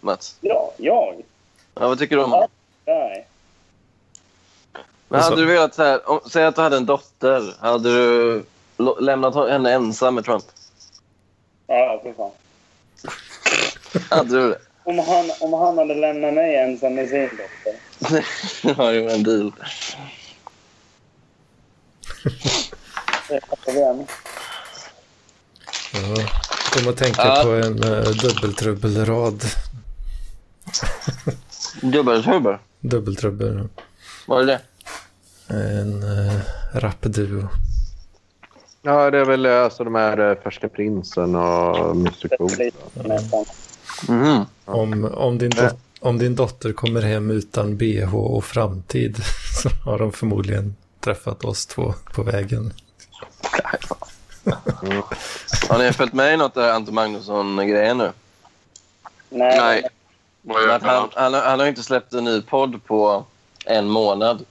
Mats? 0.00 0.36
Ja, 0.40 0.72
jag? 0.76 1.22
Ja, 1.74 1.88
vad 1.88 1.98
tycker 1.98 2.16
du 2.16 2.22
om 2.22 2.32
honom? 2.32 2.48
Nej. 2.84 3.26
Men 5.08 5.20
hade 5.20 5.36
du 5.36 5.46
velat 5.46 5.74
så 5.74 5.82
här, 5.82 6.10
om, 6.10 6.20
säg 6.30 6.44
att 6.44 6.56
du 6.56 6.62
hade 6.62 6.76
en 6.76 6.86
dotter. 6.86 7.54
Hade 7.60 7.94
du 7.94 8.44
lämnat 9.00 9.34
henne 9.50 9.72
ensam 9.72 10.14
med 10.14 10.24
Trump? 10.24 10.44
Ja, 11.66 12.00
för 12.02 12.12
fan. 12.12 12.30
Hade 14.10 14.40
du 14.40 14.48
det? 14.50 14.58
Om 14.84 14.98
han, 14.98 15.30
om 15.40 15.52
han 15.52 15.78
hade 15.78 15.94
lämnat 15.94 16.34
mig 16.34 16.56
ensam 16.56 16.94
med 16.94 17.08
sin 17.08 17.28
dotter. 17.30 18.24
ja, 18.62 18.90
det 18.92 19.02
var 19.02 19.10
en 19.10 19.22
deal. 19.22 19.52
Är 23.32 23.40
problem. 23.64 24.06
Ja. 25.92 26.24
Kom 26.72 26.88
att 26.88 26.96
tänka 26.96 27.22
Ja. 27.26 27.40
på 27.44 27.50
en 27.50 27.84
uh, 27.84 28.02
dubbeltrubbelrad. 28.04 29.44
Dubbeltubber? 31.82 32.58
Dubbeltrubbel. 32.80 33.68
Var 34.26 34.38
det 34.40 34.46
det? 34.46 34.60
En 35.54 36.02
uh, 36.02 36.40
rapduo. 36.74 37.48
Ja, 38.82 39.10
det 39.10 39.18
är 39.18 39.24
väl 39.24 39.46
alltså 39.46 39.84
de 39.84 39.94
här 39.94 40.30
eh, 40.30 40.42
Färska 40.42 40.68
Prinsen 40.68 41.34
och 41.34 41.90
Mr 41.96 42.36
Cool. 42.36 42.50
Nästan. 43.08 43.44
Mhm. 44.08 44.44
Om, 44.64 45.04
om 45.04 45.38
din 45.38 45.50
dot- 45.50 45.78
om 46.00 46.18
din 46.18 46.34
dotter 46.34 46.72
kommer 46.72 47.02
hem 47.02 47.30
utan 47.30 47.76
bh 47.76 48.14
och 48.16 48.44
framtid 48.44 49.16
så 49.62 49.68
har 49.90 49.98
de 49.98 50.12
förmodligen 50.12 50.76
träffat 51.00 51.44
oss 51.44 51.66
två 51.66 51.94
på 52.14 52.22
vägen. 52.22 52.72
Har 55.68 55.78
ni 55.78 55.92
följt 55.92 56.12
med 56.12 56.34
i 56.34 56.36
något 56.36 56.56
av 56.56 56.64
Ante 56.70 56.92
Magnusson-grejen 56.92 57.98
nu? 57.98 58.12
Nej. 59.28 59.82
Nej. 60.42 60.56
Han, 60.68 60.80
han? 60.82 61.08
han, 61.14 61.34
han 61.34 61.60
har 61.60 61.66
inte 61.66 61.82
släppt 61.82 62.12
en 62.12 62.24
ny 62.24 62.42
podd 62.42 62.84
på 62.84 63.24
en 63.64 63.88
månad. 63.88 64.44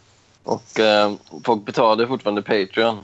Och 0.43 0.79
eh, 0.79 1.13
folk 1.45 1.65
betalar 1.65 2.05
fortfarande 2.07 2.41
Patreon. 2.41 2.99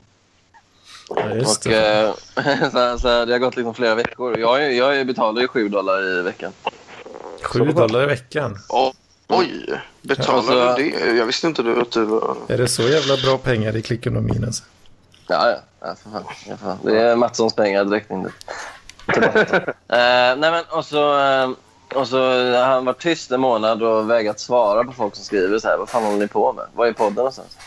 Ja, 1.09 1.29
just 1.33 1.65
Och, 1.65 1.71
det. 1.71 2.13
eh, 2.35 2.61
så, 2.71 2.99
så 2.99 3.25
det 3.25 3.31
har 3.33 3.39
gått 3.39 3.55
liksom 3.55 3.73
flera 3.73 3.95
veckor. 3.95 4.39
Jag, 4.39 4.73
jag 4.73 5.07
betalar 5.07 5.41
ju 5.41 5.47
7 5.47 5.69
dollar 5.69 6.19
i 6.19 6.21
veckan. 6.21 6.51
Sju 7.41 7.59
dollar 7.65 8.03
i 8.03 8.05
veckan. 8.05 8.57
Åh, 8.69 8.91
Oj, 9.27 9.81
betalar 10.01 10.37
Alltså- 10.37 10.75
du 10.77 10.89
det? 10.89 11.17
Jag 11.17 11.25
visste 11.25 11.47
inte 11.47 11.63
du 11.63 11.81
att 11.81 11.91
du 11.91 12.05
var... 12.05 12.35
Är 12.47 12.57
det 12.57 12.67
så 12.67 12.81
jävla 12.83 13.17
bra 13.17 13.37
pengar 13.37 13.75
i 13.75 13.81
klickonomin 13.81 14.43
alltså? 14.45 14.63
Ja, 15.27 15.49
ja. 15.49 15.57
ja, 15.79 15.95
för 15.95 16.09
fan. 16.09 16.23
Ja, 16.49 16.57
för 16.57 16.65
fan. 16.65 16.77
Det 16.83 17.01
är 17.01 17.15
Mattssons 17.15 17.55
pengar 17.55 17.85
direkt 17.85 18.11
in. 18.11 18.25
uh, 18.25 18.31
nej, 19.87 20.37
men, 20.37 20.63
och 20.69 20.85
så, 20.85 21.19
eh, 21.19 21.49
och 21.95 22.07
så 22.07 22.19
har 22.53 22.65
han 22.65 22.85
varit 22.85 23.01
tyst 23.01 23.31
en 23.31 23.41
månad 23.41 23.83
och 23.83 24.09
vägrat 24.09 24.39
svara 24.39 24.83
på 24.83 24.91
folk 24.91 25.15
som 25.15 25.25
skriver 25.25 25.59
så 25.59 25.67
här. 25.67 25.77
Vad 25.77 25.89
fan 25.89 26.03
håller 26.03 26.17
ni 26.19 26.27
på 26.27 26.53
med? 26.53 26.65
Vad 26.73 26.87
är 26.87 26.93
podden 26.93 27.15
någonstans? 27.15 27.57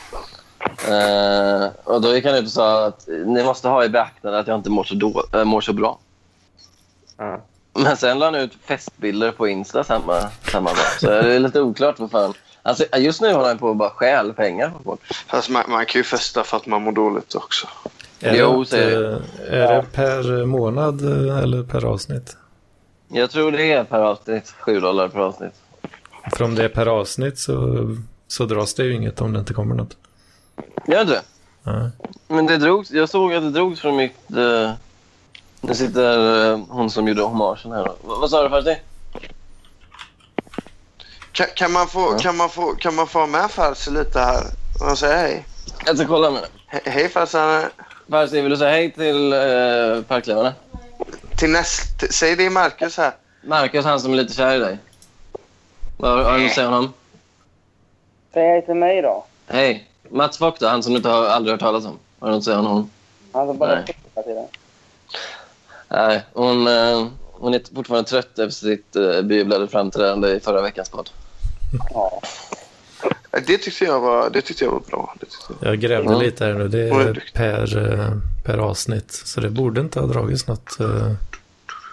Uh, 0.88 1.68
och 1.84 2.00
då 2.00 2.14
gick 2.14 2.24
han 2.24 2.34
ut 2.34 2.44
och 2.44 2.50
sa 2.50 2.86
att 2.86 3.08
ni 3.26 3.44
måste 3.44 3.68
ha 3.68 3.84
i 3.84 3.88
beaktande 3.88 4.38
att 4.38 4.46
jag 4.46 4.58
inte 4.58 4.70
mår 4.70 4.84
så, 4.84 4.94
då, 4.94 5.24
äh, 5.32 5.44
mår 5.44 5.60
så 5.60 5.72
bra. 5.72 5.98
Ja. 7.16 7.40
Men 7.72 7.96
sen 7.96 8.18
la 8.18 8.24
han 8.24 8.34
ut 8.34 8.52
festbilder 8.64 9.32
på 9.32 9.48
Insta 9.48 9.84
samma, 9.84 10.20
samma 10.52 10.70
dag. 10.70 10.86
Så 11.00 11.06
det 11.06 11.34
är 11.34 11.38
lite 11.38 11.60
oklart 11.60 11.98
vad 11.98 12.10
fan. 12.10 12.34
Alltså, 12.62 12.84
just 12.96 13.20
nu 13.20 13.32
håller 13.32 13.48
han 13.48 13.58
på 13.58 13.70
att 13.70 13.76
bara 13.76 13.90
stjäl 13.90 14.32
pengar 14.32 14.70
från 14.70 14.82
folk. 14.84 15.00
Fast 15.26 15.48
man, 15.48 15.64
man 15.68 15.86
kan 15.86 15.98
ju 15.98 16.04
festa 16.04 16.44
för 16.44 16.56
att 16.56 16.66
man 16.66 16.82
mår 16.82 16.92
dåligt 16.92 17.34
också. 17.34 17.66
Är, 18.20 18.34
Jo, 18.34 18.64
det, 18.70 18.76
inte- 18.84 19.22
är 19.48 19.74
det 19.74 19.84
per 19.92 20.44
månad 20.46 21.28
eh, 21.28 21.38
eller 21.38 21.62
per 21.62 21.84
avsnitt? 21.84 22.36
Jag 23.08 23.30
tror 23.30 23.52
det 23.52 23.72
är 23.72 23.84
per 23.84 23.98
avsnitt. 24.00 24.54
7 24.60 24.80
dollar 24.80 25.08
per 25.08 25.20
avsnitt. 25.20 25.52
För 26.36 26.44
om 26.44 26.54
det 26.54 26.64
är 26.64 26.68
per 26.68 26.86
avsnitt 26.86 27.38
så, 27.38 27.86
så 28.28 28.44
dras 28.44 28.74
det 28.74 28.84
ju 28.84 28.94
inget 28.94 29.20
om 29.20 29.32
det 29.32 29.38
inte 29.38 29.54
kommer 29.54 29.74
något. 29.74 29.96
Gör 30.86 31.04
det? 31.04 31.22
Ja. 31.64 31.90
Men 32.28 32.46
det 32.46 32.56
drogs, 32.56 32.90
jag 32.90 33.08
såg 33.08 33.34
att 33.34 33.42
det 33.42 33.50
drogs 33.50 33.80
från 33.80 33.96
mitt... 33.96 34.16
Uh, 34.36 34.70
nu 35.60 35.74
sitter 35.74 36.50
eh, 36.52 36.60
hon 36.68 36.90
som 36.90 37.08
gjorde 37.08 37.22
hommagen 37.22 37.72
här. 37.72 37.84
då. 37.84 37.90
V- 37.90 37.96
vad 38.20 38.30
sa 38.30 38.42
du 38.42 38.48
Farsi? 38.50 38.76
Kan, 41.40 41.48
kan, 41.54 41.72
man 41.72 41.88
få, 41.88 42.00
Ja. 42.00 42.18
kan, 42.18 42.36
man 42.36 42.50
få, 42.50 42.74
kan 42.74 42.94
man 42.94 43.06
få 43.06 43.18
ha 43.18 43.26
med 43.26 43.50
Farsi 43.50 43.90
lite 43.90 44.20
här? 44.20 44.42
Och 44.80 44.98
säga 44.98 45.16
hej? 45.16 45.44
Jag 45.86 45.96
ska 45.96 46.06
kolla 46.06 46.30
med 46.30 46.42
det. 46.42 46.48
He, 46.66 46.90
hej 46.90 47.08
Farsi. 47.08 47.66
Farsi, 48.10 48.40
vill 48.40 48.50
du 48.50 48.56
säga 48.56 48.70
hej 48.70 48.90
till 48.90 49.32
uh, 49.32 50.02
Parklevarna? 50.02 50.54
Till 51.36 51.50
näst... 51.50 52.14
Säg 52.14 52.36
det 52.36 52.42
i 52.42 52.50
Marcus 52.50 52.96
här. 52.96 53.12
Marcus, 53.42 53.84
han 53.84 54.00
som 54.00 54.12
är 54.12 54.16
lite 54.16 54.34
kär 54.34 54.56
i 54.56 54.58
dig. 54.58 54.78
Vad 55.96 56.24
har 56.24 56.38
du 56.38 56.46
att 56.46 56.52
säga 56.52 56.66
honom? 56.66 56.92
Säg 58.34 58.48
hej 58.48 58.66
till 58.66 58.74
mig 58.74 59.02
då. 59.02 59.24
Hej. 59.46 59.88
Mats 60.10 60.38
Fock 60.38 60.58
då, 60.58 60.66
han 60.66 60.82
som 60.82 60.92
du 60.92 60.96
inte 60.96 61.08
har 61.08 61.26
aldrig 61.26 61.52
hört 61.52 61.60
talas 61.60 61.84
om. 61.84 61.98
Har 62.18 62.28
du 62.28 62.32
något 62.32 62.38
att 62.38 62.44
säga 62.44 62.58
om 62.58 62.66
honom? 62.66 62.90
Han 63.32 63.46
som 63.46 63.58
bara 63.58 63.74
Nej. 63.74 63.96
hela 64.14 64.26
tiden. 64.26 64.46
Nej, 65.88 66.22
hon, 66.32 66.68
eh, 66.68 67.06
hon 67.32 67.54
är 67.54 67.74
fortfarande 67.74 68.10
trött 68.10 68.38
efter 68.38 68.50
sitt 68.50 68.96
uh, 68.96 69.22
bejublade 69.22 69.68
framträdande 69.68 70.28
i 70.28 70.40
förra 70.40 70.62
veckans 70.62 70.88
podd. 70.88 71.10
Ja. 71.90 72.22
Det 73.46 73.58
tyckte 73.58 73.84
jag 73.84 74.00
var, 74.00 74.30
det 74.30 74.42
tyckte 74.42 74.64
jag 74.64 74.72
var 74.72 74.80
bra. 74.80 75.14
Jag. 75.60 75.68
Jag 75.72 75.80
grävde 75.80 76.12
Ja. 76.12 76.18
lite 76.18 76.44
här 76.44 76.54
nu. 76.54 76.68
Det 76.68 76.88
är 76.88 77.24
per, 77.34 77.92
eh, 78.00 78.10
per 78.44 78.58
avsnitt. 78.58 79.12
Så 79.12 79.40
det 79.40 79.50
borde 79.50 79.80
inte 79.80 80.00
ha 80.00 80.06
dragits 80.06 80.46
något 80.46 80.80
eh, 80.80 81.12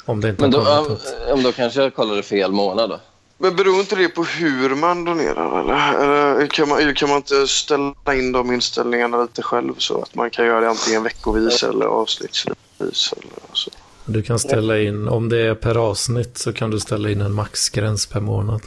om 0.06 0.22
det 0.22 0.30
inte 0.30 0.42
Men 0.42 0.54
har 0.54 0.60
då, 0.60 0.84
kommit 0.86 1.02
ja, 1.06 1.12
något. 1.26 1.36
men 1.36 1.44
då 1.44 1.52
kanske 1.52 1.82
jag 1.82 1.96
kollade 1.96 2.24
fel 2.24 2.52
månad 2.52 2.90
då. 2.90 3.00
Men 3.38 3.56
beror 3.56 3.80
inte 3.80 3.96
det 3.96 4.10
på 4.10 4.24
hur 4.24 4.76
man 4.76 5.06
donerar? 5.06 5.60
Eller, 5.62 6.34
eller 6.36 6.48
kan, 6.48 6.70
man, 6.70 6.96
kan 6.96 7.10
man 7.10 7.18
inte 7.18 7.48
ställa 7.48 7.94
in 8.16 8.32
de 8.32 8.54
inställningarna 8.54 9.22
lite 9.22 9.42
själv 9.42 9.74
så 9.78 10.02
att 10.02 10.16
man 10.16 10.30
kan 10.30 10.46
göra 10.46 10.60
det 10.62 10.70
antingen 10.70 11.04
veckovis 11.04 11.64
eller 11.64 11.86
avsnittsvis? 11.86 12.54
Eller 12.80 13.32
så. 13.54 13.72
Du 14.06 14.24
kan 14.24 14.40
ställa 14.40 14.80
in, 14.80 15.08
om 15.08 15.30
det 15.30 15.38
är 15.42 15.56
per 15.56 15.76
avsnitt 15.76 16.38
så 16.38 16.54
kan 16.54 16.72
du 16.72 16.80
ställa 16.80 17.10
in 17.10 17.22
en 17.22 17.34
maxgräns 17.34 18.06
per 18.06 18.20
månad. 18.20 18.62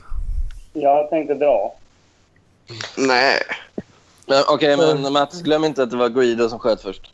Jag 0.80 1.10
tänkte 1.10 1.34
dra. 1.34 1.74
Nej. 2.96 3.42
Men, 4.26 4.44
Okej, 4.48 4.76
men 4.76 5.12
Mats, 5.12 5.42
glöm 5.42 5.64
inte 5.64 5.82
att 5.82 5.90
det 5.90 5.96
var 5.96 6.08
Guido 6.08 6.48
som 6.48 6.58
sköt 6.58 6.82
först. 6.82 7.12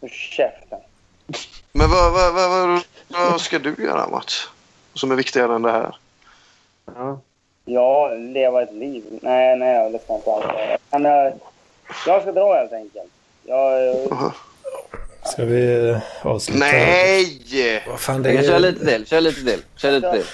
Och 0.00 0.10
käften. 0.10 0.78
Men 1.72 1.90
vad, 1.90 2.12
vad, 2.12 2.34
vad, 2.34 2.50
vad, 2.50 2.82
vad 3.08 3.40
ska 3.40 3.58
du 3.58 3.74
göra 3.78 4.08
Mats? 4.08 4.48
Som 4.94 5.10
är 5.10 5.16
viktigare 5.16 5.54
än 5.54 5.62
det 5.62 5.70
här? 5.72 5.96
Ja. 6.86 7.20
Ja, 7.64 8.08
leva 8.08 8.62
ett 8.62 8.74
liv. 8.74 9.04
Nej, 9.22 9.56
nej, 9.56 9.74
jag 9.74 9.92
lyssnar 9.92 10.16
inte 10.16 10.32
alls. 10.32 10.80
Men 10.90 11.04
jag, 11.04 11.32
jag 12.06 12.22
ska 12.22 12.32
dra 12.32 12.54
helt 12.54 12.72
enkelt. 12.72 13.10
Jag, 13.42 13.96
Ska 15.24 15.44
vi 15.44 15.88
eh, 15.90 15.98
avsluta? 16.22 16.58
Nej! 16.58 17.82
Vad 17.86 18.00
fan 18.00 18.22
det 18.22 18.32
Jag 18.32 18.44
är... 18.44 18.48
köra 18.48 18.58
lite 18.58 18.86
till, 18.86 19.06
kör 19.06 19.20
lite 19.20 19.40
till, 19.44 19.62
kör 19.76 19.92
lite 19.92 20.12
till. 20.12 20.24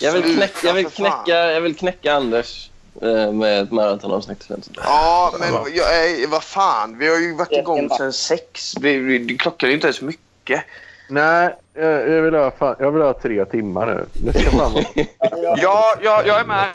Jag 0.00 0.12
vill 0.12 0.34
knäcka, 0.36 0.66
jag 0.66 0.74
vill 0.74 0.86
knäcka, 0.90 1.52
jag 1.52 1.60
vill 1.60 1.76
knäcka 1.76 2.14
Anders 2.14 2.70
eh, 3.02 3.32
med 3.32 3.62
ett 3.62 3.70
maratonavsnitt. 3.72 4.48
Ja, 4.84 5.34
men 5.40 5.48
jag, 5.74 5.96
är- 6.08 6.26
vad 6.26 6.42
fan. 6.44 6.98
Vi 6.98 7.08
har 7.08 7.16
ju 7.16 7.34
varit 7.34 7.52
igång 7.52 7.88
sedan 7.90 8.12
sex. 8.12 8.74
Vi, 8.80 8.98
vi, 8.98 9.18
det 9.18 9.34
klockar 9.36 9.66
ju 9.66 9.74
inte 9.74 9.86
ens 9.86 10.00
mycket. 10.00 10.62
Nej, 11.08 11.54
jag, 11.74 12.08
jag, 12.10 12.22
vill 12.22 12.34
ha, 12.34 12.50
fan, 12.50 12.76
jag 12.78 12.90
vill 12.90 13.02
ha 13.02 13.12
tre 13.12 13.44
timmar 13.44 13.86
nu. 13.86 14.06
Det 14.12 14.38
ska 14.40 14.50
fan 14.50 14.72
jag, 14.94 15.06
Ja, 15.58 15.94
ja, 16.02 16.22
jag 16.26 16.40
är 16.40 16.44
med. 16.44 16.66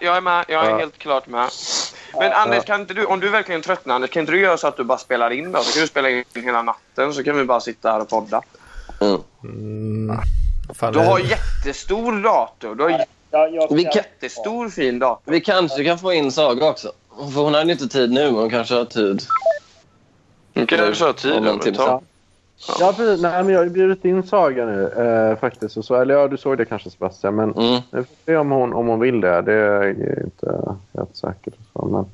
Jag 0.00 0.16
är 0.16 0.20
med. 0.20 0.44
Jag 0.48 0.66
är 0.66 0.70
Ja. 0.70 0.78
helt 0.78 0.98
klart 0.98 1.26
med. 1.26 1.48
Men 2.18 2.32
Anders, 2.32 2.64
kan 2.64 2.80
inte 2.80 2.94
du, 2.94 3.04
om 3.04 3.20
du 3.20 3.28
verkligen 3.28 3.62
tröttnar, 3.62 3.94
Anders, 3.94 4.10
kan 4.10 4.20
inte 4.20 4.32
du 4.32 4.40
göra 4.40 4.56
så 4.56 4.66
att 4.68 4.76
du 4.76 4.84
bara 4.84 4.98
spelar 4.98 5.30
in 5.30 5.52
då? 5.52 5.58
Så 5.62 5.72
kan 5.72 5.80
du 5.82 5.86
spela 5.88 6.10
in 6.10 6.24
hela 6.34 6.62
natten 6.62 7.14
så 7.14 7.24
kan 7.24 7.36
vi 7.36 7.44
bara 7.44 7.60
sitta 7.60 7.92
här 7.92 8.00
och 8.00 8.08
podda. 8.08 8.42
Mm. 9.00 10.10
Fan, 10.74 10.92
Du 10.92 10.98
har 10.98 11.18
jättestor 11.18 12.22
dator. 12.22 12.74
Du 12.74 12.82
har 12.82 12.90
jag, 13.30 13.54
jag, 13.54 13.74
Vi 13.74 13.82
kan- 13.84 13.92
jättestor 13.94 14.68
fin 14.68 14.98
dator. 14.98 15.32
Vi 15.32 15.40
kanske 15.40 15.84
kan 15.84 15.98
få 15.98 16.12
in 16.12 16.32
Saga 16.32 16.68
också. 16.68 16.92
För 17.34 17.40
hon 17.42 17.54
hade 17.54 17.72
inte 17.72 17.88
tid 17.88 18.10
nu, 18.12 18.24
men 18.24 18.34
hon 18.34 18.50
kanske 18.50 18.74
har 18.74 18.84
tid. 18.84 19.22
Nu 20.52 20.66
kan 20.66 20.78
du 20.78 21.04
ha 21.04 21.12
tid. 21.12 21.32
Om 21.32 21.46
en 21.46 21.58
timme. 21.58 22.00
Ja, 22.80 22.92
precis. 22.96 23.22
Nej, 23.22 23.44
men 23.44 23.52
jag 23.52 23.60
har 23.60 23.66
bjudit 23.66 24.04
in 24.04 24.22
Saga 24.22 24.66
nu 24.66 24.88
eh, 25.32 25.38
faktiskt. 25.40 25.76
Och 25.76 25.84
så, 25.84 25.94
eller 25.94 26.14
ja, 26.14 26.28
du 26.28 26.36
såg 26.36 26.58
det 26.58 26.64
kanske 26.64 26.90
Sebastian. 26.90 27.34
Men 27.34 27.52
Mm. 27.52 27.80
vi 27.90 28.02
får 28.02 28.06
se 28.26 28.36
om 28.36 28.50
hon, 28.50 28.72
om 28.72 28.86
hon 28.86 29.00
vill 29.00 29.20
det. 29.20 29.42
Det 29.42 29.52
är 29.54 30.22
inte 30.24 30.76
helt 30.94 31.16
säkert. 31.16 31.54
Så, 31.72 31.86
men, 31.86 32.06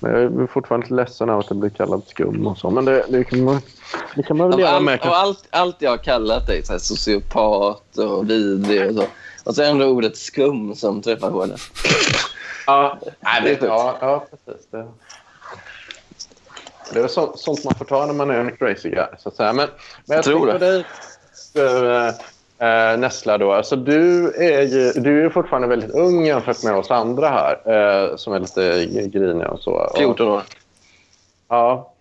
men 0.00 0.12
jag 0.12 0.42
är 0.42 0.46
fortfarande 0.46 0.86
lite 0.86 0.94
ledsen 0.94 1.30
av 1.30 1.38
att 1.38 1.48
det 1.48 1.54
blir 1.54 1.70
kallad 1.70 2.02
skum 2.06 2.46
och 2.46 2.58
så. 2.58 2.70
Men 2.70 2.84
det, 2.84 3.04
det, 3.08 3.24
kan, 3.24 3.44
man, 3.44 3.60
det 4.16 4.22
kan 4.22 4.36
man 4.36 4.50
väl 4.50 4.64
allt, 4.64 4.84
med. 4.84 5.00
och 5.00 5.16
allt, 5.16 5.48
allt 5.50 5.76
jag 5.78 5.90
har 5.90 5.98
kallat 5.98 6.46
dig, 6.46 6.62
så 6.64 6.72
här, 6.72 6.78
sociopat 6.78 7.98
och 7.98 8.30
vidrig 8.30 8.88
och 8.88 8.94
så. 8.94 9.04
Och 9.44 9.54
så 9.54 9.62
ändå 9.62 9.86
ordet 9.86 10.16
skum 10.16 10.74
som 10.74 11.02
träffar 11.02 11.30
hårdast. 11.30 11.72
Ja, 12.66 12.98
Nej, 13.20 13.42
det 13.42 13.62
är 13.62 13.66
ja, 13.66 13.98
ja, 14.00 14.26
precis. 14.30 14.66
Det, 14.70 14.86
det 16.92 17.00
är 17.00 17.08
så, 17.08 17.32
sånt 17.36 17.64
man 17.64 17.74
får 17.74 17.84
ta 17.84 18.06
när 18.06 18.14
man 18.14 18.30
är 18.30 18.34
en 18.34 18.56
crazy 18.56 18.90
guy. 18.90 19.06
Så 19.18 19.28
att 19.28 19.36
säga. 19.36 19.52
Men, 19.52 19.68
men 20.06 20.16
jag 20.16 20.24
tror 20.24 20.52
på 20.52 20.58
dig, 20.58 20.84
äh, 22.60 22.98
Nessla. 22.98 23.38
Då. 23.38 23.52
Alltså, 23.52 23.76
du, 23.76 24.32
är 24.34 24.62
ju, 24.62 24.92
du 24.92 25.24
är 25.24 25.30
fortfarande 25.30 25.68
väldigt 25.68 25.90
ung 25.90 26.26
jämfört 26.26 26.64
med 26.64 26.74
oss 26.74 26.90
andra 26.90 27.28
här 27.28 27.56
eh, 27.64 28.16
som 28.16 28.32
är 28.32 28.40
lite 28.40 28.86
griniga 28.86 29.48
och 29.48 29.60
så. 29.60 29.70
Och, 29.70 29.98
14 29.98 30.28
år. 30.28 30.42
Ja. 31.48 31.92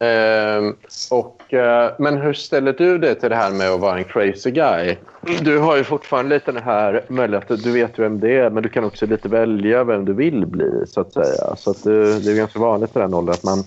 Ehm, 0.00 0.76
och, 1.10 1.54
eh, 1.54 1.92
men 1.98 2.16
hur 2.18 2.32
ställer 2.32 2.72
du 2.72 2.98
dig 2.98 3.14
till 3.20 3.30
det 3.30 3.36
här 3.36 3.50
med 3.50 3.70
att 3.70 3.80
vara 3.80 3.98
en 3.98 4.04
crazy 4.04 4.50
guy? 4.50 4.96
Du 5.40 5.58
har 5.58 5.76
ju 5.76 5.84
fortfarande 5.84 6.34
lite 6.34 6.52
den 6.52 6.62
här 6.62 7.04
möjligheten. 7.08 7.56
Du 7.56 7.72
vet 7.72 7.98
vem 7.98 8.20
det 8.20 8.36
är, 8.36 8.50
men 8.50 8.62
du 8.62 8.68
kan 8.68 8.84
också 8.84 9.06
lite 9.06 9.28
välja 9.28 9.84
vem 9.84 10.04
du 10.04 10.12
vill 10.12 10.46
bli. 10.46 10.84
så 10.86 11.00
att 11.00 11.12
säga. 11.12 11.56
Så 11.56 11.70
att 11.70 11.84
det, 11.84 12.20
det 12.20 12.32
är 12.32 12.36
ganska 12.36 12.58
vanligt 12.58 12.96
i 12.96 12.98
den 12.98 13.14
åldern 13.14 13.32
att 13.34 13.44
man, 13.44 13.58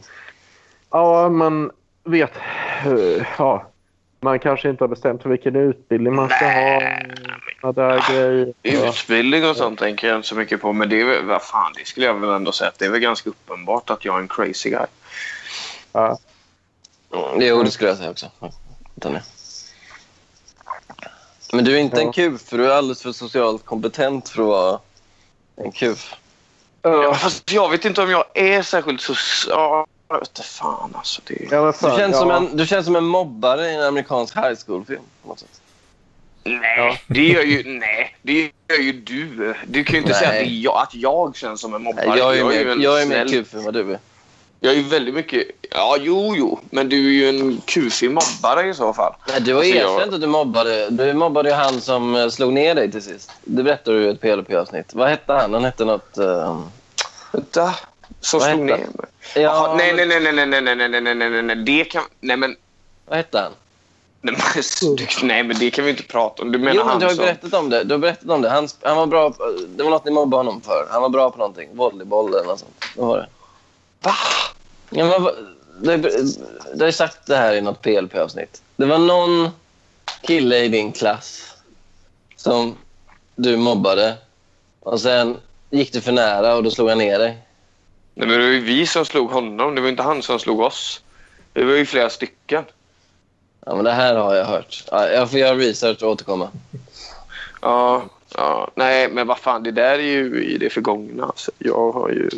ja, 0.91 1.29
man 1.29 1.71
vet... 2.03 2.31
eh, 2.85 3.25
Ja, 3.37 3.70
man 4.23 4.39
kanske 4.39 4.69
inte 4.69 4.83
har 4.83 4.89
bestämt 4.89 5.21
för 5.21 5.29
vilken 5.29 5.55
utbildning 5.55 6.15
man 6.15 6.29
ska 6.29 6.45
ha. 6.45 7.71
Där 7.71 8.11
grejer. 8.11 8.53
Ja. 8.61 8.89
Utbildning 8.89 9.45
och 9.49 9.55
sånt 9.55 9.79
tänker 9.79 10.07
jag 10.07 10.15
inte 10.15 10.27
så 10.27 10.35
mycket 10.35 10.61
på. 10.61 10.73
Men 10.73 10.89
det 10.89 11.01
är 11.01 11.05
väl, 11.05 11.25
vad 11.25 11.43
fan, 11.43 11.73
det 11.77 11.85
skulle 11.87 12.05
jag 12.05 12.13
väl 12.13 12.29
ändå 12.29 12.51
säga 12.51 12.67
att 12.67 12.79
det 12.79 12.85
är 12.85 12.89
väl 12.89 12.99
ganska 12.99 13.29
uppenbart 13.29 13.89
att 13.89 14.05
jag 14.05 14.15
är 14.15 14.19
en 14.19 14.27
crazy 14.27 14.69
guy. 14.69 14.85
Ja. 15.91 16.19
Mm, 17.13 17.41
Jo, 17.41 17.63
det 17.63 17.71
skulle 17.71 17.89
jag 17.89 17.97
säga 17.97 18.09
också. 18.09 18.31
Men 21.53 21.63
du 21.63 21.75
är 21.75 21.79
inte 21.79 21.97
Ja. 21.97 22.01
en 22.07 22.13
kuf, 22.13 22.41
för 22.41 22.57
du 22.57 22.71
är 22.71 22.75
alldeles 22.75 23.01
för 23.03 23.11
socialt 23.11 23.65
kompetent 23.65 24.29
för 24.29 24.41
att 24.41 24.47
vara 24.47 24.79
en 25.55 25.71
kuf. 25.71 26.15
Ja, 26.81 27.13
fast 27.13 27.51
jag 27.51 27.69
vet 27.69 27.85
inte 27.85 28.01
om 28.01 28.09
jag 28.09 28.25
är 28.33 28.61
särskilt 28.61 29.01
så... 29.01 29.13
Ja, 29.49 29.87
jag 30.11 30.19
vet 30.19 30.29
inte 30.29 30.41
fan 30.43 30.93
alltså. 30.95 31.21
Det... 31.27 31.47
Ja, 31.51 31.61
men 31.61 31.65
Du 31.65 31.73
fan, 31.73 31.97
känns, 31.97 32.13
ja. 32.13 32.19
som 32.19 32.31
en, 32.31 32.57
du 32.57 32.67
känns 32.67 32.85
som 32.85 32.95
en 32.95 33.03
mobbare 33.03 33.67
i 33.71 33.75
en 33.75 33.83
amerikansk 33.83 34.35
high 34.35 34.55
school-film. 34.65 35.01
på 35.23 35.27
något 35.29 35.39
sätt. 35.39 35.61
Nej, 36.43 37.01
det 37.07 37.27
gör 37.27 37.41
ju, 37.43 37.79
nej, 37.79 38.17
det 38.21 38.33
gör 38.69 38.79
ju 38.81 38.91
du. 38.91 39.55
Du 39.67 39.83
kan 39.83 39.93
ju 39.93 39.99
inte 39.99 40.11
Nej. 40.11 40.19
säga 40.19 40.41
att, 40.41 40.47
jag, 40.51 40.77
att 40.81 40.95
jag 40.95 41.35
känns 41.35 41.61
som 41.61 41.73
en 41.73 41.83
mobbare. 41.83 42.05
Nej, 42.09 42.17
jag 42.19 42.37
är, 42.37 42.81
jag 42.83 43.01
är 43.01 43.05
mer 43.05 43.15
snäll- 43.25 43.29
kuf 43.29 43.53
än 43.53 43.63
vad 43.63 43.73
du 43.73 43.91
är. 43.93 43.99
Jag 44.63 44.73
är 44.73 44.77
ju 44.77 44.83
väldigt 44.83 45.13
mycket... 45.15 45.43
Ja, 45.71 45.97
jo, 45.99 46.33
jo. 46.37 46.59
Men 46.69 46.89
du 46.89 46.97
är 47.07 47.11
ju 47.11 47.29
en 47.29 47.61
kufig 47.65 48.11
mobbare 48.11 48.67
i 48.69 48.73
så 48.73 48.93
fall. 48.93 49.13
Nej, 49.27 49.41
du 49.41 49.53
har 49.53 49.61
Alltså, 49.61 49.75
jag- 49.77 49.95
erkänt 49.95 50.13
att 50.13 50.21
du 50.21 50.27
mobbade. 50.27 50.89
Du 50.89 51.13
mobbade 51.13 51.49
ju 51.49 51.55
han 51.55 51.81
som 51.81 52.15
eh, 52.15 52.29
slog 52.29 52.53
ner 52.53 52.75
dig 52.75 52.91
till 52.91 53.01
sist. 53.01 53.31
Det 53.43 53.63
berättade 53.63 53.97
du 53.99 54.05
i 54.05 54.09
ett 54.09 54.21
PLP-avsnitt. 54.21 54.93
Vad 54.93 55.09
hette 55.09 55.33
han? 55.33 55.53
Han 55.53 55.63
hette 55.63 55.85
något... 55.85 56.17
Uh... 56.17 56.61
Vänta. 57.31 57.75
Som 58.19 58.39
Vad 58.39 58.49
slog 58.49 58.59
ner 58.59 58.77
mig. 58.77 58.87
Ja, 59.35 59.41
Jaha, 59.41 59.75
nej, 59.75 59.93
nej, 59.93 60.05
nej, 60.05 60.21
nej, 60.21 60.45
nej, 60.45 60.61
nej, 60.61 60.75
nej, 60.75 61.01
nej, 61.01 61.29
nej, 61.29 61.41
nej, 61.41 61.55
det 61.55 61.83
kan... 61.83 62.03
Nej, 62.19 62.37
men... 62.37 62.55
Vad 63.05 63.17
hette 63.17 63.39
han? 63.39 63.51
Nej, 64.21 64.35
men, 64.35 65.27
nej, 65.27 65.43
men 65.43 65.59
det 65.59 65.71
kan 65.71 65.85
vi 65.85 65.91
inte 65.91 66.03
prata 66.03 66.43
om. 66.43 66.51
Du 66.51 66.59
menar 66.59 66.73
Jo, 66.75 66.83
han 66.83 66.99
du 66.99 67.05
har 67.05 67.13
som... 67.13 67.25
berättat 67.25 67.53
om 67.53 67.69
det. 67.69 67.83
Du 67.83 67.93
har 67.93 67.99
berättat 67.99 68.29
om 68.29 68.41
det. 68.41 68.49
Han, 68.49 68.67
han 68.81 68.97
var 68.97 69.05
bra 69.05 69.31
på, 69.31 69.55
Det 69.67 69.83
var 69.83 69.91
något 69.91 70.05
ni 70.05 70.11
mobbade 70.11 70.39
honom 70.43 70.61
för. 70.61 70.87
Han 70.91 71.01
var 71.01 71.09
bra 71.09 71.31
på 71.31 71.37
någonting. 71.37 71.69
Volleyboll 71.73 72.33
eller 72.33 72.43
något 72.43 72.59
sånt. 72.59 72.85
Vad 72.95 73.07
var 73.07 73.17
det? 73.17 73.27
Va? 74.01 74.13
Ja, 74.89 75.05
men, 75.19 75.31
du, 75.81 75.97
du 76.73 76.79
har 76.79 76.85
ju 76.85 76.91
sagt 76.91 77.27
det 77.27 77.35
här 77.35 77.53
i 77.53 77.61
något 77.61 77.81
PLP-avsnitt. 77.81 78.61
Det 78.75 78.85
var 78.85 78.97
någon 78.97 79.49
kille 80.21 80.57
i 80.57 80.67
din 80.67 80.91
klass 80.91 81.55
som 82.35 82.75
du 83.35 83.57
mobbade. 83.57 84.17
Och 84.79 85.01
sen 85.01 85.37
gick 85.69 85.93
du 85.93 86.01
för 86.01 86.11
nära 86.11 86.55
och 86.55 86.63
då 86.63 86.71
slog 86.71 86.89
han 86.89 86.97
ner 86.97 87.19
dig. 87.19 87.37
Nej, 88.13 88.27
men 88.27 88.39
det 88.39 88.45
var 88.45 88.51
ju 88.51 88.59
vi 88.59 88.87
som 88.87 89.05
slog 89.05 89.29
honom. 89.31 89.75
Det 89.75 89.81
var 89.81 89.89
inte 89.89 90.03
han 90.03 90.21
som 90.21 90.39
slog 90.39 90.59
oss. 90.59 91.01
Det 91.53 91.63
var 91.63 91.73
ju 91.73 91.85
flera 91.85 92.09
stycken. 92.09 92.63
Ja, 93.65 93.75
men 93.75 93.83
det 93.83 93.91
här 93.91 94.15
har 94.15 94.35
jag 94.35 94.45
hört. 94.45 94.83
Ja, 94.91 95.09
jag 95.09 95.29
får 95.29 95.39
göra 95.39 95.55
research 95.55 96.03
och 96.03 96.09
återkomma. 96.09 96.49
Ja, 97.61 98.03
ja. 98.35 98.71
Nej, 98.75 99.09
men 99.09 99.27
vad 99.27 99.39
fan. 99.39 99.63
Det 99.63 99.71
där 99.71 99.93
är 99.93 99.97
ju 99.97 100.43
i 100.43 100.57
det 100.57 100.69
förgångna. 100.69 101.25
Alltså. 101.25 101.51
Jag 101.57 101.91
har 101.91 102.09
ju... 102.09 102.29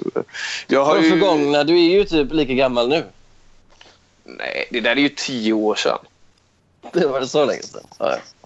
Jag 0.67 0.85
har 0.85 0.95
Har 0.95 1.03
ju... 1.03 1.09
förgångna, 1.09 1.63
du 1.63 1.73
är 1.73 1.89
ju 1.89 2.05
typ 2.05 2.33
lika 2.33 2.53
gammal 2.53 2.89
nu. 2.89 3.03
Nej, 4.23 4.67
det 4.71 4.79
där 4.79 4.91
är 4.91 4.95
ju 5.01 5.09
tio 5.09 5.53
år 5.53 5.75
sedan. 5.75 5.97
Det 6.93 7.07
var 7.07 7.19
det 7.19 7.27
så 7.27 7.45
länge 7.45 7.61
sedan. 7.61 7.87
Ja, 7.99 8.11
ja. 8.11 8.42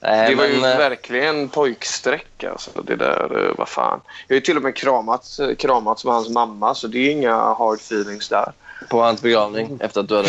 Nej, 0.00 0.30
Det 0.30 0.34
var 0.34 0.44
ju 0.44 0.60
men, 0.60 0.72
eh, 0.72 0.78
verkligen 0.78 1.48
pojksträck. 1.48 2.44
Alltså. 2.44 2.70
Det 2.82 2.96
där, 2.96 3.46
eh, 3.48 3.54
vad 3.58 3.68
fan. 3.68 4.00
Jag 4.26 4.34
har 4.34 4.36
ju 4.36 4.40
till 4.40 4.56
och 4.56 4.62
med 4.62 4.76
kramats, 4.76 5.40
kramats 5.58 6.04
med 6.04 6.14
hans 6.14 6.28
mamma, 6.28 6.74
så 6.74 6.86
det 6.86 6.98
är 6.98 7.10
inga 7.10 7.34
hard 7.34 7.78
feelings 7.78 8.28
där. 8.28 8.52
på 8.88 9.00
hans 9.00 9.22
begravning 9.22 9.78
efter 9.82 10.00
att 10.00 10.08
du 10.08 10.16
hade. 10.16 10.28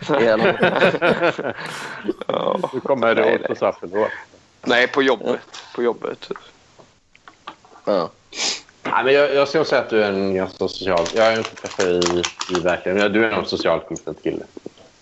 Ja. 2.26 2.58
Du 2.72 2.80
kommer 2.80 3.14
Nej, 3.14 3.24
ihåg 3.24 3.40
nej. 3.40 3.48
på 3.48 3.54
straffet 3.54 3.92
då. 3.92 4.08
Nej, 4.64 4.86
på 4.88 5.02
jobbet. 5.02 5.40
På 5.74 5.82
jobbet. 5.82 6.28
Ja. 7.84 8.10
Nej, 8.82 9.04
men 9.04 9.14
jag, 9.14 9.34
jag 9.34 9.48
skulle 9.48 9.64
säga 9.64 9.80
att 9.82 9.90
du 9.90 10.04
är 10.04 10.12
en 10.12 10.34
ganska 10.34 10.58
social... 10.58 11.06
Jag 11.14 11.26
är 11.26 11.38
inte 11.38 11.54
träffat 11.54 11.84
i, 11.84 12.22
i 12.56 12.60
verkligheten. 12.60 12.94
men 12.94 13.12
Du 13.12 13.24
är 13.24 13.30
en 13.30 13.46
socialt 13.46 13.88
kompetent 13.88 14.22
kille. 14.22 14.44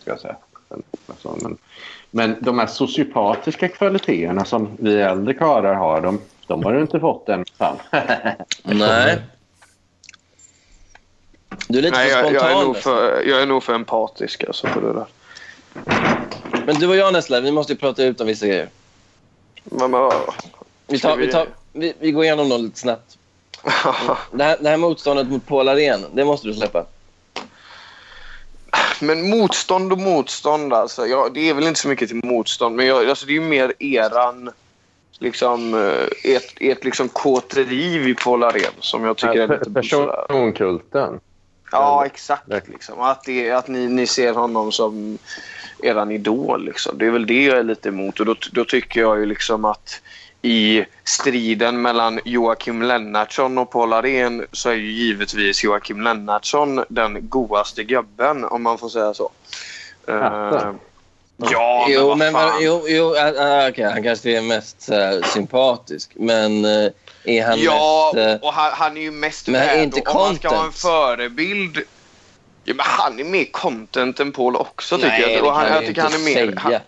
Ska 0.00 0.10
jag 0.10 0.20
säga. 0.20 0.36
Men, 0.68 0.82
alltså, 1.06 1.38
men, 1.42 1.58
men 2.16 2.36
de 2.40 2.58
här 2.58 2.66
sociopatiska 2.66 3.68
kvaliteterna 3.68 4.44
som 4.44 4.76
vi 4.78 5.00
äldre 5.00 5.34
karlar 5.34 5.74
har, 5.74 6.00
de, 6.00 6.20
de 6.46 6.64
har 6.64 6.72
du 6.72 6.80
inte 6.80 7.00
fått 7.00 7.28
än. 7.28 7.44
Fan. 7.58 7.76
Nej. 8.62 9.18
Du 11.68 11.78
är 11.78 11.82
lite 11.82 11.96
Nej, 11.96 12.10
för 12.10 12.16
jag, 12.16 12.26
spontan. 12.26 12.50
jag, 12.50 12.60
är 12.60 12.64
nog 12.64 12.76
för, 12.76 13.22
jag 13.22 13.42
är 13.42 13.46
nog 13.46 13.62
för 13.62 13.74
empatisk 13.74 14.44
alltså, 14.44 14.66
på 14.66 14.80
det 14.80 14.92
där. 14.92 15.06
Men 16.66 16.74
du 16.74 16.88
och 16.88 16.96
jag 16.96 17.12
Nessla, 17.12 17.40
vi 17.40 17.52
måste 17.52 17.72
ju 17.72 17.78
prata 17.78 18.04
ut 18.04 18.20
om 18.20 18.26
vissa 18.26 18.46
grejer. 18.46 18.68
Men, 19.64 19.90
men, 19.90 20.10
Vi, 20.86 20.98
tar, 20.98 21.16
vi- 21.16 21.26
vi, 21.26 21.32
tar, 21.32 21.48
vi, 21.72 21.92
vi 21.98 22.12
går 22.12 22.24
igenom 22.24 22.48
dem 22.48 22.62
lite 22.62 22.78
snabbt. 22.78 23.18
Det 24.32 24.44
här, 24.44 24.56
det 24.60 24.68
här 24.68 24.76
motståndet 24.76 25.28
mot 25.28 25.46
Paul 25.46 25.68
Arén, 25.68 26.04
det 26.12 26.24
måste 26.24 26.46
du 26.48 26.54
släppa. 26.54 26.86
Men 29.00 29.30
motstånd 29.30 29.92
och 29.92 29.98
motstånd. 29.98 30.72
Alltså. 30.72 31.06
Ja, 31.06 31.28
det 31.34 31.48
är 31.48 31.54
väl 31.54 31.66
inte 31.66 31.80
så 31.80 31.88
mycket 31.88 32.08
till 32.08 32.24
motstånd, 32.24 32.76
men 32.76 32.86
jag, 32.86 33.08
alltså, 33.08 33.26
det 33.26 33.32
är 33.32 33.34
ju 33.34 33.40
mer 33.40 33.72
eran... 33.78 34.50
Liksom, 35.18 35.74
eh, 35.74 36.32
ert, 36.34 36.54
ert 36.60 36.84
liksom 36.84 37.08
kåteri 37.08 38.14
Paul 38.24 38.44
Arén 38.44 38.72
som 38.80 39.04
jag 39.04 39.16
tycker 39.16 39.38
är 39.38 39.58
lite. 39.58 39.70
Personkulten. 39.70 41.20
Ja, 41.70 42.06
exakt. 42.06 42.68
Liksom. 42.68 43.00
Att, 43.00 43.24
det, 43.24 43.50
att 43.50 43.68
ni, 43.68 43.88
ni 43.88 44.06
ser 44.06 44.34
honom 44.34 44.72
som 44.72 45.18
eran 45.82 46.10
idol. 46.10 46.64
Liksom. 46.64 46.98
Det 46.98 47.06
är 47.06 47.10
väl 47.10 47.26
det 47.26 47.44
jag 47.44 47.58
är 47.58 47.62
lite 47.62 47.88
emot. 47.88 48.20
Och 48.20 48.26
då, 48.26 48.34
då 48.52 48.64
tycker 48.64 49.00
jag 49.00 49.18
ju 49.18 49.26
liksom 49.26 49.64
att 49.64 50.00
i 50.42 50.84
striden 51.04 51.82
mellan 51.82 52.20
Joakim 52.24 52.82
Lennartsson 52.82 53.58
och 53.58 53.70
Paul 53.70 53.92
Arén 53.92 54.46
så 54.52 54.68
är 54.68 54.74
ju 54.74 54.92
givetvis 54.92 55.64
Joakim 55.64 56.00
Lennartsson 56.02 56.84
den 56.88 57.28
godaste 57.28 57.84
gubben, 57.84 58.44
om 58.44 58.62
man 58.62 58.78
får 58.78 58.88
säga 58.88 59.14
så. 59.14 59.30
Eh, 60.08 60.72
ja, 61.36 61.86
jo, 61.88 62.06
vad 62.08 62.18
men, 62.18 62.32
fan. 62.32 62.52
jo, 62.60 62.84
jo 62.88 63.14
äh, 63.14 63.28
äh, 63.28 63.68
okej, 63.70 63.84
han 63.84 64.02
kanske 64.02 64.36
är 64.36 64.42
mest 64.42 64.88
äh, 64.90 65.22
sympatisk. 65.34 66.12
Men 66.14 66.64
äh, 66.64 66.90
är 67.24 67.46
han 67.46 67.60
Ja, 67.60 68.12
mest... 68.14 68.42
äh, 68.42 68.48
och 68.48 68.52
han, 68.52 68.72
han 68.72 68.96
är 68.96 69.00
ju 69.00 69.10
mest 69.10 69.48
Men 69.48 69.60
värd. 69.60 69.78
inte 69.82 70.00
Om 70.00 70.14
man 70.14 70.36
ska 70.36 70.48
ha 70.48 70.64
en 70.64 70.72
förebild... 70.72 71.78
Ja, 72.64 72.74
men 72.74 72.86
han 72.88 73.20
är 73.20 73.24
mer 73.24 73.44
content 73.52 74.20
än 74.20 74.32
Paul 74.32 74.56
också, 74.56 74.96
tycker 74.96 75.08
nej, 75.08 75.20
jag. 75.20 75.30
det 75.30 75.40
Och 75.48 75.54
han, 75.54 75.66
kan 75.66 75.74
jag 75.74 75.82
du 75.82 75.86
tycker 75.86 76.02
inte 76.02 76.16
han 76.16 76.20
är 76.20 76.24
mer... 76.24 76.34
säga. 76.34 76.60
Han, 76.60 76.80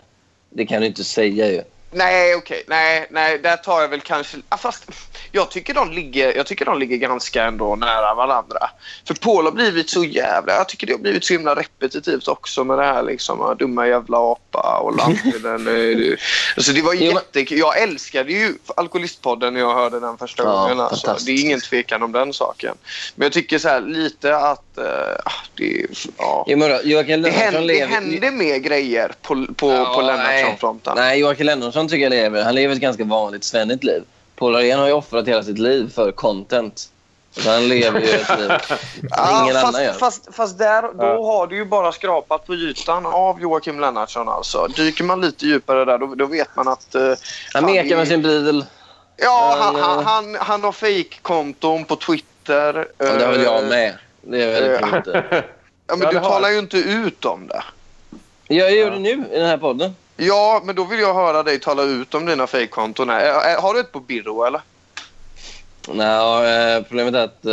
Det 0.49 0.65
kan 0.65 0.81
du 0.81 0.87
inte 0.87 1.03
säga 1.03 1.47
ju. 1.51 1.61
Nej, 1.91 2.35
okej. 2.35 2.63
Nej, 2.67 3.07
nej, 3.09 3.39
där 3.39 3.57
tar 3.57 3.81
jag 3.81 3.87
väl 3.87 4.01
kanske... 4.01 4.37
Ah, 4.49 4.57
fast 4.57 4.85
jag 5.31 5.51
tycker, 5.51 5.73
de 5.73 5.91
ligger, 5.91 6.37
jag 6.37 6.45
tycker 6.45 6.65
de 6.65 6.79
ligger 6.79 6.97
ganska 6.97 7.43
ändå 7.43 7.75
nära 7.75 8.13
varandra. 8.15 8.69
För 9.07 9.13
Paul 9.13 9.45
har 9.45 9.51
blivit 9.51 9.89
så 9.89 10.03
jävla... 10.03 10.53
Jag 10.53 10.69
tycker 10.69 10.87
det 10.87 10.93
har 10.93 10.99
blivit 10.99 11.25
så 11.25 11.33
himla 11.33 11.55
repetitivt 11.55 12.27
också 12.27 12.63
med 12.63 12.77
det 12.77 12.85
här 12.85 13.03
liksom. 13.03 13.41
ah, 13.41 13.53
Dumma 13.53 13.87
jävla 13.87 14.17
apa 14.17 14.79
och 14.79 14.97
Lampinen. 14.97 15.67
eh, 15.67 15.73
det- 15.97 16.17
alltså 16.57 16.71
det 16.71 16.81
var 16.81 16.93
jättekul. 16.93 17.57
Jag 17.59 17.81
älskade 17.81 18.31
ju 18.33 18.53
Alkoholistpodden 18.77 19.53
när 19.53 19.59
jag 19.59 19.73
hörde 19.75 19.99
den 19.99 20.17
första 20.17 20.43
Ja, 20.43 20.49
gången. 20.61 20.79
Alltså. 20.79 21.17
Det 21.25 21.31
är 21.31 21.41
ingen 21.41 21.61
tvekan 21.61 22.03
om 22.03 22.11
den 22.11 22.33
saken. 22.33 22.75
Men 23.15 23.25
jag 23.25 23.31
tycker 23.33 23.59
så 23.59 23.69
här 23.69 23.81
lite 23.81 24.37
att... 24.37 24.77
ah, 25.25 25.31
det, 25.55 25.85
ja. 26.17 26.45
Jo, 26.47 26.57
men 26.57 26.69
då, 26.69 26.79
Joakim 26.83 27.21
det, 27.21 27.29
händer, 27.29 27.67
det 27.67 27.85
händer 27.85 28.31
mer 28.31 28.57
grejer 28.57 29.11
på, 29.21 29.45
på, 29.55 29.71
Ja, 29.71 29.93
på 29.95 30.01
nej. 30.01 30.07
Lennartsson-fronten. 30.17 30.93
Nej, 30.95 31.19
Joakim 31.19 31.45
Lennartsson 31.45 31.78
tycker 31.87 32.03
jag 32.03 32.09
lever. 32.11 32.43
Han 32.43 32.55
lever 32.55 32.75
ett 32.75 32.81
ganska 32.81 33.03
vanligt 33.03 33.43
svennigt 33.43 33.83
liv. 33.83 34.03
Paul 34.35 34.55
Arén 34.55 34.79
har 34.79 34.87
ju 34.87 34.93
offrat 34.93 35.27
hela 35.27 35.43
sitt 35.43 35.57
liv 35.59 35.91
för 35.95 36.11
content. 36.11 36.89
Så 37.31 37.49
han 37.51 37.67
lever 37.67 37.99
ju 37.99 38.07
ett 38.09 38.39
liv 38.39 38.51
Ja, 39.09 39.43
ingen 39.43 39.57
annan 39.57 39.83
gör. 39.83 39.93
fast, 39.93 40.25
fast, 40.25 40.35
fast 40.35 40.57
där, 40.57 40.81
då 40.81 40.89
Ja. 41.05 41.25
har 41.25 41.47
du 41.47 41.55
ju 41.55 41.65
bara 41.65 41.91
skrapat 41.91 42.45
på 42.47 42.55
ytan 42.55 43.05
av 43.05 43.41
Joakim 43.41 43.79
Lennartsson. 43.79 44.29
Alltså. 44.29 44.67
Dyker 44.75 45.03
man 45.03 45.21
lite 45.21 45.45
djupare 45.45 45.85
där, 45.85 45.97
då, 45.97 46.15
då 46.15 46.25
vet 46.25 46.55
man 46.55 46.67
att... 46.67 46.95
eh, 46.95 47.13
Han 47.53 47.65
mekar 47.65 47.95
med 47.97 48.07
sin 48.07 48.21
bil. 48.21 48.65
Ja, 49.17 49.57
Han, 49.59 49.75
han, 49.75 49.83
han, 49.95 50.05
han, 50.05 50.35
han 50.39 50.63
har 50.63 50.71
fejkkonton 50.71 51.85
på 51.85 51.95
Twitter. 51.95 52.87
Ja, 52.97 53.05
det 53.05 53.25
har 53.25 53.31
väl 53.31 53.43
jag 53.43 53.63
Eh, 53.63 53.69
med. 53.69 53.93
Det 54.21 54.43
är 54.43 54.79
väldigt 54.81 55.07
eh. 55.15 55.21
Ja, 55.87 55.95
men 55.95 56.13
du 56.13 56.19
talar 56.19 56.49
ju 56.49 56.59
inte 56.59 56.77
ut 56.77 57.25
om 57.25 57.47
det. 57.47 57.63
Jag 58.55 58.71
gör 58.75 58.91
det 58.91 58.99
nu 58.99 59.09
i 59.31 59.39
den 59.39 59.45
här 59.49 59.57
podden. 59.57 59.95
Ja, 60.19 60.61
men 60.65 60.75
då 60.75 60.83
vill 60.83 60.99
jag 60.99 61.13
höra 61.13 61.43
dig 61.43 61.59
tala 61.59 61.83
ut 61.83 62.13
om 62.13 62.25
dina 62.25 62.47
fejkkonton. 62.47 63.09
Har 63.09 63.73
du 63.73 63.79
ett 63.79 63.91
på 63.91 63.99
Birro, 63.99 64.43
eller? 64.43 64.61
Nej, 65.87 66.75
eh, 66.75 66.83
problemet 66.83 67.15
är 67.15 67.23
att... 67.23 67.45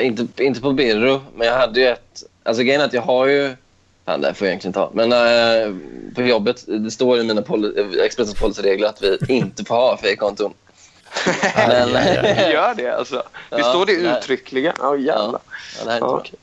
eh, 0.00 0.06
inte, 0.06 0.44
inte 0.44 0.60
på 0.60 0.72
Birro, 0.72 1.20
men 1.36 1.46
jag 1.46 1.54
hade 1.58 1.80
ju 1.80 1.86
ett... 1.88 2.22
Alltså 2.42 2.62
grejen 2.62 2.80
är 2.80 2.84
att 2.84 2.92
jag 2.92 3.02
har 3.02 3.26
ju... 3.26 3.56
Fan, 4.06 4.20
det 4.20 4.26
här 4.26 4.34
får 4.34 4.46
jag 4.46 4.50
egentligen 4.50 4.72
ta. 4.72 4.90
Men 4.94 5.12
eh, 5.12 5.74
på 6.14 6.22
jobbet, 6.22 6.64
det 6.66 6.90
står 6.90 7.18
i 7.18 7.24
mina 7.24 7.40
poli- 7.42 8.00
Expressens 8.04 8.40
policyregler 8.40 8.88
att 8.88 9.02
vi 9.02 9.18
inte 9.28 9.64
får 9.64 9.74
ha 9.74 9.96
fejkkonton. 9.96 10.54
Men... 11.56 11.88
Gör 12.52 12.74
det 12.74 12.90
alltså? 12.98 13.22
Det 13.50 13.58
Ja, 13.58 13.64
står 13.70 13.86
det 13.86 13.92
nej. 14.02 14.18
uttryckligen? 14.18 14.74
Ja, 14.78 14.96
jävlar. 14.96 15.40
Ja, 15.78 15.84
det 15.84 15.90
här 15.90 15.90
är 15.90 15.94
inte 15.96 16.06
Ja. 16.06 16.18
okej. 16.20 16.34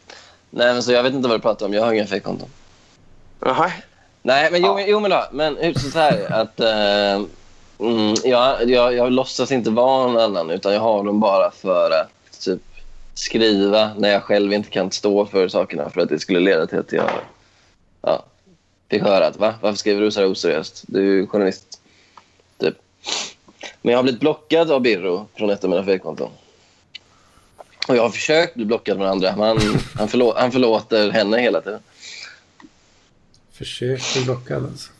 Nej, 0.49 0.73
men 0.73 0.83
så 0.83 0.91
jag 0.91 1.03
vet 1.03 1.13
inte 1.13 1.29
vad 1.29 1.37
du 1.37 1.41
pratar 1.41 1.65
om. 1.65 1.73
Jag 1.73 1.83
har 1.83 1.93
inga 1.93 2.07
fejkkonton. 2.07 2.49
Jaha. 3.45 3.71
Nej, 4.21 4.51
men 4.51 4.61
jo, 4.61 4.67
Ja. 4.67 4.73
men- 4.75 4.85
jo 4.89 4.99
men 4.99 5.11
då. 5.11 5.23
Men 5.31 5.75
så 5.75 5.99
här 5.99 6.31
att... 6.31 6.59
Eh, 6.59 7.25
mm, 7.87 8.15
jag, 8.23 8.69
jag, 8.69 8.93
jag 8.93 9.11
låtsas 9.11 9.51
inte 9.51 9.69
vara 9.69 10.07
någon 10.07 10.21
annan, 10.21 10.49
utan 10.49 10.73
jag 10.73 10.81
har 10.81 11.03
dem 11.03 11.19
bara 11.19 11.51
för 11.51 11.91
att 11.91 12.39
typ 12.41 12.61
skriva 13.13 13.91
när 13.97 14.09
jag 14.09 14.23
själv 14.23 14.53
inte 14.53 14.69
kan 14.69 14.91
stå 14.91 15.25
för 15.25 15.47
sakerna 15.47 15.89
för 15.89 16.01
att 16.01 16.09
det 16.09 16.19
skulle 16.19 16.39
leda 16.39 16.67
till 16.67 16.79
att 16.79 16.91
jag... 16.91 17.09
Ja, 18.01 18.23
fick 18.89 19.01
höra 19.01 19.27
att 19.27 19.37
va? 19.37 19.53
Varför 19.61 19.77
skriver 19.77 20.01
du 20.01 20.11
så 20.11 20.19
här 20.19 20.31
oseriöst? 20.31 20.83
Du 20.87 20.99
är 20.99 21.03
ju 21.03 21.27
journalist. 21.27 21.81
Typ. 22.59 22.75
Men 23.81 23.91
jag 23.91 23.97
har 23.97 24.03
blivit 24.03 24.21
blockad 24.21 24.71
av 24.71 24.81
Birro 24.81 25.27
från 25.35 25.49
ett 25.49 25.63
av 25.63 25.69
mina 25.69 25.83
fejkkonton. 25.83 26.29
Och 27.87 27.95
jag 27.95 28.01
har 28.01 28.09
försökt 28.09 28.55
bli 28.55 28.65
blockad 28.65 28.97
från 28.97 29.07
andra, 29.07 29.35
men 29.35 29.47
han, 29.47 29.59
han, 29.97 30.07
förlå 30.07 30.33
han 30.37 30.51
förlåter 30.51 31.11
henne 31.11 31.37
hela 31.41 31.61
tiden. 31.61 31.79
Försök 33.59 34.13
bli 34.13 34.23
blockad 34.25 34.63
alltså. 34.65 34.91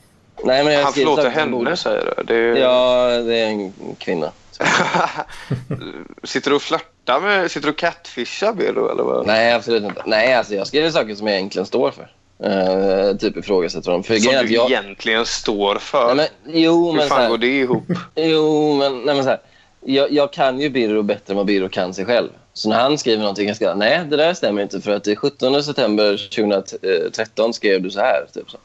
Nej, 0.44 0.64
men 0.64 0.73
jag 0.73 0.84
Han 0.84 0.94
förlåter 0.94 1.31
som 1.31 1.52
borde- 1.52 1.65
henne, 1.65 1.77
säger 1.77 2.14
du? 2.18 2.23
Det 2.23 2.36
är... 2.36 2.56
Ja, 2.56 3.07
det 3.22 3.36
är 3.38 3.45
en 3.48 3.73
kvinna. 3.98 4.31
sitter 6.23 6.49
du 6.49 6.56
och 6.56 6.61
flörtar 6.61 7.19
med... 7.22 7.52
Sitter 7.52 7.68
du 7.68 7.72
och 7.72 7.77
catfishar 7.77 8.53
Birro, 8.53 8.91
eller 8.91 9.03
vad? 9.03 9.27
Nej, 9.27 9.53
absolut 9.53 9.84
inte. 9.84 10.03
Nej, 10.06 10.34
alltså 10.34 10.56
jag 10.56 10.68
skriver 10.68 10.90
saker 10.91 11.15
som 11.15 11.27
jag 11.27 11.36
egentligen 11.36 11.65
står 11.65 11.91
för. 11.91 12.10
Uh, 12.45 13.18
typ 13.18 13.38
ifrågasätter 13.38 13.91
dem. 13.91 14.03
För 14.03 14.15
Som 14.18 14.31
du 14.48 14.53
jag... 14.53 14.72
egentligen 14.72 15.26
står 15.26 15.76
för. 15.76 16.15
Nej, 16.15 16.30
men, 16.45 16.53
jo, 16.61 16.86
Hur 16.86 16.94
men 16.94 17.02
så 17.02 17.10
fan 17.10 17.22
här, 17.22 17.30
går 17.30 17.38
det 17.38 17.60
ihop? 17.60 17.84
Jo, 18.15 18.76
men, 18.76 19.02
nej, 19.02 19.15
men 19.15 19.23
så 19.23 19.30
här. 19.30 19.40
Jag, 19.86 20.11
jag 20.11 20.34
kan 20.34 20.60
ju 20.60 20.69
Birro 20.69 21.02
bättre 21.03 21.31
än 21.31 21.38
vad 21.38 21.45
Birro 21.45 21.69
kan 21.69 21.94
sig 21.94 22.06
själv. 22.06 22.30
Så 22.60 22.69
när 22.69 22.80
han 22.80 22.98
skriver 22.98 23.19
någonting, 23.22 23.48
jag 23.48 23.56
ska 23.56 23.76
nej, 23.76 24.06
det 24.06 24.18
där 24.18 24.34
stämmer 24.34 24.61
inte. 24.61 24.81
För 24.81 24.91
att 24.91 25.03
den 25.03 25.15
17 25.15 25.64
september 25.64 26.30
2013 26.36 27.53
skrev 27.53 27.81
du 27.81 27.91
så 27.91 27.99
här. 27.99 28.26
Typ 28.34 28.45
så. 28.52 28.57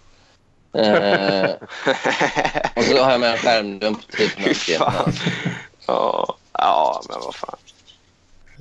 Eh, 0.79 1.51
och 2.77 2.83
så 2.85 3.03
har 3.03 3.11
jag 3.11 3.21
med 3.21 3.31
en 3.33 3.39
skärmdump. 3.39 3.99
Typ. 4.17 4.31
Ja, 5.87 6.37
ja, 6.53 7.03
men 7.09 7.19
vad 7.25 7.35
fan. 7.35 7.57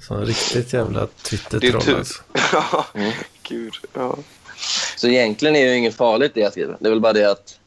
Sån 0.08 0.26
riktigt 0.26 0.74
jävla 0.74 1.00
Det 1.00 1.06
är 1.06 1.30
Twitter-troll 1.30 1.82
tur. 1.82 1.98
alltså. 1.98 2.24
Ja, 2.54 2.86
Mm. 2.94 3.12
gud. 3.44 3.74
Ja. 3.94 4.18
Så 4.98 5.08
egentligen 5.08 5.56
är 5.56 5.66
det 5.66 5.72
ju 5.72 5.78
inget 5.78 5.96
farligt 5.96 6.32
det 6.34 6.40
jag 6.42 6.52
skriver. 6.52 6.78
Det 6.80 6.88
är 6.88 6.90
väl 6.90 7.00
bara 7.02 7.14
det 7.14 7.32
att 7.32 7.60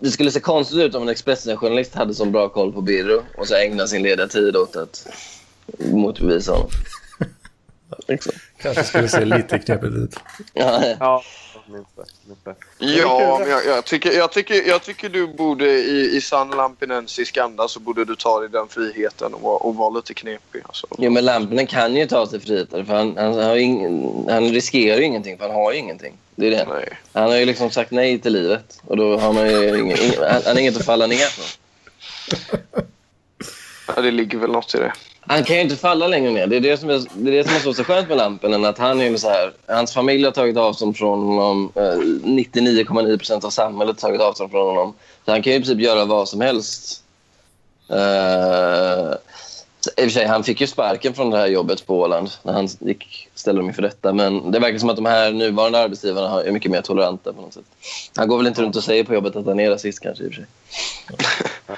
det 0.00 0.10
skulle 0.10 0.30
se 0.30 0.40
konstigt 0.40 0.78
ut 0.78 0.94
om 0.94 1.02
en 1.02 1.08
Expressen-journalist 1.08 1.94
hade 1.94 2.14
så 2.14 2.24
bra 2.24 2.48
koll 2.48 2.72
på 2.72 2.80
Birro 2.80 3.22
och 3.38 3.48
så 3.48 3.54
ägna 3.54 3.86
sin 3.86 4.02
lediga 4.02 4.26
tid 4.28 4.56
åt 4.56 4.76
att 4.76 5.06
motbevisa 5.78 6.52
honom. 6.52 6.68
Liksom. 8.08 8.32
Kanske 8.58 8.84
skulle 8.84 9.08
se 9.08 9.24
lite 9.24 9.58
knepigt 9.58 9.92
ut. 9.94 10.16
Ja, 10.52 11.22
Ja, 12.78 13.38
men 13.40 13.48
jag, 13.50 13.66
jag, 13.66 13.84
tycker, 13.84 14.12
jag, 14.12 14.32
tycker, 14.32 14.68
jag 14.68 14.82
tycker 14.82 15.08
du 15.08 15.26
borde 15.26 15.64
i, 15.66 16.16
i 16.16 16.20
sann 16.20 16.50
lampinensisk 16.50 17.36
anda 17.36 17.68
så 17.68 17.80
borde 17.80 18.04
du 18.04 18.16
ta 18.16 18.40
dig 18.40 18.48
den 18.48 18.68
friheten 18.68 19.34
och, 19.34 19.40
vara- 19.40 19.56
och 19.56 19.74
vara 19.76 19.90
lite 19.90 20.14
knepig. 20.14 20.62
Alltså. 20.66 20.86
jo, 20.98 21.10
men 21.10 21.24
Lampinen 21.24 21.66
kan 21.66 21.96
ju 21.96 22.06
ta 22.06 22.26
sig 22.26 22.40
friheter 22.40 22.84
för 22.84 22.94
han, 22.94 23.16
han, 23.16 23.34
har 23.34 23.56
ingen, 23.56 24.26
han 24.30 24.48
riskerar 24.48 24.98
ju 24.98 25.04
ingenting 25.04 25.38
för 25.38 25.44
han 25.46 25.54
har 25.54 25.72
ju 25.72 25.78
ingenting. 25.78 26.14
Det 26.34 26.46
är 26.46 26.50
det. 26.50 26.66
Nej. 26.68 26.88
Han 27.12 27.22
har 27.30 27.36
ju 27.36 27.44
liksom 27.44 27.70
sagt 27.70 27.90
nej 27.90 28.18
till 28.18 28.32
livet 28.32 28.80
och 28.86 28.96
då 28.96 29.18
har 29.18 29.32
man 29.32 29.50
ju 29.50 29.68
ingen, 29.80 29.98
ingen, 30.02 30.18
han, 30.18 30.42
han 30.44 30.54
har 30.54 30.58
inget 30.60 30.76
att 30.76 30.84
falla 30.86 31.06
ner 31.06 31.36
på. 31.36 31.42
Ja, 33.96 34.02
det 34.02 34.10
ligger 34.10 34.38
väl 34.38 34.50
något 34.52 34.74
i 34.74 34.78
det. 34.78 34.92
Han 35.28 35.44
kan 35.44 35.56
ju 35.56 35.62
inte 35.62 35.76
falla 35.76 36.06
längre 36.06 36.30
ner. 36.30 36.46
Det 36.46 36.56
är 36.56 36.60
det 36.60 36.76
som 36.76 36.90
är, 36.90 37.02
det 37.14 37.30
är, 37.30 37.36
det 37.36 37.44
som 37.44 37.54
är 37.54 37.60
så, 37.60 37.74
så 37.74 37.84
skönt 37.84 38.08
med 38.08 38.16
Lampinen. 38.16 38.64
Att 38.64 38.78
han 38.78 39.00
är 39.00 39.16
så 39.16 39.28
här, 39.28 39.52
hans 39.66 39.92
familj 39.94 40.24
har 40.24 40.32
tagit 40.32 40.56
avstånd 40.56 40.96
från 40.96 41.26
honom. 41.26 41.72
Eh, 41.74 41.80
99,9 41.80 43.18
procent 43.18 43.44
av 43.44 43.50
samhället 43.50 44.02
har 44.02 44.08
tagit 44.08 44.20
avstånd 44.20 44.50
från 44.50 44.66
honom. 44.66 44.94
Så 45.24 45.30
han 45.30 45.42
kan 45.42 45.52
ju 45.52 45.58
i 45.58 45.62
princip 45.62 45.80
göra 45.80 46.04
vad 46.04 46.28
som 46.28 46.40
helst. 46.40 47.02
Uh, 47.90 49.14
i 49.96 50.00
och 50.00 50.02
för 50.04 50.08
sig, 50.08 50.26
han 50.26 50.44
fick 50.44 50.60
ju 50.60 50.66
sparken 50.66 51.14
från 51.14 51.30
det 51.30 51.36
här 51.38 51.46
jobbet 51.46 51.86
på 51.86 52.00
Åland 52.00 52.30
när 52.42 52.52
han 52.52 52.68
gick, 52.80 53.28
ställde 53.34 53.60
dem 53.60 53.68
inför 53.68 53.82
detta. 53.82 54.12
Men 54.12 54.50
det 54.50 54.58
verkar 54.58 54.78
som 54.78 54.90
att 54.90 54.96
de 54.96 55.06
här 55.06 55.32
nuvarande 55.32 55.78
arbetsgivarna 55.78 56.42
är 56.42 56.50
mycket 56.52 56.70
mer 56.70 56.80
toleranta 56.82 57.32
på 57.32 57.42
något 57.42 57.54
sätt. 57.54 57.64
Han 58.16 58.28
går 58.28 58.36
väl 58.38 58.46
inte 58.46 58.62
runt 58.62 58.76
och 58.76 58.84
säger 58.84 59.04
på 59.04 59.14
jobbet 59.14 59.36
att 59.36 59.46
han 59.46 59.60
är 59.60 59.70
rasist 59.70 60.00
kanske 60.00 60.24
i 60.24 60.28
och 60.28 60.32
för 60.32 60.36
sig. 60.36 60.46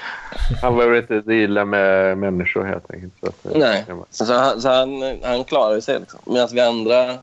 Han 0.61 0.77
behöver 0.77 0.97
inte 0.97 1.21
deala 1.21 1.65
med 1.65 2.17
människor 2.17 2.63
helt 2.65 2.91
enkelt. 2.91 3.13
Så 3.19 3.27
att, 3.27 3.45
eh, 3.45 3.51
Nej, 3.55 3.85
var- 3.87 4.05
så 4.09 4.33
han, 4.33 4.61
så 4.61 4.69
han, 4.69 5.19
han 5.23 5.43
klarar 5.43 5.79
sig. 5.79 5.99
Liksom. 5.99 6.19
Medan 6.25 6.49
vi 6.51 6.59
andra... 6.61 7.17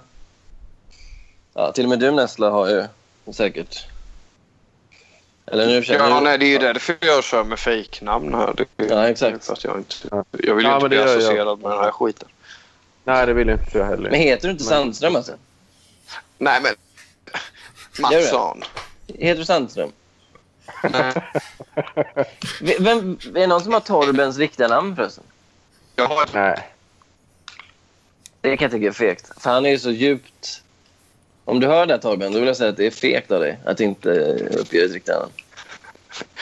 Ja, 1.54 1.72
till 1.72 1.84
och 1.84 1.90
med 1.90 1.98
du 1.98 2.10
Nessla 2.10 2.50
har 2.50 2.68
ju 2.68 2.84
säkert... 3.32 3.86
Eller 5.46 5.66
nu 5.66 5.82
Ja, 5.86 6.20
nej, 6.20 6.38
det 6.38 6.46
är 6.46 6.48
ju 6.48 6.58
därför 6.58 6.96
jag 7.00 7.24
kör 7.24 7.44
med 7.44 7.58
fejknamn 7.58 8.34
här. 8.34 8.54
Det, 8.56 8.84
Ja, 8.90 9.08
exakt. 9.08 9.44
För 9.44 9.52
att 9.52 9.64
jag, 9.64 9.78
inte, 9.78 9.94
Ja. 10.10 10.24
jag 10.30 10.54
vill 10.54 10.64
ju 10.64 10.70
Ja, 10.70 10.74
inte 10.76 10.82
men 10.84 10.88
bli 10.88 10.98
gör 10.98 11.06
jag. 11.06 11.16
associerad 11.18 11.60
med 11.60 11.70
den 11.70 11.78
här 11.78 11.90
skiten. 11.90 12.28
Nej, 13.04 13.26
det 13.26 13.32
vill 13.32 13.48
inte 13.48 13.78
jag 13.78 13.84
heller. 13.86 14.10
Men 14.10 14.20
heter 14.20 14.48
du 14.48 14.52
inte 14.52 14.64
Sandström 14.64 15.16
alltså? 15.16 15.32
Nej, 16.38 16.60
men... 16.62 16.72
Mattsson. 17.98 18.62
Heter 19.06 19.38
du 19.38 19.44
Sandström? 19.44 19.92
Nej, 20.82 21.12
Vem, 22.80 23.18
är 23.24 23.32
det 23.32 23.46
någon 23.46 23.60
som 23.60 23.72
har 23.72 23.80
Torbens 23.80 24.38
riktiga 24.38 24.68
namn 24.68 24.96
förresten? 24.96 25.24
jag 25.96 26.06
har. 26.06 26.28
Nej. 26.32 26.68
Det 28.40 28.56
kan 28.56 28.64
jag 28.64 28.72
tycka 28.72 28.86
är 28.86 28.92
fegt. 28.92 29.42
För 29.42 29.50
han 29.50 29.66
är 29.66 29.70
ju 29.70 29.78
så 29.78 29.90
djupt... 29.90 30.62
Om 31.48 31.60
du 31.60 31.66
hör 31.66 31.86
det 31.86 31.92
här 31.94 32.00
Torben, 32.00 32.32
då 32.32 32.38
vill 32.38 32.46
jag 32.46 32.56
säga 32.56 32.70
att 32.70 32.76
det 32.76 32.86
är 32.86 32.90
fegt 32.90 33.30
av 33.30 33.40
dig 33.40 33.58
att 33.64 33.80
inte 33.80 34.10
uppge 34.60 34.82
ditt 34.82 34.92
riktiga 34.92 35.18
namn. 35.18 35.32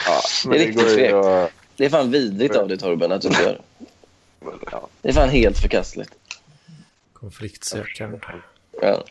Ja, 0.07 0.21
Det 0.51 0.55
är 0.55 0.59
riktigt 0.59 0.75
går 0.75 0.89
ju 0.89 0.95
fegt. 0.95 1.13
att- 1.13 1.51
Det 1.77 1.85
är 1.85 1.89
fan 1.89 2.11
vidrigt 2.11 2.55
av 2.55 2.67
dig 2.67 2.77
Torben 2.77 3.11
att 3.11 3.21
du 3.21 3.27
inte 3.27 3.41
gör 3.43 3.53
det. 3.53 3.61
Det 5.01 5.09
är 5.09 5.13
fan 5.13 5.29
helt 5.29 5.57
förkastligt. 5.57 6.11
Konfliktsökaren. 7.13 8.19
Ja. 8.81 9.03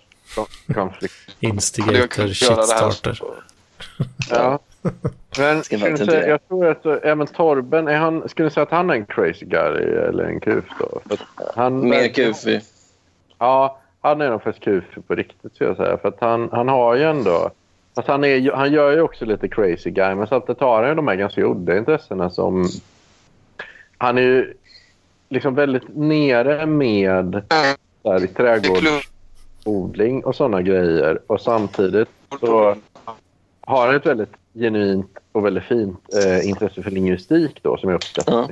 konflikt. 0.75 1.15
Jag 1.41 1.51
Instigator, 1.51 2.23
det 2.23 2.35
shitstarter. 2.35 3.21
Ja. 4.31 4.59
Men 5.39 5.65
skulle 5.65 5.89
du 5.91 5.97
säga, 5.97 6.21
det. 6.21 6.29
jag 6.29 6.49
tror 6.49 6.67
att 6.67 7.19
men 7.19 7.27
Torben, 7.27 7.89
är 7.89 7.97
han, 7.97 8.29
skulle 8.29 8.49
du 8.49 8.53
säga 8.55 8.63
att 8.65 8.71
han 8.71 8.91
är 8.91 8.95
en 8.95 9.07
crazy 9.07 9.47
guy 9.47 9.83
eller 9.83 10.25
en 10.25 10.41
kuf 10.41 10.65
då? 10.79 11.01
För 11.09 11.15
att 11.15 11.55
han, 11.57 11.89
Mer 11.89 12.09
kufig. 12.09 12.61
Ja, 13.39 13.81
han 14.05 14.21
är 14.21 14.31
nog 14.31 14.43
faktiskt 14.43 14.65
kuf 14.65 14.85
på 15.07 15.15
riktigt 15.15 15.55
skulle 15.55 15.71
jag 15.71 15.77
säga. 15.77 15.99
För 15.99 16.09
att 16.09 16.21
han, 16.21 16.49
han 16.53 16.69
har 16.69 16.95
ju 16.95 17.03
ändå... 17.03 17.51
Alltså 17.95 18.13
han, 18.13 18.25
är, 18.25 18.53
han 18.53 18.73
gör 18.73 18.93
ju 18.93 19.01
också 19.01 19.25
lite 19.25 19.49
crazy 19.49 19.91
guy, 19.91 20.15
men 20.15 20.27
samtidigt 20.27 20.61
har 20.61 20.81
han 20.81 20.89
ju 20.89 20.95
de 20.95 21.09
här 21.09 21.15
ganska 21.15 21.43
udda 21.43 21.79
intressena 21.79 22.31
som... 22.31 22.69
Han 23.99 24.19
är 24.19 24.23
ju 24.23 24.55
liksom 25.29 25.55
väldigt 25.55 25.97
nere 25.97 26.67
med 26.67 27.43
här, 28.05 28.25
i 28.25 28.29
trädgårdsodling 28.29 30.25
och 30.25 30.37
sådana 30.37 30.63
grejer. 30.63 31.19
Och 31.27 31.41
samtidigt 31.41 32.09
så 32.41 32.77
har 33.61 33.87
han 33.87 33.97
ett 33.97 34.07
väldigt 34.07 34.35
genuint 34.55 35.19
och 35.33 35.45
väldigt 35.47 35.65
fint 35.65 36.15
eh, 36.15 36.49
intresse 36.49 36.83
för 36.83 36.91
linguistik 36.91 37.59
då, 37.63 37.77
som 37.77 37.91
jag 37.91 37.97
uppskattar. 37.97 38.47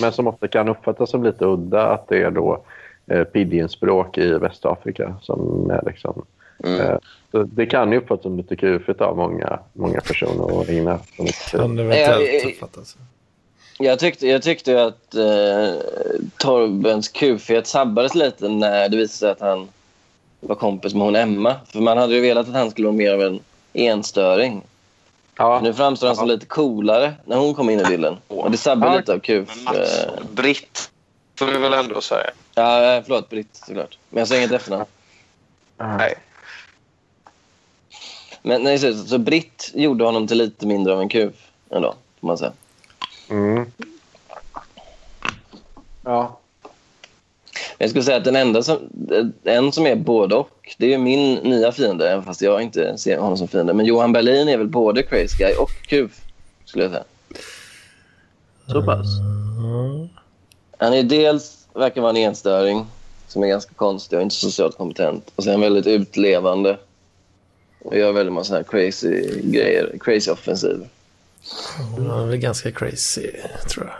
Men 0.00 0.12
som 0.12 0.26
ofta 0.26 0.48
kan 0.48 0.68
uppfattas 0.68 1.10
som 1.10 1.24
lite 1.24 1.44
udda 1.44 1.88
att 1.88 2.08
det 2.08 2.22
är 2.22 2.30
då 2.30 2.62
eh, 3.10 3.24
pidginspråk 3.24 4.18
i 4.18 4.32
Västafrika 4.32 5.14
som 5.22 5.70
är 5.70 5.82
liksom... 5.86 6.24
Mm. 6.64 6.80
Eh, 6.80 6.96
så 7.30 7.42
det 7.42 7.66
kan 7.66 7.92
ju 7.92 7.98
uppfattas 7.98 8.22
som 8.22 8.36
lite 8.36 8.56
kufigt 8.56 9.00
av 9.00 9.16
många, 9.16 9.58
många 9.72 10.00
personer 10.00 10.52
Jag- 10.52 10.70
eventuellt 11.78 12.42
jag- 12.44 12.50
uppfattas. 12.52 12.96
Jag 13.78 13.98
tyckte, 13.98 14.26
jag 14.28 14.42
tyckte 14.42 14.84
att 14.84 15.14
eh, 15.14 15.74
Torbens 16.38 17.08
kufighet 17.08 17.66
sabbades 17.66 18.14
lite 18.14 18.48
när 18.48 18.88
det 18.88 18.96
visade 18.96 19.08
sig 19.18 19.30
att 19.30 19.40
han 19.40 19.68
var 20.40 20.54
kompis 20.54 20.94
med 20.94 21.02
hon 21.02 21.16
Emma. 21.16 21.54
För 21.66 21.80
man 21.80 21.98
hade 21.98 22.14
ju 22.14 22.20
velat 22.20 22.48
att 22.48 22.54
han 22.54 22.70
skulle 22.70 22.86
vara 22.86 22.96
mer 22.96 23.14
av 23.14 23.22
en 23.22 23.40
enstöring. 23.72 24.62
Ja, 25.36 25.60
Nu 25.62 25.74
framstår 25.74 26.06
han 26.06 26.16
som 26.16 26.28
lite 26.28 26.46
coolare 26.46 27.12
när 27.24 27.36
hon 27.36 27.54
kom 27.54 27.70
in 27.70 27.80
i 27.80 27.84
bilden. 27.84 28.16
Och 28.28 28.50
det 28.50 28.56
sabbar 28.56 28.88
Ja. 28.88 28.96
lite 28.96 29.12
av 29.14 29.18
kuf. 29.18 29.66
Eh, 29.74 30.12
britt, 30.32 30.90
får 31.38 31.46
du 31.46 31.58
väl 31.58 31.72
ändå 31.72 32.00
säga. 32.00 32.30
ja, 32.54 33.02
förlåt, 33.04 33.28
Britt 33.28 33.56
såklart. 33.66 33.98
Men 34.10 34.18
jag 34.18 34.28
säger 34.28 34.42
inget 34.42 34.52
efternamn. 34.52 34.84
Nej. 35.76 36.14
Men 38.42 38.62
nej, 38.62 38.78
så, 38.78 38.94
så 38.94 39.18
Britt 39.18 39.70
gjorde 39.74 40.04
honom 40.04 40.26
till 40.26 40.38
lite 40.38 40.66
mindre 40.66 40.92
av 40.92 41.00
en 41.00 41.08
kuf 41.08 41.34
ändå, 41.70 41.94
får 42.20 42.26
man 42.26 42.38
säga. 42.38 42.52
mm. 43.30 43.72
ja. 46.04 46.38
Jag 47.78 47.90
skulle 47.90 48.04
säga 48.04 48.16
att 48.16 48.24
den 48.24 48.36
enda 48.36 48.62
som, 48.62 48.78
en 49.44 49.72
som 49.72 49.86
är 49.86 49.96
både 49.96 50.34
och, 50.34 50.74
det 50.78 50.86
är 50.86 50.90
ju 50.90 50.98
min 50.98 51.34
nya 51.34 51.72
fiende, 51.72 52.10
även 52.10 52.24
fast 52.24 52.42
jag 52.42 52.62
inte 52.62 52.98
ser 52.98 53.18
honom 53.18 53.38
som 53.38 53.48
fiende. 53.48 53.74
Men 53.74 53.86
Johan 53.86 54.12
Berlin 54.12 54.48
är 54.48 54.58
väl 54.58 54.68
både 54.68 55.02
crazy 55.02 55.36
guy 55.38 55.54
och 55.54 55.70
kuf, 55.88 56.20
skulle 56.64 56.84
jag 56.84 56.92
säga. 56.92 57.04
Så 58.66 58.82
pass. 58.82 59.06
Mm. 59.58 60.08
Han 60.78 60.92
är 60.92 61.02
dels, 61.02 61.66
verkar 61.74 62.00
vara 62.00 62.10
en 62.10 62.16
enstöring, 62.16 62.86
som 63.28 63.42
är 63.42 63.46
ganska 63.46 63.74
konstig 63.74 64.18
och 64.18 64.22
inte 64.22 64.34
socialt 64.34 64.76
kompetent. 64.76 65.32
Och 65.36 65.44
sen 65.44 65.50
är 65.50 65.54
han 65.54 65.60
väldigt 65.60 65.86
utlevande. 65.86 66.78
Och 67.82 67.96
gör 67.96 68.12
väldigt 68.12 68.32
massa 68.32 68.54
här 68.54 68.62
crazy 68.62 69.40
grejer, 69.42 69.96
crazy 70.00 70.30
offensiver. 70.30 70.88
Han 71.96 72.20
är 72.20 72.26
väl 72.26 72.36
ganska 72.36 72.72
crazy, 72.72 73.30
tror 73.68 73.86
jag. 73.86 73.94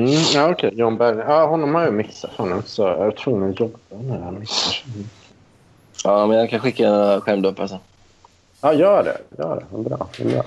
Mm, 0.00 0.20
ja, 0.34 0.50
okej. 0.50 0.70
John 0.74 0.96
Berg. 0.96 1.18
Ja, 1.18 1.46
honom 1.46 1.74
har 1.74 1.82
jag 1.82 1.94
mixat 1.94 2.30
honom. 2.30 2.62
Så 2.66 2.82
jag 2.82 3.06
är 3.06 3.10
tvungen 3.10 3.50
att 3.50 3.60
jobba 3.60 3.78
när 3.90 4.18
han 4.18 4.38
mixar. 4.38 4.84
Ja, 6.04 6.26
men 6.26 6.38
jag 6.38 6.50
kan 6.50 6.60
skicka 6.60 6.88
en 6.88 7.20
skärmdumpar 7.20 7.66
sen. 7.66 7.78
Ja, 8.60 8.72
gör 8.74 9.04
det. 9.04 9.42
Gör 9.42 9.56
det. 9.56 9.78
Bra. 9.78 10.08
bra. 10.18 10.44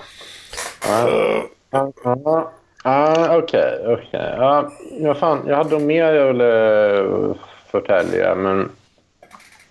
Ja, 1.70 1.92
ja, 2.14 2.52
ja, 2.86 3.26
ja, 3.26 3.36
Okej. 3.38 3.80
Ja, 4.12 4.72
ja, 5.00 5.14
fan, 5.14 5.42
jag 5.46 5.56
hade 5.56 5.70
nog 5.70 5.82
mer 5.82 6.12
jag 6.12 6.26
ville 6.32 6.98
eh, 6.98 7.34
förtälja, 7.70 8.34
men 8.34 8.70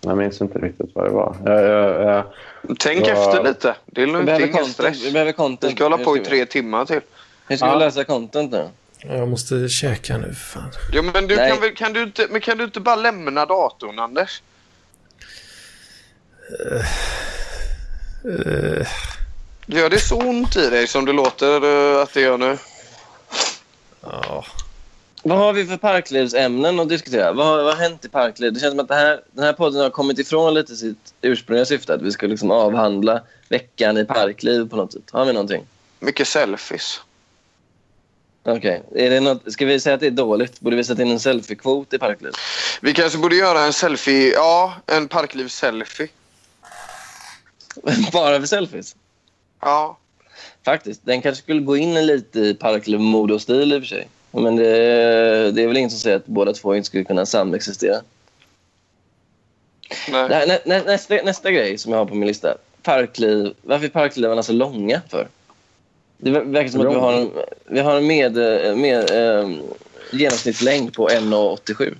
jag 0.01 0.17
minns 0.17 0.41
inte 0.41 0.59
riktigt 0.59 0.89
vad 0.95 1.05
det 1.05 1.09
var. 1.11 1.35
Jag, 1.45 1.63
jag, 1.63 2.01
jag, 2.01 2.23
Tänk 2.79 3.07
Ja. 3.07 3.11
efter 3.11 3.43
lite. 3.43 3.75
Det 3.85 4.01
är 4.03 4.07
behöver 4.07 4.47
ingen 4.47 4.65
stress. 4.65 5.05
Vi 5.05 5.11
behöver 5.11 5.31
content. 5.31 5.71
Vi 5.71 5.75
ska 5.75 5.83
hålla 5.85 5.97
på 5.97 6.17
i 6.17 6.19
tre 6.19 6.45
timmar 6.45 6.85
till. 6.85 7.01
Hur 7.47 7.57
ska 7.57 7.65
Ja. 7.65 7.73
vi 7.73 7.79
lösa 7.79 8.03
content 8.03 8.51
nu? 8.51 8.69
Jag 9.01 9.27
måste 9.27 9.69
käka 9.69 10.17
nu. 10.17 10.33
Fan. 10.33 10.71
Ja, 10.93 11.01
men 11.01 11.27
du 11.27 11.35
Nej. 11.35 11.51
kan, 11.51 11.61
väl, 11.61 11.75
kan, 11.75 11.93
du 11.93 12.03
inte, 12.03 12.27
men 12.29 12.41
kan 12.41 12.57
du 12.57 12.63
inte 12.63 12.79
bara 12.79 12.95
lämna 12.95 13.45
datorn, 13.45 13.99
Anders? 13.99 14.41
Eh, 18.25 18.87
Gör 19.67 19.89
det 19.89 19.99
så 19.99 20.15
ont 20.19 20.55
i 20.55 20.69
dig 20.69 20.87
som 20.87 21.05
det 21.05 21.13
låter 21.13 21.63
eh, 21.95 22.01
att 22.01 22.13
det 22.13 22.21
gör 22.21 22.37
nu? 22.37 22.57
Ja. 24.05 24.45
Vad 25.23 25.37
har 25.37 25.53
vi 25.53 25.65
för 25.65 25.77
parklivsämnen 25.77 26.79
att 26.79 26.89
diskutera? 26.89 27.33
Vad 27.33 27.45
har, 27.45 27.63
vad 27.63 27.73
har 27.73 27.81
hänt 27.81 28.05
i 28.05 28.09
parkliv? 28.09 28.53
Det 28.53 28.59
känns 28.59 28.71
som 28.71 28.79
att 28.79 28.87
det 28.87 28.95
här, 28.95 29.21
den 29.31 29.43
här 29.43 29.53
podden 29.53 29.81
har 29.81 29.89
kommit 29.89 30.19
ifrån 30.19 30.53
lite 30.53 30.75
sitt 30.75 31.13
ursprungliga 31.21 31.65
syfte. 31.65 31.93
Att 31.93 32.01
vi 32.01 32.11
ska 32.11 32.27
liksom 32.27 32.51
avhandla 32.51 33.21
veckan 33.49 33.97
i 33.97 34.05
parkliv 34.05 34.69
på 34.69 34.75
något 34.75 34.93
sätt. 34.93 35.03
Har 35.11 35.25
vi 35.25 35.33
någonting? 35.33 35.63
Mycket 35.99 36.27
selfies. 36.27 37.01
Okej. 38.43 38.83
Är 38.95 39.09
det 39.09 39.19
något, 39.19 39.53
ska 39.53 39.65
vi 39.65 39.79
säga 39.79 39.93
att 39.93 39.99
det 39.99 40.07
är 40.07 40.11
dåligt? 40.11 40.59
Borde 40.59 40.75
vi 40.75 40.83
sätta 40.83 41.01
in 41.01 41.11
en 41.11 41.19
selfiekvot 41.19 41.93
i 41.93 41.97
parkliv? 41.97 42.31
Vi 42.81 42.93
kanske 42.93 43.17
borde 43.17 43.35
göra 43.35 43.65
en 43.65 43.73
selfie, 43.73 44.33
ja, 44.33 44.73
en 44.85 45.07
parklivs-selfie. 45.07 46.07
Bara 48.13 48.39
för 48.39 48.47
selfies? 48.47 48.95
Ja, 49.61 49.97
Faktiskt. 50.65 51.01
Den 51.05 51.21
kanske 51.21 51.43
skulle 51.43 51.61
gå 51.61 51.77
in 51.77 52.05
lite 52.05 52.39
i 52.39 52.53
parkliv 52.53 52.99
mode 52.99 53.33
och 53.33 53.41
stil 53.41 53.73
i 53.73 53.77
och 53.77 53.81
för 53.81 53.87
sig. 53.87 54.07
Men 54.31 54.55
det, 54.55 54.71
det 55.51 55.63
är 55.63 55.67
väl 55.67 55.77
ingen 55.77 55.89
som 55.89 55.99
säger 55.99 56.17
att 56.17 56.25
båda 56.25 56.53
två 56.53 56.75
inte 56.75 56.87
skulle 56.87 57.03
kunna 57.03 57.25
samexistera. 57.25 58.01
nej. 60.11 60.29
Här, 60.29 60.47
nä, 60.47 60.59
nä, 60.65 60.83
nästa, 60.83 61.15
nästa 61.15 61.51
grej 61.51 61.77
som 61.77 61.91
jag 61.91 61.99
har 61.99 62.05
på 62.05 62.15
min 62.15 62.27
lista. 62.27 62.57
Parkliv. 62.81 63.53
Varför 63.61 63.85
är 63.85 63.89
parkliven 63.89 64.43
så 64.43 64.53
långa 64.53 65.01
för? 65.09 65.27
Det 66.17 66.31
ver- 66.31 66.51
verkar 66.51 66.69
som 66.69 66.81
att 66.81 66.93
vi 66.93 66.99
har 66.99 67.13
en, 67.13 67.31
vi 67.65 67.79
har 67.79 67.95
en 67.97 68.07
med, 68.07 68.37
eh, 68.37 68.75
med, 68.75 69.11
eh, 69.11 69.49
genomsnittslängd 70.11 70.93
på 70.93 71.09
1,87. 71.09 71.95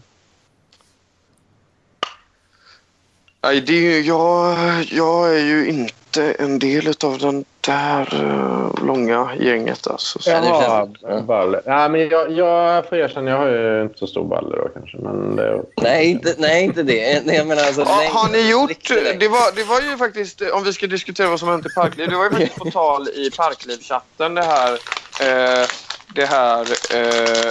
Nej, 3.43 3.61
det 3.61 3.73
är 3.73 3.81
ju, 3.81 4.01
jag, 4.01 4.83
jag 4.91 5.35
är 5.37 5.43
ju 5.45 5.67
inte 5.69 5.93
en 6.17 6.59
del 6.59 6.93
av 7.03 7.17
den 7.17 7.45
där 7.61 8.01
eh, 8.13 8.85
långa 8.85 9.29
gänget. 9.39 9.87
Alltså. 9.87 10.19
Så. 10.19 10.29
Ja, 10.29 10.41
det 10.41 10.47
Jaha, 10.47 10.85
känns- 10.85 10.97
ja. 11.01 11.21
baller. 11.21 11.61
Ja, 11.65 11.89
men 11.89 12.09
jag, 12.09 12.31
jag 12.31 12.85
får 12.89 12.97
erkänna, 12.97 13.29
jag 13.31 13.37
har 13.37 13.47
ju 13.49 13.81
inte 13.81 13.97
så 13.99 14.07
stor 14.07 14.23
baller 14.25 14.57
då 14.57 14.69
kanske. 14.73 14.97
Men 14.97 15.35
det, 15.35 15.61
Nej, 15.81 16.11
inte, 16.11 16.35
nej, 16.37 16.63
inte 16.63 16.83
det. 16.83 17.21
Nej, 17.25 17.35
Jag 17.37 17.47
menar 17.47 17.63
alltså, 17.63 17.81
Ja, 17.81 17.97
längd- 18.01 18.11
har 18.13 18.29
ni 18.29 18.49
gjort... 18.51 18.89
Det 19.19 19.27
var, 19.27 19.55
det 19.55 19.63
var 19.63 19.81
ju 19.81 19.97
faktiskt, 19.97 20.41
om 20.41 20.63
vi 20.63 20.73
ska 20.73 20.87
diskutera 20.87 21.29
vad 21.29 21.39
som 21.39 21.49
hänt 21.49 21.65
i 21.65 21.69
Parkliv, 21.75 22.09
det 22.09 22.15
var 22.15 22.23
ju 22.23 22.29
faktiskt 22.29 22.55
på 22.55 22.71
tal 22.71 23.07
i 23.07 23.29
Parkliv-chatten 23.37 24.35
det 24.35 24.43
här... 24.43 24.71
Eh, 25.21 25.67
det 26.15 26.25
här 26.25 26.61
eh, 26.93 27.47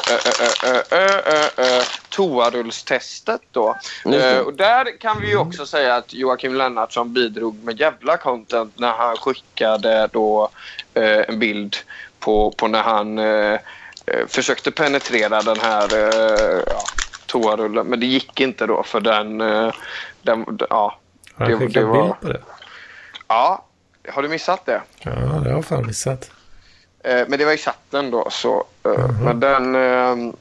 eh, 0.93 1.01
eh, 1.01 1.77
eh, 1.77 1.83
toarullstestet 2.09 3.41
då. 3.51 3.77
Eh, 4.15 4.39
och 4.39 4.55
där 4.55 4.99
kan 5.01 5.21
vi 5.21 5.29
ju 5.29 5.37
också 5.37 5.67
säga 5.67 5.95
att 5.97 6.13
Joakim 6.15 6.55
Lennartsson 6.55 7.13
bidrog 7.13 7.65
med 7.65 7.81
jävla 7.81 8.17
content 8.17 8.79
när 8.79 8.93
han 8.93 9.17
skickade 9.17 10.09
då 10.13 10.49
en 10.95 11.39
bild 11.39 11.77
på, 12.19 12.51
på 12.51 12.69
när 12.69 12.83
han 12.83 13.21
försökte 14.29 14.71
penetrera 14.71 15.43
den 15.43 15.61
här 15.61 15.89
ja, 16.67 16.81
toarullen. 17.27 17.87
Men 17.87 18.01
det 18.01 18.07
gick 18.07 18.41
inte 18.41 18.67
då 18.67 18.83
för 18.83 19.01
den... 19.01 19.39
Den 20.23 20.59
ja, 20.71 20.99
Har 21.35 21.45
Det- 21.47 21.51
jag 21.51 21.59
skickat 21.61 21.75
det 21.75 21.85
var- 21.85 22.03
bild 22.03 22.21
på 22.21 22.29
det? 22.29 22.41
ja, 23.29 23.65
har 24.09 24.23
du 24.23 24.29
missat 24.29 24.67
det? 24.67 24.83
Ja, 24.99 25.11
det 25.11 25.17
har 25.19 25.47
jag 25.49 25.65
fan 25.65 25.87
missat. 25.87 26.31
Eh, 27.05 27.25
men 27.29 27.39
det 27.39 27.45
var 27.45 27.53
i 27.53 27.57
chatten 27.57 28.11
då. 28.11 28.29
Så, 28.31 28.65
eh, 28.85 29.23
Men 29.25 29.41
den, 29.41 29.75
eh, 29.75 30.35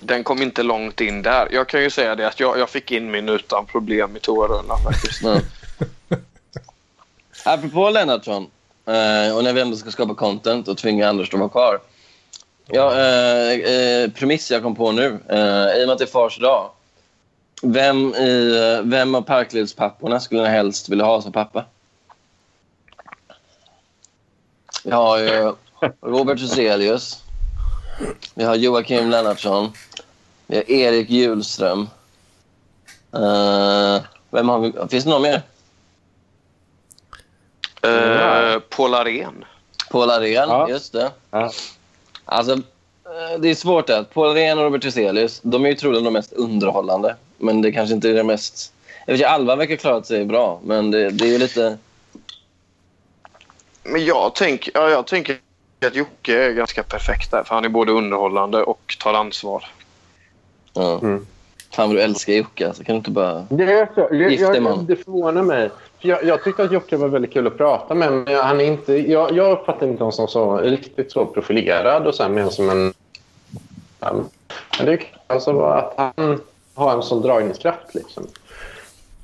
den 0.00 0.24
kom 0.24 0.42
inte 0.42 0.62
långt 0.62 1.00
in 1.00 1.22
där. 1.22 1.48
Jag 1.50 1.68
kan 1.68 1.82
ju 1.82 1.90
säga 1.90 2.14
det 2.14 2.28
att 2.28 2.40
jag, 2.40 2.58
jag 2.58 2.70
fick 2.70 2.90
in 2.90 3.10
min 3.10 3.28
utan 3.28 3.66
problem 3.66 4.16
i 4.16 4.20
toarullen 4.20 4.76
faktiskt. 4.84 5.22
Ja. 5.22 5.40
Apropå 7.44 7.90
Lennartsson 7.90 8.42
eh, 8.86 9.36
och 9.36 9.44
när 9.44 9.52
vi 9.52 9.60
ändå 9.60 9.76
ska 9.76 9.90
skapa 9.90 10.14
content 10.14 10.68
och 10.68 10.78
tvinga 10.78 11.08
Anders 11.08 11.34
att 11.34 11.40
vara 11.40 11.48
kvar. 11.48 11.80
Ja, 12.66 12.98
eh, 12.98 13.52
eh, 13.52 14.10
premiss 14.10 14.50
jag 14.50 14.62
kom 14.62 14.74
på 14.74 14.92
nu, 14.92 15.18
eh, 15.28 15.80
i 15.80 15.84
och 15.84 15.86
med 15.86 15.90
att 15.90 15.98
det 15.98 16.04
är 16.04 16.06
fars 16.06 16.38
dag. 16.38 16.70
Vem, 17.62 18.14
i, 18.14 18.80
vem 18.84 19.14
av 19.14 19.22
parklivspapporna 19.22 20.20
skulle 20.20 20.42
ni 20.42 20.48
helst 20.48 20.88
vilja 20.88 21.04
ha 21.04 21.22
som 21.22 21.32
pappa? 21.32 21.64
Vi 24.84 24.90
har 24.90 25.18
ju 25.18 25.52
Robert 26.00 26.40
Huselius. 26.40 27.22
Vi 28.34 28.44
har 28.44 28.54
Joakim 28.54 29.10
Lennartsson. 29.10 29.72
Vi 30.46 30.56
har 30.56 30.70
Erik 30.70 31.10
Hjulström. 31.10 31.88
Eh, 33.14 34.02
vem 34.30 34.48
har 34.48 34.58
vi? 34.58 34.72
Finns 34.90 35.04
det 35.04 35.10
någon 35.10 35.22
mer? 35.22 35.42
Eh, 37.82 38.60
Paul 38.68 38.94
Arén. 38.94 39.44
Paul 39.90 40.10
Arén, 40.10 40.48
Ja. 40.48 40.68
just 40.68 40.92
det. 40.92 41.10
ja. 41.30 41.50
Alltså, 42.24 42.52
eh, 42.52 43.38
det 43.38 43.48
är 43.48 43.54
svårt. 43.54 43.90
Att 43.90 44.14
Paul 44.14 44.28
Arén 44.30 44.58
och 44.58 44.64
Robert 44.64 44.84
Hyselius, 44.84 45.40
de 45.42 45.64
är 45.64 45.68
ju 45.68 45.74
troligen 45.74 46.04
de 46.04 46.12
mest 46.12 46.32
underhållande. 46.32 47.16
Men 47.38 47.62
det 47.62 47.72
kanske 47.72 47.94
inte 47.94 48.08
är 48.08 48.14
det 48.14 48.22
mest... 48.24 48.72
Jag 49.06 49.12
vet 49.14 49.20
inte, 49.20 49.28
Alva 49.28 49.56
verkar 49.56 49.76
klarat 49.76 50.06
sig 50.06 50.24
bra, 50.24 50.60
men 50.64 50.90
det, 50.90 51.10
det 51.10 51.24
är 51.24 51.28
ju 51.28 51.38
lite... 51.38 51.78
Men 53.92 54.04
jag, 54.04 54.34
tänk, 54.34 54.68
ja, 54.74 54.90
jag 54.90 55.06
tänker 55.06 55.36
att 55.86 55.94
Jocke 55.94 56.44
är 56.44 56.52
ganska 56.52 56.82
perfekt 56.82 57.30
där. 57.30 57.42
För 57.42 57.54
han 57.54 57.64
är 57.64 57.68
både 57.68 57.92
underhållande 57.92 58.62
och 58.62 58.96
tar 59.00 59.14
ansvar. 59.14 59.64
Ja. 60.72 60.98
Mm. 60.98 61.26
Fan 61.70 61.88
vad 61.88 61.96
du 61.96 62.00
älskar 62.00 62.32
Jocke. 62.32 62.66
Alltså, 62.66 62.84
kan 62.84 62.94
du 62.94 62.96
inte 62.96 63.10
bara... 63.10 63.46
Det, 63.50 63.64
är 63.64 63.88
så. 63.94 64.00
Jag, 64.10 64.30
Gifte 64.30 64.44
jag, 64.44 64.62
man. 64.62 64.86
det 64.86 64.96
förvånar 64.96 65.42
mig. 65.42 65.70
För 66.00 66.08
Jag, 66.08 66.24
jag 66.24 66.44
tyckte 66.44 66.62
att 66.62 66.72
Jocke 66.72 66.96
var 66.96 67.08
väldigt 67.08 67.32
kul 67.32 67.46
att 67.46 67.56
prata 67.56 67.94
med. 67.94 68.12
Men 68.12 68.36
han 68.36 68.60
är 68.60 68.64
inte, 68.64 69.10
jag, 69.10 69.36
jag 69.36 69.52
uppfattar 69.52 69.86
inte 69.86 70.02
honom 70.02 70.12
som 70.12 70.28
så, 70.28 70.56
riktigt 70.56 71.12
så 71.12 71.26
profilerad 71.26 72.06
och 72.06 72.14
så 72.14 72.22
här, 72.22 72.30
mer 72.30 72.48
som 72.48 72.70
en... 72.70 72.94
Um, 74.00 74.28
men 74.78 74.86
det 74.86 74.92
är 74.92 75.00
alltså 75.26 75.60
att 75.60 75.94
han 75.96 76.40
har 76.74 76.92
en 76.92 77.02
sån 77.02 77.22
dragningskraft. 77.22 77.94
Liksom. 77.94 78.26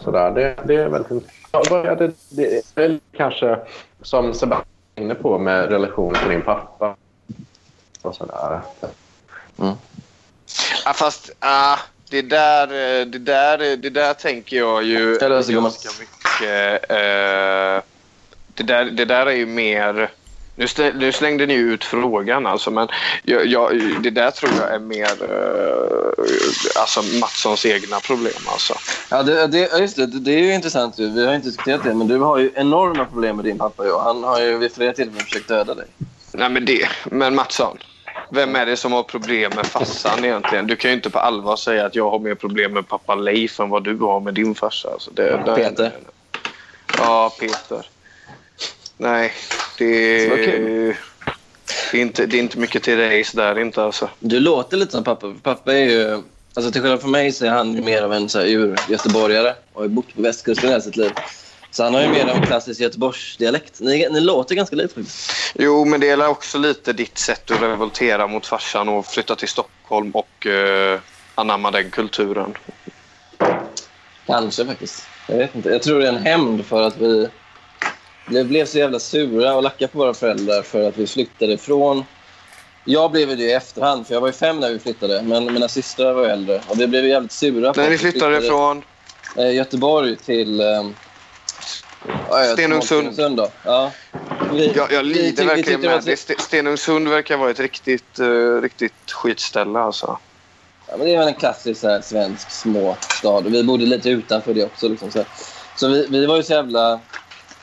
Så 0.00 0.10
där, 0.10 0.30
det, 0.30 0.56
det 0.66 0.74
är 0.74 0.88
väldigt 0.88 1.10
intressant. 1.10 1.98
Det, 1.98 2.12
det 2.30 2.56
är 2.56 2.62
väl 2.74 3.00
kanske 3.16 3.58
som 4.06 4.34
Sebastian 4.34 4.66
är 4.94 5.02
inne 5.02 5.14
på 5.14 5.38
med 5.38 5.68
relationen 5.68 6.20
till 6.20 6.28
din 6.28 6.42
pappa. 6.42 6.96
Och 8.02 8.14
så 8.14 8.26
där. 8.26 8.60
Ja, 10.84 10.92
fast 10.92 11.30
ah, 11.38 11.78
det, 12.10 12.22
där, 12.22 12.66
eh, 12.66 13.06
det, 13.06 13.18
där, 13.18 13.76
det 13.76 13.90
där 13.90 14.14
tänker 14.14 14.56
jag 14.56 14.84
ju 14.84 15.18
ganska 15.18 15.88
mycket. 16.00 16.90
Eh, 16.90 17.82
det, 18.54 18.62
där, 18.62 18.84
det 18.84 19.04
där 19.04 19.26
är 19.26 19.36
ju 19.36 19.46
mer... 19.46 20.10
Nu, 20.56 20.92
nu 20.94 21.12
slängde 21.12 21.46
ni 21.46 21.54
ut 21.54 21.84
frågan, 21.84 22.46
alltså, 22.46 22.70
men 22.70 22.88
jag, 23.22 23.46
jag, 23.46 23.80
det 24.02 24.10
där 24.10 24.30
tror 24.30 24.52
jag 24.60 24.74
är 24.74 24.78
mer 24.78 25.08
eh, 25.22 26.80
alltså 26.80 27.02
Mattssons 27.20 27.66
egna 27.66 28.00
problem. 28.00 28.42
Alltså. 28.46 28.74
Ja, 29.10 29.22
det, 29.22 29.46
det, 29.46 29.78
just 29.78 29.96
det, 29.96 30.06
det, 30.06 30.30
är 30.30 30.38
ju 30.38 30.54
intressant. 30.54 30.98
Vi 30.98 31.26
har 31.26 31.34
inte 31.34 31.48
diskuterat 31.48 31.84
det, 31.84 31.94
men 31.94 32.08
du 32.08 32.18
har 32.18 32.38
ju 32.38 32.50
enorma 32.54 33.04
problem 33.04 33.36
med 33.36 33.44
din 33.44 33.58
pappa. 33.58 33.84
Ju. 33.84 33.98
Han 33.98 34.24
har 34.24 34.40
ju 34.40 34.58
vid 34.58 34.72
flera 34.72 34.92
tillfällen 34.92 35.24
försökt 35.24 35.48
döda 35.48 35.74
dig. 35.74 35.86
Nej, 36.32 36.48
men, 36.48 36.64
det, 36.64 36.88
men 37.04 37.34
Mattsson, 37.34 37.78
vem 38.30 38.56
är 38.56 38.66
det 38.66 38.76
som 38.76 38.92
har 38.92 39.02
problem 39.02 39.52
med 39.56 39.66
farsan 39.66 40.24
egentligen? 40.24 40.66
Du 40.66 40.76
kan 40.76 40.90
ju 40.90 40.96
inte 40.96 41.10
på 41.10 41.18
allvar 41.18 41.56
säga 41.56 41.86
att 41.86 41.94
jag 41.94 42.10
har 42.10 42.18
mer 42.18 42.34
problem 42.34 42.72
med 42.72 42.88
pappa 42.88 43.14
Leif 43.14 43.60
än 43.60 43.68
vad 43.68 43.84
du 43.84 43.96
har 43.98 44.20
med 44.20 44.34
din 44.34 44.54
farsa. 44.54 44.88
Alltså, 44.92 45.10
det, 45.10 45.42
det, 45.46 45.54
Peter. 45.54 45.92
Ja, 46.98 47.32
Peter. 47.40 47.86
Nej, 48.96 49.32
det, 49.78 50.28
det, 51.92 51.98
är 51.98 52.00
inte, 52.00 52.26
det 52.26 52.36
är 52.36 52.40
inte 52.40 52.58
mycket 52.58 52.82
till 52.82 52.98
race 52.98 53.36
där 53.36 53.58
inte 53.58 53.82
alltså. 53.82 54.10
Du 54.18 54.40
låter 54.40 54.76
lite 54.76 54.92
som 54.92 55.04
pappa. 55.04 55.34
Pappa 55.42 55.74
är 55.74 55.90
ju... 55.90 56.22
Alltså 56.54 56.72
till 56.72 56.82
skillnad 56.82 57.00
från 57.00 57.10
mig 57.10 57.32
så 57.32 57.46
är 57.46 57.50
han 57.50 57.74
ju 57.74 57.82
mer 57.82 58.02
av 58.02 58.12
en 58.12 58.28
så 58.28 58.38
här, 58.38 58.46
ur-göteborgare 58.46 59.54
och 59.72 59.82
har 59.82 59.88
bott 59.88 60.14
på 60.14 60.22
västkusten 60.22 60.68
hela 60.68 60.80
sitt 60.80 60.96
liv. 60.96 61.10
Så 61.70 61.84
han 61.84 61.94
har 61.94 62.02
ju 62.02 62.08
mer 62.08 62.26
av 62.26 62.36
en 62.36 62.46
klassisk 62.46 62.80
Göteborgsdialekt. 62.80 63.80
Ni, 63.80 64.08
ni 64.10 64.20
låter 64.20 64.54
ganska 64.54 64.76
lite 64.76 64.94
faktiskt. 64.94 65.30
Jo, 65.54 65.84
men 65.84 66.00
det 66.00 66.08
är 66.08 66.28
också 66.28 66.58
lite 66.58 66.92
ditt 66.92 67.18
sätt 67.18 67.50
att 67.50 67.62
revoltera 67.62 68.26
mot 68.26 68.46
farsan 68.46 68.88
och 68.88 69.06
flytta 69.06 69.36
till 69.36 69.48
Stockholm 69.48 70.10
och 70.10 70.46
uh, 70.46 71.00
anamma 71.34 71.70
den 71.70 71.90
kulturen. 71.90 72.54
Kanske 74.26 74.66
faktiskt. 74.66 75.06
Jag 75.28 75.36
vet 75.36 75.54
inte. 75.54 75.68
Jag 75.68 75.82
tror 75.82 75.98
det 75.98 76.08
är 76.08 76.12
en 76.12 76.26
hämnd 76.26 76.66
för 76.66 76.82
att 76.82 76.96
vi... 76.98 77.28
vi 78.28 78.44
blev 78.44 78.66
så 78.66 78.78
jävla 78.78 78.98
sura 78.98 79.54
och 79.54 79.62
lackade 79.62 79.92
på 79.92 79.98
våra 79.98 80.14
föräldrar 80.14 80.62
för 80.62 80.88
att 80.88 80.96
vi 80.96 81.06
flyttade 81.06 81.52
ifrån... 81.52 82.04
Jag 82.88 83.10
blev 83.10 83.28
det 83.28 83.42
i 83.42 83.52
efterhand, 83.52 84.06
för 84.06 84.14
jag 84.14 84.20
var 84.20 84.28
ju 84.28 84.32
fem 84.32 84.60
när 84.60 84.70
vi 84.70 84.78
flyttade, 84.78 85.22
men 85.22 85.52
mina 85.52 85.68
systrar 85.68 86.12
var 86.12 86.26
äldre. 86.26 86.60
Och 86.68 86.80
vi 86.80 86.86
blev 86.86 87.06
jävligt 87.06 87.32
sura. 87.32 87.72
När 87.76 87.84
ni 87.84 87.90
vi 87.90 87.98
flyttade 87.98 88.42
från... 88.42 88.82
eh, 89.36 89.54
Göteborg 89.54 90.16
till... 90.16 90.60
Eh, 90.60 90.66
ja, 92.30 92.44
Stenungsund. 92.52 93.40
Ja. 93.64 93.92
Vi, 94.52 94.72
Jag, 94.76 94.92
jag 94.92 95.02
vi 95.02 95.08
lider 95.08 95.42
vi 95.42 95.48
verkligen 95.48 95.82
var 95.82 95.88
med 95.88 96.02
det. 96.04 96.12
St- 96.12 96.38
Stenungsund 96.38 97.08
verkar 97.08 97.36
vara 97.36 97.50
ett 97.50 97.60
riktigt, 97.60 98.20
uh, 98.20 98.60
riktigt 98.62 99.12
skitställe 99.12 99.78
alltså. 99.78 100.18
Ja, 100.88 100.96
men 100.96 101.06
det 101.06 101.14
är 101.14 101.18
väl 101.18 101.28
en 101.28 101.34
klassisk 101.34 101.80
så 101.80 101.88
här, 101.88 102.00
svensk 102.00 102.50
småstad. 102.50 103.40
Vi 103.40 103.62
bodde 103.62 103.86
lite 103.86 104.10
utanför 104.10 104.54
det 104.54 104.64
också. 104.64 104.88
Liksom, 104.88 105.10
så 105.10 105.24
så 105.76 105.88
vi, 105.88 106.06
vi 106.10 106.26
var 106.26 106.36
ju 106.36 106.42
så 106.42 106.52
jävla... 106.52 107.00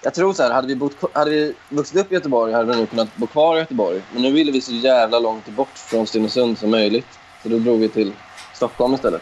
Jag 0.04 0.14
tror 0.14 0.34
så 0.34 0.44
här, 0.44 0.52
hade 0.52 0.68
vi, 0.68 0.76
bott, 0.76 0.96
hade 1.14 1.32
vi 1.32 1.54
vuxit 1.70 1.98
upp 1.98 2.12
i 2.12 2.16
Göteborg 2.16 2.54
hade 2.54 2.72
vi 2.72 2.78
nog 2.80 2.90
kunnat 2.90 3.16
bo 3.16 3.28
kvar 3.28 3.56
i 3.56 3.60
Göteborg. 3.60 4.02
Men 4.14 4.22
nu 4.22 4.32
ville 4.32 4.52
vi 4.52 4.62
så 4.62 4.72
jävla 4.72 5.20
långt 5.20 5.48
bort 5.48 5.78
från 5.78 6.08
Stenungsund 6.08 6.58
som 6.58 6.72
möjligt. 6.72 7.08
Så 7.44 7.50
då 7.50 7.58
drog 7.60 7.80
vi 7.80 7.90
till 7.90 8.12
Stockholm 8.54 8.94
istället. 8.94 9.22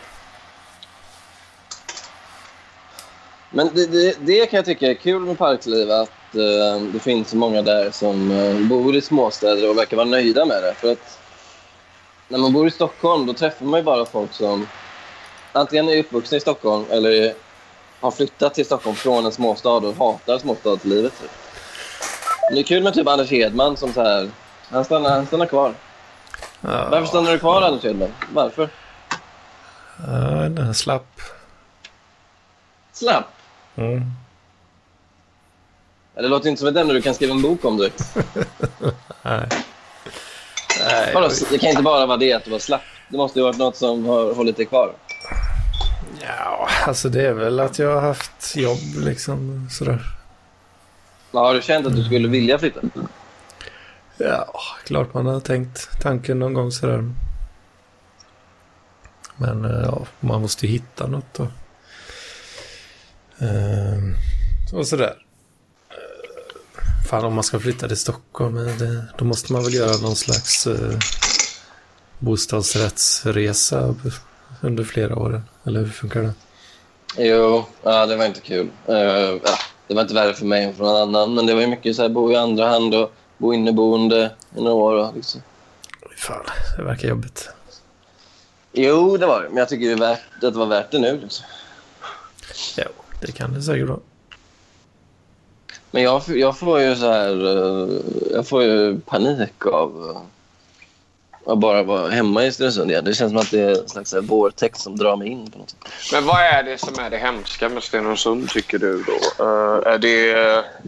Men 3.49 3.69
det, 3.73 3.85
det, 3.87 4.15
det 4.19 4.45
kan 4.45 4.57
jag 4.57 4.65
tycka 4.65 4.87
är 4.87 4.93
kul 4.93 5.21
med 5.21 5.37
Parkliv, 5.37 5.91
att 5.91 6.35
eh, 6.35 6.81
det 6.93 6.99
finns 6.99 7.29
så 7.29 7.37
många 7.37 7.61
där 7.61 7.91
som 7.91 8.31
eh, 8.31 8.59
bor 8.59 8.95
i 8.95 9.01
småstäder 9.01 9.69
och 9.69 9.77
verkar 9.77 9.97
vara 9.97 10.07
nöjda 10.07 10.45
med 10.45 10.63
det. 10.63 10.73
För 10.73 10.91
att 10.91 11.19
när 12.27 12.39
man 12.39 12.53
bor 12.53 12.67
i 12.67 12.71
Stockholm 12.71 13.25
då 13.25 13.33
träffar 13.33 13.65
man 13.65 13.79
ju 13.79 13.83
bara 13.83 14.05
folk 14.05 14.33
som 14.33 14.67
antingen 15.51 15.89
är 15.89 15.97
uppvuxna 15.97 16.37
i 16.37 16.41
Stockholm 16.41 16.85
eller 16.89 17.11
är- 17.11 17.33
har 18.01 18.11
flyttat 18.11 18.53
till 18.53 18.65
Stockholm 18.65 18.95
från 18.95 19.25
en 19.25 19.31
småstad 19.31 19.69
och 19.69 19.95
hatar 19.95 20.37
småstadslivet. 20.37 21.13
Typ. 21.21 21.31
Men 22.49 22.55
Det 22.55 22.61
är 22.61 22.63
kul 22.63 22.83
med 22.83 22.93
typ 22.93 23.07
Anders 23.07 23.31
Hedman 23.31 23.77
som 23.77 23.93
så 23.93 24.01
här, 24.03 24.29
han 24.69 24.85
stannar, 24.85 25.09
han 25.09 25.25
stannar 25.27 25.45
kvar. 25.45 25.73
Varför 26.61 26.97
Ja, 26.97 27.05
stannar 27.05 27.31
du 27.31 27.39
kvar 27.39 27.61
Anders 27.61 27.83
Hedman? 27.83 28.09
Varför? 28.33 28.69
ja, 30.07 30.49
den 30.49 30.73
slapp. 30.73 31.21
Slapp. 32.93 33.25
Mm. 33.75 34.01
Det 36.13 36.27
låter 36.27 36.49
inte 36.49 36.59
som 36.59 36.67
ett 36.67 36.75
ämne 36.77 36.93
du 36.93 37.01
kan 37.01 37.13
skriva 37.13 37.33
en 37.33 37.41
bok 37.41 37.65
om 37.65 37.77
direkt. 37.77 38.15
Nej. 39.21 39.47
Nej, 40.79 41.13
Vadå, 41.13 41.29
Det 41.51 41.57
kan 41.57 41.69
inte 41.69 41.81
bara 41.83 42.05
vara 42.05 42.17
det 42.17 42.33
att 42.33 42.43
du 42.45 42.51
var 42.51 42.59
slapp. 42.59 42.81
Det 43.09 43.17
måste 43.17 43.39
ju 43.39 43.43
ha 43.45 43.49
varit 43.51 43.59
något 43.59 43.75
som 43.77 44.05
har 44.05 44.33
hållit 44.33 44.57
dig 44.57 44.65
kvar. 44.65 44.93
Ja, 46.21 46.69
alltså 46.85 47.09
det 47.09 47.27
är 47.27 47.33
väl 47.33 47.59
att 47.59 47.79
jag 47.79 47.95
har 47.95 48.01
haft 48.01 48.55
jobb 48.55 48.95
liksom 48.97 49.67
sådär. 49.71 50.17
Men 51.31 51.41
Har 51.41 51.53
du 51.53 51.61
känt 51.61 51.87
att 51.87 51.95
du 51.95 52.03
skulle 52.03 52.27
vilja 52.27 52.59
flytta? 52.59 52.79
Ja, 54.17 54.53
klart 54.85 55.13
man 55.13 55.25
har 55.25 55.39
tänkt 55.39 56.01
tanken 56.01 56.39
någon 56.39 56.53
gång 56.53 56.71
sådär. 56.71 57.13
Men 59.37 59.65
eh, 59.65 59.81
ja, 59.85 60.05
man 60.19 60.41
måste 60.41 60.65
ju 60.65 60.71
hitta 60.71 61.07
något 61.07 61.33
då. 61.33 61.47
Ehm, 63.45 64.15
och 64.73 64.87
sådär. 64.87 65.15
Eh, 65.89 67.07
Fan 67.07 67.25
om 67.25 67.33
man 67.33 67.43
ska 67.43 67.59
flytta 67.59 67.87
till 67.87 67.97
Stockholm, 67.97 68.55
det, 68.55 69.05
då 69.17 69.25
måste 69.25 69.53
man 69.53 69.63
väl 69.63 69.73
göra 69.73 69.97
någon 69.97 70.15
slags 70.15 70.67
eh, 70.67 70.97
bostadsrättsresa 72.19 73.95
under 74.61 74.83
flera 74.83 75.15
år. 75.19 75.41
Eller 75.65 75.79
hur 75.79 75.87
funkar 75.89 76.21
det? 76.21 76.33
Jo, 77.17 77.65
ja, 77.83 78.05
det 78.05 78.15
var 78.15 78.25
inte 78.25 78.41
kul. 78.41 78.67
Eh, 78.87 78.95
ja, 78.95 79.39
det 79.87 79.93
var 79.93 80.01
inte 80.01 80.13
värre 80.13 80.33
för 80.33 80.45
mig 80.45 80.63
än 80.63 80.73
för 80.73 80.83
någon 80.83 80.95
annan, 81.15 81.33
men 81.33 81.45
det 81.45 81.53
var 81.53 81.61
ju 81.61 81.67
mycket 81.67 81.95
så 81.95 82.01
här, 82.01 82.09
bo 82.09 82.31
i 82.31 82.35
andra 82.35 82.67
hand 82.67 82.95
och 82.95 83.13
bo 83.37 83.53
inneboende 83.53 84.31
i 84.57 84.61
några 84.61 84.73
år. 84.73 84.93
och 84.95 85.15
Liksom. 85.15 85.41
Fan, 86.17 86.45
det 86.77 86.83
verkar 86.83 87.07
jobbigt. 87.07 87.49
Jo, 88.73 89.17
det 89.17 89.25
var 89.25 89.41
det, 89.41 89.49
men 89.49 89.57
jag 89.57 89.69
tycker 89.69 89.85
det, 89.87 89.93
är 89.93 89.97
värt, 89.97 90.19
att 90.35 90.41
det 90.53 90.59
var 90.59 90.65
värt 90.65 90.91
det 90.91 90.99
nu. 90.99 91.19
Liksom. 91.21 91.45
Jo, 92.77 92.83
det 93.21 93.31
kan 93.31 93.53
det 93.53 93.61
säkert 93.61 93.87
vara. 93.89 93.99
Men 95.91 96.03
jag, 96.03 96.21
jag 96.27 96.57
får 96.57 96.79
ju 96.81 96.95
så 96.95 97.11
här... 97.11 97.45
eh, 97.45 97.89
Jag 98.33 98.47
får 98.47 98.63
ju 98.63 98.99
panik 98.99 99.65
av 99.65 100.09
eh, 100.15 100.21
att 101.45 101.57
bara 101.57 101.83
vara 101.83 102.09
hemma 102.09 102.45
i 102.45 102.51
Stenungsund 102.51 102.91
igen. 102.91 103.05
Det 103.05 103.13
känns 103.13 103.31
som 103.31 103.41
att 103.41 103.51
det 103.51 103.59
är 103.59 103.81
en 103.81 103.89
slags 103.89 104.13
här 104.13 104.21
vortex 104.21 104.79
som 104.79 104.95
drar 104.95 105.15
mig 105.17 105.27
in 105.27 105.51
på 105.51 105.59
något 105.59 105.69
sätt. 105.69 105.79
Men 106.11 106.25
vad 106.25 106.39
är 106.39 106.63
det 106.63 106.77
som 106.77 106.99
är 106.99 107.09
det 107.09 107.17
hemska 107.17 107.69
med 107.69 107.83
Stenungsund 107.83 108.49
tycker 108.49 108.79
du 108.79 109.03
då? 109.03 109.43
Eh, 109.43 109.93
är, 109.93 109.97
det, 109.97 110.31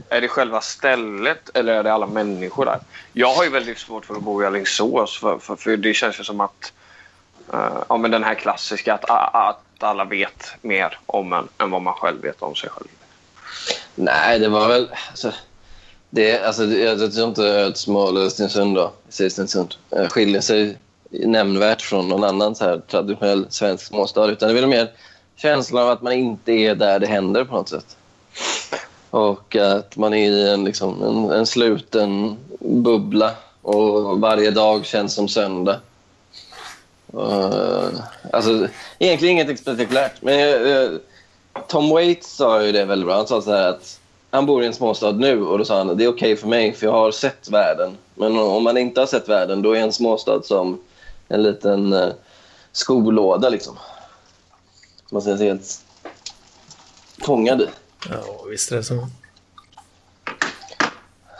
är 0.09 0.21
det 0.21 0.27
själva 0.27 0.61
stället 0.61 1.49
eller 1.53 1.73
är 1.73 1.83
det 1.83 1.93
alla 1.93 2.07
människor 2.07 2.65
där? 2.65 2.79
Jag 3.13 3.33
har 3.33 3.43
ju 3.43 3.49
väldigt 3.49 3.79
svårt 3.79 4.05
för 4.05 4.15
att 4.15 4.23
bo 4.23 4.43
i 4.43 4.45
Alingsås 4.45 5.17
för, 5.17 5.37
för, 5.37 5.55
för 5.55 5.77
det 5.77 5.93
känns 5.93 6.19
ju 6.19 6.23
som 6.23 6.41
att 6.41 6.73
eh, 7.53 7.83
ja, 7.89 7.97
men 7.97 8.11
den 8.11 8.23
här 8.23 8.35
klassiska 8.35 8.93
att, 8.93 9.09
att 9.33 9.59
alla 9.79 10.05
vet 10.05 10.55
mer 10.61 10.99
om 11.05 11.33
en 11.33 11.47
än 11.57 11.71
vad 11.71 11.81
man 11.81 11.93
själv 11.93 12.21
vet 12.21 12.41
om 12.41 12.55
sig 12.55 12.69
själv. 12.69 12.87
Nej, 13.95 14.39
det 14.39 14.49
var 14.49 14.67
väl... 14.67 14.89
Alltså, 15.09 15.31
det, 16.15 16.39
alltså, 16.39 16.65
jag 16.65 17.13
tror 17.13 17.27
inte 17.27 17.43
Ödsmål 17.43 18.17
eller 18.17 18.29
Stenungsund 18.29 18.77
säger 19.09 19.29
Stenungsund, 19.29 19.75
eh, 19.91 20.07
skiljer 20.07 20.41
sig 20.41 20.77
nämnvärt 21.09 21.81
från 21.81 22.09
någon 22.09 22.23
annan 22.23 22.55
så 22.55 22.63
här 22.63 22.81
traditionell 22.87 23.45
svensk 23.49 23.85
småstad. 23.85 24.31
Utan 24.31 24.49
det 24.49 24.53
är 24.53 24.61
väl 24.61 24.69
mer 24.69 24.91
känslan 25.35 25.83
av 25.83 25.89
att 25.89 26.01
man 26.01 26.13
inte 26.13 26.51
är 26.51 26.75
där 26.75 26.99
det 26.99 27.07
händer 27.07 27.43
på 27.43 27.55
något 27.55 27.69
sätt. 27.69 27.97
Och 29.09 29.55
att 29.55 29.97
man 29.97 30.13
är 30.13 30.31
i 30.31 30.49
en, 30.49 30.63
liksom, 30.63 31.03
en, 31.03 31.39
en 31.39 31.45
sluten 31.45 32.37
bubbla 32.59 33.31
och 33.61 34.19
varje 34.19 34.51
dag 34.51 34.85
känns 34.85 35.13
som 35.13 35.27
söndag. 35.27 35.79
Uh, 37.13 37.89
alltså, 38.33 38.67
egentligen 38.99 39.31
inget 39.31 39.59
spektakulärt. 39.59 40.21
Men 40.21 40.39
jag, 40.39 40.67
jag, 40.67 40.99
Tom 41.67 41.89
Waits 41.89 42.35
sa 42.35 42.63
ju 42.63 42.71
det 42.71 42.85
väldigt 42.85 43.07
bra. 43.07 43.15
Han 43.15 43.27
sa 43.27 43.41
så 43.41 43.51
här 43.51 43.69
att 43.69 43.99
han 44.33 44.45
bor 44.45 44.63
i 44.63 44.67
en 44.67 44.73
småstad 44.73 45.11
nu 45.11 45.43
och 45.43 45.57
då 45.57 45.65
sa 45.65 45.77
han 45.77 45.97
det 45.97 46.03
är 46.03 46.07
okej 46.07 46.35
för 46.35 46.47
mig 46.47 46.73
för 46.73 46.85
jag 46.85 46.93
har 46.93 47.11
sett 47.11 47.49
världen. 47.49 47.97
Men 48.15 48.37
om 48.37 48.63
man 48.63 48.77
inte 48.77 48.99
har 48.99 49.07
sett 49.07 49.29
världen 49.29 49.61
då 49.61 49.71
är 49.75 49.79
en 49.79 49.93
småstad 49.93 50.43
som 50.43 50.79
en 51.27 51.43
liten 51.43 51.93
eh, 51.93 52.09
skolåda 52.71 53.49
liksom. 53.49 53.77
Som 55.09 55.15
man 55.15 55.21
känner 55.21 55.37
sig 55.37 55.47
helt 55.47 55.81
fångad 57.25 57.61
i. 57.61 57.67
Ja, 58.09 58.45
visst 58.49 58.71
är 58.71 58.75
det 58.75 58.83
så. 58.83 59.07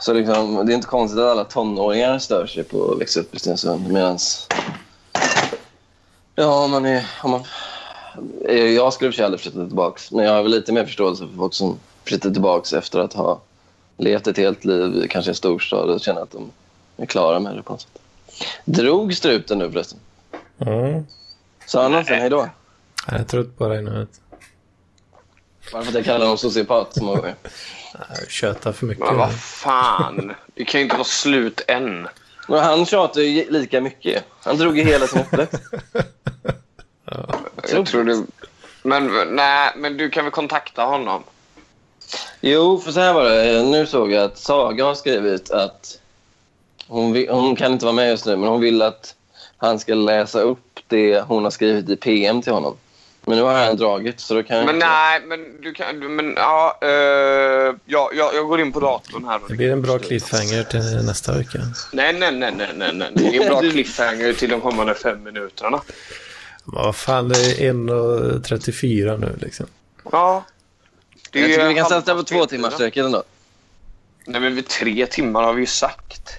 Så 0.00 0.12
liksom, 0.12 0.66
det 0.66 0.72
är 0.72 0.74
inte 0.74 0.88
konstigt 0.88 1.20
att 1.20 1.30
alla 1.30 1.44
tonåringar 1.44 2.18
stör 2.18 2.46
sig 2.46 2.64
på 2.64 2.92
att 2.92 3.00
växa 3.00 3.20
upp 3.20 3.34
i 3.34 3.38
Stensund 3.38 3.92
medan... 3.92 4.18
Ja, 6.34 6.66
man 6.66 6.86
är... 6.86 7.06
Om 7.22 7.30
man, 7.30 7.44
jag 8.74 8.92
skulle 8.92 9.08
i 9.08 9.10
och 9.10 9.14
för 9.14 9.16
sig 9.16 9.24
aldrig 9.24 9.40
flytta 9.40 9.66
tillbaka 9.66 10.00
men 10.10 10.24
jag 10.24 10.32
har 10.32 10.42
väl 10.42 10.52
lite 10.52 10.72
mer 10.72 10.84
förståelse 10.84 11.26
för 11.26 11.36
folk 11.36 11.54
som 11.54 11.78
flyttar 12.04 12.30
tillbaka 12.30 12.78
efter 12.78 12.98
att 12.98 13.12
ha 13.12 13.40
levt 13.96 14.26
ett 14.26 14.36
helt 14.36 14.64
liv 14.64 15.04
i 15.04 15.08
kanske 15.08 15.30
en 15.30 15.34
storstad 15.34 15.90
och 15.90 16.00
känner 16.00 16.20
att 16.22 16.30
de 16.30 16.50
är 16.96 17.06
klara 17.06 17.40
med 17.40 17.56
det 17.56 17.62
på 17.62 17.72
något 17.72 17.80
sätt. 17.80 17.98
Drog 18.64 19.14
struten 19.14 19.58
nu 19.58 19.72
förresten? 19.72 19.98
Mm. 20.58 21.06
Sa 21.66 21.82
han 21.82 21.90
någonsin 21.90 22.16
hej 22.16 22.30
då? 22.30 22.48
Jag 23.06 23.20
är 23.20 23.24
trött 23.24 23.58
på 23.58 23.68
dig 23.68 23.82
nu. 23.82 24.06
Bara 25.72 25.82
för 25.82 25.88
att 25.88 25.94
jag 25.94 26.04
kallar 26.04 26.20
honom 26.20 26.38
sociopat 26.38 26.94
så 26.94 27.04
många 27.04 27.20
gånger. 27.20 27.34
Tjötar 28.28 28.72
för 28.72 28.86
mycket. 28.86 29.04
Men 29.06 29.16
vad 29.16 29.34
fan, 29.40 30.34
det 30.54 30.64
kan 30.64 30.80
ju 30.80 30.84
inte 30.84 30.96
vara 30.96 31.04
slut 31.04 31.60
än. 31.68 32.08
Men 32.48 32.58
han 32.58 32.86
tjatar 32.86 33.20
ju 33.20 33.50
lika 33.50 33.80
mycket. 33.80 34.24
Han 34.40 34.58
drog 34.58 34.78
ju 34.78 34.84
hela 34.84 35.06
sin 35.06 35.20
uppväxt. 35.20 35.62
Jag 37.72 37.86
tror 37.86 38.04
det... 38.04 38.24
Men, 38.82 39.36
nej, 39.36 39.72
men 39.76 39.96
du 39.96 40.10
kan 40.10 40.24
väl 40.24 40.32
kontakta 40.32 40.84
honom? 40.84 41.22
Jo, 42.40 42.78
för 42.78 42.92
så 42.92 43.00
här 43.00 43.12
var 43.12 43.24
det. 43.24 43.62
Nu 43.62 43.86
såg 43.86 44.12
jag 44.12 44.24
att 44.24 44.38
Saga 44.38 44.84
har 44.84 44.94
skrivit 44.94 45.50
att 45.50 45.98
hon, 46.86 47.12
vill, 47.12 47.28
hon 47.28 47.56
kan 47.56 47.72
inte 47.72 47.84
vara 47.84 47.94
med 47.94 48.10
just 48.10 48.26
nu, 48.26 48.36
men 48.36 48.48
hon 48.48 48.60
vill 48.60 48.82
att 48.82 49.14
han 49.56 49.78
ska 49.78 49.94
läsa 49.94 50.40
upp 50.40 50.80
det 50.88 51.20
hon 51.20 51.44
har 51.44 51.50
skrivit 51.50 51.88
i 51.88 51.96
PM 51.96 52.42
till 52.42 52.52
honom. 52.52 52.76
Men 53.26 53.38
nu 53.38 53.42
har 53.44 53.54
han 53.54 53.76
dragit, 53.76 54.20
så 54.20 54.34
då 54.34 54.42
kan 54.42 54.56
jag 54.56 54.66
Men 54.66 54.74
inte... 54.74 54.86
nej, 54.86 55.20
men 55.26 55.60
du 55.62 55.74
kan... 55.74 56.16
Men 56.16 56.34
ja, 56.36 56.78
eh, 56.82 56.88
ja, 57.84 58.10
jag, 58.14 58.34
jag 58.34 58.46
går 58.48 58.60
in 58.60 58.72
på 58.72 58.80
datorn 58.80 59.24
här. 59.24 59.40
Det 59.48 59.54
blir 59.54 59.72
en 59.72 59.82
bra 59.82 59.98
cliffhanger 59.98 60.62
till 60.62 61.06
nästa 61.06 61.38
vecka. 61.38 61.58
Nej, 61.92 62.12
nej, 62.12 62.32
nej, 62.32 62.54
nej, 62.56 62.68
nej, 62.76 62.90
nej. 62.94 63.10
Det 63.14 63.36
är 63.36 63.42
en 63.42 63.48
bra 63.48 63.60
cliffhanger 63.70 64.32
till 64.32 64.50
de 64.50 64.60
kommande 64.60 64.94
fem 64.94 65.22
minuterna. 65.22 65.80
Vad 66.64 66.96
fan, 66.96 67.28
det 67.28 67.38
är 67.38 67.72
1.34 67.72 69.18
nu 69.18 69.36
liksom. 69.40 69.66
Ja. 70.12 70.44
Det 71.34 71.40
Jag 71.40 71.50
tycker 71.50 71.68
vi 71.68 71.74
kan 71.74 71.86
satsa 71.88 72.14
på 72.14 72.22
två 72.22 72.46
timmars 72.46 72.74
sträcket 72.74 73.04
ändå. 73.04 73.22
Nej, 74.26 74.40
men 74.40 74.62
tre 74.62 75.06
timmar 75.06 75.42
har 75.42 75.52
vi 75.52 75.60
ju 75.60 75.66
sagt. 75.66 76.30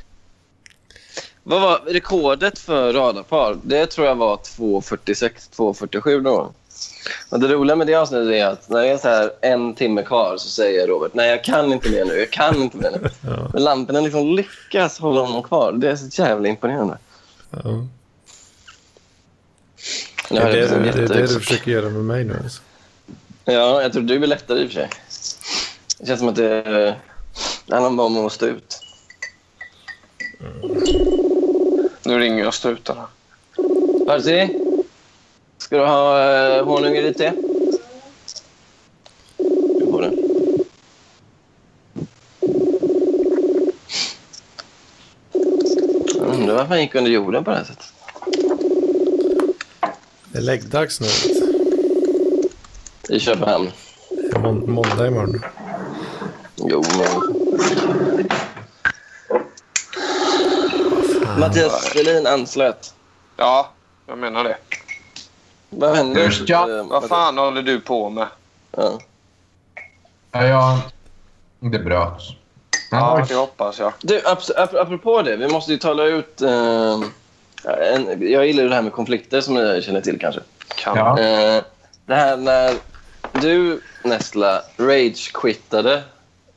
Vad 1.43 1.61
var 1.61 1.81
rekordet 1.85 2.59
för 2.59 2.93
radarpar? 2.93 3.57
Det 3.63 3.85
tror 3.85 4.07
jag 4.07 4.15
var 4.15 4.35
2.46, 4.37 5.29
2.47 5.55 6.21
någon 6.21 6.35
gång. 6.35 6.53
Och 7.29 7.39
det 7.39 7.47
roliga 7.47 7.75
med 7.75 7.87
det 7.87 7.95
avsnittet 7.95 8.33
är 8.33 8.45
att 8.45 8.69
när 8.69 8.81
det 8.81 8.87
är 8.87 8.97
så 8.97 9.07
här 9.07 9.31
en 9.41 9.75
timme 9.75 10.03
kvar 10.03 10.37
så 10.37 10.49
säger 10.49 10.87
Robert 10.87 11.11
nej 11.13 11.29
jag 11.29 11.43
kan 11.43 11.71
inte 11.73 11.89
mer 11.89 12.05
nu, 12.05 12.13
jag 12.13 12.31
kan 12.31 12.61
inte 12.61 12.77
mer 12.77 12.91
nu. 12.91 13.09
Ja. 13.21 13.49
Men 13.53 13.63
lamporna 13.63 14.01
liksom 14.01 14.27
lyckas 14.27 14.99
hålla 14.99 15.21
honom 15.21 15.43
kvar. 15.43 15.71
Det 15.71 15.91
är 15.91 15.95
så 15.95 16.21
jävla 16.21 16.47
imponerande. 16.47 16.97
Ja. 17.49 17.59
Nu 20.31 20.39
Det 20.39 20.39
är 20.39 20.51
det, 20.51 20.59
liksom 20.61 20.81
det, 20.83 20.89
är 20.89 20.93
det 20.93 21.01
jättehögt. 21.01 21.33
du 21.33 21.39
försöker 21.39 21.71
göra 21.71 21.89
med 21.89 22.05
mig 22.05 22.23
nu. 22.23 22.39
Alltså. 22.43 22.61
Ja, 23.47 23.81
jag 23.81 23.93
tror 23.93 24.03
du 24.03 24.19
blir 24.19 24.27
lättare 24.27 24.61
i 24.61 24.65
och 24.65 24.71
för 24.71 24.73
sig. 24.73 24.89
Det 25.99 26.05
känns 26.05 26.19
som 26.19 26.29
att 26.29 26.35
det, 26.35 26.61
det 27.65 27.75
handlar 27.75 27.91
bara 27.91 28.07
om 28.07 28.25
att 28.25 28.33
stå 28.33 28.45
ut. 28.45 28.79
Nu 32.03 32.19
ringer 32.19 32.43
jag 32.43 32.53
strutarna. 32.53 33.07
Percy, 34.07 34.49
ska 35.57 35.77
du 35.77 35.85
ha 35.85 36.23
eh, 36.23 36.65
honung 36.65 36.95
i 36.95 37.01
ditt 37.01 37.17
te? 37.17 37.31
Du 39.79 39.85
får 39.91 40.01
det. 40.01 40.11
Jag 46.17 46.33
undrar 46.33 46.55
varför 46.55 46.69
han 46.69 46.81
gick 46.81 46.95
under 46.95 47.11
jorden 47.11 47.43
på 47.43 47.49
det 47.49 47.57
här 47.57 47.63
sättet. 47.63 47.93
Det 50.31 50.37
är 50.37 50.41
läggdags 50.41 51.01
nu. 51.01 51.07
I 53.09 53.19
Köpenhamn. 53.19 53.71
Må- 54.35 54.51
måndag 54.51 55.07
imorgon. 55.07 55.41
Jo, 56.55 56.83
men... 56.97 57.35
Mattias 61.39 61.83
Selin 61.83 62.27
anslöt. 62.27 62.93
Ja, 63.37 63.69
jag 64.07 64.17
menar 64.17 64.43
det. 64.43 64.57
Vad 65.69 65.95
händer? 65.95 66.43
Ja, 66.47 66.69
eh, 66.79 66.85
Vad 66.87 67.07
fan 67.07 67.37
håller 67.37 67.61
du 67.61 67.79
på 67.79 68.09
med? 68.09 68.27
Ja. 68.71 68.99
Ja. 70.31 70.81
Det 71.59 71.79
bröts. 71.79 72.23
Ja, 72.91 73.25
det 73.29 73.35
hoppas 73.35 73.79
jag. 73.79 73.93
Du, 74.01 74.19
ap- 74.19 74.55
ap- 74.57 74.81
apropå 74.81 75.21
det, 75.21 75.35
vi 75.35 75.47
måste 75.47 75.71
ju 75.71 75.77
tala 75.77 76.03
ut... 76.03 76.41
Eh, 76.41 76.99
en, 77.93 78.31
jag 78.31 78.47
gillar 78.47 78.63
det 78.63 78.75
här 78.75 78.81
med 78.81 78.91
konflikter 78.93 79.41
som 79.41 79.53
ni 79.53 79.81
känner 79.81 80.01
till 80.01 80.19
kanske. 80.19 80.41
Kan. 80.75 80.97
Ja. 80.97 81.19
Eh, 81.19 81.63
det 82.05 82.15
här 82.15 82.37
när 82.37 82.73
du, 83.33 83.81
Nestla, 84.03 84.61
rage-quittade. 84.77 86.03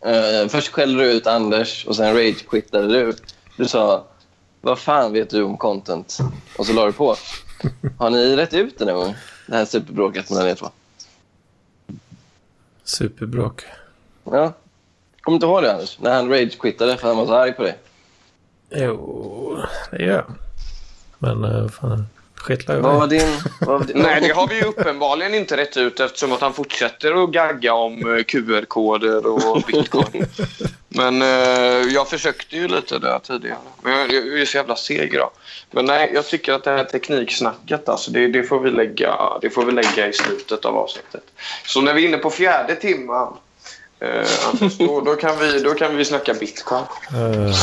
Eh, 0.00 0.48
först 0.48 0.68
skällde 0.68 1.04
du 1.04 1.12
ut 1.12 1.26
Anders 1.26 1.86
och 1.86 1.96
sen 1.96 2.14
rage-quittade 2.14 2.88
du. 2.88 3.12
Du 3.56 3.68
sa, 3.68 4.06
vad 4.60 4.78
fan 4.78 5.12
vet 5.12 5.30
du 5.30 5.42
om 5.42 5.56
content? 5.56 6.18
Och 6.58 6.66
så 6.66 6.72
la 6.72 6.86
du 6.86 6.92
på. 6.92 7.16
Har 7.98 8.10
ni 8.10 8.36
rätt 8.36 8.54
ut 8.54 8.78
det 8.78 8.84
någon 8.84 8.94
gång? 8.94 9.14
Det 9.46 9.56
här 9.56 9.64
superbråket 9.64 10.30
mellan 10.30 10.48
er 10.48 10.54
två. 10.54 10.70
Superbråk. 12.84 13.64
Ja. 14.24 14.52
Kommer 15.20 15.36
inte 15.36 15.46
ihåg 15.46 15.62
det, 15.62 15.72
Anders? 15.72 15.98
När 16.00 16.14
han 16.14 16.28
rage-quittade 16.28 16.96
för 16.96 17.08
han 17.08 17.16
var 17.16 17.26
så 17.26 17.34
arg 17.34 17.52
på 17.52 17.62
dig. 17.62 17.78
Jo, 18.70 19.58
det 19.90 20.04
gör 20.04 20.12
jag. 20.12 20.24
Men 21.18 21.44
uh, 21.44 21.68
fan, 21.68 22.06
skitlar 22.40 22.74
jag 22.74 22.82
Vad 22.82 22.94
var 22.94 23.06
din... 23.06 23.40
Vad 23.60 23.78
var 23.78 23.86
din 23.86 24.02
Nej, 24.02 24.20
det 24.20 24.32
har 24.32 24.48
vi 24.48 24.54
ju 24.54 24.62
uppenbarligen 24.62 25.34
inte 25.34 25.56
rätt 25.56 25.76
ut 25.76 26.00
eftersom 26.00 26.32
att 26.32 26.40
han 26.40 26.52
fortsätter 26.52 27.24
att 27.24 27.30
gagga 27.30 27.74
om 27.74 28.16
eh, 28.16 28.22
QR-koder 28.24 29.26
och 29.26 29.62
bitcoin. 29.66 30.26
Men 30.88 31.22
eh, 31.22 31.92
jag 31.94 32.08
försökte 32.08 32.56
ju 32.56 32.68
lite 32.68 32.98
där 32.98 33.18
tidigare. 33.18 33.58
Men 33.82 33.92
jag, 33.92 34.12
jag 34.12 34.40
är 34.40 34.44
så 34.44 34.56
jävla 34.56 34.76
seg 34.76 35.14
idag. 35.14 35.30
Men 35.70 35.84
nej, 35.84 36.10
jag 36.14 36.26
tycker 36.26 36.52
att 36.52 36.64
det 36.64 36.70
här 36.70 36.84
tekniksnacket, 36.84 37.88
alltså, 37.88 38.10
det, 38.10 38.28
det, 38.28 38.42
får 38.42 38.60
vi 38.60 38.70
lägga, 38.70 39.16
det 39.40 39.50
får 39.50 39.64
vi 39.64 39.72
lägga 39.72 40.08
i 40.08 40.12
slutet 40.12 40.64
av 40.64 40.76
avsnittet. 40.76 41.22
Så 41.66 41.80
när 41.80 41.94
vi 41.94 42.04
är 42.04 42.08
inne 42.08 42.18
på 42.18 42.30
fjärde 42.30 42.74
timman 42.74 43.36
eh, 44.00 44.48
Anders, 44.48 44.78
då, 44.78 45.00
då, 45.00 45.14
kan 45.14 45.38
vi, 45.38 45.60
då 45.60 45.74
kan 45.74 45.96
vi 45.96 46.04
snacka 46.04 46.34
bitcoin. 46.34 46.82
Eh, 47.14 47.54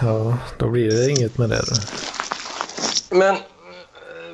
ja, 0.00 0.38
då 0.58 0.68
blir 0.68 0.90
det 0.90 1.10
inget 1.10 1.38
med 1.38 1.50
det. 1.50 1.62
Då. 1.66 1.76
Men 3.16 3.36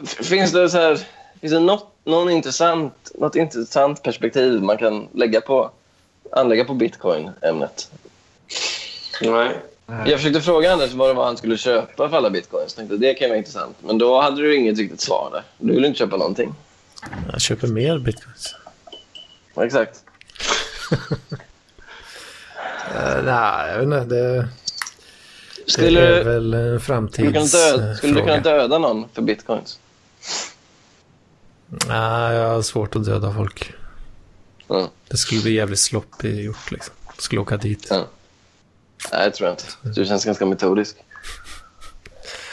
finns 0.07 0.53
det 0.53 0.69
så 0.71 0.79
här, 0.79 0.97
finns 1.41 1.53
det 1.53 1.61
något, 1.61 1.87
någon 2.05 2.31
intressant, 2.31 3.11
något 3.15 3.37
intressant 3.37 4.03
perspektiv 4.03 4.63
man 4.63 4.79
kan 4.79 5.09
lägga 5.15 5.41
på, 5.41 5.71
anlägga 6.33 6.65
på 6.65 6.75
bitcoin-ämnet? 6.75 7.91
Nej. 9.23 9.57
Jag 9.87 10.19
försökte 10.19 10.41
fråga 10.41 10.73
Anders 10.73 10.93
vad 10.93 11.11
det 11.11 11.15
var 11.15 11.25
han 11.25 11.37
skulle 11.37 11.57
köpa 11.57 12.09
för 12.09 12.17
alla 12.17 12.31
bitcoins. 12.31 12.75
Tänkte 12.75 12.97
det 12.97 13.15
kan 13.15 13.29
vara 13.29 13.39
intressant. 13.39 13.77
Men 13.81 13.99
då 13.99 14.21
hade 14.21 14.43
du 14.43 14.57
inget 14.57 14.79
riktigt 14.79 15.01
svar 15.01 15.31
där. 15.33 15.43
Du 15.59 15.75
ville 15.75 15.87
inte 15.87 15.99
köpa 15.99 16.17
någonting. 16.17 16.55
Jag 17.33 17.41
köper 17.41 17.67
mer 17.67 17.99
bitcoins. 17.99 18.55
Ja, 19.55 19.65
Exakt. 19.65 20.05
Uh, 20.93 21.29
nej, 23.25 23.71
jag 23.73 23.79
vet 23.79 24.03
inte. 24.03 24.15
Det, 24.15 24.49
Skulle, 25.67 26.01
det 26.01 26.07
är 26.07 26.25
du, 26.25 26.31
väl 26.31 26.55
en 26.55 26.81
skulle, 26.81 27.29
du 27.29 27.33
kunna 27.33 27.45
döda, 27.47 27.95
skulle 27.97 28.13
du 28.13 28.21
kunna 28.21 28.33
framtidsfråga. 28.33 28.41
döda 28.41 28.79
någon 28.79 29.09
för 29.13 29.23
bitcoins? 29.23 29.79
Nej, 31.69 32.35
jag 32.37 32.49
har 32.49 32.63
svårt 32.63 32.97
att 32.97 33.05
döda 33.05 33.35
folk. 33.35 33.73
Ja. 34.69 34.91
Det 35.09 35.17
skulle 35.17 35.41
bli 35.43 35.53
jävligt 35.53 35.79
sloppy 35.79 36.43
gjort 36.43 36.71
liksom. 36.71 36.95
Jag 37.15 37.23
skulle 37.23 37.41
åka 37.41 37.57
dit. 37.57 37.87
Ja. 37.91 38.05
Nej, 39.13 39.25
det 39.25 39.37
tror 39.37 39.49
jag 39.49 39.53
inte. 39.55 40.01
Du 40.01 40.05
känns 40.07 40.25
ganska 40.25 40.47
metodisk. 40.47 40.97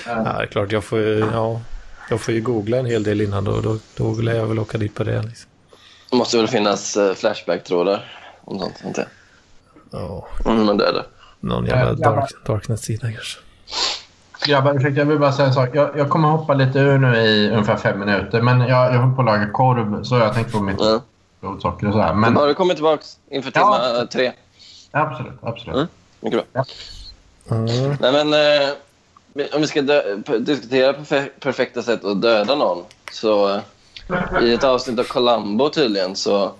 Ja, 0.05 0.15
det 0.15 0.29
är 0.43 0.45
klart, 0.45 0.71
jag 0.71 0.83
får 0.83 0.99
ju, 0.99 1.19
ja, 1.19 1.61
jag 2.09 2.21
får 2.21 2.33
ju 2.33 2.41
googla 2.41 2.77
en 2.77 2.85
hel 2.85 3.03
del 3.03 3.21
innan 3.21 3.43
då. 3.43 3.61
Då, 3.61 3.77
då 3.95 4.11
lär 4.13 4.35
jag 4.35 4.45
väl 4.45 4.59
åka 4.59 4.77
dit 4.77 4.95
på 4.95 5.03
det. 5.03 5.21
Liksom. 5.21 5.49
Det 6.09 6.15
måste 6.17 6.37
väl 6.37 6.47
finnas 6.47 6.97
eh, 6.97 7.13
Flashback-trådar 7.15 8.21
om 8.41 8.59
sånt. 8.59 8.81
Inte? 8.85 9.07
Ja, 9.91 10.27
Om 10.45 10.57
hur 10.57 10.65
man 10.65 10.77
dödar. 10.77 11.05
någon 11.39 11.65
jävla 11.65 11.93
dark, 11.93 12.29
darknet-sida 12.45 13.11
kanske. 13.11 13.39
Grabbar, 14.47 14.75
ursäkta, 14.75 14.99
jag 14.99 15.05
vill 15.05 15.19
bara 15.19 15.31
säga 15.31 15.47
en 15.47 15.53
sak. 15.53 15.69
Jag, 15.73 15.97
jag 15.97 16.09
kommer 16.09 16.27
hoppa 16.29 16.53
lite 16.53 16.79
ur 16.79 16.97
nu 16.97 17.17
i 17.17 17.49
ungefär 17.51 17.75
fem 17.77 17.99
minuter. 17.99 18.41
Men 18.41 18.59
jag, 18.61 18.93
jag 18.93 18.99
håller 18.99 19.15
på 19.15 19.21
att 19.21 19.25
laga 19.25 19.49
korv, 19.51 20.03
så 20.03 20.15
jag 20.17 20.33
tänkte 20.33 20.53
på 20.53 20.59
mitt 20.59 20.75
Ja. 20.79 21.01
blodsocker 21.39 21.87
och 21.87 21.93
sådär. 21.93 22.13
Men... 22.13 22.19
Men 22.19 22.35
Har 22.35 22.47
du 22.47 22.53
kommit 22.53 22.77
tillbaka 22.77 23.03
inför 23.29 23.51
timma 23.51 23.79
Ja. 23.99 24.05
tre? 24.11 24.31
absolut, 24.91 25.33
absolut. 25.41 25.75
Mm. 25.75 25.87
Mycket 26.21 26.53
bra. 26.53 26.65
Mm. 27.51 27.65
Nej, 27.99 28.11
men, 28.25 28.33
eh, 28.33 28.69
om 29.55 29.61
vi 29.61 29.67
ska 29.67 29.81
dö- 29.81 30.15
diskutera 30.39 30.91
perfe- 30.93 31.29
perfekta 31.39 31.81
sätt 31.81 32.05
att 32.05 32.21
döda 32.21 32.55
någon 32.55 32.83
så 33.11 33.49
eh, 33.55 33.59
i 34.43 34.53
ett 34.53 34.63
avsnitt 34.63 34.99
av 34.99 35.03
Columbo 35.03 35.69
tydligen 35.69 36.15
så 36.15 36.51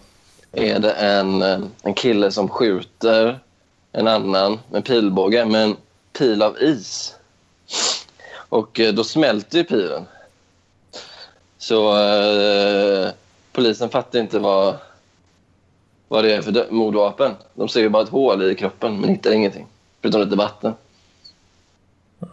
är 0.51 0.79
det 0.79 0.91
en, 0.91 1.41
eh, 1.41 1.59
en 1.83 1.93
kille 1.93 2.31
som 2.31 2.47
skjuter 2.49 3.39
en 3.91 4.07
annan 4.07 4.59
med 4.71 4.85
pilbåge 4.85 5.45
med 5.45 5.63
en 5.63 5.75
pil 6.17 6.41
av 6.41 6.57
is. 6.59 7.14
Och 8.55 8.79
eh, 8.79 8.93
då 8.93 9.03
smälter 9.03 9.57
ju 9.57 9.63
pilen. 9.63 10.05
Så 11.57 11.97
eh, 11.97 13.11
polisen 13.51 13.89
fattar 13.89 14.19
inte 14.19 14.39
vad, 14.39 14.75
vad 16.07 16.23
det 16.23 16.35
är 16.35 16.41
för 16.41 16.71
mordvapen. 16.71 17.31
De 17.53 17.69
ser 17.69 17.79
ju 17.79 17.89
bara 17.89 18.03
ett 18.03 18.09
hål 18.09 18.51
i 18.51 18.55
kroppen 18.55 18.99
men 18.99 19.09
hittar 19.09 19.31
ingenting. 19.31 19.67
Förutom 20.01 20.21
lite 20.21 20.35
vatten. 20.35 20.73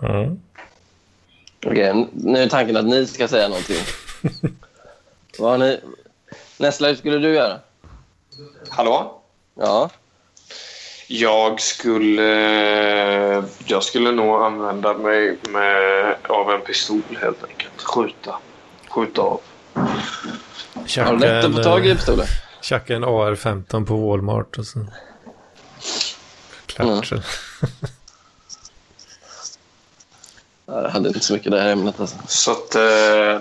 Mm. 0.03 0.41
Okej, 1.67 2.07
nu 2.13 2.39
är 2.39 2.49
tanken 2.49 2.77
att 2.77 2.85
ni 2.85 3.07
ska 3.07 3.29
säga 3.29 3.49
någonting. 3.49 3.83
Vad 5.39 5.51
har 5.51 5.59
ni... 5.59 5.81
Nästa 6.59 6.87
hur 6.87 6.95
skulle 6.95 7.19
du 7.19 7.35
göra? 7.35 7.61
Hallå? 8.69 9.21
Ja. 9.55 9.91
Jag 11.15 11.61
skulle, 11.61 12.23
jag 13.65 13.83
skulle 13.85 14.13
nog 14.13 14.43
använda 14.43 14.95
mig 14.95 15.39
med, 15.49 16.17
av 16.29 16.51
en 16.51 16.61
pistol 16.61 17.03
helt 17.21 17.45
enkelt. 17.45 17.83
Skjuta. 17.83 18.39
Skjuta 18.89 19.23
av. 19.23 19.41
Har 19.75 21.13
du 21.13 21.19
lätt 21.19 21.45
att 21.45 21.55
få 21.57 21.63
tag 21.63 21.87
i 21.87 21.91
en, 21.91 21.97
pistoler? 21.97 22.27
tjacka 22.61 22.97
en 22.97 23.05
AR-15 23.05 23.87
på 23.87 23.97
Walmart 23.97 24.59
och 24.59 24.67
sen... 24.67 24.91
Klart. 26.67 27.13
Mm. 27.13 27.23
Jag 30.67 30.89
hade 30.91 31.09
inte 31.09 31.21
så 31.21 31.33
mycket 31.33 31.53
det 31.53 31.61
här 31.61 31.73
ämnet. 31.73 32.01
Alltså. 32.01 32.17
Så 32.27 32.51
att... 32.53 32.75
eh, 32.75 33.41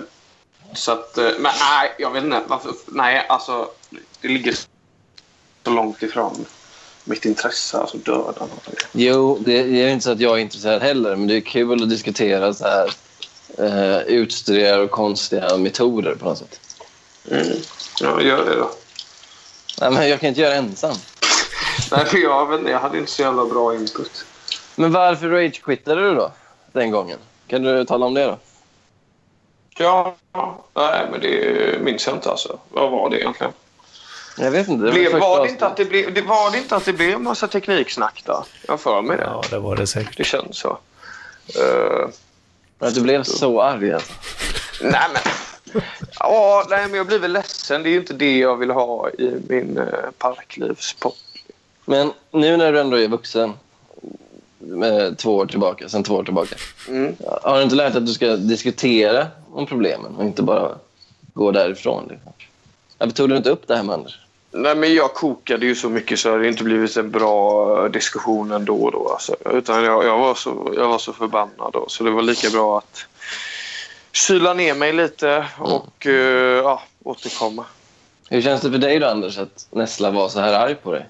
Så 0.74 0.92
att 0.92 1.18
eh, 1.18 1.24
men 1.24 1.52
nej, 1.60 1.94
jag 1.98 2.10
vet 2.10 2.24
inte. 2.24 2.42
Varför, 2.46 2.72
nej, 2.86 3.26
alltså. 3.28 3.68
Det 4.20 4.28
ligger 4.28 4.52
så 5.64 5.70
långt 5.70 6.02
ifrån 6.02 6.44
mitt 7.04 7.24
intresse. 7.24 7.78
Alltså 7.78 7.98
någon. 8.04 8.34
Jo, 8.92 9.38
det 9.40 9.82
är 9.82 9.88
inte 9.88 10.04
så 10.04 10.10
att 10.10 10.20
jag 10.20 10.38
är 10.38 10.42
intresserad 10.42 10.82
heller, 10.82 11.16
men 11.16 11.28
det 11.28 11.36
är 11.36 11.40
kul 11.40 11.82
att 11.82 11.90
diskutera 11.90 12.54
så 12.54 12.64
här 12.64 12.90
eh, 13.58 14.00
utstuderade 14.00 14.82
och 14.82 14.90
konstiga 14.90 15.56
metoder 15.56 16.14
på 16.14 16.24
något 16.24 16.38
sätt. 16.38 16.60
Mm. 17.30 17.46
Ja, 18.00 18.22
gör 18.22 18.44
det 18.44 18.54
då. 18.56 18.70
Nej, 19.80 19.90
men 19.90 20.08
jag 20.08 20.20
kan 20.20 20.28
inte 20.28 20.40
göra 20.40 20.50
det 20.50 20.56
ensam. 20.56 20.94
Nej, 21.90 22.04
för 22.04 22.18
jag, 22.18 22.46
vet 22.46 22.70
jag 22.70 22.78
hade 22.78 22.98
inte 22.98 23.10
så 23.10 23.22
jävla 23.22 23.44
bra 23.44 23.74
input. 23.74 24.24
Men 24.74 24.92
varför 24.92 25.28
rage-quittade 25.28 26.00
du 26.00 26.14
då 26.14 26.32
den 26.72 26.90
gången? 26.90 27.18
Kan 27.46 27.62
du 27.62 27.84
tala 27.84 28.06
om 28.06 28.14
det 28.14 28.24
då? 28.24 28.38
Ja, 29.78 30.16
nej, 30.74 31.08
men 31.10 31.20
det 31.20 31.82
minns 31.82 32.06
jag 32.06 32.16
inte 32.16 32.30
alltså. 32.30 32.58
Vad 32.68 32.90
var 32.90 33.10
det 33.10 33.20
egentligen? 33.20 33.52
Jag 34.38 34.50
vet 34.50 34.68
inte. 34.68 34.84
Det 34.84 34.90
var, 34.90 34.98
Blev, 34.98 35.12
var, 35.20 35.44
det 35.44 35.50
inte 35.50 35.66
att 35.66 35.76
det 35.76 35.84
blev, 35.84 36.14
det, 36.14 36.22
var 36.22 36.50
det 36.50 36.58
inte 36.58 36.76
att 36.76 36.84
det 36.84 36.92
blev 36.92 37.14
en 37.14 37.22
massa 37.22 37.48
tekniksnack 37.48 38.22
då? 38.26 38.44
Jag 38.68 38.80
för 38.80 39.02
mig 39.02 39.16
det. 39.16 39.22
Ja, 39.22 39.42
det 39.50 39.58
var 39.58 39.76
det 39.76 39.86
säkert. 39.86 40.16
Det 40.16 40.24
känns 40.24 40.56
så. 40.56 40.78
Eh, 41.58 42.08
Att 42.78 42.94
du 42.94 43.00
blev 43.00 43.22
så 43.22 43.62
arg 43.62 43.92
alltså. 43.92 44.12
nej, 44.82 45.08
men... 45.12 45.82
Ja, 46.18 46.66
nej, 46.70 46.86
men 46.86 46.94
jag 46.94 47.06
blir 47.06 47.18
väl 47.18 47.32
ledsen. 47.32 47.82
Det 47.82 47.88
är 47.88 47.90
ju 47.90 47.98
inte 47.98 48.14
det 48.14 48.38
jag 48.38 48.56
vill 48.56 48.70
ha 48.70 49.10
i 49.10 49.42
min 49.48 49.78
uh, 49.78 49.86
parklivspodd. 50.18 51.12
Men 51.84 52.12
nu 52.30 52.56
när 52.56 52.72
du 52.72 52.80
ändå 52.80 52.98
är 52.98 53.08
vuxen, 53.08 53.52
med 54.58 55.18
två 55.18 55.36
år 55.36 55.46
tillbaka, 55.46 55.88
sen 55.88 56.02
två 56.04 56.14
år 56.14 56.24
tillbaka. 56.24 56.56
Mm. 56.88 57.16
Har 57.42 57.56
du 57.56 57.62
inte 57.62 57.74
lärt 57.74 57.92
dig 57.92 57.98
att 57.98 58.06
du 58.06 58.12
ska 58.12 58.36
diskutera 58.36 59.26
om 59.52 59.66
problemen 59.66 60.16
och 60.16 60.24
inte 60.24 60.42
bara 60.42 60.78
gå 61.34 61.50
därifrån? 61.50 62.06
Liksom? 62.10 62.32
Varför 62.98 63.14
tog 63.14 63.28
du 63.28 63.36
inte 63.36 63.50
upp 63.50 63.68
det 63.68 63.76
här 63.76 63.82
med 63.82 63.94
Anders? 63.94 64.18
Nej, 64.54 64.76
men 64.76 64.94
jag 64.94 65.14
kokade 65.14 65.66
ju 65.66 65.74
så 65.74 65.88
mycket 65.88 66.18
så 66.18 66.28
det 66.28 66.34
har 66.34 66.44
inte 66.44 66.64
blivit 66.64 66.96
en 66.96 67.10
bra 67.10 67.84
eh, 67.84 67.90
diskussion 67.90 68.52
ändå. 68.52 68.90
Då, 68.90 69.08
alltså. 69.08 69.36
Utan 69.50 69.84
jag, 69.84 70.04
jag, 70.04 70.18
var 70.18 70.34
så, 70.34 70.74
jag 70.76 70.88
var 70.88 70.98
så 70.98 71.12
förbannad 71.12 71.72
då, 71.72 71.84
så 71.88 72.04
det 72.04 72.10
var 72.10 72.22
lika 72.22 72.50
bra 72.50 72.78
att 72.78 73.06
kyla 74.12 74.54
ner 74.54 74.74
mig 74.74 74.92
lite 74.92 75.46
och 75.58 76.06
eh, 76.06 76.12
ja, 76.62 76.82
återkomma. 77.04 77.64
Hur 78.28 78.42
känns 78.42 78.60
det 78.60 78.70
för 78.70 78.78
dig 78.78 78.98
då, 78.98 79.06
Anders, 79.06 79.38
att 79.38 79.66
Nessla 79.70 80.10
var 80.10 80.28
så 80.28 80.40
här 80.40 80.52
arg 80.52 80.74
på 80.74 80.92
dig? 80.92 81.08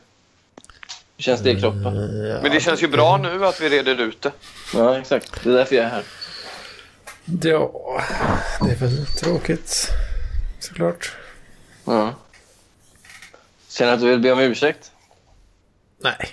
Hur 1.16 1.22
känns 1.22 1.40
det 1.40 1.50
i 1.50 1.60
kroppen? 1.60 2.26
Ja, 2.28 2.38
Men 2.42 2.50
det 2.50 2.60
känns 2.60 2.82
ju 2.82 2.88
bra 2.88 3.16
nu 3.16 3.46
att 3.46 3.60
vi 3.60 3.68
reder 3.68 4.00
ut 4.00 4.22
det. 4.22 4.32
Ja, 4.74 4.98
exakt. 4.98 5.44
Det 5.44 5.50
är 5.50 5.54
därför 5.54 5.76
jag 5.76 5.84
är 5.84 5.88
här. 5.88 6.04
Ja, 7.42 8.00
det 8.60 8.70
är 8.70 8.76
väl 8.76 9.06
tråkigt. 9.06 9.88
Såklart. 10.60 11.16
Ja. 11.84 12.14
Känner 13.72 13.90
du 13.90 13.94
att 13.94 14.00
du 14.00 14.10
vill 14.10 14.20
be 14.20 14.32
om 14.32 14.38
ursäkt? 14.38 14.92
Nej. 15.98 16.28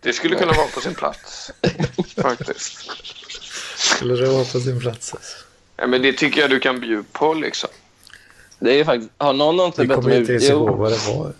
Det 0.00 0.12
skulle 0.12 0.36
kunna 0.36 0.52
vara 0.52 0.66
på 0.66 0.80
sin 0.80 0.94
plats. 0.94 1.50
Faktiskt. 2.22 2.90
Skulle 3.76 4.14
det 4.14 4.26
vara 4.26 4.44
på 4.44 4.60
sin 4.60 4.80
plats? 4.80 5.14
alltså? 5.14 5.36
Ja, 5.76 5.86
men 5.86 6.02
det 6.02 6.12
tycker 6.12 6.40
jag 6.40 6.50
du 6.50 6.60
kan 6.60 6.80
bjuda 6.80 7.04
på. 7.12 7.34
Liksom. 7.34 7.70
Det 8.58 8.70
är 8.70 8.74
ju 8.76 8.84
faktiskt... 8.84 9.10
Har 9.18 9.32
någon 9.32 9.56
någonsin 9.56 9.82
Vi 9.82 9.88
bett 9.88 9.96
om 9.96 10.02
kommer 10.02 10.16
inte 10.16 10.32
ens 10.32 10.44
ursäkt? 10.44 10.54
ihåg 10.56 10.76
vad 10.78 10.92
det 10.92 11.08
var. 11.08 11.32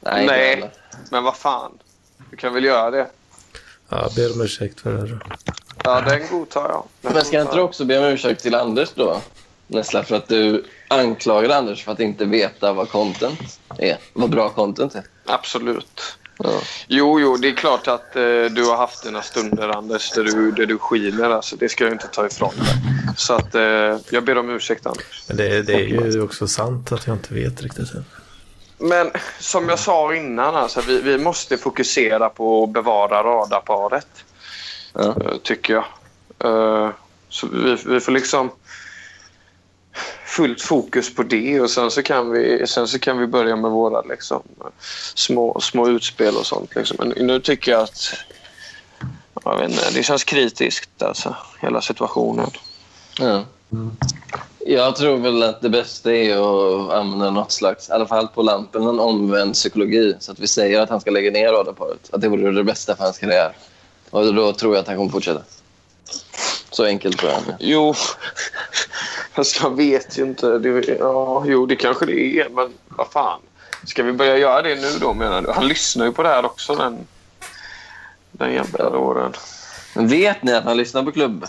Nej, 0.00 0.26
Nej. 0.26 0.70
Men 1.10 1.24
vad 1.24 1.36
fan. 1.36 1.78
Du 2.30 2.36
kan 2.36 2.54
väl 2.54 2.64
göra 2.64 2.90
det. 2.90 3.10
Ja, 3.88 4.10
ber 4.16 4.32
om 4.32 4.40
ursäkt 4.40 4.80
för 4.80 4.92
det. 4.92 5.06
Då. 5.06 5.18
Ja, 5.84 6.00
den 6.00 6.28
godtar 6.28 6.68
jag. 6.68 6.84
Den 7.00 7.12
Men 7.12 7.24
ska 7.24 7.36
godtar 7.38 7.40
inte 7.40 7.56
du 7.56 7.62
också 7.62 7.84
be 7.84 7.98
om 7.98 8.04
ursäkt 8.04 8.42
till 8.42 8.54
Anders 8.54 8.90
då? 8.94 9.20
Nessla, 9.66 10.02
för 10.02 10.16
att 10.16 10.28
du 10.28 10.64
anklagar 10.98 11.50
Anders 11.50 11.84
för 11.84 11.92
att 11.92 12.00
inte 12.00 12.24
veta 12.24 12.72
vad 12.72 12.90
content 12.90 13.60
är. 13.78 13.98
Vad 14.12 14.30
bra 14.30 14.48
content 14.48 14.94
är. 14.94 15.02
Absolut. 15.26 16.18
Ja. 16.38 16.60
Jo, 16.88 17.20
jo, 17.20 17.36
det 17.36 17.48
är 17.48 17.54
klart 17.54 17.88
att 17.88 18.16
eh, 18.16 18.22
du 18.50 18.64
har 18.64 18.76
haft 18.76 19.02
dina 19.02 19.22
stunder, 19.22 19.68
Anders, 19.68 20.10
där 20.10 20.24
du, 20.24 20.50
där 20.50 20.66
du 20.66 20.78
skiner. 20.78 21.30
Alltså, 21.30 21.56
det 21.56 21.68
ska 21.68 21.84
jag 21.84 21.92
inte 21.92 22.06
ta 22.06 22.26
ifrån 22.26 22.54
dig. 22.56 22.66
Så 23.16 23.34
att, 23.34 23.54
eh, 23.54 23.98
jag 24.10 24.24
ber 24.24 24.38
om 24.38 24.50
ursäkt, 24.50 24.86
Anders. 24.86 25.24
Men 25.28 25.36
det, 25.36 25.62
det 25.62 25.74
är 25.74 26.12
ju 26.12 26.22
också 26.22 26.46
sant 26.48 26.92
att 26.92 27.06
jag 27.06 27.16
inte 27.16 27.34
vet 27.34 27.62
riktigt. 27.62 27.88
Men 28.78 29.10
som 29.40 29.68
jag 29.68 29.78
sa 29.78 30.14
innan, 30.14 30.54
alltså, 30.56 30.80
vi, 30.80 31.00
vi 31.00 31.18
måste 31.18 31.58
fokusera 31.58 32.28
på 32.28 32.64
att 32.64 32.70
bevara 32.70 33.22
radarparet. 33.22 34.08
Ja. 34.92 35.02
eh, 35.02 35.36
tycker 35.42 35.72
jag. 35.74 35.84
Eh, 36.38 36.90
så 37.28 37.46
vi, 37.52 37.76
vi 37.86 38.00
får 38.00 38.12
liksom 38.12 38.50
fullt 40.36 40.62
fokus 40.62 41.14
på 41.14 41.22
det 41.22 41.60
och 41.60 41.70
sen 41.70 41.90
så 41.90 42.02
kan 42.02 42.30
vi, 42.30 42.66
sen 42.66 42.88
så 42.88 42.98
kan 42.98 43.18
vi 43.18 43.26
börja 43.26 43.56
med 43.56 43.70
våra 43.70 44.02
liksom, 44.02 44.42
små, 45.14 45.60
små 45.60 45.88
utspel 45.88 46.36
och 46.36 46.46
sånt. 46.46 46.74
Liksom. 46.74 46.96
Men 47.00 47.26
nu 47.26 47.40
tycker 47.40 47.72
jag 47.72 47.82
att 47.82 48.14
jag 49.44 49.58
vet 49.58 49.70
inte, 49.70 49.90
det 49.90 50.02
känns 50.02 50.24
kritiskt, 50.24 51.02
alltså, 51.02 51.36
hela 51.60 51.80
situationen. 51.80 52.50
Ja. 53.18 53.44
Jag 54.66 54.96
tror 54.96 55.16
väl 55.16 55.42
att 55.42 55.62
det 55.62 55.68
bästa 55.68 56.12
är 56.12 56.36
att 56.36 56.92
använda 56.92 57.30
något 57.30 57.52
slags, 57.52 57.88
i 57.88 57.92
alla 57.92 58.06
fall 58.06 58.28
på 58.28 58.42
lampen, 58.42 58.82
en 58.82 59.00
omvänd 59.00 59.54
psykologi. 59.54 60.16
Så 60.20 60.32
att 60.32 60.38
vi 60.38 60.46
säger 60.46 60.80
att 60.80 60.90
han 60.90 61.00
ska 61.00 61.10
lägga 61.10 61.30
ner 61.30 61.52
radarparet. 61.52 62.10
Att 62.12 62.20
det 62.20 62.28
vore 62.28 62.52
det 62.52 62.64
bästa 62.64 62.96
för 62.96 63.04
hans 63.04 63.18
karriär. 63.18 63.56
Och 64.10 64.34
då 64.34 64.52
tror 64.52 64.74
jag 64.74 64.82
att 64.82 64.86
han 64.86 64.96
kommer 64.96 65.10
fortsätta. 65.10 65.42
Så 66.70 66.84
enkelt 66.84 67.18
tror 67.18 67.32
jag. 67.32 67.40
Jo, 67.58 67.94
fast 69.34 69.60
jag 69.62 69.76
vet 69.76 70.18
ju 70.18 70.22
inte. 70.22 70.58
Det, 70.58 70.98
ja, 70.98 71.44
jo, 71.46 71.66
det 71.66 71.76
kanske 71.76 72.06
det 72.06 72.40
är, 72.40 72.48
men 72.48 72.72
vad 72.88 73.06
fan. 73.12 73.40
Ska 73.86 74.02
vi 74.02 74.12
börja 74.12 74.38
göra 74.38 74.62
det 74.62 74.74
nu 74.74 74.90
då 75.00 75.14
menar 75.14 75.42
du? 75.42 75.50
Han 75.50 75.68
lyssnar 75.68 76.06
ju 76.06 76.12
på 76.12 76.22
det 76.22 76.28
här 76.28 76.44
också, 76.44 76.74
den, 76.74 77.06
den 78.32 78.52
jävla 78.52 78.98
åren. 78.98 79.32
Men 79.94 80.08
vet 80.08 80.42
ni 80.42 80.52
att 80.52 80.64
han 80.64 80.76
lyssnar 80.76 81.02
på 81.02 81.12
Klubb 81.12 81.46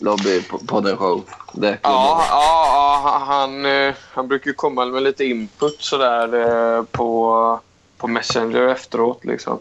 Lobby 0.00 0.42
på 0.42 0.58
podden 0.58 0.96
show? 0.96 1.24
Det 1.52 1.78
Ja, 1.82 2.24
ja, 2.28 3.00
ja 3.04 3.22
han, 3.26 3.66
eh, 3.66 3.94
han 4.12 4.28
brukar 4.28 4.50
ju 4.50 4.54
komma 4.54 4.84
med 4.84 5.02
lite 5.02 5.24
input 5.24 5.82
sådär 5.82 6.34
eh, 6.34 6.84
på, 6.84 7.60
på 7.98 8.08
Messenger 8.08 8.68
efteråt. 8.68 9.24
Liksom. 9.24 9.58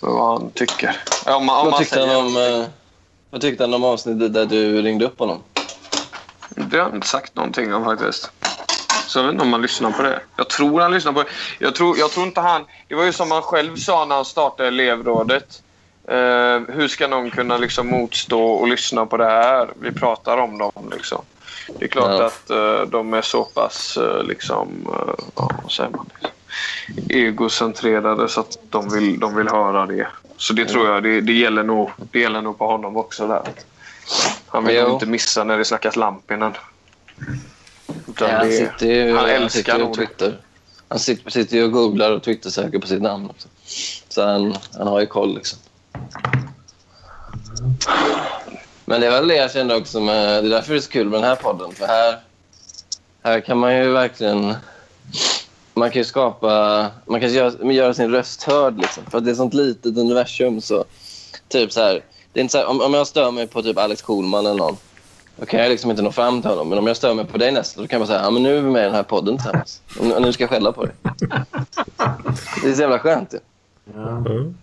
Vad 0.00 0.40
han 0.40 0.50
tycker. 0.50 0.96
Ja, 1.26 1.36
Om, 1.36 1.48
om 1.48 1.70
Vad 1.70 1.78
tyckte, 1.78 2.00
han 2.00 2.16
om, 2.16 2.36
eh, 2.36 2.66
vad 3.30 3.40
tyckte 3.40 3.64
han 3.64 3.74
om 3.74 3.84
avsnittet 3.84 4.34
där 4.34 4.46
du 4.46 4.82
ringde 4.82 5.04
upp 5.04 5.18
honom? 5.18 5.38
Det 6.58 6.76
har 6.76 6.84
han 6.84 6.94
inte 6.94 7.06
sagt 7.06 7.36
någonting 7.36 7.74
om 7.74 7.84
faktiskt. 7.84 8.30
Så 9.06 9.18
jag 9.18 9.24
vet 9.24 9.32
inte 9.32 9.44
om 9.44 9.52
han 9.52 9.62
lyssnar 9.62 9.90
på 9.90 10.02
det. 10.02 10.20
Jag 10.36 10.48
tror 10.48 10.80
han 10.80 10.92
lyssnar 10.92 11.12
på 11.12 11.22
det. 11.22 11.28
Jag 11.58 11.74
tror, 11.74 11.98
jag 11.98 12.10
tror 12.10 12.26
inte 12.26 12.40
han... 12.40 12.64
Det 12.88 12.94
var 12.94 13.04
ju 13.04 13.12
som 13.12 13.30
han 13.30 13.42
själv 13.42 13.76
sa 13.76 14.04
när 14.04 14.14
han 14.14 14.24
startade 14.24 14.68
elevrådet. 14.68 15.62
Eh, 16.08 16.60
hur 16.68 16.88
ska 16.88 17.08
någon 17.08 17.30
kunna 17.30 17.56
liksom 17.56 17.86
motstå 17.86 18.42
och 18.42 18.68
lyssna 18.68 19.06
på 19.06 19.16
det 19.16 19.24
här? 19.24 19.68
Vi 19.80 19.92
pratar 19.92 20.38
om 20.38 20.58
dem. 20.58 20.90
Liksom. 20.92 21.22
Det 21.78 21.84
är 21.84 21.88
klart 21.88 22.20
Ja. 22.20 22.26
att 22.26 22.50
eh, 22.50 22.90
de 22.90 23.14
är 23.14 23.22
så 23.22 23.44
pass 23.44 23.96
eh, 23.96 24.22
liksom, 24.22 24.68
eh, 24.86 25.24
ja, 25.36 25.50
vad 25.62 25.72
säger 25.72 25.90
man? 25.90 26.06
egocentrerade 27.08 28.28
så 28.28 28.40
att 28.40 28.58
de 28.70 28.88
vill, 28.88 29.20
de 29.20 29.36
vill 29.36 29.48
höra 29.48 29.86
det. 29.86 30.06
Så 30.36 30.52
det 30.52 30.64
tror 30.64 30.88
jag, 30.88 31.02
det, 31.02 31.20
det, 31.20 31.32
gäller 31.32 31.62
nog, 31.62 31.90
det 32.12 32.20
gäller 32.20 32.42
nog 32.42 32.58
på 32.58 32.66
honom 32.66 32.96
också 32.96 33.26
där. 33.26 33.42
Han 34.46 34.64
vill 34.64 34.76
Jo. 34.76 34.92
inte 34.92 35.06
missa 35.06 35.44
när 35.44 35.58
det 35.58 35.64
snackas 35.64 35.96
Lampinen. 35.96 36.52
Utan 38.08 38.28
Ja, 38.28 38.36
han 38.36 38.52
sitter 38.52 38.86
ju 38.86 39.06
han 39.06 39.16
han 39.16 39.30
älskar 39.30 39.72
sitter 39.72 39.88
ju. 39.88 39.94
Twitter. 39.94 40.40
Han 40.88 40.98
sitter, 40.98 41.30
sitter 41.30 41.56
ju 41.56 41.64
och 41.64 41.72
googlar 41.72 42.10
och 42.12 42.22
twittersöker 42.22 42.78
på 42.78 42.86
sitt 42.86 43.02
namn 43.02 43.30
också. 43.30 43.48
Så 44.08 44.22
han, 44.22 44.56
han 44.78 44.86
har 44.86 45.00
ju 45.00 45.06
koll 45.06 45.34
liksom. 45.34 45.58
Men 48.84 49.00
det 49.00 49.06
är 49.06 49.10
väl 49.10 49.28
det 49.28 49.36
jag 49.36 49.52
kände 49.52 49.76
också 49.76 50.00
med... 50.00 50.44
Det 50.44 50.48
är 50.48 50.50
därför 50.50 50.72
det 50.72 50.78
är 50.78 50.80
så 50.80 50.90
kul 50.90 51.08
med 51.08 51.20
den 51.20 51.28
här 51.28 51.36
podden. 51.36 51.72
För 51.72 51.86
här, 51.86 52.18
här 53.22 53.40
kan 53.40 53.58
man 53.58 53.76
ju 53.76 53.90
verkligen... 53.90 54.54
Man 55.74 55.90
kan 55.90 56.00
ju 56.00 56.04
skapa... 56.04 56.86
Man 57.06 57.20
kan 57.20 57.32
göra, 57.32 57.72
göra 57.72 57.94
sin 57.94 58.10
röst 58.10 58.42
hörd 58.42 58.78
liksom. 58.80 59.04
För 59.10 59.18
att 59.18 59.24
det 59.24 59.30
är 59.30 59.32
ett 59.32 59.38
sånt 59.38 59.54
litet 59.54 59.96
universum 59.98 60.60
så... 60.60 60.84
Typ 61.48 61.72
så 61.72 61.80
här... 61.80 62.04
Det 62.38 62.40
är 62.40 62.42
inte 62.42 62.52
så 62.52 62.58
här 62.58 62.66
om, 62.66 62.80
om 62.80 62.94
jag 62.94 63.06
stör 63.06 63.30
mig 63.30 63.46
på 63.46 63.62
typ 63.62 63.78
Alex 63.78 64.02
Schulman 64.02 64.46
eller 64.46 64.58
någon. 64.58 64.76
Då 65.36 65.46
kan 65.46 65.60
jag 65.60 65.68
liksom 65.68 65.90
inte 65.90 66.02
nå 66.02 66.12
fram 66.12 66.42
till 66.42 66.50
honom. 66.50 66.68
Men 66.68 66.78
om 66.78 66.86
jag 66.86 66.96
stör 66.96 67.14
mig 67.14 67.24
på 67.24 67.38
dig 67.38 67.52
Nessla, 67.52 67.82
då 67.82 67.88
kan 67.88 67.98
jag 67.98 68.08
säga 68.08 68.22
ja, 68.22 68.30
men 68.30 68.42
nu 68.42 68.58
är 68.58 68.62
vi 68.62 68.70
med 68.70 68.82
i 68.82 68.84
den 68.84 68.94
här 68.94 69.02
podden 69.02 69.36
tillsammans. 69.36 69.82
Och 70.00 70.22
nu 70.22 70.32
ska 70.32 70.42
jag 70.42 70.50
skälla 70.50 70.72
på 70.72 70.84
dig. 70.84 70.94
Det 72.62 72.68
är 72.68 72.74
så 72.74 72.80
jävla 72.80 72.98
skönt 72.98 73.34
ju. 73.34 73.38
Mm. 74.00 74.54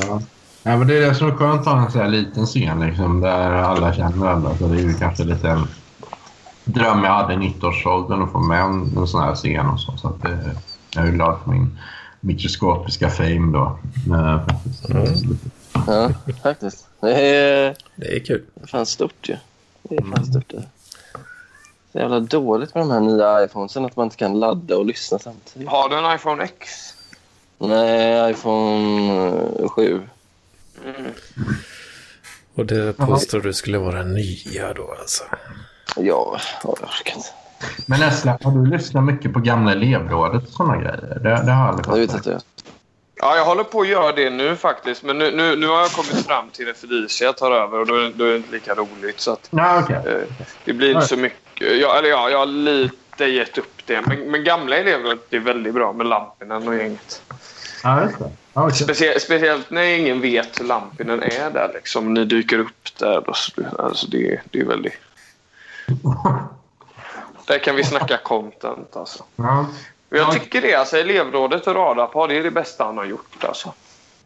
Ja. 0.00 0.20
Ja, 0.62 0.76
men 0.76 0.88
det 0.88 0.96
är 0.96 1.00
det 1.00 1.14
som 1.14 1.28
är 1.28 1.32
skönt 1.32 1.60
att 1.60 1.66
ha 1.66 1.84
en 1.84 1.90
sån 1.90 2.00
här 2.00 2.08
liten 2.08 2.46
scen 2.46 2.80
liksom, 2.80 3.20
där 3.20 3.50
alla 3.50 3.94
känner 3.94 4.26
alla. 4.26 4.56
Så 4.56 4.66
det 4.66 4.78
är 4.78 4.82
ju 4.82 4.94
kanske 4.94 5.24
lite 5.24 5.48
en 5.48 5.68
dröm 6.64 7.04
jag 7.04 7.12
hade 7.12 7.34
i 7.34 7.36
90-årsåldern 7.36 8.22
att 8.22 8.32
få 8.32 8.38
med 8.38 8.60
en, 8.60 8.96
en 8.96 9.06
sån 9.06 9.22
här 9.22 9.34
scen. 9.34 9.66
Och 9.66 9.80
så, 9.80 9.96
så 9.96 10.08
att 10.08 10.22
det, 10.22 10.38
jag 10.90 11.06
är 11.06 11.12
glad 11.12 11.38
för 11.44 11.50
min 11.50 11.78
mikroskopiska 12.20 13.10
fame 13.10 13.52
då. 13.52 13.78
Eh, 14.14 14.46
faktiskt. 14.46 14.86
Ja, 15.86 16.10
faktiskt. 16.42 16.86
Det 17.00 17.12
är 17.36 17.76
Det 17.96 18.16
är 18.16 18.24
kul. 18.24 18.42
fan 18.66 18.86
stort 18.86 19.28
ju. 19.28 19.36
Det 19.82 19.96
är 19.96 20.02
fan 20.02 20.26
stort 20.26 20.50
det. 20.50 20.62
Så 21.92 21.98
jävla 21.98 22.20
dåligt 22.20 22.74
med 22.74 22.82
de 22.82 22.90
här 22.90 23.00
nya 23.00 23.44
iPhonesen 23.44 23.84
att 23.84 23.96
man 23.96 24.04
inte 24.06 24.16
kan 24.16 24.40
ladda 24.40 24.76
och 24.76 24.86
lyssna 24.86 25.18
samtidigt. 25.18 25.68
Har 25.68 25.88
du 25.88 25.98
en 25.98 26.14
iPhone 26.16 26.44
X? 26.44 26.68
Nej, 27.58 28.30
iPhone 28.30 29.28
eh, 29.60 29.68
7. 29.68 30.02
Och 32.54 32.66
det 32.66 32.92
påstår 32.96 33.40
du 33.40 33.52
skulle 33.52 33.78
vara 33.78 34.02
nya 34.04 34.72
då 34.74 34.94
alltså. 35.00 35.24
Ja, 35.96 36.38
jag 36.62 36.72
orkar 36.72 37.16
inte. 37.16 37.28
Men 37.86 38.00
Nessla, 38.00 38.38
har 38.42 38.50
du 38.50 38.66
lyssnat 38.70 39.04
mycket 39.04 39.32
på 39.32 39.40
gamla 39.40 39.72
elevrådet 39.72 40.42
och 40.46 40.52
såna 40.52 40.76
grejer? 40.76 41.18
Det, 41.22 41.28
det 41.28 41.52
har 41.52 41.66
jag 41.66 41.68
aldrig 41.68 41.84
Det 41.86 41.90
har 41.90 41.98
vi 41.98 42.08
fattat. 42.08 42.44
Ja, 43.18 43.36
jag 43.36 43.44
håller 43.44 43.64
på 43.64 43.80
att 43.80 43.88
göra 43.88 44.12
det 44.12 44.30
nu 44.30 44.56
faktiskt. 44.56 45.02
Men 45.02 45.18
nu, 45.18 45.30
nu, 45.36 45.56
nu 45.56 45.66
har 45.66 45.78
jag 45.80 45.90
kommit 45.90 46.26
fram 46.26 46.50
till 46.50 46.66
det 46.66 46.74
Felicia 46.74 47.32
tar 47.32 47.50
över 47.52 47.78
och 47.80 47.86
då, 47.86 47.94
är- 47.94 48.12
då 48.14 48.24
är 48.24 48.30
det 48.30 48.36
inte 48.36 48.52
lika 48.52 48.74
roligt. 48.74 49.20
Så 49.20 49.32
att, 49.32 49.48
Ja, 49.50 49.80
okej. 49.82 49.96
eh, 49.96 50.22
det 50.64 50.72
blir 50.72 50.94
inte 50.94 51.06
så 51.06 51.16
mycket. 51.16 51.80
Ja, 51.80 51.98
eller 51.98 52.08
ja, 52.08 52.30
jag 52.30 52.38
har 52.38 52.46
lite 52.46 53.24
gett 53.24 53.58
upp 53.58 53.86
det. 53.86 54.00
Men, 54.06 54.30
men 54.30 54.44
gamla 54.44 54.76
elever 54.76 55.18
det 55.28 55.36
är 55.36 55.40
väldigt 55.40 55.74
bra 55.74 55.92
med 55.92 56.06
Lampinen 56.06 56.68
och 56.68 56.74
gänget. 56.76 57.22
Ja, 57.82 58.02
just 58.02 58.18
det. 58.18 58.30
Ja, 58.52 58.64
okej. 58.66 58.76
Specie, 58.76 59.20
speciellt 59.20 59.70
när 59.70 59.82
ingen 59.82 60.20
vet 60.20 60.60
hur 60.60 60.64
Lampinen 60.64 61.22
är 61.22 61.50
där. 61.50 61.70
Liksom. 61.74 62.14
Ni 62.14 62.24
dyker 62.24 62.58
upp 62.58 62.98
där. 62.98 63.22
Då, 63.26 63.32
alltså 63.82 64.06
det, 64.06 64.40
det 64.50 64.60
är 64.60 64.64
väldigt... 64.64 64.94
Där 67.46 67.58
kan 67.58 67.76
vi 67.76 67.84
snacka 67.84 68.16
content 68.16 68.96
alltså. 68.96 69.24
Ja. 69.36 69.66
Och 70.10 70.16
Jag 70.16 70.28
Ja. 70.28 70.32
tycker 70.32 70.62
det. 70.62 70.74
Alltså, 70.74 70.96
elevrådet 70.96 71.66
och 71.66 71.74
radarpar, 71.74 72.28
det 72.28 72.38
är 72.38 72.42
det 72.42 72.50
bästa 72.50 72.84
han 72.84 72.96
har 72.98 73.04
gjort. 73.04 73.44
Alltså. 73.44 73.72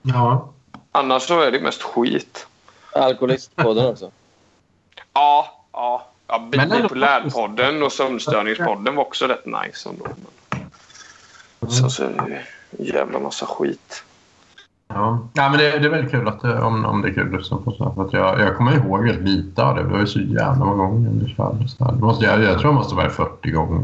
ja. 0.02 0.48
Annars 0.92 1.22
så 1.22 1.40
är 1.40 1.50
det 1.52 1.60
mest 1.60 1.82
skit. 1.82 2.46
Alkoholistpodden 2.94 3.86
också. 3.86 4.10
Ja, 5.12 5.64
ja. 5.72 6.06
ja 6.26 6.38
Bipolärpodden 6.50 7.82
och 7.82 7.92
Sömnstörningspodden 7.92 8.94
var 8.96 9.02
också 9.04 9.26
rätt 9.26 9.46
nice 9.46 9.88
ändå. 9.88 10.06
Men, 11.60 11.70
så, 11.70 11.90
så 11.90 12.04
är 12.04 12.08
det 12.08 12.42
en 12.78 12.84
jävla 12.84 13.18
massa 13.18 13.46
skit. 13.46 14.02
Ja. 14.88 15.18
ja 15.34 15.48
men 15.48 15.58
det, 15.58 15.78
det 15.78 15.86
är 15.86 15.90
väldigt 15.90 16.10
kul 16.10 16.28
att, 16.28 16.40
det- 16.42 16.60
om, 16.62 16.84
om 16.84 17.02
det 17.02 17.08
är 17.08 17.12
kul 17.14 17.34
att 17.34 17.40
lyssna 17.40 17.56
på. 17.56 17.72
Så. 17.72 17.92
För 17.94 18.04
att 18.04 18.12
jag, 18.12 18.40
jag 18.40 18.56
kommer 18.56 18.76
ihåg 18.76 19.04
väldigt 19.06 19.28
lite 19.28 19.62
av 19.62 19.74
det. 19.76 19.82
Det 19.82 19.88
var 19.88 19.98
ju 19.98 20.06
så 20.06 20.20
jävla 20.20 20.64
många 20.64 20.84
gånger 20.86 21.08
ungefär. 21.10 21.66
Så 21.68 21.84
här. 21.84 21.92
Det 21.92 22.00
måste, 22.00 22.24
jag, 22.24 22.42
jag 22.42 22.58
tror 22.60 22.70
det 22.70 22.76
måste 22.76 22.94
vara 22.94 23.10
40 23.10 23.50
gånger. 23.50 23.80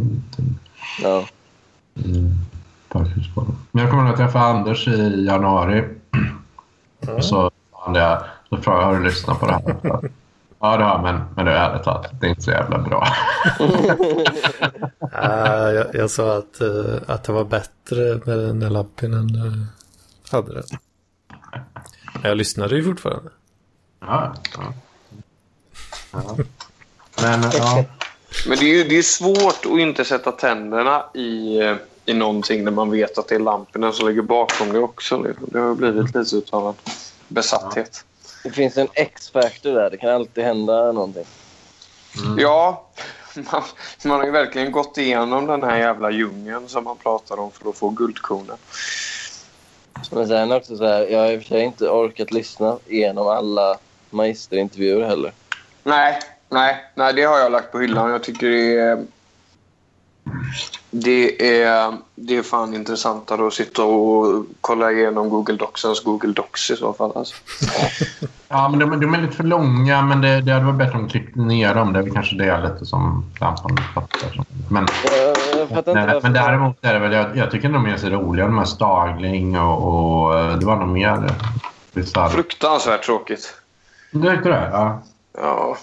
Ja. 1.03 1.25
Mm. 2.05 2.35
Parkhusbollen. 2.89 3.57
Men 3.73 3.83
jag 3.83 3.91
kommer 3.91 4.03
ihåg 4.03 4.13
att 4.15 4.21
jag 4.21 4.29
träffade 4.29 4.45
Anders 4.45 4.89
i 4.89 5.25
januari. 5.25 5.85
Och 7.17 7.25
så 7.25 7.51
det. 7.93 8.25
Så 8.49 8.57
frågade 8.57 8.83
jag, 8.83 8.87
har 8.87 8.99
du 8.99 9.05
lyssnat 9.05 9.41
på 9.41 9.47
det 9.47 9.53
här? 9.53 10.11
Ja, 10.59 10.77
det 10.77 10.85
har 10.85 10.91
jag, 10.91 11.03
men, 11.03 11.25
men 11.35 11.45
det 11.45 11.53
är 11.53 11.71
ärligt 11.71 11.83
talat, 11.83 12.21
det 12.21 12.27
är 12.27 12.31
inte 12.31 12.43
så 12.43 12.51
jävla 12.51 12.79
bra. 12.79 13.07
Ah, 15.13 15.71
jag, 15.71 15.95
jag 15.95 16.11
sa 16.11 16.39
att, 16.39 16.61
eh, 16.61 16.97
att 17.07 17.25
det 17.25 17.33
var 17.33 17.45
bättre 17.45 18.21
med 18.25 18.39
den 18.39 18.59
när 18.59 18.71
Lappinen 18.71 19.37
uh, 19.37 19.65
hade 20.31 20.55
det. 20.55 20.63
Jag 22.23 22.37
lyssnade 22.37 22.77
ju 22.77 22.85
fortfarande. 22.85 23.31
Ja, 24.01 24.35
ja. 24.57 24.73
ja. 26.13 26.37
Men 27.23 27.43
ja, 27.43 27.85
Men 28.47 28.59
det 28.59 28.65
är, 28.65 28.75
ju, 28.75 28.85
det 28.85 28.99
är 28.99 29.03
svårt 29.03 29.67
att 29.67 29.79
inte 29.81 30.05
sätta 30.05 30.33
tänderna 30.33 31.05
i, 31.15 31.59
i 32.07 32.15
någonting 32.15 32.65
när 32.65 32.71
man 32.71 32.91
vet 32.91 33.19
att 33.19 33.29
det 33.29 33.35
är 33.35 33.39
lamporna 33.39 33.93
som 33.93 34.09
ligger 34.09 34.23
bakom 34.23 34.73
det 34.73 34.79
också. 34.79 35.23
liksom. 35.23 35.49
Det 35.53 35.59
har 35.59 35.75
blivit 35.75 36.15
lite 36.15 36.37
utav 36.37 36.69
en 36.69 36.75
besatthet. 37.29 38.05
Det 38.45 38.51
finns 38.51 38.77
en 38.77 38.89
X-factor 38.93 39.75
där. 39.75 39.91
Det 39.91 39.97
kan 39.97 40.11
alltid 40.11 40.45
hända 40.45 40.93
någonting. 40.93 41.25
Ja, 42.39 42.87
man, 43.53 43.63
man 44.05 44.19
har 44.19 44.25
ju 44.25 44.31
verkligen 44.31 44.73
gått 44.73 44.99
igenom 44.99 45.47
den 45.47 45.63
här 45.63 45.79
jävla 45.79 46.11
djungeln 46.11 46.69
som 46.69 46.85
man 46.85 46.97
pratar 46.97 47.41
om 47.41 47.51
för 47.51 47.71
att 47.71 47.77
få 47.77 47.91
guldkornen. 47.91 48.57
Men 50.11 50.29
sen 50.29 50.53
också 50.53 50.77
så 50.77 50.87
här, 50.87 51.07
jag 51.07 51.19
har 51.19 51.33
i 51.33 51.37
och 51.37 51.43
för 51.43 51.49
sig 51.49 51.63
inte 51.63 51.89
orkat 51.89 52.33
lyssna 52.33 52.79
igenom 52.87 53.27
alla 53.27 53.79
magisterintervjuer 54.11 55.09
heller. 55.09 55.33
Nej, 55.83 56.21
nej, 56.49 56.77
nej, 56.95 57.13
det 57.13 57.23
har 57.23 57.39
jag 57.39 57.53
lagt 57.53 57.73
på 57.73 57.79
hyllan. 57.79 58.11
Jag 58.11 58.23
tycker 58.23 58.47
det 58.47 58.81
är... 58.81 59.05
Det 60.91 61.63
är, 61.63 61.97
det 62.15 62.37
är 62.37 62.43
fan 62.43 62.75
intressantare 62.75 63.47
att 63.47 63.55
sitta 63.55 63.85
och 63.85 64.45
kolla 64.61 64.93
igenom 64.93 65.29
Google 65.29 65.57
Docsens 65.57 66.05
Google 66.05 66.33
Docs 66.33 66.71
i 66.71 66.77
så 66.77 66.93
fall. 66.93 67.13
Alltså. 67.15 67.35
ja 68.49 68.69
men 68.69 68.79
de, 68.79 69.01
de 69.01 69.15
är 69.15 69.23
lite 69.23 69.37
för 69.37 69.45
långa, 69.45 70.03
men 70.03 70.21
det, 70.21 70.41
det 70.41 70.53
hade 70.53 70.65
varit 70.65 70.79
bättre 70.79 70.95
om 70.95 71.03
de 71.03 71.11
klippte 71.11 71.41
ner 71.41 71.75
dem. 71.75 71.93
Det 71.93 71.99
är 71.99 72.03
väl 72.03 72.13
kanske 72.13 72.37
det 72.37 72.69
lite 72.69 72.87
som 72.87 73.25
lampan 73.41 73.79
fattar. 73.95 74.45
Men, 74.71 74.87
Jag, 75.71 75.85
varför. 75.85 76.21
men 76.21 76.33
däremot 76.33 76.85
är 76.85 76.95
det 76.95 76.99
väl, 76.99 77.13
jag, 77.13 77.37
jag 77.37 77.51
tycker 77.51 77.69
de 77.69 77.87
är 77.87 77.97
så 77.97 78.09
roliga, 78.09 78.47
de 78.47 78.59
här 78.59 78.65
Stagling 78.65 79.59
och, 79.59 80.23
och 80.23 80.39
eh, 80.39 80.59
det 80.59 80.67
var 80.67 80.77
nog 80.77 80.89
mer. 80.89 81.31
Fruktansvärt 82.31 83.03
tråkigt. 83.03 83.55
du 84.11 84.31
tyckte 84.31 84.49
det? 84.49 84.69
Ja. 84.73 85.03
Ja. 85.39 85.77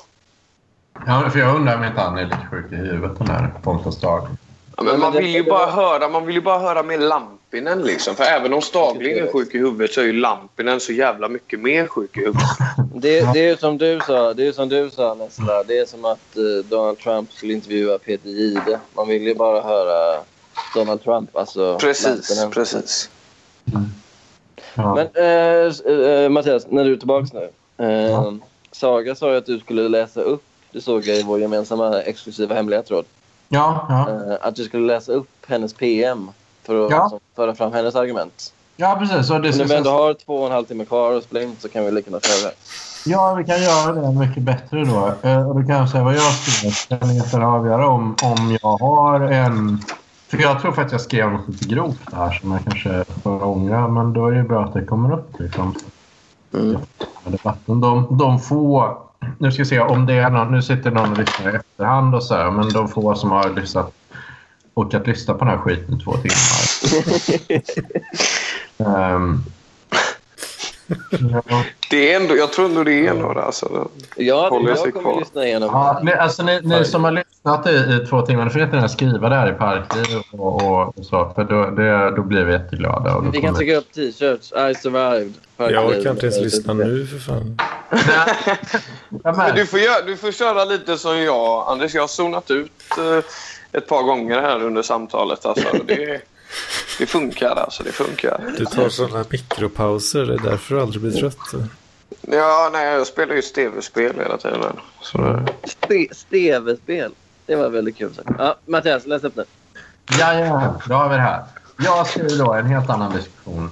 Ja. 1.07 1.29
För 1.29 1.39
jag 1.39 1.55
undrar 1.55 1.75
om 1.77 1.83
inte 1.83 2.01
han 2.01 2.17
är 2.17 2.23
lite 2.23 2.47
sjuk 2.51 2.71
i 2.71 2.75
huvudet, 2.75 3.17
den 3.17 3.27
här 3.27 3.51
Pontus 3.63 3.95
Stagling. 3.95 4.37
Ja, 4.77 4.83
men 4.83 4.99
man 4.99 5.13
vill 5.13 5.27
ju 5.35 5.43
bara 5.43 5.65
höra, 5.71 6.09
man 6.09 6.25
vill 6.25 6.35
ju 6.35 6.41
bara 6.41 6.59
höra 6.59 6.83
med 6.83 6.99
Lampinen 7.01 7.81
liksom. 7.81 8.15
För 8.15 8.23
även 8.23 8.53
om 8.53 8.61
Stagling 8.61 9.17
är 9.17 9.31
sjuk 9.31 9.55
i 9.55 9.57
huvudet 9.57 9.93
så 9.93 10.01
är 10.01 10.05
ju 10.05 10.13
Lampinen 10.13 10.79
så 10.79 10.93
jävla 10.93 11.27
mycket 11.27 11.59
mer 11.59 11.87
sjuk 11.87 12.17
i 12.17 12.19
huvudet. 12.19 12.41
Det, 12.95 13.33
det 13.33 13.49
är 13.49 13.55
som 13.55 13.77
du 13.77 13.99
sa, 14.07 14.33
det 14.33 14.47
är 14.47 14.51
som 14.51 14.69
du 14.69 14.89
sa 14.89 15.13
Nessla. 15.13 15.63
Det 15.63 15.77
är 15.79 15.85
som 15.85 16.05
att 16.05 16.37
eh, 16.37 16.65
Donald 16.69 16.99
Trump 16.99 17.31
skulle 17.31 17.53
intervjua 17.53 17.97
Peter 17.97 18.29
Jihde. 18.29 18.79
Man 18.95 19.07
vill 19.07 19.21
ju 19.23 19.35
bara 19.35 19.61
höra 19.61 20.21
Donald 20.75 21.03
Trump. 21.03 21.35
Alltså 21.37 21.77
Precis, 21.79 22.29
Lampinen. 22.29 22.51
precis. 22.51 23.09
Ja. 24.75 24.95
Men 24.95 25.07
eh, 25.25 25.67
s- 25.67 25.81
eh, 25.81 26.29
Mattias, 26.29 26.65
när 26.69 26.83
du 26.85 26.91
är 26.93 26.97
tillbaka 26.97 27.27
nu. 27.33 27.49
Eh, 27.85 28.11
Ja. 28.11 28.33
Saga 28.71 29.15
sa 29.15 29.31
ju 29.31 29.37
att 29.37 29.45
du 29.45 29.59
skulle 29.59 29.89
läsa 29.89 30.21
upp, 30.21 30.43
det 30.73 30.81
såg 30.81 31.07
jag 31.07 31.17
i 31.17 31.23
vår 31.23 31.39
gemensamma 31.39 32.01
exklusiva 32.01 32.55
hemliga 32.55 32.81
tråd. 32.81 33.05
ja, 33.49 33.85
ja. 33.89 34.09
Eh, 34.09 34.37
att 34.41 34.55
du 34.55 34.63
skulle 34.63 34.87
läsa 34.93 35.11
upp 35.11 35.29
hennes 35.47 35.73
PM 35.73 36.29
för 36.63 36.85
att 36.85 36.91
Ja. 36.91 37.03
liksom, 37.03 37.19
föra 37.35 37.55
fram 37.55 37.73
hennes 37.73 37.95
argument. 37.95 38.53
ja, 38.75 38.95
precis. 38.99 39.29
Och 39.31 39.41
det 39.41 39.49
Och 39.49 39.57
när 39.57 39.65
vi 39.65 39.75
ändå 39.75 39.89
har 39.89 40.13
två 40.13 40.35
och 40.35 40.45
en 40.45 40.51
halv 40.51 40.65
timme 40.65 40.85
kvar 40.85 41.13
att 41.13 41.23
spela 41.23 41.41
in 41.43 41.55
så 41.59 41.69
kan 41.69 41.85
vi 41.85 41.91
lika 41.91 42.09
gärna 42.09 42.19
köra 42.21 42.49
det. 42.49 42.55
Ja, 43.05 43.33
vi 43.33 43.43
kan 43.43 43.61
göra 43.61 43.91
det 43.93 44.19
mycket 44.27 44.43
bättre 44.43 44.85
då. 44.85 45.13
Eh, 45.29 45.49
Och 45.49 45.61
då 45.61 45.67
kan 45.67 45.75
jag 45.75 45.89
säga 45.89 46.03
vad 46.03 46.15
jag 46.15 46.33
skriver. 46.33 46.99
Kan 46.99 47.21
sedan 47.29 47.43
avgöra 47.43 47.87
om, 47.87 48.15
om 48.23 48.57
jag 48.61 48.77
har 48.77 49.19
en... 49.19 49.81
För 50.27 50.37
jag 50.41 50.61
tror 50.61 50.71
faktiskt 50.71 50.91
jag 50.91 51.01
skrev 51.01 51.31
något 51.31 51.59
grovt 51.59 52.13
här 52.13 52.31
som 52.31 52.51
jag 52.51 52.63
kanske 52.63 53.05
får 53.23 53.43
ångra. 53.43 53.87
Men 53.87 54.13
då 54.13 54.27
är 54.27 54.31
det 54.31 54.43
bra 54.43 54.63
att 54.63 54.73
det 54.73 54.85
kommer 54.85 55.13
upp 55.13 55.39
liksom. 55.39 55.75
Mm. 56.53 56.77
Debatten. 57.25 57.81
De, 57.81 58.17
de 58.17 58.39
få... 58.39 58.97
Nu 59.37 59.51
ska 59.51 59.63
vi 59.63 59.69
se 59.69 59.79
om 59.79 60.05
det 60.05 60.13
är 60.13 60.29
någon... 60.29 60.51
Nu 60.51 60.61
sitter 60.61 60.91
någon 60.91 61.11
och 61.11 61.17
lyssnar 61.17 61.53
i 61.53 61.55
efterhand 61.55 62.15
och 62.15 62.23
så 62.23 62.35
här. 62.35 62.51
Men 62.51 62.69
de 62.69 62.87
få 62.87 63.15
som 63.15 63.31
har 63.31 63.49
lyssnat 63.49 63.93
orkat 64.73 65.07
lyssna 65.07 65.33
på 65.33 65.45
den 65.45 65.53
här 65.53 65.57
skiten 65.57 65.95
i 65.95 65.99
två 65.99 66.13
timmar. 66.13 66.37
Ja. 68.77 69.19
Det 71.89 72.13
är 72.13 72.21
ändå, 72.21 72.37
jag 72.37 72.53
tror 72.53 72.65
ändå 72.65 72.83
det 72.83 73.07
är 73.07 73.13
några. 73.13 73.41
Alltså. 73.41 73.87
Ja, 74.15 74.49
Håller 74.49 74.69
jag 74.69 74.77
sig 74.77 74.91
kommer 74.91 75.19
lyssna 75.19 75.45
igenom. 75.45 75.69
Ja, 75.73 75.99
ni, 76.03 76.13
alltså 76.13 76.43
ni, 76.43 76.61
ni 76.63 76.85
som 76.85 77.03
har 77.03 77.11
lyssnat 77.11 77.67
i, 77.67 77.69
i 77.69 78.05
två 78.09 78.21
timmar, 78.21 78.45
ni 78.45 78.51
får 78.51 78.61
jättegärna 78.61 78.89
skriva 78.89 79.29
det 79.29 79.35
här 79.35 79.51
i 79.51 79.53
Parkliv 79.53 80.05
och, 80.31 80.63
och, 80.63 80.97
och 80.97 81.05
så. 81.05 81.31
För 81.35 81.43
då, 81.43 81.69
det, 81.69 82.15
då 82.15 82.21
blir 82.21 82.43
vi 82.43 82.53
jätteglada. 82.53 83.23
Vi 83.33 83.41
kan 83.41 83.55
trycka 83.55 83.77
upp 83.77 83.91
t-shirts. 83.93 84.51
I 84.51 84.75
survived. 84.75 85.33
Jag 85.57 85.85
orkar 85.85 86.11
inte 86.11 86.25
ens 86.25 86.41
lyssna 86.41 86.73
nu 86.73 87.07
för 87.07 87.19
fan. 87.19 87.57
Men 89.37 89.55
du, 89.55 89.65
får 89.65 89.79
göra, 89.79 90.01
du 90.05 90.17
får 90.17 90.31
köra 90.31 90.65
lite 90.65 90.97
som 90.97 91.17
jag, 91.17 91.65
Anders. 91.67 91.93
Jag 91.93 92.01
har 92.01 92.07
zonat 92.07 92.51
ut 92.51 92.71
eh, 92.97 93.23
ett 93.71 93.87
par 93.87 94.03
gånger 94.03 94.41
här 94.41 94.63
under 94.63 94.81
samtalet. 94.81 95.45
Alltså. 95.45 95.67
Det, 95.85 96.21
det 96.99 97.05
funkar 97.05 97.49
alltså. 97.55 97.83
Det 97.83 97.91
funkar. 97.91 98.53
Du 98.57 98.65
tar 98.65 98.89
sådana 98.89 99.25
mikropauser, 99.29 100.25
det 100.25 100.33
är 100.33 100.37
därför 100.37 100.75
du 100.75 100.81
aldrig 100.81 101.01
blir 101.01 101.11
trött. 101.11 101.37
Ja, 102.21 102.69
nej, 102.73 102.85
jag 102.93 103.07
spelar 103.07 103.35
ju 103.35 103.41
tv-spel 103.41 104.13
hela 104.17 104.37
tiden. 104.37 104.79
Så, 105.01 105.17
Ste- 105.17 106.13
Steve-spel. 106.13 107.11
Det 107.45 107.55
var 107.55 107.69
väldigt 107.69 107.97
kul. 107.97 108.13
sagt. 108.15 108.29
Ja, 108.37 108.55
Mattias, 108.65 109.05
läs 109.05 109.23
upp 109.23 109.35
nu. 109.35 109.43
ja, 110.19 110.33
ja, 110.39 110.75
då 110.87 110.95
har 110.95 111.09
vi 111.09 111.15
det 111.15 111.21
här. 111.21 111.43
Jag 111.77 112.07
skriver 112.07 112.37
då 112.45 112.53
en 112.53 112.65
helt 112.65 112.89
annan 112.89 113.11
diskussion. 113.15 113.69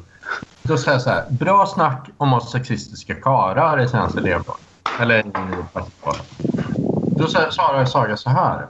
Då 0.61 0.77
säger 0.77 0.91
jag 0.91 1.01
så 1.01 1.09
här. 1.09 1.23
Bra 1.29 1.65
snack 1.67 2.09
om 2.17 2.33
oss 2.33 2.51
sexistiska 2.51 3.15
karlar 3.15 3.81
i 3.81 3.87
senaste 3.87 4.19
elevråd. 4.19 4.55
Eller 4.99 5.19
i. 5.19 5.23
Då 7.17 7.27
svarar 7.27 7.85
Saga 7.85 8.17
så 8.17 8.29
här. 8.29 8.67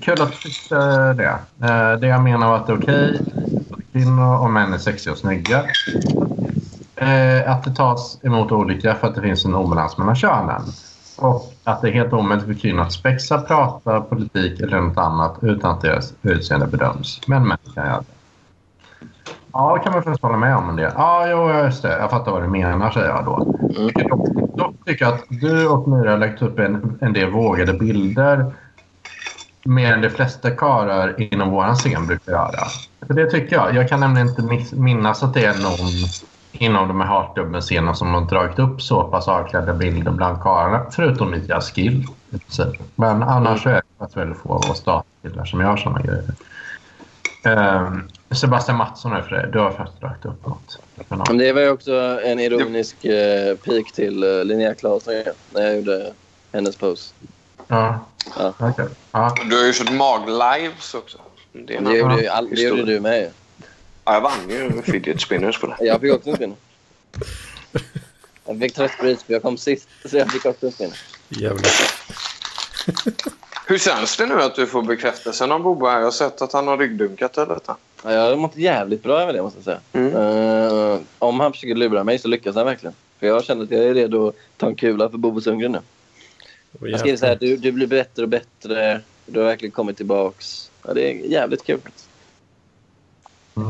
Kul 0.00 0.22
att 0.22 0.32
du 0.32 0.38
tyckte 0.38 0.76
det. 1.12 1.38
Eh, 1.62 1.92
Det 2.00 2.06
jag 2.06 2.22
menar 2.22 2.48
var 2.48 2.56
att 2.56 2.66
det 2.66 2.72
är 2.72 2.78
okej 2.78 3.20
att 3.70 3.92
kvinnor 3.92 4.38
och 4.40 4.50
män 4.50 4.72
är 4.72 4.78
sexiga 4.78 5.12
och 5.12 5.18
snygga. 5.18 5.64
Eh, 6.96 7.50
Att 7.50 7.64
det 7.64 7.74
tas 7.74 8.24
emot 8.24 8.52
olika 8.52 8.94
för 8.94 9.06
att 9.06 9.14
det 9.14 9.20
finns 9.20 9.44
en 9.44 9.54
obalans 9.54 9.98
mellan 9.98 10.16
könen. 10.16 10.62
Och 11.18 11.52
att 11.64 11.82
det 11.82 11.88
är 11.88 11.92
helt 11.92 12.12
omöjligt 12.12 12.46
för 12.46 12.54
kvinnor 12.54 12.82
att 12.82 12.92
spexa, 12.92 13.38
prata, 13.38 14.00
politik 14.00 14.60
eller 14.60 14.80
något 14.80 14.98
annat 14.98 15.38
utan 15.42 15.70
att 15.70 15.80
deras 15.80 16.14
utseende 16.22 16.66
bedöms. 16.66 17.20
Men 17.26 17.48
män 17.48 17.58
kan 17.74 17.86
göra 17.86 17.98
det. 17.98 18.04
Ja, 19.52 19.74
det 19.76 19.84
kan 19.84 19.92
man 19.92 20.02
förstås 20.02 20.22
hålla 20.22 20.36
med 20.36 20.56
om 20.56 20.76
del. 20.76 20.92
Ja, 20.96 21.26
jo, 21.28 21.50
just 21.64 21.82
det. 21.82 21.98
Jag 21.98 22.10
fattar 22.10 22.32
vad 22.32 22.42
du 22.42 22.48
menar, 22.48 22.90
säger 22.90 23.08
jag 23.08 23.24
då. 23.24 23.36
Dock, 24.08 24.28
dock 24.56 24.74
tycker 24.86 25.04
jag 25.04 25.14
att 25.14 25.24
du 25.28 25.68
och 25.68 25.88
Myra 25.88 26.10
har 26.10 26.18
lagt 26.18 26.42
upp 26.42 26.58
en, 26.58 26.98
en 27.00 27.12
del 27.12 27.30
vågade 27.30 27.72
bilder 27.72 28.54
mer 29.64 29.92
än 29.92 30.00
de 30.00 30.10
flesta 30.10 30.50
karlar 30.50 31.14
inom 31.32 31.50
vår 31.50 31.74
scen 31.74 32.06
brukar 32.06 32.32
göra. 32.32 32.66
Det 33.00 33.30
tycker 33.30 33.56
jag. 33.56 33.74
Jag 33.74 33.88
kan 33.88 34.00
nämligen 34.00 34.28
inte 34.28 34.76
minnas 34.76 35.22
att 35.22 35.34
det 35.34 35.44
är 35.44 35.54
någon 35.62 36.08
inom 36.52 36.88
de 36.88 37.00
här 37.00 37.08
hartdubbelscenerna 37.08 37.94
som 37.94 38.14
har 38.14 38.20
dragit 38.20 38.58
upp 38.58 38.82
så 38.82 39.04
pass 39.04 39.28
avklädda 39.28 39.74
bilder 39.74 40.10
bland 40.10 40.42
karlarna. 40.42 40.86
Förutom 40.90 41.30
Mia 41.30 41.60
Skill. 41.60 42.06
Men 42.94 43.22
annars 43.22 43.66
är 43.66 43.82
det 43.98 44.16
väldigt 44.16 44.38
få 44.38 44.48
av 44.48 44.70
oss 44.70 44.84
datakillar 44.84 45.44
som 45.44 45.60
gör 45.60 45.76
såna 45.76 46.00
grejer. 46.00 46.24
Ehm, 47.44 48.08
Sebastian 48.30 48.78
Mattsson 48.78 49.12
är 49.12 49.22
för 49.22 49.36
dig. 49.36 49.50
Du 49.52 49.58
har 49.58 49.70
faktiskt 49.70 50.00
dragit 50.00 50.24
upp 50.24 50.46
något. 50.46 50.78
Men 51.28 51.38
det 51.38 51.52
var 51.52 51.60
ju 51.60 51.70
också 51.70 52.20
en 52.24 52.40
ironisk 52.40 53.04
eh, 53.04 53.56
pik 53.56 53.92
till 53.92 54.24
uh, 54.24 54.44
Linnea 54.44 54.74
Claesson 54.74 55.14
ja, 55.14 55.32
när 55.50 55.62
jag 55.62 55.76
gjorde 55.76 56.12
hennes 56.52 56.76
pose. 56.76 57.14
Ja. 57.68 57.98
Ja. 58.36 58.54
Ja. 59.12 59.34
Du 59.50 59.56
har 59.56 59.64
ju 59.64 59.72
kört 59.72 59.92
mag-lives 59.92 60.94
också. 60.94 61.18
Det, 61.52 61.78
Det 61.78 61.96
gjorde, 61.96 62.20
ju 62.20 62.28
all, 62.28 62.50
det 62.50 62.62
gjorde 62.62 62.84
du 62.84 63.00
med. 63.00 63.30
Ja, 64.04 64.14
jag 64.14 64.20
vann 64.20 64.50
ju 64.50 64.82
fidget 64.82 65.20
spinners 65.20 65.60
på 65.60 65.66
det. 65.66 65.76
Jag 65.80 66.00
fick 66.00 66.12
också 66.12 66.30
en 66.30 66.36
spinner. 66.36 66.56
Jag 68.46 68.60
fick 68.60 68.74
tröstpris 68.74 69.22
för 69.22 69.32
jag 69.32 69.42
kom 69.42 69.56
sist, 69.56 69.88
så 70.04 70.16
jag 70.16 70.32
fick 70.32 70.46
också 70.46 70.66
en 70.66 70.72
spinner. 70.72 70.98
Jävlar. 71.28 71.70
Hur 73.66 73.78
känns 73.78 74.16
det 74.16 74.26
nu 74.26 74.42
att 74.42 74.54
du 74.54 74.66
får 74.66 74.82
bekräftelsen 74.82 75.52
av 75.52 75.62
Bobo? 75.62 75.88
Jag 75.88 76.02
har 76.02 76.10
sett 76.10 76.42
att 76.42 76.52
han 76.52 76.68
har 76.68 76.78
ryggdunkat 76.78 77.36
eller 77.38 77.54
detta. 77.54 77.76
Ja, 78.04 78.12
jag 78.12 78.28
har 78.28 78.36
mått 78.36 78.56
jävligt 78.56 79.02
bra 79.02 79.20
över 79.20 79.32
det 79.32 79.42
måste 79.42 79.58
jag 79.58 79.64
säga. 79.64 79.80
Mm. 79.92 80.16
Eh, 80.92 80.98
om 81.18 81.40
han 81.40 81.52
försöker 81.52 81.74
lura 81.74 82.04
mig 82.04 82.18
så 82.18 82.28
lyckas 82.28 82.56
han 82.56 82.66
verkligen. 82.66 82.94
För 83.20 83.26
jag 83.26 83.44
känner 83.44 83.64
att 83.64 83.70
jag 83.70 83.84
är 83.84 83.94
redo 83.94 84.28
att 84.28 84.34
ta 84.56 84.66
en 84.66 84.74
kula 84.74 85.08
för 85.08 85.18
Bobo 85.18 85.40
Sundgren 85.40 85.72
nu. 85.72 85.80
Och 86.80 86.88
Han 86.90 86.98
skriver 86.98 87.16
så 87.16 87.26
här, 87.26 87.36
du, 87.40 87.56
du 87.56 87.72
blir 87.72 87.86
bättre 87.86 88.22
och 88.22 88.28
bättre. 88.28 89.00
Du 89.26 89.40
har 89.40 89.46
verkligen 89.46 89.72
kommit 89.72 89.96
tillbaks. 89.96 90.70
Ja, 90.86 90.94
det 90.94 91.10
är 91.10 91.30
jävligt 91.30 91.66
kul. 91.66 91.80
Mm. 93.56 93.68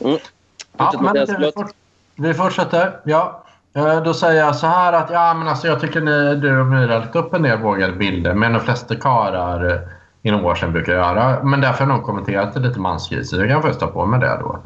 Mm. 0.00 0.18
Ja, 0.78 0.92
men 0.94 1.02
Mattias, 1.04 1.28
vi, 1.30 1.34
förlåt. 1.34 1.54
fort, 1.54 1.70
vi 2.14 2.34
fortsätter. 2.34 3.00
Ja. 3.04 3.42
Eh, 3.76 4.02
Då 4.02 4.14
säger 4.14 4.40
jag 4.44 4.56
så 4.56 4.66
här 4.66 4.92
att 4.92 5.10
ja, 5.10 5.34
men 5.34 5.48
alltså, 5.48 5.66
jag 5.66 5.80
tycker 5.80 6.00
ni, 6.00 6.34
du 6.36 6.60
och 6.60 6.66
Myra 6.66 6.92
har 6.92 7.00
lagt 7.00 7.16
upp 7.16 7.34
en 7.34 7.42
del 7.42 7.58
vågade 7.58 7.92
bilder. 7.92 8.34
Men 8.34 8.52
de 8.52 8.60
flesta 8.60 8.94
karlar 8.96 9.70
eh, 9.70 9.80
inom 10.22 10.44
år 10.44 10.54
sedan 10.54 10.72
brukar 10.72 10.92
göra. 10.92 11.42
Men 11.42 11.60
därför 11.60 11.84
har 11.84 11.90
jag 11.90 11.96
nog 11.96 12.06
kommenterat 12.06 12.54
det 12.54 12.60
lite 12.60 12.80
mansgrisigt. 12.80 13.40
Jag 13.40 13.48
kan 13.48 13.62
först 13.62 13.80
ta 13.80 13.86
på 13.86 14.06
mig 14.06 14.20
det 14.20 14.38
då. 14.40 14.58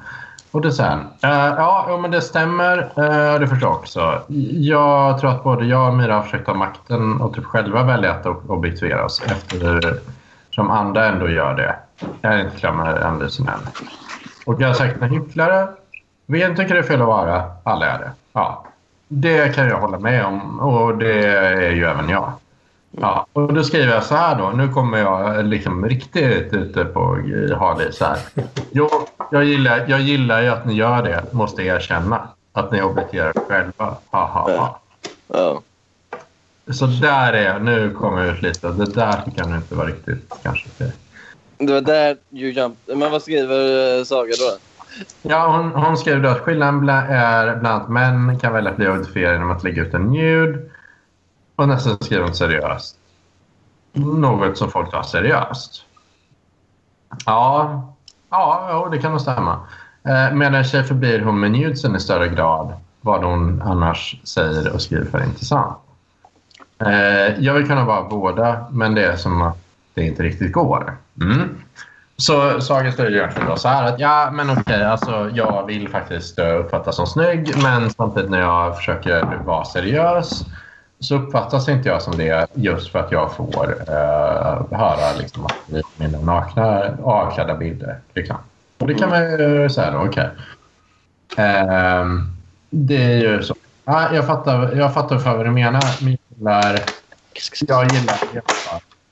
Och 0.50 0.60
det 0.60 0.72
sen. 0.72 0.98
Eh, 1.22 1.30
ja, 1.30 1.98
men 2.02 2.10
det 2.10 2.20
stämmer. 2.20 2.78
Uh, 2.78 3.40
det 3.40 3.46
förstår 3.46 3.68
jag 3.68 3.78
också. 3.78 4.22
Jag 4.52 5.20
tror 5.20 5.30
att 5.30 5.44
både 5.44 5.64
jag 5.64 5.88
och 5.88 5.94
Mira 5.94 6.14
har 6.14 6.22
försökt 6.22 6.46
ta 6.46 6.54
makten 6.54 7.20
och 7.20 7.34
typ 7.34 7.44
själva 7.44 7.82
välja 7.82 8.10
att 8.10 8.26
objektivera 8.26 9.04
oss 9.04 9.22
eftersom 9.26 10.70
andra 10.70 11.06
ändå 11.06 11.28
gör 11.28 11.54
det. 11.54 11.76
Jag 12.20 12.34
är 12.34 12.44
inte 12.44 12.56
klar 12.56 12.72
med 12.72 13.02
analysen 13.04 13.48
än. 13.48 13.60
Och 14.46 14.60
jag 14.60 14.68
har 14.68 14.74
sagt 14.74 15.02
en 15.02 15.10
hycklare. 15.10 15.68
Vi 16.26 16.40
tycker 16.40 16.74
det 16.74 16.78
är 16.78 16.82
fel 16.82 17.00
att 17.00 17.06
vara? 17.06 17.42
Alla 17.64 17.86
är 17.86 17.98
det. 17.98 18.10
Ja. 18.32 18.64
Det 19.08 19.54
kan 19.54 19.68
jag 19.68 19.80
hålla 19.80 19.98
med 19.98 20.24
om 20.24 20.60
och 20.60 20.98
det 20.98 21.26
är 21.26 21.70
ju 21.70 21.84
även 21.84 22.08
jag. 22.08 22.32
Ja, 22.90 23.26
och 23.32 23.54
då 23.54 23.64
skriver 23.64 23.94
jag 23.94 24.04
så 24.04 24.14
här 24.14 24.38
då. 24.38 24.50
Nu 24.50 24.68
kommer 24.68 24.98
jag 24.98 25.44
liksom 25.44 25.88
riktigt 25.88 26.52
ute 26.52 26.84
på 26.84 27.00
hal 27.58 27.82
is 27.82 28.00
här. 28.00 28.18
Jo, 28.70 28.88
jag 29.30 29.44
gillar, 29.44 29.84
jag 29.88 30.00
gillar 30.00 30.42
ju 30.42 30.48
att 30.48 30.66
ni 30.66 30.74
gör 30.74 31.02
det, 31.02 31.24
måste 31.32 31.62
erkänna. 31.62 32.28
Att 32.52 32.72
ni 32.72 32.82
objekterar 32.82 33.28
er 33.28 33.42
själva. 33.48 33.96
Ha, 34.10 34.26
ha, 34.26 34.56
ha. 34.56 34.80
Ja. 35.28 35.62
Så 36.72 36.86
där 36.86 37.32
är 37.32 37.44
jag. 37.44 37.62
Nu 37.62 37.90
kommer 37.90 38.24
jag 38.24 38.36
ut 38.36 38.42
lite. 38.42 38.68
Det 38.68 38.94
där 38.94 39.22
kan 39.36 39.54
inte 39.54 39.74
vara 39.74 39.86
riktigt 39.86 40.32
kanske. 40.42 40.68
Det 41.58 41.72
var 41.72 41.80
där 41.80 42.16
you 42.30 42.50
jump. 42.50 42.78
Men 42.86 43.10
vad 43.10 43.22
skriver 43.22 43.98
eh, 43.98 44.04
Saga 44.04 44.32
då? 44.38 44.58
Ja, 45.22 45.56
hon, 45.56 45.84
hon 45.84 45.96
skrev 45.96 46.22
då 46.22 46.28
att 46.28 46.40
skillnaden 46.40 46.88
är 46.88 47.56
bland 47.56 47.66
annat 47.66 47.88
män 47.88 48.38
kan 48.38 48.52
välja 48.52 48.70
att 48.70 48.76
bli 48.76 48.88
objektifierade 48.88 49.34
genom 49.34 49.50
att 49.50 49.64
lägga 49.64 49.82
ut 49.82 49.94
en 49.94 50.12
nude. 50.12 50.58
Och 51.60 51.68
nästan 51.68 51.96
skriver 52.00 52.24
hon 52.24 52.34
seriöst. 52.34 52.96
Något 53.92 54.58
som 54.58 54.70
folk 54.70 54.90
tar 54.90 55.02
seriöst. 55.02 55.84
Ja, 57.26 57.94
ja 58.30 58.88
det 58.92 58.98
kan 58.98 59.10
nog 59.10 59.20
stämma. 59.20 59.60
Eh, 60.04 60.34
medan 60.34 60.64
tjej 60.64 60.84
förblir 60.84 61.20
hon 61.20 61.40
med 61.40 61.50
nudesen 61.50 61.96
i 61.96 62.00
större 62.00 62.28
grad 62.28 62.72
vad 63.00 63.24
hon 63.24 63.62
annars 63.62 64.20
säger 64.24 64.72
och 64.72 64.82
skriver 64.82 65.04
för 65.04 65.24
intressant. 65.24 65.78
Eh, 66.78 67.44
jag 67.44 67.54
vill 67.54 67.66
kunna 67.66 67.84
vara 67.84 68.02
båda, 68.02 68.66
men 68.70 68.94
det 68.94 69.04
är 69.04 69.16
som 69.16 69.42
att 69.42 69.58
det 69.94 70.02
inte 70.02 70.22
riktigt 70.22 70.52
går. 70.52 70.96
Mm. 71.20 71.48
Så 72.16 72.60
Saga 72.60 72.92
säger 72.92 73.16
egentligen 73.16 73.48
då 73.48 73.56
så 73.56 73.68
här 73.68 73.84
att 73.84 74.00
ja, 74.00 74.30
men 74.32 74.50
okej, 74.50 74.84
alltså 74.84 75.30
jag 75.34 75.66
vill 75.66 75.88
faktiskt 75.88 76.38
eh, 76.38 76.58
uppfattas 76.58 76.96
som 76.96 77.06
snygg, 77.06 77.52
men 77.62 77.90
samtidigt 77.90 78.30
när 78.30 78.40
jag 78.40 78.76
försöker 78.76 79.36
vara 79.44 79.64
seriös 79.64 80.44
så 81.00 81.14
uppfattas 81.14 81.68
inte 81.68 81.88
jag 81.88 82.02
som 82.02 82.16
det 82.16 82.46
just 82.54 82.92
för 82.92 82.98
att 82.98 83.12
jag 83.12 83.32
får 83.34 83.74
eh, 83.88 84.78
höra 84.78 85.12
liksom, 85.18 85.46
att 85.46 85.56
det 85.66 85.78
är 85.78 85.82
mina 85.96 86.20
nakna 86.20 86.96
avklädda 87.02 87.54
bilder. 87.54 87.98
Liksom. 88.14 88.36
Och 88.78 88.86
det 88.86 88.94
kan 88.94 89.08
man 89.08 89.22
ju 89.22 89.68
säga 89.70 89.90
då, 89.90 89.98
okej. 89.98 90.28
Ehm, 91.36 92.36
det 92.70 92.96
är 92.96 93.18
ju 93.18 93.42
så. 93.42 93.54
Ah, 93.84 94.14
jag 94.14 94.26
fattar, 94.26 94.76
jag 94.76 94.94
fattar 94.94 95.18
för 95.18 95.36
vad 95.36 95.46
du 95.46 95.50
menar. 95.50 95.82
Men 96.00 96.10
jag 96.10 96.36
gillar... 96.38 96.80
Jag 97.68 97.92
gillar... 97.92 98.16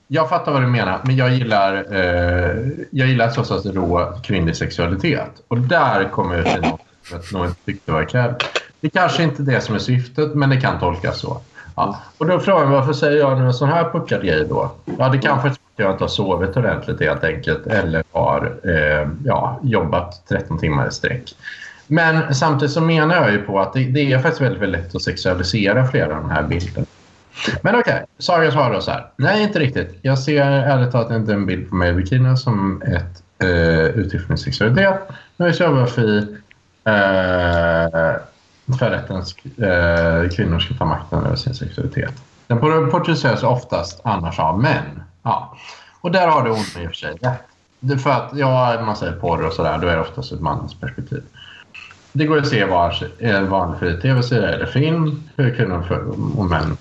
Jag, 0.06 0.28
fattar 0.28 0.52
vad 0.52 0.62
du 0.62 0.66
menar, 0.66 1.01
men 1.05 1.16
jag 1.16 1.31
gillar, 1.31 1.94
eh, 1.94 2.69
jag 2.90 3.09
gillar 3.09 3.31
så 3.31 3.70
rå 3.70 4.12
kvinnlig 4.23 4.56
sexualitet. 4.56 5.31
Och 5.48 5.59
där 5.59 6.09
kommer 6.09 6.36
jag 6.36 6.47
till 6.47 6.60
något 6.60 7.24
som 7.24 7.40
jag 7.40 7.48
inte 7.48 7.60
tyckte 7.65 7.93
var 7.93 8.05
kul. 8.05 8.35
Det 8.81 8.90
kanske 8.90 9.23
inte 9.23 9.43
är 9.43 9.47
det 9.47 9.60
som 9.60 9.74
är 9.74 9.78
syftet, 9.78 10.35
men 10.35 10.51
det 10.51 10.60
kan 10.60 10.81
tolkas 10.81 11.19
så. 11.19 11.40
Ja. 11.78 11.98
Och 12.18 12.26
då 12.26 12.40
frågar 12.40 12.60
jag 12.60 12.70
varför 12.70 12.92
säger 12.92 13.18
jag 13.18 13.38
nu 13.38 13.46
en 13.46 13.55
sån 13.55 13.68
här 13.68 13.90
puckad 13.90 14.22
grej 14.22 14.46
då? 14.48 14.70
Ja, 14.98 15.09
det 15.09 15.18
kanske 15.18 15.48
är 15.48 15.50
att 15.50 15.60
jag 15.76 15.92
inte 15.92 16.05
har 16.05 16.09
sovit 16.09 16.56
ordentligt 16.56 17.00
helt 17.00 17.24
enkelt 17.24 17.66
eller 17.66 18.02
har 18.12 18.52
eh, 18.64 19.09
ja, 19.24 19.60
jobbat 19.62 20.28
13 20.28 20.59
timmar 20.59 20.88
i 20.88 20.90
sträck. 20.90 21.34
Men 21.86 22.34
samtidigt 22.34 22.72
så 22.72 22.80
menar 22.80 23.14
jag 23.14 23.32
ju 23.32 23.42
på 23.42 23.60
att 23.60 23.72
det, 23.72 23.84
det 23.84 24.12
är 24.12 24.18
faktiskt 24.18 24.40
väldigt, 24.40 24.62
väldigt 24.62 24.80
lätt 24.80 24.94
att 24.94 25.02
sexualisera 25.02 25.86
flera 25.86 26.16
av 26.16 26.22
de 26.22 26.30
här 26.30 26.42
bilderna. 26.42 26.86
Men 27.62 27.74
okej, 27.74 27.94
okay. 27.94 28.06
Saga 28.18 28.50
svarar 28.50 28.72
då 28.74 28.80
så 28.80 28.90
här. 28.90 29.06
Nej, 29.16 29.42
inte 29.42 29.59
riktigt. 29.59 29.98
Jag 30.02 30.18
ser 30.18 30.44
ärligt 30.44 30.92
talat 30.92 31.10
inte 31.10 31.32
en 31.32 31.46
bild 31.46 31.68
på 31.68 31.74
mig 31.74 31.90
i 31.90 31.92
bikini 31.92 32.36
som 32.36 32.82
ett 32.82 33.22
eh, 33.42 33.84
uttryck 33.84 34.22
för 34.22 34.28
min 34.28 34.38
sexualitet. 34.38 34.94
Nu 35.36 35.44
är 35.44 35.48
jag 35.48 35.56
kör 35.56 35.72
bara 35.72 35.86
fi 35.86 36.26
eh, 36.84 38.20
för 38.78 38.90
att 38.90 39.10
eh, 39.10 40.36
kvinnor 40.36 40.58
ska 40.58 40.74
ta 40.74 40.84
makten 40.84 41.24
över 41.24 41.36
sin 41.36 41.54
sexualitet. 41.54 42.14
Den 42.46 42.60
porträtteras 42.90 43.42
oftast 43.42 44.00
annars 44.04 44.38
av 44.38 44.60
män. 44.60 45.02
Ja. 45.22 45.56
Och 46.00 46.12
där 46.12 46.28
har 46.28 46.42
du 46.42 46.50
ont, 46.50 46.76
i 46.78 46.86
och 46.86 46.90
för 46.90 46.96
sig 46.96 47.14
rätt. 47.14 47.42
Det 47.80 47.98
för 47.98 48.10
att, 48.10 48.30
ja, 48.34 48.82
man 48.86 48.96
säger 48.96 49.12
porr 49.12 49.46
och 49.46 49.52
sådär, 49.52 49.78
då 49.78 49.88
är 49.88 49.96
det 49.96 50.00
oftast 50.00 50.32
ett 50.32 50.40
mannens 50.40 50.74
perspektiv. 50.74 51.22
Det 52.12 52.24
går 52.24 52.38
att 52.38 52.48
se 52.48 52.64
var 52.64 52.94
en 53.18 53.50
vanlig 53.50 53.78
fri 53.78 54.00
tv-serie 54.00 54.48
eller 54.48 54.66
film 54.66 55.22
hur 55.36 55.56
kvinnor 55.56 56.08
och 56.36 56.44
män 56.44 56.76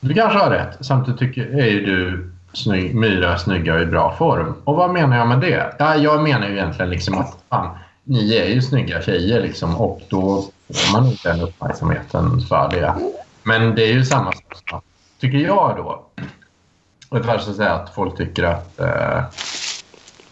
Du 0.00 0.14
kanske 0.14 0.38
har 0.38 0.50
rätt. 0.50 0.76
Samtidigt 0.80 1.20
tycker, 1.20 1.58
är 1.58 1.66
ju 1.66 1.86
du 1.86 2.30
snygg, 2.52 2.94
Myra 2.94 3.38
snygga 3.38 3.74
och 3.74 3.80
i 3.80 3.86
bra 3.86 4.14
form. 4.18 4.54
Och 4.64 4.76
vad 4.76 4.90
menar 4.90 5.16
jag 5.16 5.28
med 5.28 5.40
det? 5.40 5.74
Ja, 5.78 5.96
jag 5.96 6.22
menar 6.22 6.46
ju 6.46 6.52
egentligen 6.52 6.90
liksom 6.90 7.18
att 7.18 7.36
fan, 7.48 7.78
ni 8.08 8.36
är 8.36 8.46
ju 8.46 8.62
snygga 8.62 9.02
tjejer 9.02 9.42
liksom, 9.42 9.76
och 9.76 10.00
då 10.08 10.50
får 10.74 10.92
man 10.92 11.06
inte 11.06 11.28
den 11.28 11.40
uppmärksamheten 11.40 12.40
för 12.40 12.70
det. 12.70 12.94
Men 13.42 13.74
det 13.74 13.82
är 13.82 13.92
ju 13.92 14.04
samma 14.04 14.32
sak, 14.32 14.84
tycker 15.20 15.38
jag 15.38 15.76
då. 15.76 16.06
Och 17.08 17.20
det 17.20 17.26
värsta 17.26 17.64
är 17.64 17.68
att 17.68 17.94
folk 17.94 18.16
tycker 18.16 18.42
att... 18.42 18.80
Eh, 18.80 19.24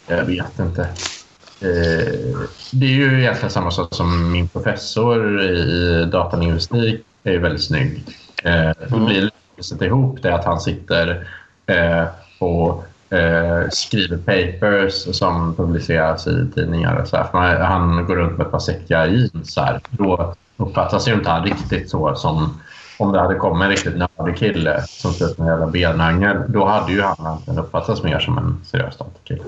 jag 0.06 0.24
vet 0.24 0.58
inte. 0.58 0.82
Eh, 1.60 2.38
det 2.72 2.86
är 2.86 2.90
ju 2.90 3.20
egentligen 3.20 3.50
samma 3.50 3.70
sak 3.70 3.94
som 3.94 4.32
min 4.32 4.48
professor 4.48 5.42
i 5.42 6.04
datalingvistik 6.12 7.00
är 7.22 7.32
ju 7.32 7.38
väldigt 7.38 7.64
snygg. 7.64 8.04
Eh, 8.44 8.70
det 8.88 9.00
blir 9.06 9.30
sätta 9.60 9.84
ihop 9.84 10.22
det 10.22 10.34
att 10.34 10.44
han 10.44 10.60
sitter 10.60 11.28
eh, 11.66 12.04
och 12.38 12.84
eh, 13.14 13.68
skriver 13.70 14.16
papers 14.16 15.16
som 15.16 15.54
publiceras 15.54 16.26
i 16.26 16.46
tidningar. 16.54 16.96
Och 16.96 17.08
så 17.08 17.16
här. 17.16 17.26
Man, 17.32 17.60
han 17.60 18.06
går 18.06 18.16
runt 18.16 18.38
med 18.38 18.46
ett 18.46 18.52
par 18.52 18.58
säckar 18.58 19.06
jeans. 19.06 19.56
Här. 19.56 19.80
Då 19.90 20.34
uppfattas 20.56 21.08
ju 21.08 21.12
inte 21.12 21.30
han 21.30 21.44
riktigt 21.44 21.90
så 21.90 22.14
som 22.14 22.60
om 22.98 23.12
det 23.12 23.20
hade 23.20 23.34
kommit 23.34 23.64
en 23.64 23.70
riktigt 23.70 23.96
nördig 23.96 24.36
kille 24.36 24.82
som 24.82 25.12
ser 25.12 25.24
ut 25.24 25.36
som 25.36 25.44
en 25.44 25.50
jävla 25.50 25.66
benangel. 25.66 26.36
Då 26.48 26.64
hade 26.64 26.92
ju 26.92 27.02
han 27.02 27.58
uppfattats 27.58 28.02
mer 28.02 28.18
som 28.18 28.38
en 28.38 28.60
seriös 28.64 28.96
datakille. 28.96 29.42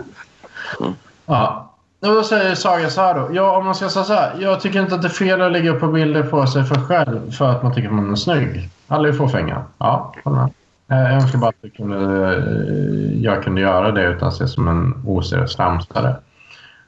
Mm. 0.80 0.94
Ja. 1.26 1.72
Och 2.00 2.14
då 2.14 2.22
säger 2.22 2.54
Saga 2.54 2.90
så 2.90 3.00
här 3.00 3.14
då. 3.14 3.28
Ja, 3.32 3.56
om 3.56 3.64
man 3.64 3.74
ska 3.74 3.88
säga 3.88 4.04
så 4.04 4.12
här. 4.12 4.36
Jag 4.40 4.60
tycker 4.60 4.80
inte 4.80 4.94
att 4.94 5.02
det 5.02 5.08
är 5.08 5.10
fel 5.10 5.42
att 5.42 5.52
lägga 5.52 5.70
upp 5.70 5.92
bilder 5.92 6.22
på 6.22 6.46
sig 6.46 6.64
för 6.64 6.74
själv 6.74 7.30
för 7.30 7.50
att 7.50 7.62
man 7.62 7.74
tycker 7.74 7.88
att 7.88 7.94
man 7.94 8.12
är 8.12 8.16
snygg. 8.16 8.70
Alla 8.88 9.08
är 9.08 9.12
fåfänga. 9.12 9.64
Ja, 9.78 10.14
håller 10.24 10.36
med. 10.36 10.50
Eh, 10.88 10.98
jag 10.98 11.12
önskar 11.12 11.38
bara 11.38 11.48
att 11.48 11.56
jag 11.60 11.74
kunde, 11.74 12.36
eh, 12.36 13.22
jag 13.22 13.42
kunde 13.42 13.60
göra 13.60 13.92
det 13.92 14.02
utan 14.02 14.28
att 14.28 14.34
se 14.34 14.48
som 14.48 14.68
en 14.68 15.02
oseriös 15.06 15.56
framställare. 15.56 16.16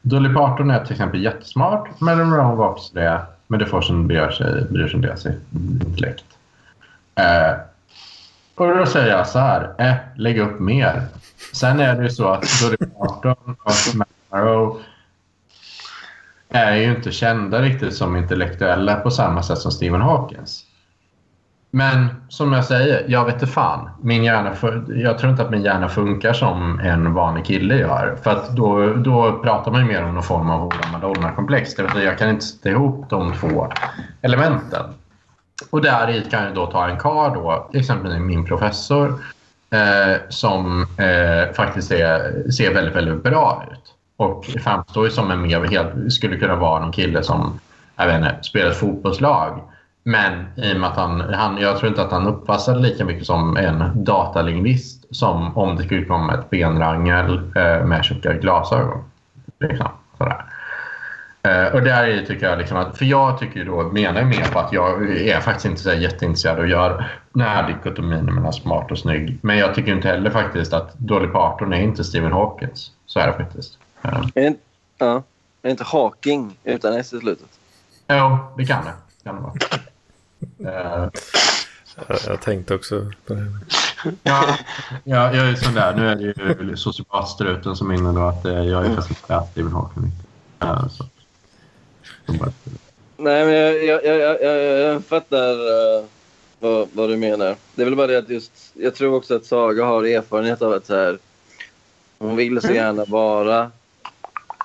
Dolly 0.02 0.34
Parton 0.34 0.70
är 0.70 0.84
till 0.84 0.92
exempel 0.92 1.22
jättesmart. 1.22 2.00
Marilyn 2.00 2.28
Monroe 2.28 2.56
var 2.56 2.68
också 2.68 2.94
det. 2.94 3.20
Men 3.46 3.58
det 3.58 3.66
får 3.66 3.80
som 3.80 4.06
bryr 4.06 4.30
sig, 4.30 4.64
bryr 4.64 4.86
sig 4.86 4.94
om 4.94 5.02
deras 5.02 5.26
intellekt. 5.26 6.24
Eh, 7.14 7.52
och 8.54 8.76
då 8.76 8.86
säger 8.86 9.16
jag 9.16 9.26
så 9.26 9.38
här. 9.38 9.74
Eh, 9.78 9.94
lägg 10.16 10.38
upp 10.38 10.60
mer. 10.60 11.02
Sen 11.52 11.80
är 11.80 11.96
det 11.96 12.02
ju 12.02 12.10
så 12.10 12.28
att 12.28 12.44
Dolly 12.62 12.76
Parton 12.76 13.56
och 13.62 13.72
Marilyn 13.94 14.04
Monroe 14.30 14.82
är 16.48 16.76
ju 16.76 16.90
inte 16.90 17.12
kända 17.12 17.62
riktigt 17.62 17.94
som 17.94 18.16
intellektuella 18.16 18.96
på 18.96 19.10
samma 19.10 19.42
sätt 19.42 19.58
som 19.58 19.72
Stephen 19.72 20.00
Hawkins. 20.00 20.64
Men 21.70 22.08
som 22.28 22.52
jag 22.52 22.64
säger, 22.64 23.04
jag 23.08 23.24
vet 23.24 23.34
inte 23.34 23.46
fan. 23.46 23.90
Min 24.02 24.24
hjärna 24.24 24.54
jag 24.88 25.18
tror 25.18 25.30
inte 25.30 25.42
att 25.42 25.50
min 25.50 25.62
hjärna 25.62 25.88
funkar 25.88 26.32
som 26.32 26.80
en 26.80 27.14
vanlig 27.14 27.44
kille 27.44 27.76
gör. 27.76 28.18
För 28.22 28.30
att 28.30 28.56
då, 28.56 28.94
då 28.94 29.40
pratar 29.42 29.70
man 29.70 29.80
ju 29.80 29.86
mer 29.86 30.04
om 30.04 30.14
någon 30.14 30.22
form 30.22 30.50
av 30.50 30.72
Madonna-komplex. 30.92 31.74
Jag 31.94 32.18
kan 32.18 32.30
inte 32.30 32.44
sätta 32.44 32.68
ihop 32.68 33.10
de 33.10 33.34
två 33.34 33.68
elementen. 34.22 34.82
Och 35.70 35.82
där 35.82 36.10
i 36.10 36.24
kan 36.30 36.44
jag 36.44 36.54
då 36.54 36.66
ta 36.66 36.88
en 36.88 36.98
kar 36.98 37.34
då, 37.34 37.70
exempelvis 37.72 38.20
min 38.20 38.44
professor, 38.44 39.14
eh, 39.70 40.16
som 40.28 40.82
eh, 40.82 41.54
faktiskt 41.54 41.92
är, 41.92 42.50
ser 42.50 42.74
väldigt, 42.74 42.96
väldigt 42.96 43.22
bra 43.22 43.64
ut. 43.72 43.94
Och 44.16 44.44
framstår 44.44 45.04
ju 45.04 45.10
som 45.10 45.30
en 45.30 45.42
mer, 45.42 45.64
helt, 45.64 46.12
skulle 46.12 46.36
kunna 46.36 46.56
vara 46.56 46.80
någon 46.80 46.92
kille 46.92 47.22
som 47.22 47.60
jag 47.96 48.06
vet 48.06 48.16
inte, 48.16 48.38
spelar 48.42 48.70
ett 48.70 48.76
fotbollslag. 48.76 49.60
Men 50.08 50.46
i 50.56 50.74
och 50.74 50.80
med 50.80 50.90
att 50.90 50.96
han, 50.96 51.20
han, 51.20 51.58
jag 51.58 51.78
tror 51.78 51.88
inte 51.88 52.02
att 52.02 52.10
han 52.10 52.26
uppfattade 52.26 52.80
lika 52.80 53.04
mycket 53.04 53.26
som 53.26 53.56
en 53.56 54.04
datalingvist 54.04 55.16
som 55.16 55.58
om 55.58 55.76
det 55.76 55.82
skulle 55.82 56.04
komma 56.04 56.34
ett 56.34 56.50
benrangel 56.50 57.36
eh, 57.36 57.86
med 57.86 58.04
tjocka 58.04 58.32
glasögon. 58.32 59.04
Liksom, 59.60 59.88
sådär. 60.18 60.44
Eh, 61.42 61.74
och 61.74 61.82
där 61.82 62.24
tycker 62.26 62.48
jag 62.48 62.58
liksom 62.58 62.76
att, 62.76 62.98
för 62.98 63.04
jag 63.04 63.38
tycker 63.38 63.64
då, 63.64 63.82
menar 63.82 64.24
mer 64.24 64.44
på 64.52 64.58
att 64.58 64.72
jag 64.72 65.10
är 65.10 65.40
faktiskt 65.40 65.66
inte 65.66 65.80
så 65.80 65.92
jätteintresserad 65.92 66.58
av 66.58 66.64
att 66.64 66.70
göra 66.70 67.04
den 67.32 67.42
här 67.42 67.68
dikotomin 67.68 68.34
mellan 68.34 68.52
smart 68.52 68.90
och 68.90 68.98
snygg. 68.98 69.38
Men 69.42 69.58
jag 69.58 69.74
tycker 69.74 69.92
inte 69.92 70.08
heller 70.08 70.30
faktiskt 70.30 70.72
att 70.72 70.98
Dolly 70.98 71.28
Parton 71.28 71.72
är 71.72 71.80
inte 71.80 72.04
Stephen 72.04 72.32
Hawkins. 72.32 72.90
Så 73.06 73.20
är 73.20 73.26
det 73.26 73.32
faktiskt. 73.32 73.78
Eh, 74.02 74.10
Är 74.34 74.42
det, 74.42 74.54
ja. 74.98 75.14
är 75.16 75.22
det 75.62 75.70
inte 75.70 75.84
Hawking 75.84 76.58
utan 76.64 76.92
S 76.92 77.12
i 77.12 77.18
slutet? 77.18 77.48
Jo, 78.08 78.38
det 78.56 78.64
kan 78.64 78.84
det. 78.84 78.92
Kan 79.24 79.36
det 79.36 79.42
vara. 79.42 79.52
Eh, 80.66 81.08
Jag, 82.26 82.40
tänkte 82.42 82.74
också 82.74 83.12
på 83.26 83.34
det. 83.34 83.46
Ja, 84.22 84.56
ja, 85.04 85.34
jag 85.34 85.48
är 85.48 85.54
sån 85.54 85.74
där. 85.74 85.94
Nu 85.96 86.08
är 86.10 86.16
det 86.54 86.64
ju 86.64 86.76
sociopatstruten 86.76 87.76
som 87.76 87.90
är 87.90 87.94
inne 87.94 88.12
då 88.12 88.20
att 88.26 88.44
eh, 88.44 88.52
jag 88.64 88.86
är 88.86 88.94
faktiskt 88.94 89.20
inte 89.22 89.32
läst 89.34 89.50
Stephen 89.52 89.72
Hawking. 89.72 90.12
Uh, 90.64 90.88
så. 90.88 91.04
Så 92.26 92.32
bara- 92.32 92.52
Nej, 93.16 93.44
men 93.46 93.54
jag, 93.54 93.84
jag, 93.84 94.04
jag, 94.04 94.42
jag, 94.42 94.58
jag, 94.80 95.04
fattar 95.04 95.50
eh, 95.52 96.04
vad, 96.60 96.88
vad 96.92 97.08
du 97.08 97.16
menar. 97.16 97.56
Det 97.74 97.82
är 97.82 97.86
väl 97.86 97.96
bara 97.96 98.06
det 98.06 98.18
att 98.18 98.28
just... 98.28 98.52
Jag 98.74 98.94
tror 98.94 99.14
också 99.14 99.36
att 99.36 99.44
Saga 99.44 99.84
har 99.84 100.04
erfarenhet 100.04 100.62
av 100.62 100.72
att 100.72 100.86
så 100.86 100.94
här... 100.94 101.18
Hon 102.18 102.36
vill 102.36 102.60
så 102.60 102.72
gärna 102.72 103.04
vara 103.04 103.70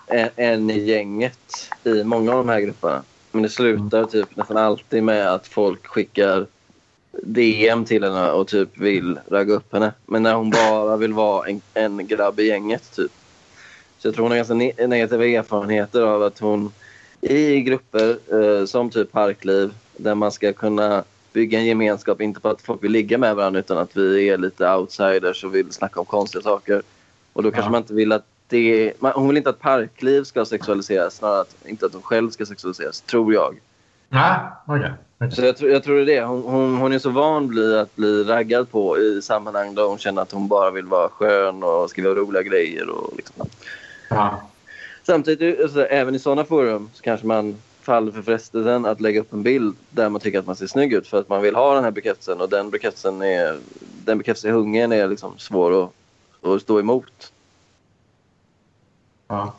en, 0.08 0.30
en 0.36 0.70
i 0.70 0.80
gänget 0.80 1.70
i 1.84 2.04
många 2.04 2.32
av 2.32 2.38
de 2.38 2.50
här 2.50 2.60
grupperna. 2.62 3.04
Men 3.34 3.44
det 3.44 3.50
slutar 3.50 4.06
typ 4.06 4.36
nästan 4.36 4.58
alltid 4.58 5.04
med 5.04 5.34
att 5.34 5.48
folk 5.48 5.88
skickar 5.88 6.46
DM 7.24 7.86
till 7.86 8.04
henne 8.04 8.32
och 8.32 8.48
typ 8.48 8.78
vill 8.78 9.20
ragga 9.30 9.54
upp 9.54 9.74
henne. 9.74 9.94
Men 10.06 10.24
när 10.24 10.34
hon 10.34 10.50
bara 10.50 10.98
vill 10.98 11.14
vara 11.14 11.48
en, 11.48 11.62
en 11.74 12.08
grabb 12.08 12.40
i 12.40 12.48
gänget 12.48 12.96
typ. 12.96 13.12
Så 13.98 14.08
jag 14.08 14.16
tror 14.16 14.24
hon 14.24 14.32
har 14.32 14.38
ganska 14.38 14.54
ne- 14.54 14.88
negativa 14.88 15.26
erfarenheter 15.26 16.02
av 16.02 16.24
att 16.24 16.40
hon 16.40 16.72
i 17.22 17.62
grupper 17.62 18.18
eh, 18.32 18.66
som 18.66 18.90
typ 18.90 19.12
Parkliv 19.12 19.74
där 19.98 20.16
man 20.16 20.32
ska 20.32 20.54
kunna 20.54 21.04
bygga 21.34 21.60
en 21.60 21.66
gemenskap, 21.66 22.22
inte 22.22 22.40
för 22.42 22.52
att 22.52 22.62
folk 22.62 22.84
vill 22.84 22.92
ligga 22.92 23.18
med 23.18 23.36
varandra 23.36 23.60
utan 23.60 23.78
att 23.78 23.98
vi 23.98 24.30
är 24.30 24.38
lite 24.38 24.76
outsiders 24.76 25.44
och 25.44 25.56
vill 25.56 25.72
snacka 25.72 26.00
om 26.00 26.06
konstiga 26.06 26.42
saker. 26.42 26.82
Och 27.34 27.44
då 27.44 27.52
kanske 27.52 27.68
Ja. 27.68 27.72
man 27.72 27.82
inte 27.82 27.94
vill 27.94 28.12
att 28.12 28.26
det... 28.54 28.94
Man, 29.00 29.12
hon 29.16 29.28
vill 29.28 29.38
inte 29.38 29.50
att 29.50 29.60
Parkliv 29.60 30.24
ska 30.24 30.46
sexualiseras, 30.46 31.16
snarare 31.16 31.42
att, 31.42 31.56
inte 31.66 31.86
att 31.86 31.94
hon 31.94 32.02
själv 32.02 32.30
ska 32.30 32.46
sexualiseras, 32.46 33.02
tror 33.02 33.34
jag. 33.34 33.60
Nej, 34.10 34.40
okej. 34.68 34.92
Så 35.32 35.42
jag, 35.46 35.58
tror- 35.58 35.72
jag 35.72 35.84
tror 35.84 35.96
det 35.96 36.02
är 36.02 36.06
det. 36.06 36.22
Hon, 36.26 36.44
hon, 36.44 36.78
hon 36.78 36.94
är 36.94 37.00
så 37.00 37.10
van 37.10 37.56
vid 37.56 37.76
att 37.76 37.96
bli 37.96 38.24
raggad 38.24 38.72
på 38.72 38.98
i 38.98 39.22
sammanhang 39.22 39.76
där 39.76 39.84
hon 39.84 39.98
känner 39.98 40.22
att 40.22 40.32
hon 40.32 40.48
bara 40.48 40.72
vill 40.72 40.86
vara 40.86 41.10
skön 41.10 41.64
och 41.64 41.90
skriva 41.90 42.10
roliga 42.10 42.42
grejer. 42.42 42.90
Och 42.90 43.14
liksom. 43.18 43.48
Ja. 44.10 44.42
Samtidigt, 45.04 45.62
alltså, 45.62 45.86
även 45.86 46.16
i 46.16 46.20
sådana 46.20 46.46
forum 46.46 46.90
så 46.94 47.04
kanske 47.04 47.28
man 47.28 47.56
faller 47.82 48.12
för 48.12 48.22
frestelsen 48.22 48.86
att 48.86 49.02
lägga 49.02 49.20
upp 49.22 49.34
en 49.34 49.44
bild 49.44 49.76
där 49.90 50.10
man 50.10 50.22
tycker 50.22 50.40
att 50.40 50.46
man 50.46 50.56
ser 50.56 50.68
snygg 50.68 50.94
ut 50.94 51.08
för 51.08 51.20
att 51.20 51.30
man 51.30 51.42
vill 51.42 51.56
ha 51.56 51.76
den 51.76 51.84
här 51.84 51.92
bekräftelsen 51.92 52.42
och 52.42 52.50
den 52.50 52.70
bekräftelsen 52.70 53.22
är, 53.22 53.58
den 54.06 54.18
bekräftelsehungern 54.18 54.92
är 54.92 55.08
liksom 55.08 55.38
svår 55.38 55.84
att, 55.84 55.90
att 56.48 56.62
stå 56.62 56.80
emot. 56.80 57.33
Ja. 59.28 59.54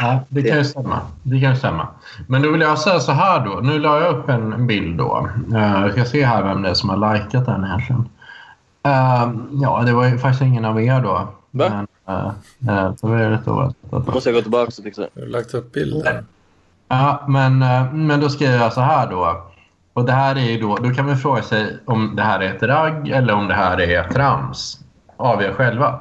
Ja, 0.00 0.20
det 0.28 0.42
kan 0.42 0.58
ju 0.58 0.64
stämma. 0.64 1.00
Det 1.22 1.40
kan 1.40 1.50
ju 1.50 1.56
stämma. 1.56 1.88
Men 2.26 2.42
då 2.42 2.50
vill 2.52 2.60
jag 2.60 2.78
säga 2.78 3.00
så 3.00 3.12
här 3.12 3.44
då. 3.44 3.60
Nu 3.62 3.78
la 3.78 4.00
jag 4.00 4.14
upp 4.14 4.28
en 4.28 4.66
bild 4.66 4.98
då. 4.98 5.28
Eh, 5.54 5.80
Jag 5.82 5.92
ska 5.92 6.04
se 6.04 6.24
här 6.24 6.42
vem 6.42 6.62
det 6.62 6.70
är 6.70 6.74
som 6.74 6.88
har 6.88 7.14
likat 7.14 7.46
den 7.46 7.64
egentligen. 7.64 8.08
Eh, 8.86 9.32
Ja, 9.52 9.82
det 9.86 9.92
var 9.92 10.04
ju 10.06 10.18
faktiskt 10.18 10.42
ingen 10.42 10.64
av 10.64 10.82
er 10.82 11.00
då. 11.00 11.28
Va? 11.50 11.86
Men, 12.00 12.26
eh, 12.68 12.94
så 12.96 13.08
var 13.08 13.16
det 13.18 13.30
lite 13.30 13.50
oväntat. 13.50 13.76
Då 14.06 14.12
måste 14.12 14.28
jag 14.28 14.36
gå 14.36 14.42
tillbaka 14.42 14.66
och 14.78 14.84
fixa 14.84 15.02
det. 15.02 15.08
Har 15.14 15.26
du 15.26 15.32
lagt 15.32 15.54
upp 15.54 15.72
bilden? 15.72 16.26
Ja, 16.88 17.24
men, 17.28 17.58
men 18.06 18.20
då 18.20 18.28
skriver 18.28 18.56
jag 18.58 18.72
så 18.72 18.80
här 18.80 19.10
då. 19.10 19.42
Och 19.92 20.04
det 20.04 20.12
här 20.12 20.36
är 20.36 20.40
ju 20.50 20.60
då, 20.60 20.76
då 20.76 20.90
kan 20.90 21.06
man 21.06 21.16
fråga 21.18 21.42
sig 21.42 21.78
om 21.84 22.16
det 22.16 22.22
här 22.22 22.40
är 22.40 22.54
ett 22.54 22.62
ragg 22.62 23.08
eller 23.08 23.34
om 23.34 23.48
det 23.48 23.54
här 23.54 23.80
är 23.80 24.02
trams. 24.08 24.78
Avgör 25.16 25.52
själva. 25.52 26.00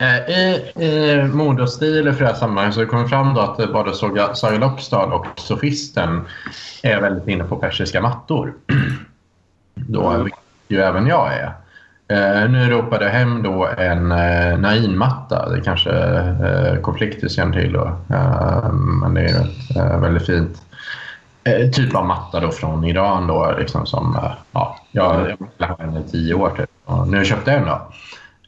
Eh, 0.00 0.30
I, 0.30 0.72
i 0.84 1.22
mode 1.32 1.62
och 1.62 1.72
flera 2.16 2.34
sammanhang 2.34 2.72
så 2.72 2.86
kommer 2.86 3.02
det 3.02 3.08
fram 3.08 3.34
då 3.34 3.40
att 3.40 3.72
både 3.72 3.94
Saga 3.94 4.58
Lockstad 4.58 5.04
och 5.04 5.26
Sofisten 5.36 6.24
är 6.82 7.00
väldigt 7.00 7.28
inne 7.28 7.44
på 7.44 7.56
persiska 7.56 8.00
mattor. 8.00 8.54
då, 9.74 10.22
vilket 10.22 10.40
ju 10.68 10.80
även 10.80 11.06
jag 11.06 11.32
är. 11.34 11.54
Eh, 12.10 12.50
nu 12.50 12.70
ropade 12.70 13.04
jag 13.04 13.12
hem 13.12 13.42
då 13.42 13.68
en 13.78 14.12
eh, 14.12 14.58
Nain-matta. 14.58 15.48
Det 15.48 15.60
kanske 15.60 15.90
eh, 15.90 16.80
konflikter 16.80 17.28
känner 17.28 17.60
till. 17.60 17.72
Då. 17.72 17.96
Eh, 18.10 18.72
men 18.72 19.14
det 19.14 19.20
är 19.20 19.40
ett 19.40 19.76
eh, 19.76 20.00
väldigt 20.00 20.26
fint 20.26 20.62
eh, 21.44 21.70
typ 21.70 21.94
av 21.94 22.06
matta 22.06 22.40
då 22.40 22.50
från 22.50 22.84
Iran. 22.84 23.26
Då, 23.26 23.54
liksom 23.58 23.86
som, 23.86 24.16
eh, 24.16 24.32
ja, 24.52 24.78
jag 24.90 25.36
jag 25.58 25.66
har 25.66 25.76
den 25.78 25.96
i 25.96 26.08
tio 26.10 26.34
år 26.34 26.50
typ. 26.50 26.70
Och 26.84 27.08
nu 27.08 27.24
köpte 27.24 27.50
jag 27.50 27.60
den 27.60 27.68
då. 27.68 27.92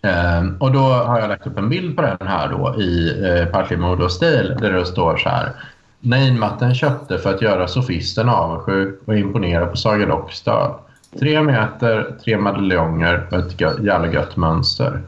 Eh, 0.02 0.42
och 0.58 0.72
då 0.72 0.80
har 0.80 1.20
jag 1.20 1.28
lagt 1.28 1.46
upp 1.46 1.58
en 1.58 1.68
bild 1.68 1.96
på 1.96 2.02
den 2.02 2.28
här 2.28 2.48
då 2.48 2.80
i 2.80 3.20
eh, 3.24 3.46
Parkliv 3.46 3.78
Mode 3.78 4.04
och 4.04 4.12
Stil 4.12 4.56
där 4.60 4.72
det 4.72 4.86
står 4.86 5.16
så 5.16 5.28
här. 5.28 5.52
Nain-matten 6.00 6.74
köpte 6.74 7.18
för 7.18 7.34
att 7.34 7.42
göra 7.42 7.68
sofisten 7.68 8.28
avundsjuk 8.28 9.00
och 9.04 9.16
imponera 9.18 9.66
på 9.66 9.76
Saga 9.76 10.06
Lockstad. 10.06 10.74
Tre 11.18 11.42
meter, 11.42 12.14
tre 12.24 12.38
medaljonger 12.38 13.26
och 13.30 13.38
ett 13.38 13.60
gö- 13.60 13.86
jävla 13.86 14.12
gött 14.12 14.36
mönster. 14.36 15.02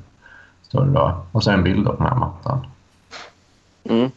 Står 0.63 0.85
det 0.85 0.93
då. 0.93 1.25
Och 1.33 1.45
så 1.45 1.51
en 1.51 1.63
bild 1.65 1.87
på 1.87 1.93
den 1.93 2.07
här 2.07 2.15
mattan. 2.15 2.67
Mm. 3.85 4.11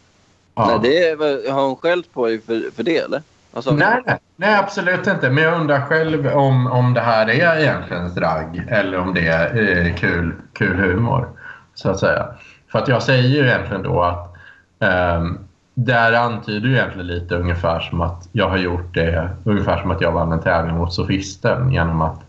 Ja. 0.56 0.66
Nej, 0.68 0.80
det 0.82 1.08
är, 1.10 1.52
har 1.52 1.64
hon 1.64 1.76
skällt 1.76 2.14
på 2.14 2.26
dig 2.26 2.42
för, 2.42 2.72
för 2.76 2.84
det 2.84 2.98
eller? 2.98 3.22
Alltså, 3.58 3.72
Nej, 3.72 4.02
nej, 4.36 4.56
absolut 4.56 5.08
inte. 5.08 5.30
Men 5.30 5.44
jag 5.44 5.62
undrar 5.62 5.82
själv 5.82 6.28
om, 6.28 6.68
om 6.68 6.94
det 6.94 7.02
här 7.02 7.30
är 7.30 7.60
egentligen 7.60 8.06
ett 8.06 8.16
dragg 8.16 8.64
eller 8.70 8.98
om 8.98 9.14
det 9.14 9.28
är 9.28 9.86
eh, 9.86 9.96
kul, 9.96 10.34
kul 10.54 10.76
humor. 10.76 11.30
Så 11.76 11.90
att 11.90 12.00
säga. 12.00 12.28
För 12.72 12.80
att 12.80 12.88
jag 12.88 13.04
säger 13.04 13.30
ju 13.30 13.48
egentligen 13.48 13.84
då 13.84 14.04
att 14.04 14.36
ehm, 14.80 15.38
där 15.74 16.14
antyder 16.14 16.68
ju 16.68 16.76
egentligen 16.76 17.08
lite 17.08 17.36
ungefär 17.36 17.80
som 17.80 18.02
att 18.02 18.30
jag 18.32 18.50
har 18.50 18.58
gjort 18.58 18.94
det 18.94 19.30
ungefär 19.44 19.82
som 19.82 19.92
att 19.92 20.02
jag 20.02 20.12
vann 20.12 20.32
en 20.32 20.42
tävling 20.42 20.76
mot 20.76 20.94
sofisten 20.94 21.72
genom 21.72 22.02
att, 22.02 22.20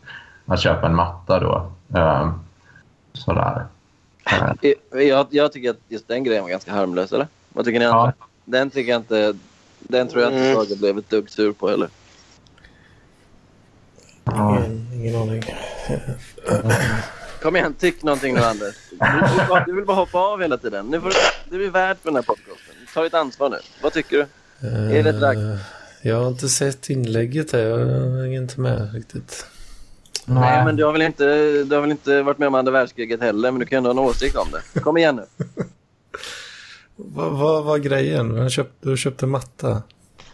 att 0.47 0.61
köpa 0.61 0.87
en 0.87 0.95
matta 0.95 1.41
då. 1.41 1.73
Ehm, 1.99 2.33
sådär. 3.13 3.67
Eh, 4.63 5.01
jag, 5.01 5.27
jag 5.31 5.53
tycker 5.53 5.71
att 5.71 5.81
just 5.89 6.09
den 6.09 6.25
grejen 6.25 6.43
var 6.43 6.51
ganska 6.51 6.73
harmlös, 6.73 7.13
eller? 7.13 7.27
Vad 7.53 7.65
tycker 7.65 7.79
ni? 7.79 7.85
Ja. 7.85 8.13
Den 8.45 8.71
tycker 8.71 8.93
jag 8.93 9.01
inte... 9.01 9.35
Den 9.79 10.09
tror 10.09 10.23
jag 10.23 10.33
inte 10.33 10.45
Mm. 10.45 10.55
Saga 10.57 10.77
blev 10.77 10.99
ett 10.99 11.11
dugg 11.11 11.31
sur 11.31 11.53
på 11.53 11.69
heller. 11.69 11.89
ja. 14.25 14.59
Ingen, 14.59 14.89
ingen 14.95 15.17
aning. 15.17 15.43
Kom 17.43 17.57
igen, 17.57 17.75
tyck 17.79 18.03
någonting 18.03 18.35
nu 18.35 18.41
Anders. 18.41 18.75
Du, 18.91 18.97
du, 18.97 19.49
bara- 19.49 19.65
du 19.65 19.75
vill 19.75 19.85
bara 19.85 19.97
hoppa 19.97 20.19
av 20.19 20.41
hela 20.41 20.57
tiden. 20.57 20.87
Nu 20.87 21.01
får 21.01 21.09
du, 21.51 21.57
du 21.59 21.65
är 21.67 21.71
värd 21.71 21.97
för 22.03 22.09
den 22.09 22.17
här 22.17 22.23
podcasten. 22.23 22.75
Ta 22.95 23.03
ditt 23.03 23.15
ansvar 23.15 23.51
nu. 23.51 23.57
Vad 23.83 23.93
tycker 23.93 24.17
du? 24.17 24.69
Är 24.69 25.03
det 25.03 25.11
ett 25.11 25.23
ragg? 25.23 25.37
Eh, 25.39 25.57
Jag 26.03 26.17
har 26.21 26.29
inte 26.29 26.49
sett 26.49 26.91
inlägget 26.91 27.51
där. 27.51 27.65
Jag 27.65 27.79
hänger 28.23 28.41
inte 28.43 28.61
med 28.61 28.95
riktigt. 28.95 29.47
Nej, 30.25 30.65
men 30.65 30.77
du 30.77 30.85
har, 30.85 30.93
väl 30.93 31.03
inte, 31.03 31.25
du 31.65 31.75
har 31.75 31.81
väl 31.81 31.91
inte 31.91 32.23
varit 32.23 32.39
med 32.39 32.49
om 32.49 32.55
andra 32.55 32.73
världskriget 32.73 33.21
heller, 33.21 33.51
men 33.51 33.61
du 33.61 33.67
kan 33.67 33.77
ändå 33.77 33.91
ha 33.93 33.93
en 34.03 34.09
åsikt 34.11 34.37
om 34.37 34.49
det. 34.75 34.81
Kom 34.81 34.97
igen 34.97 35.17
nu. 35.17 35.25
Vad 36.99 37.33
vad 37.33 37.65
var 37.65 37.79
grejen? 37.79 38.35
Du 38.35 38.51
köpte, 38.51 38.89
du 38.89 38.97
köpte 38.97 39.27
matta. 39.27 39.83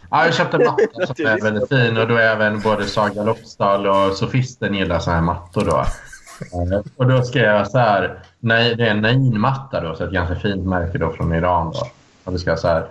Ja, 0.09 0.25
jag 0.25 0.33
köpte 0.33 0.57
matta 0.57 1.05
som 1.15 1.25
är 1.25 1.41
väldigt 1.43 1.69
fin 1.69 1.97
och 1.97 2.07
då 2.07 2.15
är 2.15 2.21
även 2.35 2.59
både 2.59 2.83
Saga 2.85 3.23
Lofsdal 3.23 3.87
och 3.87 4.13
Sofisten 4.15 4.73
gillar 4.73 4.99
såna 4.99 5.15
här 5.15 5.23
mattor 5.23 5.65
då. 5.65 5.77
Eh, 5.79 6.81
Och 6.97 7.07
då 7.07 7.21
skrev 7.23 7.43
jag 7.43 7.67
så 7.67 7.77
här, 7.77 8.19
nej, 8.39 8.75
det 8.75 8.83
är 8.87 8.91
en 8.91 9.01
Nain-matta 9.01 9.81
då, 9.81 9.95
så 9.95 10.03
ett 10.03 10.11
ganska 10.11 10.35
fint 10.35 10.65
märke 10.67 10.97
då 10.97 11.11
från 11.11 11.33
Iran 11.33 11.71
då. 11.71 11.79
Och 12.23 12.31
då 12.31 12.37
ska 12.37 12.49
jag 12.49 12.59
så 12.59 12.67
här, 12.67 12.85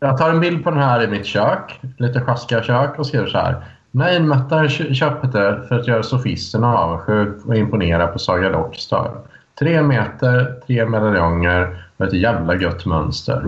jag 0.00 0.18
tar 0.18 0.30
en 0.30 0.40
bild 0.40 0.64
på 0.64 0.70
den 0.70 0.78
här 0.80 1.02
i 1.02 1.06
mitt 1.06 1.26
kök, 1.26 1.80
lite 1.98 2.20
sjaskiga 2.20 2.62
kök 2.62 2.98
och 2.98 3.06
skriver 3.06 3.26
så 3.26 3.38
här. 3.38 3.64
Nain-matta 3.90 4.68
kö- 4.68 4.94
köpte 4.94 5.28
för 5.68 5.78
att 5.78 5.86
göra 5.86 6.02
Sofisten 6.02 6.64
avundsjuk 6.64 7.46
och 7.46 7.56
imponera 7.56 8.06
på 8.06 8.18
Saga 8.18 8.48
Lofsdal. 8.48 9.10
Tre 9.58 9.82
meter, 9.82 10.60
tre 10.66 10.86
medaljonger 10.86 11.84
och 12.00 12.06
ett 12.06 12.12
jävla 12.12 12.54
gött 12.56 12.86
mönster. 12.86 13.46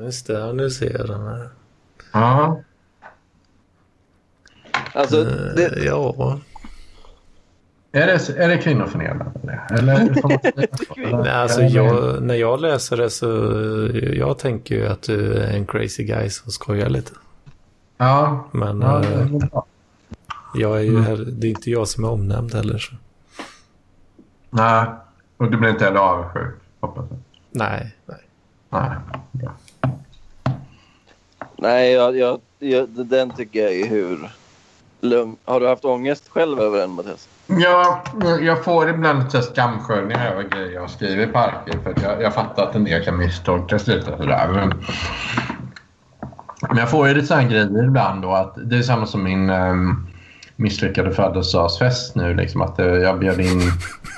Just 0.00 0.26
det, 0.26 0.52
nu 0.52 0.70
ser 0.70 0.98
jag 0.98 1.06
den 1.08 1.26
här. 1.26 1.48
Ja, 2.12 2.60
Alltså, 4.94 5.16
Eh, 5.20 5.54
det, 5.56 5.84
Ja, 5.84 6.38
Är 7.92 8.06
det, 8.06 8.28
är 8.44 8.48
det 8.48 8.58
kvinnoförnedrande? 8.58 9.60
Eller 9.70 10.22
man 10.22 10.38
Nej, 11.22 11.30
alltså 11.32 11.62
jag, 11.62 12.22
när 12.22 12.34
jag 12.34 12.60
läser 12.60 12.96
det 12.96 13.10
så 13.10 13.26
jag 14.14 14.38
tänker 14.38 14.74
ju 14.74 14.86
att 14.86 15.02
du 15.02 15.32
är 15.34 15.50
en 15.56 15.66
crazy 15.66 16.04
guy 16.04 16.30
som 16.30 16.52
skojar 16.52 16.88
lite. 16.88 17.12
Ja, 17.96 18.48
Men 18.52 18.80
ja 18.80 18.98
det 18.98 19.06
är 19.14 19.24
bra. 19.24 19.66
jag 20.54 20.76
är 20.76 20.82
ju 20.82 20.90
Mm. 20.90 21.04
här, 21.04 21.16
det 21.16 21.46
är 21.46 21.50
inte 21.50 21.70
jag 21.70 21.88
som 21.88 22.04
är 22.04 22.10
omnämnd 22.10 22.54
heller. 22.54 22.78
Så. 22.78 22.94
Nej, 24.50 24.86
och 25.36 25.50
du 25.50 25.56
blir 25.56 25.70
inte 25.70 25.84
heller 25.84 26.00
avundsjuk, 26.00 26.54
hoppas 26.80 27.04
jag. 27.10 27.18
Nej, 27.50 27.94
nej. 28.06 28.18
Nej, 28.70 28.90
bra. 29.32 29.52
nej, 31.56 31.92
jag, 31.92 32.16
jag, 32.16 32.40
jag, 32.58 32.88
den 32.88 33.30
tycker 33.30 33.62
jag 33.62 33.72
är 33.72 33.86
hur 33.88 34.30
lugn. 35.00 35.36
Har 35.44 35.60
du 35.60 35.68
haft 35.68 35.84
ångest 35.84 36.28
själv 36.28 36.60
över 36.60 36.78
den, 36.78 36.90
Mattias? 36.90 37.28
Ja, 37.46 38.02
jag 38.40 38.64
får 38.64 38.88
ibland 38.88 39.24
lite 39.24 39.42
skamsköljningar 39.42 40.32
över 40.32 40.42
grejer 40.42 40.72
jag 40.72 40.90
skriver 40.90 41.22
i 41.22 41.26
parker. 41.26 41.78
För 41.82 41.90
att 41.90 42.02
jag, 42.02 42.22
jag 42.22 42.34
fattar 42.34 42.62
att 42.62 42.74
en 42.74 42.84
del 42.84 43.04
kan 43.04 43.18
misstolkas 43.18 43.86
lite. 43.86 44.16
Sådär. 44.16 44.48
Men, 44.48 44.84
men 46.68 46.76
jag 46.76 46.90
får 46.90 47.08
ju 47.08 47.14
lite 47.14 47.26
sådana 47.26 47.48
grejer 47.48 47.84
ibland. 47.84 48.22
Då, 48.22 48.32
att 48.32 48.54
det 48.56 48.76
är 48.76 48.82
samma 48.82 49.06
som 49.06 49.24
min 49.24 49.50
um, 49.50 50.06
misslyckade 50.56 51.12
födelsedagsfest 51.12 52.14
nu. 52.14 52.34
Liksom, 52.34 52.62
att 52.62 52.78
eh, 52.78 52.86
jag 52.86 53.18
bjöd 53.18 53.40
in 53.40 53.60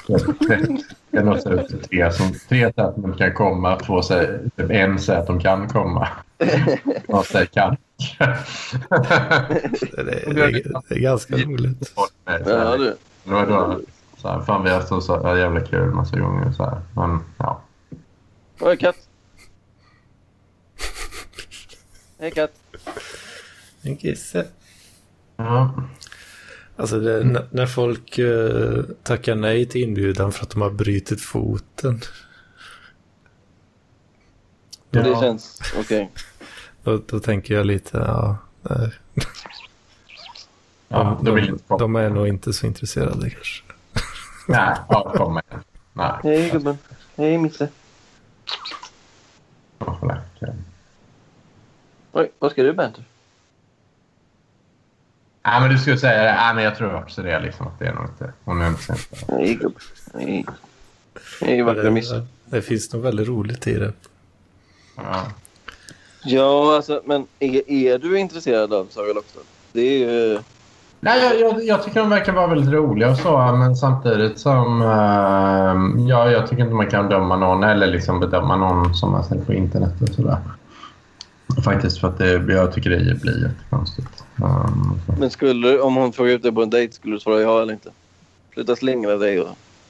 jag 1.12 1.24
nådde 1.24 1.50
ut 1.50 1.68
till 1.68 1.82
tre, 1.82 2.12
som, 2.12 2.32
tre 2.48 2.72
säger 2.72 2.88
att 2.88 2.96
de 2.96 3.14
kan 3.14 3.34
komma. 3.34 3.78
Två 3.78 4.02
säger, 4.02 4.50
typ 4.56 4.70
en 4.70 4.98
säger 4.98 5.20
att 5.20 5.26
de 5.26 5.40
kan 5.40 5.68
komma. 5.68 6.08
Någon 7.08 7.24
säger 7.24 7.46
kan. 7.46 7.76
Det 8.18 8.24
är, 10.00 10.34
det 10.34 10.42
är, 10.42 10.82
det 10.88 10.94
är 10.94 11.00
ganska 11.00 11.36
roligt. 11.36 11.92
Ja, 12.24 12.76
du. 12.76 12.96
Det 13.24 13.30
var 13.30 13.46
då, 13.46 13.80
så 14.16 14.28
här, 14.28 14.40
fan 14.40 14.64
vi 14.64 14.70
har 14.70 14.80
så, 14.80 15.00
så 15.00 15.20
ja, 15.24 15.38
jävla 15.38 15.60
kul 15.60 15.90
massa 15.90 16.18
gånger. 16.18 16.52
Så 16.52 16.64
här. 16.64 16.80
Men 16.94 17.18
ja. 17.38 17.60
Oj, 18.60 18.76
katt. 18.76 18.96
Hej, 22.18 22.30
katt. 22.30 22.52
En 23.82 23.96
kisse. 23.96 24.46
ja. 25.36 25.74
Alltså 26.76 27.00
det, 27.00 27.20
n- 27.20 27.46
när 27.50 27.66
folk 27.66 28.18
eh, 28.18 28.82
tackar 29.02 29.34
nej 29.34 29.66
till 29.66 29.82
inbjudan 29.82 30.32
för 30.32 30.42
att 30.44 30.50
de 30.50 30.62
har 30.62 30.70
brutit 30.70 31.20
foten. 31.20 32.00
Det 34.90 34.98
Ja. 35.08 35.20
känns 35.20 35.60
okej. 35.78 36.10
Då, 36.82 37.00
då 37.06 37.20
tänker 37.20 37.54
jag 37.54 37.66
lite, 37.66 37.96
ja. 37.98 38.36
nej. 38.62 38.90
Ja, 40.88 41.18
De, 41.22 41.34
det 41.36 41.40
de, 41.68 41.78
de 41.78 41.96
är 41.96 42.10
nog 42.10 42.28
inte 42.28 42.52
så 42.52 42.66
intresserade 42.66 43.30
kanske. 43.30 43.64
Nej, 44.48 44.76
ja, 44.88 45.12
kom 45.16 45.32
igen. 45.48 45.62
Nej, 45.92 46.12
Hej, 46.22 46.50
gubben. 46.50 46.78
Hej, 47.16 47.38
Misse. 47.38 47.68
Oj, 52.12 52.32
vad 52.38 52.52
ska 52.52 52.62
du, 52.62 52.72
Benter? 52.72 53.04
Nej, 55.44 55.60
men 55.60 55.70
du 55.70 55.78
skulle 55.78 55.98
säga 55.98 56.22
det. 56.22 56.32
Nej, 56.32 56.54
men 56.54 56.64
jag 56.64 56.76
tror 56.76 56.94
också 56.94 57.22
det. 57.22 57.40
Liksom, 57.40 57.66
att 57.66 57.78
det 57.78 57.86
är 57.86 57.92
nog 57.92 58.04
inte... 58.04 58.32
Hon 58.44 58.62
är 58.62 58.68
inte 58.68 58.82
sen. 58.82 58.96
Hej, 59.28 59.54
gubben. 59.54 59.80
Hej. 60.14 60.46
Hej, 61.40 61.62
vackra 61.62 61.90
Misse. 61.90 62.14
det, 62.14 62.26
det 62.44 62.62
finns 62.62 62.92
nog 62.92 63.02
väldigt 63.02 63.28
roligt 63.28 63.66
i 63.66 63.74
det. 63.74 63.92
Ja. 64.96 65.26
Ja, 66.24 66.76
alltså, 66.76 67.02
men 67.04 67.26
är, 67.38 67.70
är 67.70 67.98
du 67.98 68.18
intresserad 68.18 68.72
av 68.72 68.86
Saga 68.90 69.12
Lockstad? 69.12 69.40
Det 69.72 69.80
är 69.80 69.98
ju... 69.98 70.38
Nej, 71.00 71.24
jag, 71.24 71.40
jag, 71.40 71.64
jag 71.64 71.82
tycker 71.84 72.00
de 72.00 72.10
verkar 72.10 72.32
vara 72.32 72.46
väldigt 72.46 72.72
roliga 72.72 73.10
och 73.10 73.16
så, 73.16 73.38
men 73.38 73.76
samtidigt 73.76 74.38
som... 74.38 74.82
Uh, 74.82 76.08
ja, 76.08 76.30
jag 76.30 76.46
tycker 76.48 76.62
inte 76.62 76.74
man 76.74 76.90
kan 76.90 77.08
döma 77.08 77.36
någon 77.36 77.64
eller 77.64 77.86
liksom 77.86 78.20
bedöma 78.20 78.56
någon 78.56 78.94
som 78.94 79.10
man 79.12 79.24
ser 79.24 79.36
på 79.36 79.52
internet 79.52 80.02
och 80.02 80.08
sådär. 80.08 80.38
Faktiskt 81.64 82.00
för 82.00 82.08
att 82.08 82.18
det, 82.18 82.52
jag 82.52 82.72
tycker 82.72 82.90
det 82.90 83.20
blir 83.20 83.42
jättekonstigt. 83.42 84.21
Um. 84.36 85.00
Men 85.18 85.30
skulle 85.30 85.80
om 85.80 85.94
hon 85.96 86.12
frågar 86.12 86.32
ut 86.32 86.42
dig 86.42 86.52
på 86.52 86.62
en 86.62 86.70
dejt, 86.70 86.92
skulle 86.92 87.16
du 87.16 87.20
svara 87.20 87.40
ja 87.40 87.62
eller 87.62 87.72
inte? 87.72 87.90
Sluta 88.54 88.76
slingra 88.76 89.16
dig 89.16 89.40
och... 89.40 89.48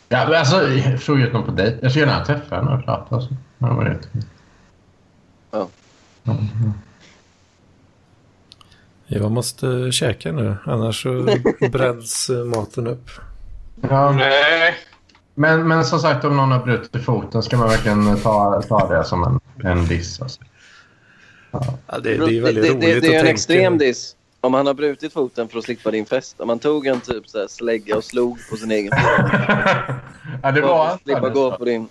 Ja, 0.09 0.25
men 0.29 0.35
alltså, 0.39 0.61
fråga 0.99 1.27
ut 1.27 1.33
någon 1.33 1.45
på 1.45 1.51
dejt. 1.51 1.79
Jag 1.83 1.91
skulle 1.91 2.07
gärna 2.07 2.25
träffa 2.25 2.57
henne 2.57 2.71
och 2.75 2.85
prata. 2.85 3.15
Alltså. 3.15 3.31
Det 3.59 3.67
var. 3.67 3.99
Ja. 5.51 5.69
Mm. 6.25 6.73
Jag 9.07 9.31
måste 9.31 9.93
käka 9.93 10.33
nu, 10.33 10.57
annars 10.67 11.03
så 11.03 11.37
bränns 11.73 12.31
eh, 12.31 12.45
maten 12.45 12.87
upp. 12.87 13.11
Ja, 13.81 14.13
Nej. 14.13 14.75
men, 15.35 15.69
men 15.69 15.85
som 15.85 15.99
sagt, 15.99 16.25
om 16.25 16.37
någon 16.37 16.53
har 16.53 16.65
brutit 16.65 17.05
foten 17.05 17.43
ska 17.43 17.57
man 17.57 17.69
verkligen 17.69 18.17
ta, 18.17 18.63
ta 18.63 18.89
det 18.89 19.05
som 19.05 19.25
en, 19.25 19.67
en 19.71 19.87
diss. 19.87 20.23
Alltså. 20.23 20.41
Ja, 21.51 21.79
det, 21.89 22.01
det 22.03 22.15
är 22.15 22.43
väldigt 22.43 22.65
det, 22.65 22.71
roligt 22.71 22.81
det, 22.81 22.87
det 22.87 22.93
är 22.93 22.97
att 22.99 23.05
en 23.05 23.11
tänka. 23.11 23.31
extrem 23.31 23.79
diss. 23.79 24.17
Om 24.45 24.55
han 24.55 24.67
har 24.67 24.75
brutit 24.75 25.13
foten 25.13 25.49
för 25.49 25.59
att 25.59 25.65
slippa 25.65 25.91
din 25.91 26.07
fest. 26.07 26.41
Om 26.41 26.47
man 26.47 26.59
tog 26.59 26.87
en 26.87 27.01
typ 27.01 27.29
så 27.29 27.39
här 27.39 27.47
slägga 27.47 27.97
och 27.97 28.05
slog 28.05 28.39
på 28.51 28.57
sin 28.57 28.71
egen 28.71 28.93
fot. 28.93 29.31
ja, 30.43 30.53
det 30.53 30.61
var 30.61 30.87
att 30.87 31.03
slippa 31.03 31.29
gå 31.29 31.57
på 31.57 31.65
din 31.65 31.89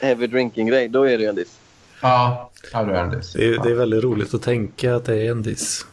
heavy 0.00 0.26
drinking-grej. 0.26 0.88
Då 0.88 1.02
är 1.02 1.18
det 1.18 1.22
ju 1.22 1.28
en 1.28 1.34
diss. 1.34 1.58
Ja, 2.02 2.50
ja 2.72 2.82
det 2.82 2.94
är 2.94 3.04
en 3.04 3.10
diss. 3.10 3.32
Det 3.32 3.48
är, 3.48 3.62
det 3.62 3.70
är 3.70 3.74
väldigt 3.74 4.04
roligt 4.04 4.34
att 4.34 4.42
tänka 4.42 4.94
att 4.96 5.04
det 5.04 5.26
är 5.26 5.30
en 5.30 5.42
diss. 5.42 5.86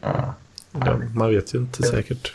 Ja. 0.00 0.34
Ja, 0.72 0.98
man 1.14 1.30
vet 1.30 1.54
ju 1.54 1.58
inte 1.58 1.82
säkert. 1.82 2.32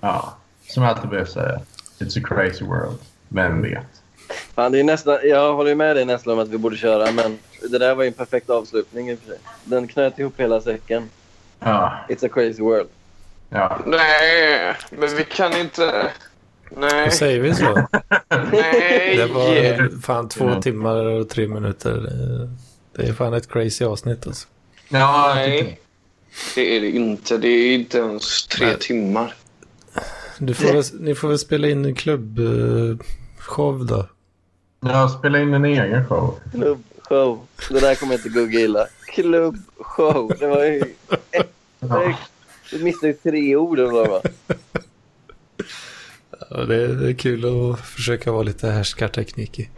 ja. 0.00 0.36
Som 0.68 0.82
jag 0.82 0.92
alltid 0.92 1.10
brukar 1.10 1.26
säga. 1.26 1.60
It's 1.98 2.24
a 2.24 2.28
crazy 2.28 2.64
world. 2.64 2.98
Vem 3.28 3.62
vet? 3.62 3.86
Fan, 4.54 4.72
det 4.72 4.80
är 4.80 4.84
nästan, 4.84 5.18
jag 5.24 5.54
håller 5.54 5.70
ju 5.70 5.76
med 5.76 5.96
dig 5.96 6.04
nästan 6.04 6.32
om 6.32 6.38
att 6.38 6.48
vi 6.48 6.58
borde 6.58 6.76
köra, 6.76 7.12
men 7.12 7.38
det 7.70 7.78
där 7.78 7.94
var 7.94 8.02
ju 8.02 8.08
en 8.08 8.14
perfekt 8.14 8.50
avslutning 8.50 9.10
i 9.10 9.14
och 9.14 9.18
för 9.18 9.26
sig. 9.26 9.38
Den 9.64 9.88
knöt 9.88 10.18
ihop 10.18 10.40
hela 10.40 10.60
säcken. 10.60 11.10
Ja. 11.60 11.98
It's 12.08 12.26
a 12.26 12.28
crazy 12.34 12.62
world. 12.62 12.88
ja. 13.48 13.78
Nej, 13.86 14.74
men 14.90 15.16
vi 15.16 15.24
kan 15.24 15.56
inte... 15.56 16.10
Nej. 16.76 17.04
Då 17.04 17.10
säger 17.10 17.40
vi 17.40 17.54
så. 17.54 17.74
Nej. 18.52 19.16
Det 19.16 19.26
var 19.26 20.00
fan 20.00 20.28
två 20.28 20.60
timmar 20.62 20.96
och 21.04 21.28
tre 21.28 21.48
minuter. 21.48 22.08
Det- 22.96 23.02
är 23.08 23.12
fan 23.12 23.34
ett 23.34 23.48
crazy 23.52 23.84
avsnitt 23.84 24.26
alltså. 24.26 24.48
Ja, 24.88 25.32
Nej. 25.34 25.80
Det 26.54 26.76
är 26.76 26.80
det 26.80 26.90
inte. 26.90 27.36
Det 27.38 27.48
är 27.48 27.74
inte 27.74 27.98
ens 27.98 28.46
tre 28.46 28.66
Nej. 28.66 28.78
timmar. 28.78 29.34
Du 30.38 30.54
får 30.54 30.72
väl, 30.72 30.82
ni 31.00 31.14
får 31.14 31.28
väl 31.28 31.38
spela 31.38 31.68
in 31.68 31.84
en 31.84 31.94
klubbshow 31.94 33.86
då. 33.86 34.06
Jag 34.80 35.10
spelar 35.10 35.38
in 35.38 35.54
en 35.54 35.64
egen 35.64 36.06
show. 36.08 36.34
Klubbshow. 36.52 37.46
Det 37.70 37.80
där 37.80 37.94
kommer 37.94 38.14
inte 38.14 38.28
Gugge 38.28 38.58
gilla. 38.60 38.86
Klubbshow. 39.22 40.32
Det 40.38 40.46
var 40.46 40.64
ju... 40.64 40.82
Du 42.70 42.84
missade 42.84 43.06
ju 43.06 43.12
tre 43.12 43.56
ord 43.56 43.78
eller. 43.78 44.20
Ja, 46.50 46.56
det, 46.56 46.74
är, 46.74 46.88
det 46.88 47.08
är 47.08 47.14
kul 47.14 47.44
att 47.44 47.80
försöka 47.80 48.32
vara 48.32 48.42
lite 48.42 48.68
härskarteknik 48.68 49.58
i. 49.58 49.68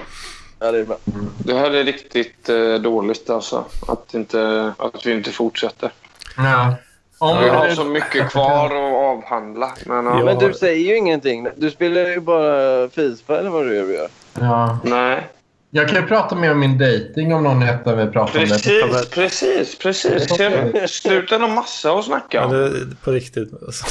Ja, 0.59 0.73
det 0.73 0.79
är 0.79 0.85
bra. 0.85 0.97
Det 1.39 1.55
här 1.55 1.71
är 1.71 1.85
riktigt 1.85 2.49
eh, 2.49 2.75
dåligt 2.75 3.31
alltså. 3.31 3.65
Att, 3.89 4.15
inte, 4.15 4.73
att 4.79 5.07
vi 5.07 5.13
inte 5.13 5.31
fortsätter. 5.31 5.93
Ja. 6.37 6.75
Om 7.19 7.43
Vi 7.43 7.49
har 7.49 7.69
så 7.69 7.85
mycket 7.85 8.31
kvar 8.31 8.67
att 8.67 8.95
avhandla. 8.95 9.73
Men. 9.87 10.07
Ja. 10.07 10.25
Men 10.25 10.39
du 10.39 10.53
säger 10.53 10.89
ju 10.89 10.97
ingenting. 10.97 11.47
Du 11.57 11.71
spelar 11.71 12.01
ju 12.01 12.21
bara 12.21 12.89
Fifa 12.89 13.39
eller 13.39 13.51
vad 13.51 13.67
du 13.67 13.95
gör. 13.95 14.09
Ja. 14.35 14.79
Nej. 14.85 15.29
Jag 15.73 15.89
kan 15.89 16.03
ju 16.03 16.09
prata 16.09 16.35
mer 16.35 16.53
om 16.53 16.61
min 16.61 16.79
dating 16.79 17.35
om 17.35 17.43
någon 17.43 17.63
heter 17.63 17.97
vi 17.97 18.07
pratar 18.13 18.41
om 18.41 18.49
det. 18.49 19.11
Precis, 19.11 19.79
precis, 19.79 20.27
precis. 20.27 20.91
Sluta 20.91 21.39
ha 21.39 21.49
massa 21.49 21.93
att 21.93 22.05
snacka 22.05 22.39
Ja, 22.39 22.45
om. 22.45 22.53
det, 22.53 22.97
på 23.05 23.11
riktigt. 23.11 23.53
Alltså. 23.67 23.87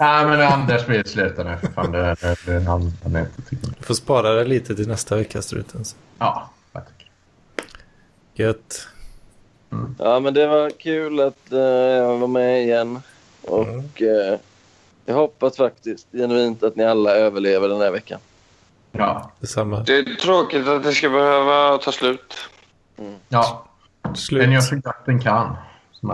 Nej, 0.00 0.26
men 0.26 0.40
Anders 0.40 0.88
vill 0.88 1.04
sluta 1.04 1.44
nu 1.44 1.56
för 1.60 1.66
fan. 1.66 1.92
Det, 1.92 1.98
det, 2.20 2.36
det, 2.46 2.52
är 2.52 3.20
inte 3.20 3.42
till. 3.48 3.58
Du 3.78 3.84
får 3.84 3.94
spara 3.94 4.32
det 4.32 4.44
lite 4.44 4.74
till 4.74 4.88
nästa 4.88 5.16
vecka, 5.16 5.42
struten. 5.42 5.84
Ja, 6.18 6.50
jag 6.72 6.82
tycker. 6.86 7.10
Gött. 8.34 8.88
Ja, 9.98 10.20
men 10.20 10.34
det 10.34 10.46
var 10.46 10.70
kul 10.70 11.20
att 11.20 11.52
eh, 11.52 11.58
jag 11.58 12.18
var 12.18 12.28
med 12.28 12.62
igen. 12.62 13.02
Och 13.42 14.02
eh, 14.02 14.38
jag 15.06 15.14
hoppas 15.14 15.56
faktiskt 15.56 16.06
genuint 16.12 16.62
att 16.62 16.76
ni 16.76 16.84
alla 16.84 17.10
överlever 17.10 17.68
den 17.68 17.80
här 17.80 17.90
veckan. 17.90 18.20
Ja. 18.92 19.30
Detsamma. 19.40 19.80
Det 19.80 19.96
är 19.98 20.14
tråkigt 20.14 20.68
att 20.68 20.82
det 20.82 20.92
ska 20.92 21.08
behöva 21.08 21.78
ta 21.78 21.92
slut. 21.92 22.34
ja. 23.28 23.64
Slut. 24.14 24.42
En 24.42 24.52
gör 24.52 24.60
så 24.60 24.76
gott 24.76 25.06
den 25.06 25.20
kan. 25.20 25.56